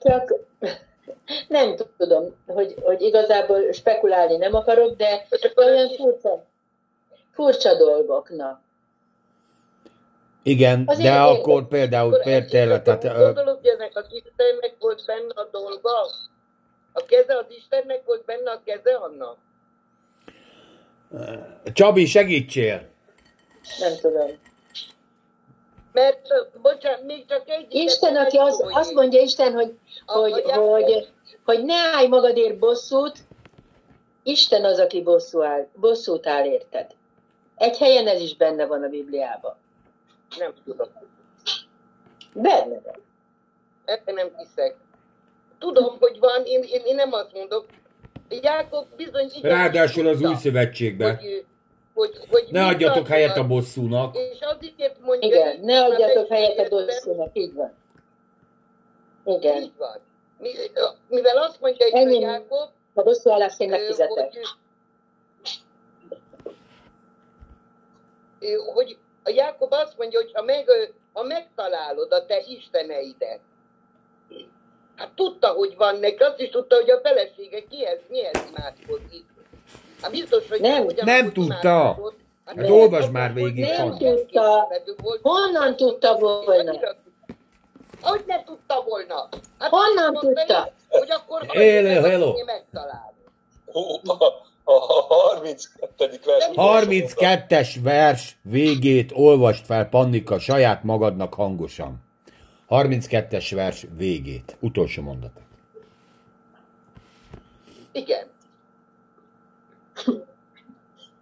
csak 0.00 0.34
nem 1.48 1.76
tudom, 1.98 2.34
hogy, 2.46 2.74
hogy 2.82 3.02
igazából 3.02 3.72
spekulálni 3.72 4.36
nem 4.36 4.54
akarok, 4.54 4.96
de 4.96 5.26
olyan 5.56 5.88
furcsa, 5.88 6.44
furcsa 7.32 7.74
dolgoknak. 7.76 8.60
Igen, 10.42 10.82
Azért 10.86 11.08
de 11.08 11.14
én 11.14 11.20
akkor 11.20 11.68
például 11.68 12.18
például... 12.18 12.82
Tehát, 12.82 13.02
gondolok, 13.02 13.58
hogy 13.60 13.66
ennek 13.66 13.90
az 13.94 14.06
Istennek 14.10 14.74
volt 14.78 15.02
benne 15.06 15.32
a 15.34 15.48
dolga? 15.50 16.06
A 16.92 17.04
keze 17.04 17.36
az 17.36 17.44
Istennek 17.48 18.02
volt 18.04 18.24
benne 18.24 18.50
a 18.50 18.60
keze 18.64 18.94
annak? 18.94 19.36
Csabi, 21.72 22.06
segítsél! 22.06 22.88
Nem 23.78 23.96
tudom. 24.00 24.30
Mert, 25.92 26.20
bocsánat, 26.62 27.04
még 27.04 27.24
csak 27.28 27.48
egy... 27.48 27.66
Isten, 27.68 28.16
aki 28.16 28.36
az, 28.36 28.64
azt 28.70 28.92
mondja 28.92 29.20
Isten, 29.22 29.52
hogy, 29.52 29.78
a, 30.06 30.12
hogy, 30.12 30.32
hogy, 30.32 30.52
hogy, 30.52 31.08
hogy 31.44 31.64
ne 31.64 31.76
állj 31.76 32.08
magadért 32.08 32.58
bosszút, 32.58 33.18
Isten 34.22 34.64
az, 34.64 34.78
aki 34.78 35.02
bosszú 35.02 35.42
áll, 35.42 35.66
bosszút 35.74 36.26
áll 36.26 36.44
érted. 36.44 36.86
Egy 37.56 37.78
helyen 37.78 38.06
ez 38.06 38.20
is 38.20 38.36
benne 38.36 38.66
van 38.66 38.82
a 38.82 38.88
Bibliában. 38.88 39.56
Nem 40.38 40.52
tudom. 40.64 40.88
Benne 42.34 42.80
van. 42.84 43.02
Ebben 43.84 44.14
nem 44.14 44.28
hiszek. 44.36 44.76
Tudom, 45.58 45.96
hogy 45.98 46.18
van, 46.18 46.42
én, 46.44 46.62
én, 46.62 46.80
én 46.84 46.94
nem 46.94 47.12
azt 47.12 47.32
mondok. 47.32 47.66
Jákob 48.28 48.86
bizony... 48.96 49.28
Ráadásul 49.42 50.08
az 50.08 50.22
új 50.22 50.34
szövetségben. 50.34 51.16
Hogy, 51.16 51.50
hogy, 51.94 52.26
hogy 52.30 52.46
ne 52.50 52.66
adjatok 52.66 53.06
helyet 53.06 53.36
a 53.36 53.46
bosszúnak. 53.46 54.16
És 54.16 54.38
azért 54.40 55.00
mondja... 55.00 55.28
Igen, 55.28 55.60
ne 55.60 55.84
adjatok 55.84 56.28
helyet 56.28 56.58
a 56.58 56.68
bosszúnak, 56.68 57.30
így 57.32 57.54
van. 57.54 57.72
Igen. 59.24 59.62
Így 59.62 59.72
van. 59.76 60.00
Mivel 61.08 61.36
azt 61.36 61.60
mondja 61.60 61.86
hogy 61.90 62.00
Ennyi. 62.00 62.20
Jákob... 62.20 62.68
A 62.94 63.02
bosszú 63.02 63.30
alá 63.30 63.50
én 63.58 63.68
megfizetek. 63.68 64.32
Hogy, 68.38 68.56
hogy 68.74 68.98
a 69.24 69.30
Jákob 69.30 69.72
azt 69.72 69.98
mondja, 69.98 70.20
hogy 70.20 70.30
ha, 70.34 70.42
meg, 70.42 70.66
ha 71.12 71.22
megtalálod 71.22 72.12
a 72.12 72.26
te 72.26 72.42
isteneidet, 72.46 73.40
hát 74.96 75.10
tudta, 75.14 75.48
hogy 75.48 75.74
van 75.76 75.96
neki, 75.96 76.22
azt 76.22 76.40
is 76.40 76.50
tudta, 76.50 76.76
hogy 76.76 76.90
a 76.90 77.00
felesége 77.02 77.62
kihez, 77.70 77.98
mihez 78.08 78.44
imádkozik. 78.48 79.24
Hát 80.02 80.10
biztos, 80.10 80.48
hogy 80.48 80.60
nem, 80.60 80.84
nem, 80.84 81.04
nem 81.04 81.32
tudta. 81.32 81.98
Hát, 82.44 82.56
hát 82.56 82.70
olvasd 82.70 83.10
már 83.10 83.32
végig. 83.34 83.64
Nem 83.64 83.98
tudta. 83.98 84.68
Honnan 85.22 85.76
tudta 85.76 86.18
volna? 86.18 86.72
Hogy 88.00 88.22
ne 88.26 88.44
tudta 88.44 88.84
volna? 88.86 89.28
Hát 89.58 89.70
Honnan 89.70 90.14
tudta? 90.14 90.72
Hogy 90.88 91.10
akkor 91.10 91.46
hello, 91.46 92.08
hello. 92.08 92.34
megtalálni. 92.44 93.16
A 94.64 94.72
32. 94.72 96.20
vers. 96.24 96.48
32-es 96.54 97.76
vers 97.82 98.36
végét 98.42 99.12
olvast 99.14 99.66
fel, 99.66 99.88
Pannika, 99.88 100.38
saját 100.38 100.82
magadnak 100.82 101.34
hangosan. 101.34 101.96
32-es 102.68 103.50
vers 103.54 103.86
végét. 103.96 104.56
Utolsó 104.60 105.02
mondat. 105.02 105.32
Igen. 107.92 108.30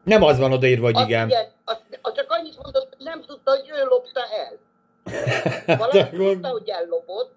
Nem 0.03 0.23
az 0.23 0.39
van 0.39 0.53
odaírva, 0.53 0.85
hogy 0.85 1.09
igen. 1.09 1.29
igen. 1.29 1.53
Az, 1.65 1.77
az 2.03 2.13
csak 2.15 2.31
annyit 2.31 2.63
mondott, 2.63 2.95
hogy 2.97 3.05
nem 3.05 3.23
tudta, 3.23 3.51
hogy 3.51 3.71
ő 3.71 3.85
lopta 3.85 4.21
el. 4.21 4.59
Valaki 5.79 6.17
tudta, 6.17 6.49
hogy 6.49 6.69
ellopott. 6.69 7.33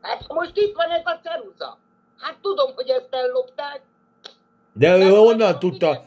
Hát 0.00 0.32
most 0.32 0.56
itt 0.56 0.76
van 0.76 0.90
ez 0.90 1.02
a 1.04 1.20
ceruza. 1.22 1.78
Hát 2.18 2.36
tudom, 2.42 2.74
hogy 2.74 2.88
ezt 2.88 3.08
ellopták, 3.10 3.80
de 4.74 4.96
ő 4.96 5.08
honnan 5.08 5.58
tudta, 5.58 6.04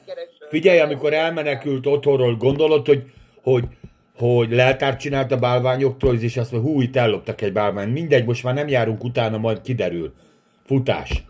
figyelj, 0.50 0.80
amikor 0.80 1.14
elmenekült 1.14 1.86
otthonról, 1.86 2.36
gondolod, 2.36 2.86
hogy, 2.86 3.04
hogy, 3.44 3.64
hogy 4.18 4.52
leltárt 4.52 5.00
csinált 5.00 5.32
a 5.32 5.38
bálványoktól, 5.38 6.16
és 6.16 6.38
azt 6.38 6.52
mondja, 6.52 6.72
hú, 6.72 6.82
itt 6.82 6.96
elloptak 6.96 7.42
egy 7.42 7.54
bálványt. 7.54 7.94
Mindegy, 7.94 8.26
most 8.26 8.44
már 8.44 8.54
nem 8.54 8.68
járunk 8.68 9.04
utána, 9.04 9.38
majd 9.38 9.62
kiderül. 9.62 10.14
Futás. 10.66 11.24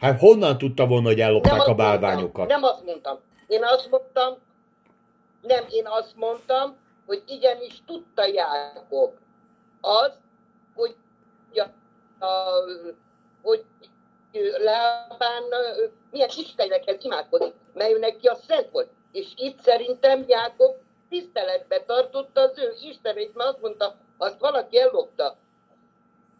Hát 0.00 0.20
honnan 0.20 0.58
tudta 0.58 0.86
volna, 0.86 1.06
hogy 1.06 1.20
ellopták 1.20 1.56
nem 1.56 1.70
a 1.70 1.74
bálványokat? 1.74 2.48
Mondtam, 2.48 2.60
nem 2.60 2.70
azt 2.70 2.84
mondtam. 2.84 3.18
Én 3.46 3.60
azt 3.62 3.88
mondtam, 3.90 4.36
nem, 5.42 5.64
én 5.70 5.84
azt 5.86 6.12
mondtam, 6.16 6.76
hogy 7.06 7.22
igenis 7.26 7.82
tudta 7.86 8.26
Jákob 8.26 9.10
az, 9.80 10.12
hogy, 10.74 10.96
a, 12.18 12.26
hogy 13.42 13.64
lábán 14.64 15.42
milyen 16.10 16.28
istenekhez 16.36 16.96
imádkozik, 17.02 17.52
mert 17.74 17.92
ő 17.92 17.98
neki 17.98 18.26
a 18.26 18.38
szent 18.48 18.68
volt. 18.72 18.88
És 19.12 19.26
itt 19.36 19.60
szerintem 19.60 20.24
Jákob 20.26 20.74
tiszteletbe 21.08 21.84
tartotta 21.86 22.40
az 22.40 22.58
ő 22.58 22.88
istenét, 22.90 23.34
mert 23.34 23.48
azt 23.50 23.60
mondta, 23.60 23.96
azt 24.16 24.38
valaki 24.38 24.78
ellopta, 24.78 25.36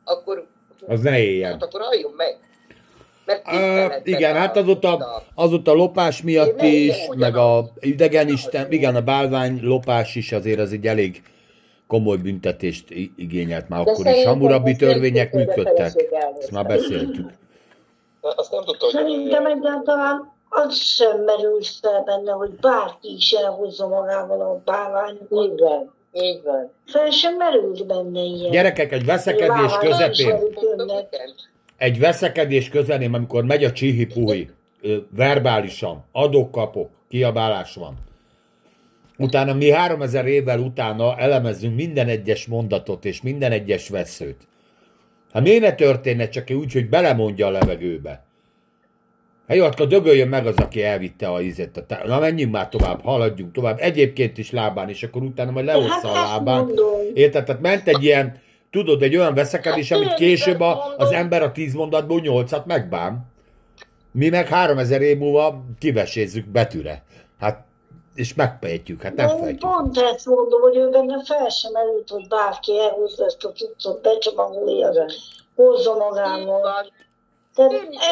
akkor... 0.05 0.47
Az 0.87 1.01
ne 1.01 1.19
éljen. 1.19 1.53
Hát 1.53 1.63
akkor 1.63 1.81
halljon 1.81 2.13
meg. 2.17 2.39
Uh, 3.45 3.95
igen, 4.03 4.35
hát 4.35 4.57
az 4.57 4.69
ott, 4.69 4.85
a, 4.85 5.23
az 5.35 5.53
ott 5.53 5.69
a 5.69 5.73
lopás 5.73 6.23
miatt 6.23 6.63
is, 6.63 6.97
meg 7.17 7.37
a 7.37 7.71
idegen 7.81 8.29
isten, 8.29 8.73
igen, 8.73 8.97
a 8.97 9.01
bálvány 9.01 9.59
lopás 9.63 10.15
is 10.15 10.33
azért 10.33 10.59
az 10.59 10.73
egy 10.73 10.87
elég 10.87 11.23
komoly 11.87 12.17
büntetést 12.17 12.91
igényelt 13.17 13.69
már 13.69 13.85
De 13.85 13.91
akkor 13.91 14.07
is. 14.07 14.25
Hamurabi 14.25 14.77
törvények 14.77 15.33
működtek. 15.33 15.93
Ezt 16.39 16.51
már 16.51 16.67
beszéltük. 16.67 17.31
Azt 18.21 18.53
nem 18.53 18.65
tudta, 18.65 18.85
hogy... 18.85 18.95
Szerintem 18.95 19.47
egyáltalán 19.47 20.33
az 20.49 20.77
sem 20.77 21.21
merül 21.21 21.61
fel 21.81 22.03
benne, 22.05 22.33
hogy 22.33 22.51
bárki 22.51 23.15
is 23.17 23.33
elhozza 23.33 23.89
magával 23.89 24.41
a 24.41 24.63
bálványokat. 24.65 25.45
Így 25.45 25.59
van, 25.59 25.95
így 26.13 26.43
van. 26.45 26.73
Fel 26.87 27.11
sem 27.11 27.37
merült 27.37 27.87
benne 27.87 28.21
ilyen. 28.21 28.51
Gyerekek, 28.51 28.93
egy 28.93 29.05
veszekedés 29.05 29.73
közepén, 29.81 30.37
egy 31.77 31.99
veszekedés 31.99 32.69
közepén, 32.69 33.15
amikor 33.15 33.45
megy 33.45 33.65
a 33.65 33.73
csihi-puhi, 33.73 34.51
verbálisan, 35.11 36.05
adok-kapok, 36.13 36.91
kiabálás 37.09 37.75
van. 37.75 37.95
Utána 39.19 39.55
mi 39.55 39.71
3000 39.71 40.27
évvel 40.27 40.59
utána 40.59 41.17
elemezzünk 41.17 41.77
minden 41.77 42.09
egyes 42.09 42.47
mondatot 42.47 43.05
és 43.05 43.23
minden 43.23 43.53
egyes 43.53 43.89
veszőt. 43.89 44.47
Hát 45.33 45.43
miért 45.43 45.61
ne 45.61 45.73
történne 45.73 46.29
csak 46.29 46.51
úgy, 46.51 46.73
hogy 46.73 46.89
belemondja 46.89 47.47
a 47.47 47.51
levegőbe? 47.51 48.27
Hát 49.49 49.57
jó, 49.57 49.65
akkor 49.65 49.87
dögöljön 49.87 50.29
meg 50.29 50.47
az, 50.47 50.57
aki 50.57 50.83
elvitte 50.83 51.29
a 51.29 51.41
tá- 51.87 52.07
Na 52.07 52.19
menjünk 52.19 52.53
már 52.53 52.69
tovább, 52.69 53.03
haladjunk 53.03 53.53
tovább. 53.53 53.79
Egyébként 53.81 54.39
is 54.39 54.51
lábán, 54.51 54.89
és 54.89 55.03
akkor 55.03 55.23
utána 55.23 55.51
majd 55.51 55.67
leossza 55.67 56.11
a 56.11 56.15
hát 56.15 56.29
lábán. 56.29 56.71
Érted? 57.15 57.45
Tehát 57.45 57.61
ment 57.61 57.89
egy 57.89 58.05
ilyen, 58.05 58.41
tudod, 58.71 59.03
egy 59.03 59.17
olyan 59.17 59.35
veszekedés, 59.35 59.91
amit 59.91 60.15
később 60.15 60.61
a, 60.61 60.95
az 60.97 61.13
ember 61.13 61.43
a 61.43 61.53
tíz 61.53 61.75
mondatból 61.75 62.21
nyolcat 62.21 62.67
megbám. 62.67 63.27
Mi 64.13 64.29
meg 64.29 64.49
három 64.49 64.79
ezer 64.79 65.03
év 65.03 65.19
múlva 65.19 65.65
kivesézzük 65.79 66.47
betűre. 66.47 67.03
Hát 67.39 67.65
és 68.19 68.35
megpejtjük, 68.35 69.03
hát 69.03 69.15
nem 69.15 69.29
fejtjük. 69.29 69.59
Pont 69.59 69.99
ezt 69.99 70.27
mondom, 70.27 70.61
hogy 70.61 70.77
ő 70.77 70.89
benne 70.89 71.25
fel 71.25 71.49
sem 71.49 71.75
erült, 71.75 72.09
hogy 72.09 72.29
bárki 72.29 72.79
elhozza 72.79 73.25
ezt 73.25 73.45
a 73.45 73.53
cuccot, 73.53 74.03
becsomagolja, 74.03 75.05
hozza 75.55 75.97
magával. 75.97 76.93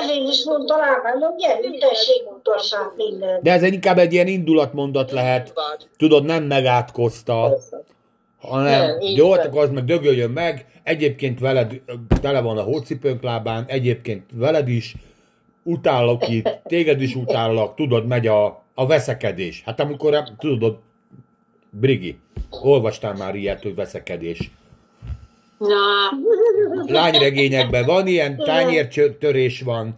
Ezért 0.02 0.28
is 0.28 0.44
mondta 0.44 0.76
rám, 0.76 1.20
hogy 1.20 1.36
gyerünk, 1.36 1.78
tessék, 1.78 2.30
mutassák 2.30 2.92
mindent. 2.96 3.42
De 3.42 3.52
ez 3.52 3.62
inkább 3.62 3.98
egy 3.98 4.12
ilyen 4.12 4.26
indulatmondat 4.26 5.10
lehet, 5.10 5.52
tudod, 5.96 6.24
nem 6.24 6.42
megátkozta, 6.42 7.58
hanem 8.40 9.00
jó, 9.00 9.32
akkor 9.32 9.62
az 9.62 9.70
meg 9.70 9.84
dögöljön 9.84 10.30
meg, 10.30 10.66
egyébként 10.82 11.40
veled 11.40 11.80
tele 12.20 12.40
van 12.40 12.58
a 12.58 12.62
hócipőnk 12.62 13.22
lábán, 13.22 13.64
egyébként 13.66 14.30
veled 14.34 14.68
is, 14.68 14.94
utállak 15.62 16.28
itt, 16.28 16.48
téged 16.64 17.02
is 17.02 17.14
utállak, 17.14 17.74
tudod, 17.74 18.06
megy 18.06 18.26
a 18.26 18.64
a 18.78 18.86
veszekedés. 18.86 19.62
Hát 19.65 19.81
amikor, 19.81 20.23
tudod, 20.39 20.78
Brigi, 21.70 22.19
olvastál 22.51 23.15
már 23.15 23.35
ilyet, 23.35 23.62
hogy 23.62 23.74
veszekedés. 23.74 24.51
Na. 25.59 25.74
Lányregényekben 26.86 27.85
van 27.85 28.07
ilyen, 28.07 28.36
tányértörés 28.36 29.61
van, 29.61 29.97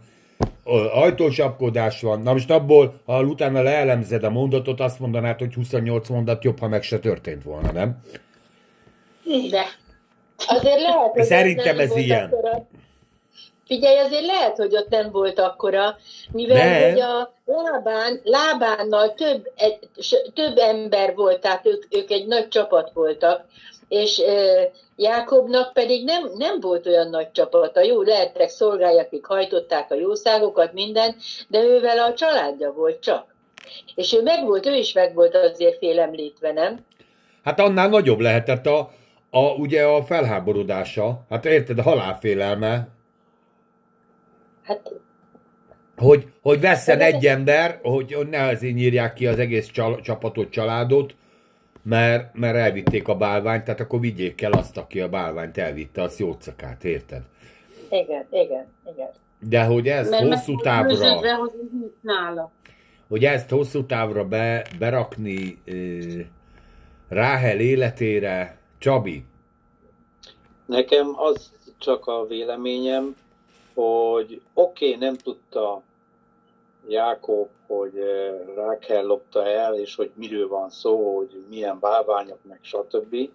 ajtósapkodás 0.93 2.01
van. 2.01 2.21
Na 2.21 2.33
most 2.33 2.51
abból, 2.51 3.01
ha 3.05 3.23
utána 3.23 3.61
leelemzed 3.61 4.23
a 4.23 4.29
mondatot, 4.29 4.79
azt 4.79 4.99
mondanád, 4.99 5.39
hogy 5.39 5.53
28 5.53 6.09
mondat 6.09 6.43
jobb, 6.43 6.59
ha 6.59 6.67
meg 6.67 6.83
se 6.83 6.99
történt 6.99 7.43
volna, 7.43 7.71
nem? 7.71 8.01
De. 9.49 9.65
Azért 10.47 10.81
lehet, 10.81 11.11
hogy 11.11 11.23
Szerintem 11.23 11.79
ez 11.79 11.89
volt 11.89 12.01
ilyen. 12.01 12.25
Akkora... 12.25 12.67
Figyelj, 13.69 13.97
azért 13.97 14.25
lehet, 14.25 14.57
hogy 14.57 14.75
ott 14.75 14.89
nem 14.89 15.11
volt 15.11 15.39
akkora, 15.39 15.97
mivel 16.31 16.89
hogy 16.89 16.99
a 16.99 17.33
lábán, 17.45 18.21
lábánnal 18.23 19.13
több, 19.13 19.51
egy, 19.55 19.79
több 20.33 20.57
ember 20.57 21.15
volt, 21.15 21.41
tehát 21.41 21.65
ők, 21.65 21.83
ők 21.89 22.11
egy 22.11 22.27
nagy 22.27 22.47
csapat 22.47 22.91
voltak, 22.93 23.45
és 23.87 24.19
e, 24.19 24.71
Jákobnak 24.95 25.73
pedig 25.73 26.03
nem, 26.03 26.23
nem 26.37 26.59
volt 26.59 26.87
olyan 26.87 27.09
nagy 27.09 27.31
csapata. 27.31 27.81
Jó, 27.81 28.01
lehettek 28.01 28.49
szolgái, 28.49 28.99
akik 28.99 29.25
hajtották 29.25 29.91
a 29.91 29.95
jószágokat, 29.95 30.73
minden, 30.73 31.15
de 31.47 31.63
ővel 31.63 31.99
a 31.99 32.13
családja 32.13 32.73
volt 32.73 32.99
csak. 32.99 33.35
És 33.95 34.13
ő 34.13 34.21
meg 34.21 34.45
volt, 34.45 34.65
ő 34.65 34.75
is 34.75 34.93
meg 34.93 35.13
volt 35.13 35.35
azért 35.35 35.77
félemlítve, 35.77 36.51
nem? 36.51 36.85
Hát 37.43 37.59
annál 37.59 37.89
nagyobb 37.89 38.19
lehetett 38.19 38.65
a, 38.65 38.91
a, 39.29 39.39
ugye 39.39 39.83
a 39.83 40.03
felháborodása. 40.03 41.25
Hát 41.29 41.45
érted, 41.45 41.79
a 41.79 41.83
halálfélelme, 41.83 42.87
Hát 44.69 44.91
hogy, 45.97 46.27
hogy 46.41 46.59
vesszen 46.59 46.99
egy 46.99 47.25
ember, 47.25 47.79
hogy, 47.83 48.17
ne 48.29 48.43
azért 48.43 48.75
nyírják 48.75 49.13
ki 49.13 49.27
az 49.27 49.39
egész 49.39 49.67
csal, 49.67 50.01
csapatot, 50.01 50.49
családot, 50.49 51.15
mert, 51.83 52.33
mert 52.33 52.55
elvitték 52.55 53.07
a 53.07 53.15
bálványt, 53.15 53.63
tehát 53.63 53.79
akkor 53.79 53.99
vigyék 53.99 54.41
el 54.41 54.51
azt, 54.51 54.77
aki 54.77 55.01
a 55.01 55.09
bálványt 55.09 55.57
elvitte, 55.57 56.01
az 56.01 56.19
jócakát, 56.19 56.83
érted? 56.83 57.21
igen, 57.89 58.25
igen, 58.31 58.65
igen. 58.93 59.09
De 59.39 59.63
hogy 59.63 59.87
ezt 59.87 60.09
Mert 60.09 60.23
hosszú 60.23 60.55
távra, 60.55 60.89
győződve, 60.89 61.33
hogy 61.33 61.51
nincs 61.71 61.91
nála. 62.01 62.51
hogy 63.07 63.25
ezt 63.25 63.49
hosszú 63.49 63.85
távra 63.85 64.25
be, 64.25 64.65
berakni 64.79 65.57
ö, 65.65 65.99
Ráhel 67.07 67.59
életére, 67.59 68.57
Csabi, 68.77 69.23
Nekem 70.65 71.07
az 71.15 71.51
csak 71.77 72.07
a 72.07 72.25
véleményem, 72.27 73.15
hogy 73.79 74.41
oké, 74.53 74.93
okay, 74.93 74.99
nem 74.99 75.15
tudta 75.15 75.81
Jákob, 76.87 77.49
hogy 77.67 77.97
eh, 77.97 78.33
Rákel 78.55 79.03
lopta 79.03 79.45
el, 79.45 79.75
és 79.75 79.95
hogy 79.95 80.11
miről 80.13 80.47
van 80.47 80.69
szó, 80.69 81.17
hogy 81.17 81.43
milyen 81.49 81.79
bálványok, 81.79 82.39
meg 82.41 82.59
stb. 82.61 83.29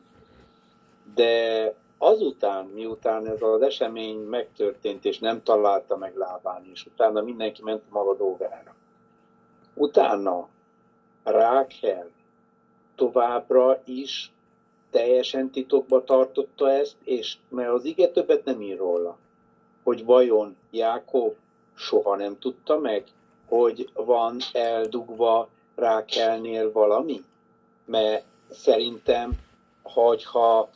De 1.14 1.74
azután, 1.98 2.64
miután 2.64 3.26
ez 3.26 3.42
az 3.42 3.62
esemény 3.62 4.18
megtörtént, 4.18 5.04
és 5.04 5.18
nem 5.18 5.42
találta 5.42 5.96
meg 5.96 6.16
lábán, 6.16 6.64
és 6.72 6.86
utána 6.86 7.22
mindenki 7.22 7.62
ment 7.62 7.82
maga 7.90 8.14
dolgára. 8.14 8.74
Utána 9.74 10.48
Rákel 11.22 12.10
továbbra 12.94 13.80
is 13.84 14.32
teljesen 14.90 15.50
titokba 15.50 16.04
tartotta 16.04 16.70
ezt, 16.70 16.96
és 17.04 17.36
mert 17.48 17.70
az 17.70 17.84
ige 17.84 18.08
többet 18.08 18.44
nem 18.44 18.60
ír 18.60 18.76
róla, 18.76 19.18
hogy 19.84 20.04
vajon 20.04 20.56
Jákob 20.70 21.34
soha 21.74 22.16
nem 22.16 22.38
tudta 22.38 22.78
meg, 22.78 23.04
hogy 23.48 23.90
van 23.94 24.36
eldugva 24.52 25.48
Rákelnél 25.74 26.72
valami? 26.72 27.24
Mert 27.84 28.24
szerintem, 28.50 29.30
hogyha 29.82 30.68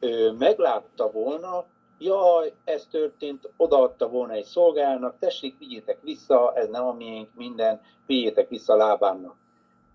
ő 0.00 0.30
meglátta 0.30 1.10
volna, 1.10 1.64
jaj, 1.98 2.52
ez 2.64 2.86
történt, 2.90 3.50
odaadta 3.56 4.08
volna 4.08 4.32
egy 4.32 4.44
szolgálnak, 4.44 5.18
tessék, 5.18 5.58
vigyétek 5.58 5.98
vissza, 6.02 6.52
ez 6.54 6.68
nem 6.68 6.84
a 6.84 6.92
miénk, 6.92 7.28
minden, 7.34 7.80
vigyétek 8.06 8.48
vissza 8.48 8.76
lábámnak. 8.76 9.36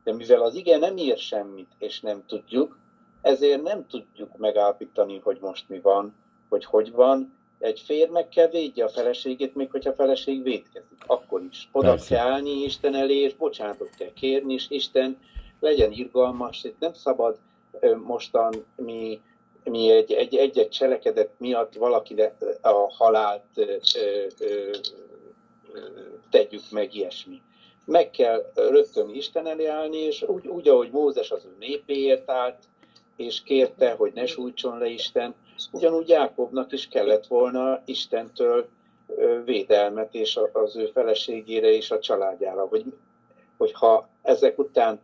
De 0.04 0.14
mivel 0.14 0.42
az 0.42 0.56
ige 0.56 0.78
nem 0.78 0.98
ír 0.98 1.18
semmit, 1.18 1.72
és 1.78 2.02
nem 2.02 2.26
tudjuk, 2.26 2.78
ezért 3.22 3.62
nem 3.62 3.88
tudjuk 3.88 4.38
megállapítani, 4.38 5.20
hogy 5.24 5.38
most 5.42 5.70
mi 5.70 5.80
van, 5.80 6.16
hogy 6.50 6.66
hogy 6.66 6.92
van. 6.92 7.37
Egy 7.60 7.80
férj 7.80 8.12
meg 8.12 8.30
kell 8.30 8.48
védje 8.48 8.84
a 8.84 8.90
feleségét, 8.90 9.56
még 9.56 9.72
hogyha 9.72 9.90
a 9.90 9.96
feleség 9.96 10.44
védkezik, 10.44 11.04
akkor 11.06 11.42
is. 11.52 11.70
Oda 11.72 11.90
Persze. 11.90 12.16
kell 12.16 12.28
állni 12.28 12.64
Isten 12.64 12.96
elé, 12.96 13.16
és 13.16 13.36
bocsánatot 13.36 13.90
kell 13.98 14.14
kérni, 14.14 14.54
és 14.54 14.66
Isten 14.70 15.18
legyen 15.60 15.92
irgalmas, 15.92 16.64
itt 16.64 16.80
nem 16.80 16.94
szabad 16.94 17.38
mostan 18.04 18.66
mi, 18.76 19.22
mi 19.64 19.92
egy, 19.92 20.12
egy, 20.12 20.36
egy-egy 20.36 20.70
cselekedet 20.70 21.30
miatt 21.38 21.74
valakire 21.74 22.36
a 22.62 22.94
halált 22.94 23.44
ö, 23.56 23.76
ö, 24.40 24.72
tegyük 26.30 26.64
meg 26.72 26.96
ilyesmi 26.96 27.42
meg 27.88 28.10
kell 28.10 28.52
rögtön 28.56 29.16
Isten 29.16 29.48
elé 29.48 29.66
állni, 29.66 29.98
és 29.98 30.22
úgy, 30.22 30.48
úgy, 30.48 30.68
ahogy 30.68 30.92
Mózes 30.92 31.32
az 31.32 31.46
ő 31.46 31.56
népéért 31.60 32.30
állt, 32.30 32.58
és 33.16 33.44
kérte, 33.44 33.92
hogy 33.92 34.12
ne 34.14 34.26
sújtson 34.26 34.78
le 34.78 34.88
Isten, 34.88 35.36
ugyanúgy 35.72 36.10
Jákobnak 36.10 36.72
is 36.72 36.88
kellett 36.88 37.28
volna 37.28 37.82
Istentől 37.86 38.68
védelmet, 39.46 40.14
és 40.14 40.40
az 40.54 40.76
ő 40.76 40.86
feleségére 40.86 41.68
és 41.68 41.92
a 41.92 42.00
családjára. 42.00 42.66
Hogy, 42.66 42.86
hogyha 43.58 44.08
ezek 44.22 44.60
után 44.60 45.00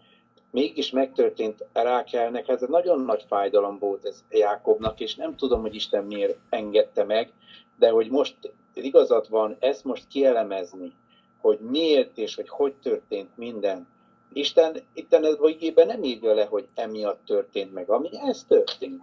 mégis 0.51 0.91
megtörtént 0.91 1.65
Rákelnek, 1.73 2.47
ez 2.47 2.61
egy 2.61 2.69
nagyon 2.69 3.01
nagy 3.01 3.25
fájdalom 3.27 3.79
volt 3.79 4.05
ez 4.05 4.23
Jákobnak, 4.29 4.99
és 4.99 5.15
nem 5.15 5.35
tudom, 5.35 5.61
hogy 5.61 5.75
Isten 5.75 6.03
miért 6.03 6.37
engedte 6.49 7.03
meg, 7.03 7.31
de 7.77 7.89
hogy 7.89 8.09
most 8.09 8.35
igazad 8.73 9.29
van, 9.29 9.57
ezt 9.59 9.83
most 9.83 10.07
kielemezni, 10.07 10.93
hogy 11.41 11.59
miért 11.59 12.17
és 12.17 12.35
hogy 12.35 12.49
hogy 12.49 12.73
történt 12.73 13.37
minden. 13.37 13.87
Isten 14.33 14.77
itt 14.93 15.13
ez 15.13 15.23
a 15.39 15.47
igében 15.47 15.87
nem 15.87 16.03
írja 16.03 16.33
le, 16.33 16.45
hogy 16.45 16.67
emiatt 16.75 17.25
történt 17.25 17.73
meg, 17.73 17.89
ami 17.89 18.09
ez 18.27 18.43
történt. 18.47 19.01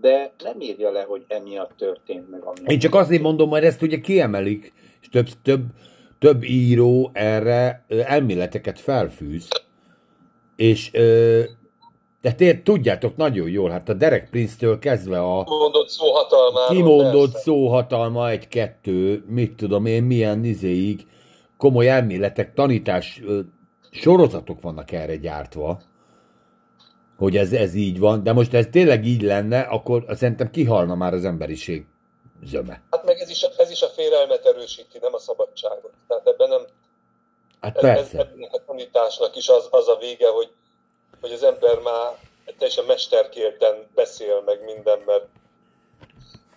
De 0.00 0.32
nem 0.44 0.60
írja 0.60 0.90
le, 0.90 1.02
hogy 1.02 1.24
emiatt 1.28 1.72
történt 1.76 2.30
meg, 2.30 2.42
ami. 2.42 2.58
Én 2.66 2.78
csak 2.78 2.94
azért 2.94 3.22
mondom, 3.22 3.48
hogy 3.50 3.64
ezt 3.64 3.82
ugye 3.82 4.00
kiemelik, 4.00 4.72
és 5.00 5.08
több, 5.08 5.28
több, 5.42 5.64
több 6.18 6.42
író 6.44 7.10
erre 7.12 7.84
elméleteket 7.88 8.80
felfűz, 8.80 9.48
és 10.56 10.90
ö, 10.92 11.42
de 12.20 12.32
té- 12.32 12.62
tudjátok 12.64 13.16
nagyon 13.16 13.48
jól, 13.48 13.70
hát 13.70 13.88
a 13.88 13.94
Derek 13.94 14.30
Prince-től 14.30 14.78
kezdve 14.78 15.18
a 15.20 15.44
Mondott 15.48 15.88
szó 15.88 16.12
hatalmáról. 16.12 16.76
kimondott 16.76 17.34
szóhatalma 17.36 18.30
egy-kettő, 18.30 19.24
mit 19.28 19.54
tudom 19.56 19.86
én, 19.86 20.02
milyen 20.02 20.44
izéig, 20.44 21.06
komoly 21.56 21.88
elméletek, 21.88 22.54
tanítás 22.54 23.20
ö, 23.26 23.40
sorozatok 23.90 24.60
vannak 24.60 24.92
erre 24.92 25.16
gyártva, 25.16 25.80
hogy 27.22 27.36
ez, 27.36 27.52
ez 27.52 27.74
így 27.74 27.98
van, 27.98 28.22
de 28.22 28.32
most 28.32 28.54
ez 28.54 28.66
tényleg 28.70 29.04
így 29.04 29.22
lenne, 29.22 29.60
akkor 29.60 30.04
szerintem 30.08 30.50
kihalna 30.50 30.94
már 30.94 31.12
az 31.14 31.24
emberiség 31.24 31.84
zöme. 32.44 32.82
Hát 32.90 33.04
meg 33.04 33.18
ez 33.18 33.30
is, 33.30 33.42
ez 33.42 33.70
is 33.70 33.82
a 33.82 33.86
félelmet 33.86 34.46
erősíti, 34.46 34.98
nem 35.00 35.14
a 35.14 35.18
szabadságot. 35.18 35.92
Tehát 36.08 36.26
ebben 36.26 36.48
nem, 36.48 36.60
Hát 37.60 37.76
ez, 37.76 37.84
ez, 37.84 38.10
persze. 38.10 38.30
ennek 38.34 38.52
a 38.52 38.64
tanításnak 38.66 39.36
is 39.36 39.48
az, 39.48 39.68
az 39.70 39.88
a 39.88 39.96
vége, 40.00 40.28
hogy, 40.28 40.50
hogy 41.20 41.32
az 41.32 41.42
ember 41.42 41.78
már 41.78 42.12
teljesen 42.58 42.84
mesterkélten 42.84 43.74
beszél 43.94 44.42
meg 44.46 44.64
minden, 44.64 44.98
mert 45.06 45.24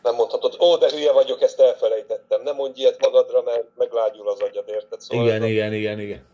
nem 0.04 0.16
mondhatod, 0.16 0.56
ó, 0.60 0.76
de 0.78 0.90
hülye 0.92 1.12
vagyok, 1.12 1.42
ezt 1.42 1.60
elfelejtettem. 1.60 2.42
Nem 2.44 2.56
mondj 2.56 2.80
ilyet 2.80 3.02
magadra, 3.02 3.42
mert 3.42 3.64
meglágyul 3.78 4.30
az 4.30 4.40
agyad, 4.42 4.68
érted? 4.68 5.02
Szóval 5.02 5.26
Igen, 5.26 5.42
a- 5.42 5.46
igen, 5.46 5.74
igen, 5.74 6.00
igen. 6.00 6.26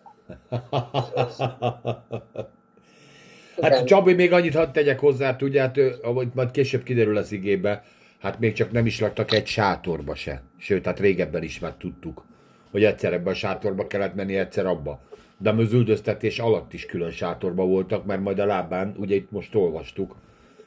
Hát 3.62 3.86
Csabi, 3.86 4.14
még 4.14 4.34
annyit 4.34 4.56
hadd 4.56 4.72
tegyek 4.72 5.00
hozzá, 5.00 5.36
tudjátok, 5.36 6.00
ahogy 6.04 6.28
majd 6.34 6.52
később 6.52 6.84
kiderül 6.84 7.18
az 7.18 7.32
igébe, 7.32 7.84
hát 8.20 8.40
még 8.40 8.54
csak 8.54 8.72
nem 8.72 8.86
is 8.86 9.00
laktak 9.00 9.34
egy 9.34 9.48
sátorba 9.48 10.16
se. 10.16 10.42
Sőt, 10.58 10.86
hát 10.86 11.00
régebben 11.00 11.44
is 11.44 11.60
már 11.60 11.74
tudtuk, 11.74 12.26
hogy 12.72 12.84
egyszer 12.84 13.14
ebbe 13.14 13.30
a 13.30 13.34
sátorba 13.34 13.88
kellett 13.88 14.16
menni, 14.16 14.36
egyszer 14.36 14.66
abba. 14.66 15.00
De 15.38 15.50
az 15.50 15.74
üldöztetés 15.74 16.40
alatt 16.40 16.74
is 16.74 16.86
külön 16.86 17.12
sátorba 17.12 17.66
voltak, 17.66 18.06
mert 18.06 18.22
majd 18.22 18.40
a 18.40 18.46
lábán, 18.46 18.96
ugye 18.98 19.16
itt 19.16 19.32
most 19.32 19.56
olvastuk, 19.56 20.16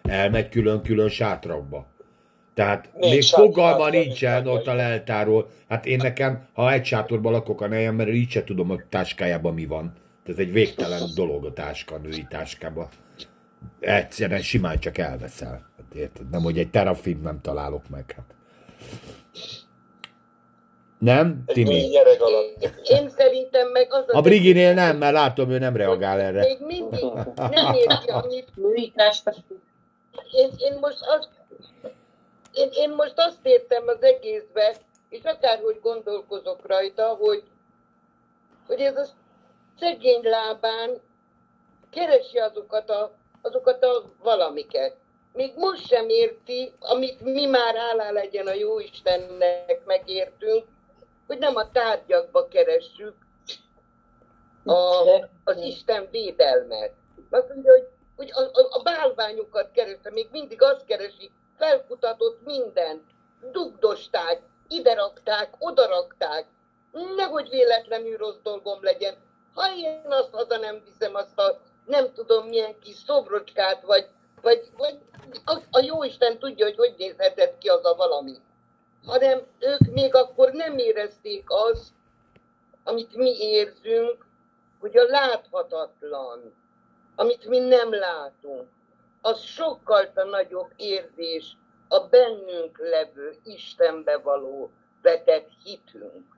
elmegy 0.03 0.49
külön-külön 0.49 1.09
sátrakba. 1.09 1.87
Tehát 2.55 2.89
Négy 2.99 3.11
még 3.11 3.23
fogalma 3.23 3.89
nincsen 3.89 4.43
nincs 4.43 4.57
ott 4.57 4.67
a 4.67 4.75
leltáról. 4.75 5.51
Hát 5.69 5.87
én 5.87 5.99
nekem, 6.03 6.47
ha 6.53 6.73
egy 6.73 6.85
sátorban 6.85 7.33
lakok 7.33 7.61
a 7.61 7.69
nejem, 7.69 7.95
mert 7.95 8.11
így 8.11 8.31
se 8.31 8.45
tudom, 8.45 8.69
hogy 8.69 8.85
táskájában 8.89 9.55
mi 9.55 9.67
van. 9.67 9.93
Ez 10.27 10.39
egy 10.39 10.53
végtelen 10.53 11.03
dolog 11.15 11.45
a 11.45 11.53
táska, 11.53 11.95
a 11.95 11.99
női 11.99 12.27
táskába. 12.29 12.89
Egyszerűen 13.81 14.43
simán 14.43 14.79
csak 14.79 14.99
elveszel. 14.99 15.71
Hát 15.77 15.95
érted? 15.95 16.31
Nem, 16.31 16.43
hogy 16.43 16.59
egy 16.59 16.71
terafin 16.71 17.19
nem 17.23 17.41
találok 17.41 17.89
meg. 17.89 18.13
Hát. 18.17 18.35
Nem, 20.99 21.43
Egy 21.47 21.55
Timi? 21.55 21.91
Én 22.83 23.11
szerintem 23.11 23.71
meg 23.71 23.93
az 23.93 24.05
A 24.07 24.21
Briginél 24.21 24.75
nem, 24.75 24.97
mert 24.97 25.13
látom, 25.13 25.51
ő 25.51 25.59
nem 25.59 25.77
reagál 25.77 26.21
erre. 26.21 26.41
Még 26.41 26.59
mindig 26.61 27.05
nem 27.37 27.75
érti, 27.75 28.11
amit 28.11 28.49
Nőításra. 28.55 29.33
én, 30.33 30.51
én 30.59 30.79
most 30.81 30.99
azt 31.01 31.29
én, 32.53 32.69
én 32.73 32.91
most 32.91 33.15
azt 33.17 33.39
értem 33.43 33.83
az 33.87 34.03
egészbe, 34.03 34.75
és 35.09 35.21
akárhogy 35.23 35.79
gondolkozok 35.83 36.67
rajta, 36.67 37.07
hogy, 37.07 37.43
hogy 38.67 38.81
ez 38.81 38.97
a 38.97 39.07
szegény 39.79 40.23
lábán 40.23 41.01
keresi 41.91 42.39
azokat 42.39 42.91
a, 42.91 43.13
azokat 43.43 43.85
a 43.85 44.05
valamiket. 44.23 44.97
még 45.33 45.53
most 45.57 45.87
sem 45.87 46.09
érti, 46.09 46.73
amit 46.81 47.21
mi 47.21 47.47
már 47.47 47.77
állá 47.77 48.11
legyen 48.11 48.47
a 48.47 48.53
Jóistennek 48.53 49.85
megértünk, 49.85 50.65
hogy 51.27 51.39
nem 51.39 51.57
a 51.57 51.71
tárgyakba 51.71 52.49
keressük 52.49 53.15
a, 54.65 55.03
az 55.45 55.57
Isten 55.57 56.09
védelmet. 56.11 56.93
Azt 57.31 57.49
mondja, 57.49 57.73
hogy, 57.73 57.89
hogy 58.17 58.31
a, 58.33 58.41
a, 58.41 58.79
a 58.79 58.83
bálványokat 58.83 59.71
kereste, 59.71 60.11
még 60.11 60.29
mindig 60.31 60.63
azt 60.63 60.85
keresi, 60.85 61.31
felkutatott 61.59 62.45
mindent, 62.45 63.03
dugdosták, 63.53 64.43
ide 64.69 64.95
rakták, 64.95 65.55
oda 65.59 65.87
rakták, 65.87 66.47
nehogy 67.17 67.49
véletlenül 67.49 68.17
rossz 68.17 68.41
dolgom 68.43 68.83
legyen. 68.83 69.15
Ha 69.55 69.75
én 69.77 70.03
azt 70.09 70.31
haza 70.33 70.57
nem 70.57 70.83
viszem, 70.85 71.15
azt 71.15 71.39
a 71.39 71.61
nem 71.85 72.13
tudom 72.13 72.47
milyen 72.47 72.79
kis 72.79 72.97
szobrocskát, 72.97 73.83
vagy, 73.83 74.07
vagy, 74.43 74.71
vagy 74.77 74.99
a, 75.45 75.59
a 75.71 75.81
Jóisten 75.81 76.39
tudja, 76.39 76.65
hogy 76.65 76.77
hogy 76.77 76.95
nézhetett 76.99 77.59
ki 77.59 77.69
az 77.69 77.85
a 77.85 77.95
valami. 77.95 78.37
Hanem 79.05 79.41
ők 79.59 79.93
még 79.93 80.15
akkor 80.15 80.53
nem 80.53 80.79
érezték 80.79 81.45
azt, 81.47 81.93
amit 82.85 83.17
mi 83.17 83.37
érzünk, 83.41 84.27
hogy 84.81 84.97
a 84.97 85.05
láthatatlan, 85.05 86.55
amit 87.17 87.47
mi 87.47 87.59
nem 87.59 87.95
látunk, 87.95 88.69
az 89.21 89.41
sokkal 89.41 90.13
nagyobb 90.15 90.73
érzés 90.77 91.57
a 91.89 92.01
bennünk 92.01 92.79
levő 92.79 93.37
Istenbe 93.45 94.19
való 94.19 94.71
vetett 95.03 95.49
hitünk, 95.63 96.37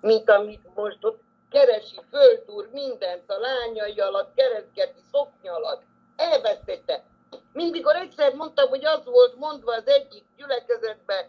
mint 0.00 0.30
amit 0.30 0.74
most 0.74 1.04
ott 1.04 1.20
keresi, 1.50 2.00
földúr 2.10 2.68
mindent 2.72 3.30
a 3.30 3.38
lányai 3.38 4.00
alatt, 4.00 4.34
keresztgeti 4.34 5.00
szoknya 5.12 5.54
alatt, 5.54 5.82
elvesztette. 6.16 7.04
Mindig 7.52 7.86
egyszer 7.86 8.34
mondtam, 8.34 8.68
hogy 8.68 8.84
az 8.84 9.04
volt 9.04 9.36
mondva 9.36 9.74
az 9.74 9.86
egyik 9.86 10.24
gyülekezetbe, 10.36 11.28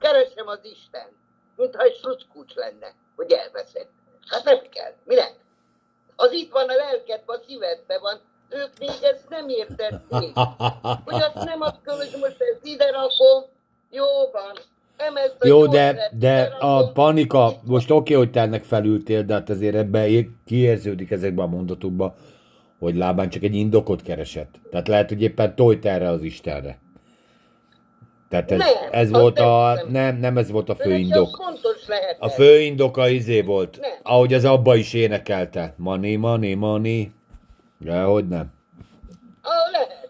keresem 0.00 0.48
az 0.48 0.58
Isten, 0.62 1.08
mintha 1.56 1.82
egy 1.82 1.96
sluckulcs 1.96 2.54
lenne, 2.54 2.94
hogy 3.16 3.32
elveszett. 3.32 3.90
Hát 4.28 4.44
nem 4.44 4.68
kell, 4.70 4.92
minek? 5.04 5.34
Az 6.16 6.32
itt 6.32 6.52
van 6.52 6.68
a 6.68 6.74
lelkedben, 6.74 7.36
a 7.36 7.42
szívedben 7.46 8.00
van, 8.00 8.20
ők 8.48 8.78
még 8.78 9.02
ezt 9.02 9.28
nem 9.28 9.48
értették. 9.48 10.34
Hogy 11.04 11.22
azt 11.22 11.44
nem 11.44 11.60
azt 11.60 11.82
kell, 11.84 11.96
hogy 11.96 12.16
most 12.20 12.40
ezt 12.40 12.64
ide 12.64 12.90
rakom, 12.90 13.44
jó 13.90 14.30
van, 14.30 14.58
jó, 15.42 15.66
de, 15.66 16.10
de 16.18 16.56
a 16.60 16.92
panika, 16.92 17.52
most 17.64 17.90
oké, 17.90 18.12
okay, 18.12 18.24
hogy 18.24 18.32
te 18.32 18.40
ennek 18.40 18.64
felültél, 18.64 19.22
de 19.22 19.34
hát 19.34 19.50
azért 19.50 19.74
ebbe 19.74 20.08
kiérződik 20.44 21.10
ezekben 21.10 21.44
a 21.44 21.48
mondatokban, 21.48 22.14
hogy 22.78 22.96
lábán 22.96 23.28
csak 23.28 23.42
egy 23.42 23.54
indokot 23.54 24.02
keresett. 24.02 24.54
Tehát 24.70 24.88
lehet, 24.88 25.08
hogy 25.08 25.22
éppen 25.22 25.54
tojt 25.54 25.84
erre 25.84 26.08
az 26.08 26.22
Istenre. 26.22 26.78
Tehát 28.28 28.50
ez, 28.50 28.58
nem, 28.58 28.68
ez 28.90 29.10
volt 29.10 29.38
a, 29.38 29.84
nem, 29.88 30.16
nem 30.16 30.38
ez 30.38 30.50
volt 30.50 30.68
a 30.68 30.74
fő 30.74 30.94
indok. 30.94 31.54
A 32.18 32.28
fő 32.28 32.60
indoka 32.60 33.08
izé 33.08 33.40
volt, 33.40 33.78
nem. 33.80 33.90
ahogy 34.02 34.34
az 34.34 34.44
abba 34.44 34.76
is 34.76 34.92
énekelte. 34.92 35.74
Money, 35.76 36.16
money, 36.16 36.54
money. 36.54 37.12
De 37.78 38.00
hogy 38.00 38.28
nem. 38.28 38.54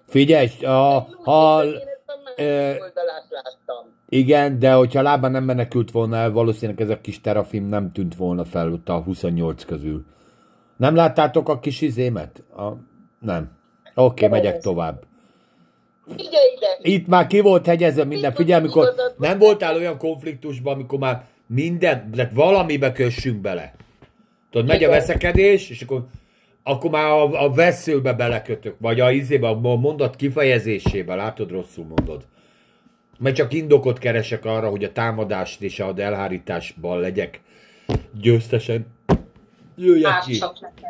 Figyelj, 0.07 0.49
a, 0.65 1.09
ha, 1.23 1.63
igen, 4.09 4.59
de 4.59 4.73
hogyha 4.73 5.03
lábán 5.03 5.31
nem 5.31 5.45
menekült 5.45 5.91
volna 5.91 6.16
el, 6.16 6.31
valószínűleg 6.31 6.81
ez 6.81 6.89
a 6.89 7.01
kis 7.01 7.20
terafim 7.20 7.66
nem 7.66 7.93
tűnt 7.93 8.15
volna 8.15 8.45
fel 8.45 8.73
ott 8.73 8.89
a 8.89 8.99
28 8.99 9.65
közül. 9.65 10.05
Nem 10.77 10.95
láttátok 10.95 11.49
a 11.49 11.59
kis 11.59 11.81
izémet? 11.81 12.43
A... 12.57 12.73
Nem. 13.20 13.51
Oké, 13.95 14.24
okay, 14.24 14.39
megyek 14.39 14.61
tovább. 14.61 15.03
Itt 16.83 17.07
már 17.07 17.27
ki 17.27 17.41
volt 17.41 17.66
hegyezve 17.66 18.05
minden. 18.05 18.33
Figyelj, 18.33 18.61
amikor 18.61 18.95
nem 19.19 19.39
voltál 19.39 19.77
olyan 19.77 19.99
konfliktusban, 19.99 20.74
amikor 20.74 20.99
már 20.99 21.24
minden, 21.47 22.11
de 22.15 22.31
valamibe 22.35 22.93
kössünk 22.93 23.41
bele. 23.41 23.74
Tudod, 24.51 24.66
megy 24.66 24.85
a 24.85 24.89
veszekedés, 24.89 25.70
és 25.70 25.83
akkor, 25.83 26.07
akkor 26.62 26.91
már 26.91 27.11
a, 27.11 27.45
a 27.45 27.51
veszőbe 27.51 28.12
belekötök, 28.12 28.74
vagy 28.78 29.01
a 29.01 29.11
izébe, 29.11 29.49
a 29.49 29.55
mondat 29.55 30.16
kifejezésébe, 30.16 31.15
látod, 31.15 31.51
rosszul 31.51 31.85
mondod. 31.85 32.24
Mert 33.19 33.37
csak 33.37 33.53
indokot 33.53 33.99
keresek 33.99 34.45
arra, 34.45 34.69
hogy 34.69 34.85
a 34.85 34.93
támadást 34.93 35.63
és 35.63 35.81
a 35.81 35.93
elhárításban 35.97 37.01
legyek 37.01 37.41
győztesen. 38.21 38.87
Jöjjek 39.77 40.21
ki. 40.21 40.43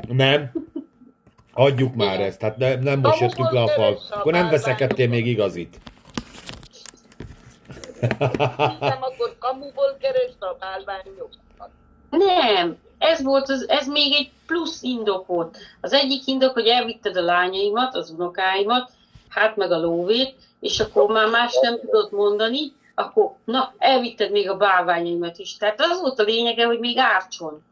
Nem. 0.08 0.50
Adjuk 1.52 1.94
már 1.94 2.20
ezt, 2.20 2.40
hát 2.40 2.56
ne, 2.56 2.74
nem 2.74 3.00
most 3.00 3.20
jöttünk 3.20 3.50
le 3.50 3.62
a 3.62 3.68
fal. 3.68 3.98
Akkor 4.10 4.32
nem 4.32 4.50
veszekedtél 4.50 5.08
még 5.08 5.26
igazit. 5.26 5.80
Nem, 8.80 8.98
akkor 9.00 9.36
kamuból 9.38 9.96
keresd 10.00 10.36
a 10.38 10.56
bálványokat. 10.58 11.70
Nem, 12.10 12.76
ez 12.98 13.22
volt, 13.22 13.48
az, 13.48 13.68
ez 13.68 13.88
még 13.88 14.12
egy 14.14 14.30
plusz 14.46 14.82
indok 14.82 15.26
volt. 15.26 15.58
Az 15.80 15.92
egyik 15.92 16.26
indok, 16.26 16.52
hogy 16.52 16.66
elvitted 16.66 17.16
a 17.16 17.22
lányaimat, 17.22 17.94
az 17.94 18.10
unokáimat, 18.10 18.90
hát 19.28 19.56
meg 19.56 19.70
a 19.70 19.78
lóvét, 19.78 20.34
és 20.60 20.80
akkor 20.80 21.06
már 21.12 21.28
más 21.30 21.58
nem 21.60 21.80
tudott 21.80 22.10
mondani, 22.10 22.72
akkor 22.94 23.32
na, 23.44 23.74
elvitted 23.78 24.30
még 24.30 24.50
a 24.50 24.56
bálványaimat 24.56 25.38
is. 25.38 25.56
Tehát 25.56 25.80
az 25.80 26.00
volt 26.00 26.18
a 26.18 26.22
lényege, 26.22 26.64
hogy 26.64 26.78
még 26.78 26.98
ártson. 26.98 27.62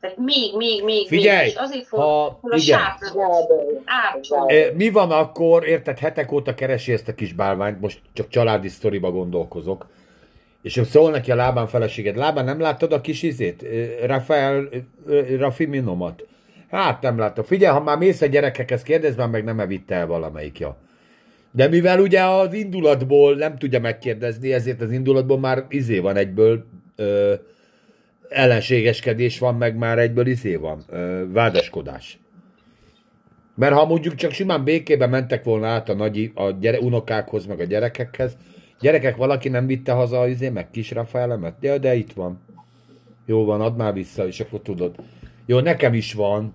Tehát 0.00 0.16
még, 0.16 0.56
még, 0.56 0.84
még, 0.84 1.08
Figyelj, 1.08 1.38
még. 1.38 1.48
És 1.48 1.54
azért 1.54 1.88
ha, 1.88 2.24
a 2.26 2.38
ártson. 3.84 4.46
Mi 4.74 4.90
van 4.90 5.10
akkor, 5.10 5.66
érted, 5.66 5.98
hetek 5.98 6.32
óta 6.32 6.54
keresi 6.54 6.92
ezt 6.92 7.08
a 7.08 7.14
kis 7.14 7.32
bálványt, 7.32 7.80
most 7.80 8.00
csak 8.12 8.28
családi 8.28 8.68
sztoriba 8.68 9.10
gondolkozok, 9.10 9.86
és 10.62 10.80
szól 10.90 11.10
neki 11.10 11.30
a 11.30 11.34
lábán 11.34 11.66
feleséged, 11.66 12.16
lábán 12.16 12.44
nem 12.44 12.60
láttad 12.60 12.92
a 12.92 13.00
kis 13.00 13.22
izét? 13.22 13.64
Rafael, 14.04 14.68
Rafiminomat? 15.38 16.22
Hát 16.70 17.00
nem 17.00 17.18
láttam. 17.18 17.44
Figyelj, 17.44 17.74
ha 17.74 17.82
már 17.82 17.98
mész 17.98 18.20
a 18.20 18.26
gyerekekhez, 18.26 18.82
kérdezd 18.82 19.18
már 19.18 19.28
meg, 19.28 19.44
nem 19.44 19.60
evitte 19.60 19.94
el 19.94 20.06
valamelyikja. 20.06 20.76
De 21.52 21.68
mivel 21.68 22.00
ugye 22.00 22.24
az 22.24 22.52
indulatból 22.52 23.34
nem 23.34 23.58
tudja 23.58 23.80
megkérdezni, 23.80 24.52
ezért 24.52 24.80
az 24.80 24.90
indulatból 24.90 25.38
már 25.38 25.64
izé 25.68 25.98
van 25.98 26.16
egyből, 26.16 26.64
ö, 26.96 27.34
ellenségeskedés 28.28 29.38
van, 29.38 29.54
meg 29.54 29.76
már 29.76 29.98
egyből 29.98 30.26
izé 30.26 30.54
van, 30.54 30.84
ö, 30.88 31.22
vádaskodás. 31.32 32.18
Mert 33.54 33.74
ha 33.74 33.86
mondjuk 33.86 34.14
csak 34.14 34.30
simán 34.30 34.64
békében 34.64 35.10
mentek 35.10 35.44
volna 35.44 35.66
át 35.66 35.88
a, 35.88 35.94
nagy, 35.94 36.30
a 36.34 36.50
gyere, 36.50 36.78
unokákhoz, 36.78 37.46
meg 37.46 37.60
a 37.60 37.64
gyerekekhez, 37.64 38.36
gyerekek, 38.80 39.16
valaki 39.16 39.48
nem 39.48 39.66
vitte 39.66 39.92
haza 39.92 40.20
az 40.20 40.28
izé, 40.28 40.48
meg 40.48 40.70
kis 40.70 40.90
Rafaelemet? 40.90 41.54
Ja, 41.60 41.78
de 41.78 41.94
itt 41.94 42.12
van. 42.12 42.40
Jó 43.26 43.44
van, 43.44 43.60
add 43.60 43.76
már 43.76 43.92
vissza, 43.92 44.26
és 44.26 44.40
akkor 44.40 44.60
tudod. 44.60 44.94
Jó, 45.46 45.60
nekem 45.60 45.94
is 45.94 46.14
van, 46.14 46.54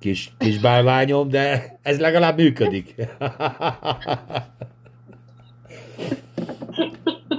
kis, 0.00 0.32
kis 0.38 0.58
bálványom, 0.58 1.28
de 1.28 1.78
ez 1.82 2.00
legalább 2.00 2.36
működik. 2.36 2.94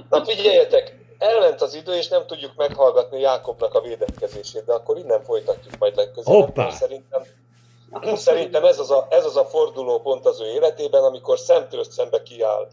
Na 0.09 0.25
figyeljetek, 0.25 0.97
elment 1.17 1.61
az 1.61 1.73
idő, 1.73 1.95
és 1.95 2.07
nem 2.07 2.25
tudjuk 2.25 2.51
meghallgatni 2.55 3.19
Jákobnak 3.19 3.73
a 3.73 3.81
védekezését, 3.81 4.65
de 4.65 4.73
akkor 4.73 4.97
innen 4.97 5.23
folytatjuk 5.23 5.77
majd 5.77 5.95
legközelebb. 5.95 6.41
Hoppá! 6.41 6.69
Szerintem, 6.69 7.21
szerintem 8.15 8.63
ez, 8.65 8.79
az 8.79 8.91
a, 8.91 9.07
ez 9.09 9.25
az 9.25 9.37
a 9.37 9.45
forduló 9.45 9.99
pont 9.99 10.25
az 10.25 10.41
ő 10.41 10.45
életében, 10.45 11.03
amikor 11.03 11.39
szemtől 11.39 11.83
szembe 11.83 12.23
kiáll 12.23 12.67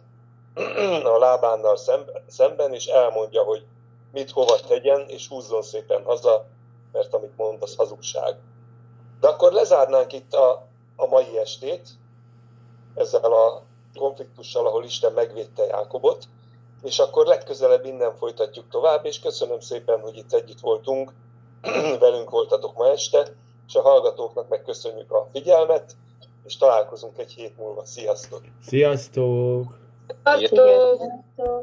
a 1.15 1.19
lábánnal 1.19 1.78
szemben, 2.27 2.74
és 2.74 2.86
elmondja, 2.86 3.43
hogy 3.43 3.65
mit 4.12 4.31
hova 4.31 4.56
tegyen, 4.69 5.05
és 5.09 5.28
húzzon 5.28 5.62
szépen 5.62 6.02
haza, 6.05 6.47
mert 6.93 7.15
amit 7.15 7.36
mond, 7.36 7.62
az 7.62 7.74
hazugság. 7.77 8.36
De 9.24 9.30
akkor 9.30 9.52
lezárnánk 9.52 10.12
itt 10.12 10.34
a, 10.34 10.66
a 10.96 11.06
mai 11.06 11.38
estét 11.38 11.88
ezzel 12.94 13.32
a 13.32 13.62
konfliktussal, 13.98 14.66
ahol 14.66 14.84
Isten 14.84 15.12
megvédte 15.12 15.64
Jákobot, 15.64 16.24
és 16.82 16.98
akkor 16.98 17.26
legközelebb 17.26 17.84
innen 17.84 18.14
folytatjuk 18.16 18.68
tovább, 18.68 19.05
és 19.05 19.20
köszönöm 19.20 19.60
szépen, 19.60 20.01
hogy 20.01 20.16
itt 20.16 20.32
együtt 20.32 20.60
voltunk, 20.60 21.12
velünk 22.01 22.30
voltatok 22.30 22.76
ma 22.76 22.88
este, 22.88 23.26
és 23.66 23.74
a 23.74 23.80
hallgatóknak 23.80 24.48
megköszönjük 24.48 25.12
a 25.12 25.28
figyelmet, 25.32 25.96
és 26.44 26.56
találkozunk 26.56 27.18
egy 27.18 27.32
hét 27.32 27.56
múlva. 27.56 27.84
Sziasztok! 27.84 28.40
Sziasztok! 28.66 29.78
Sziasztok! 30.24 31.01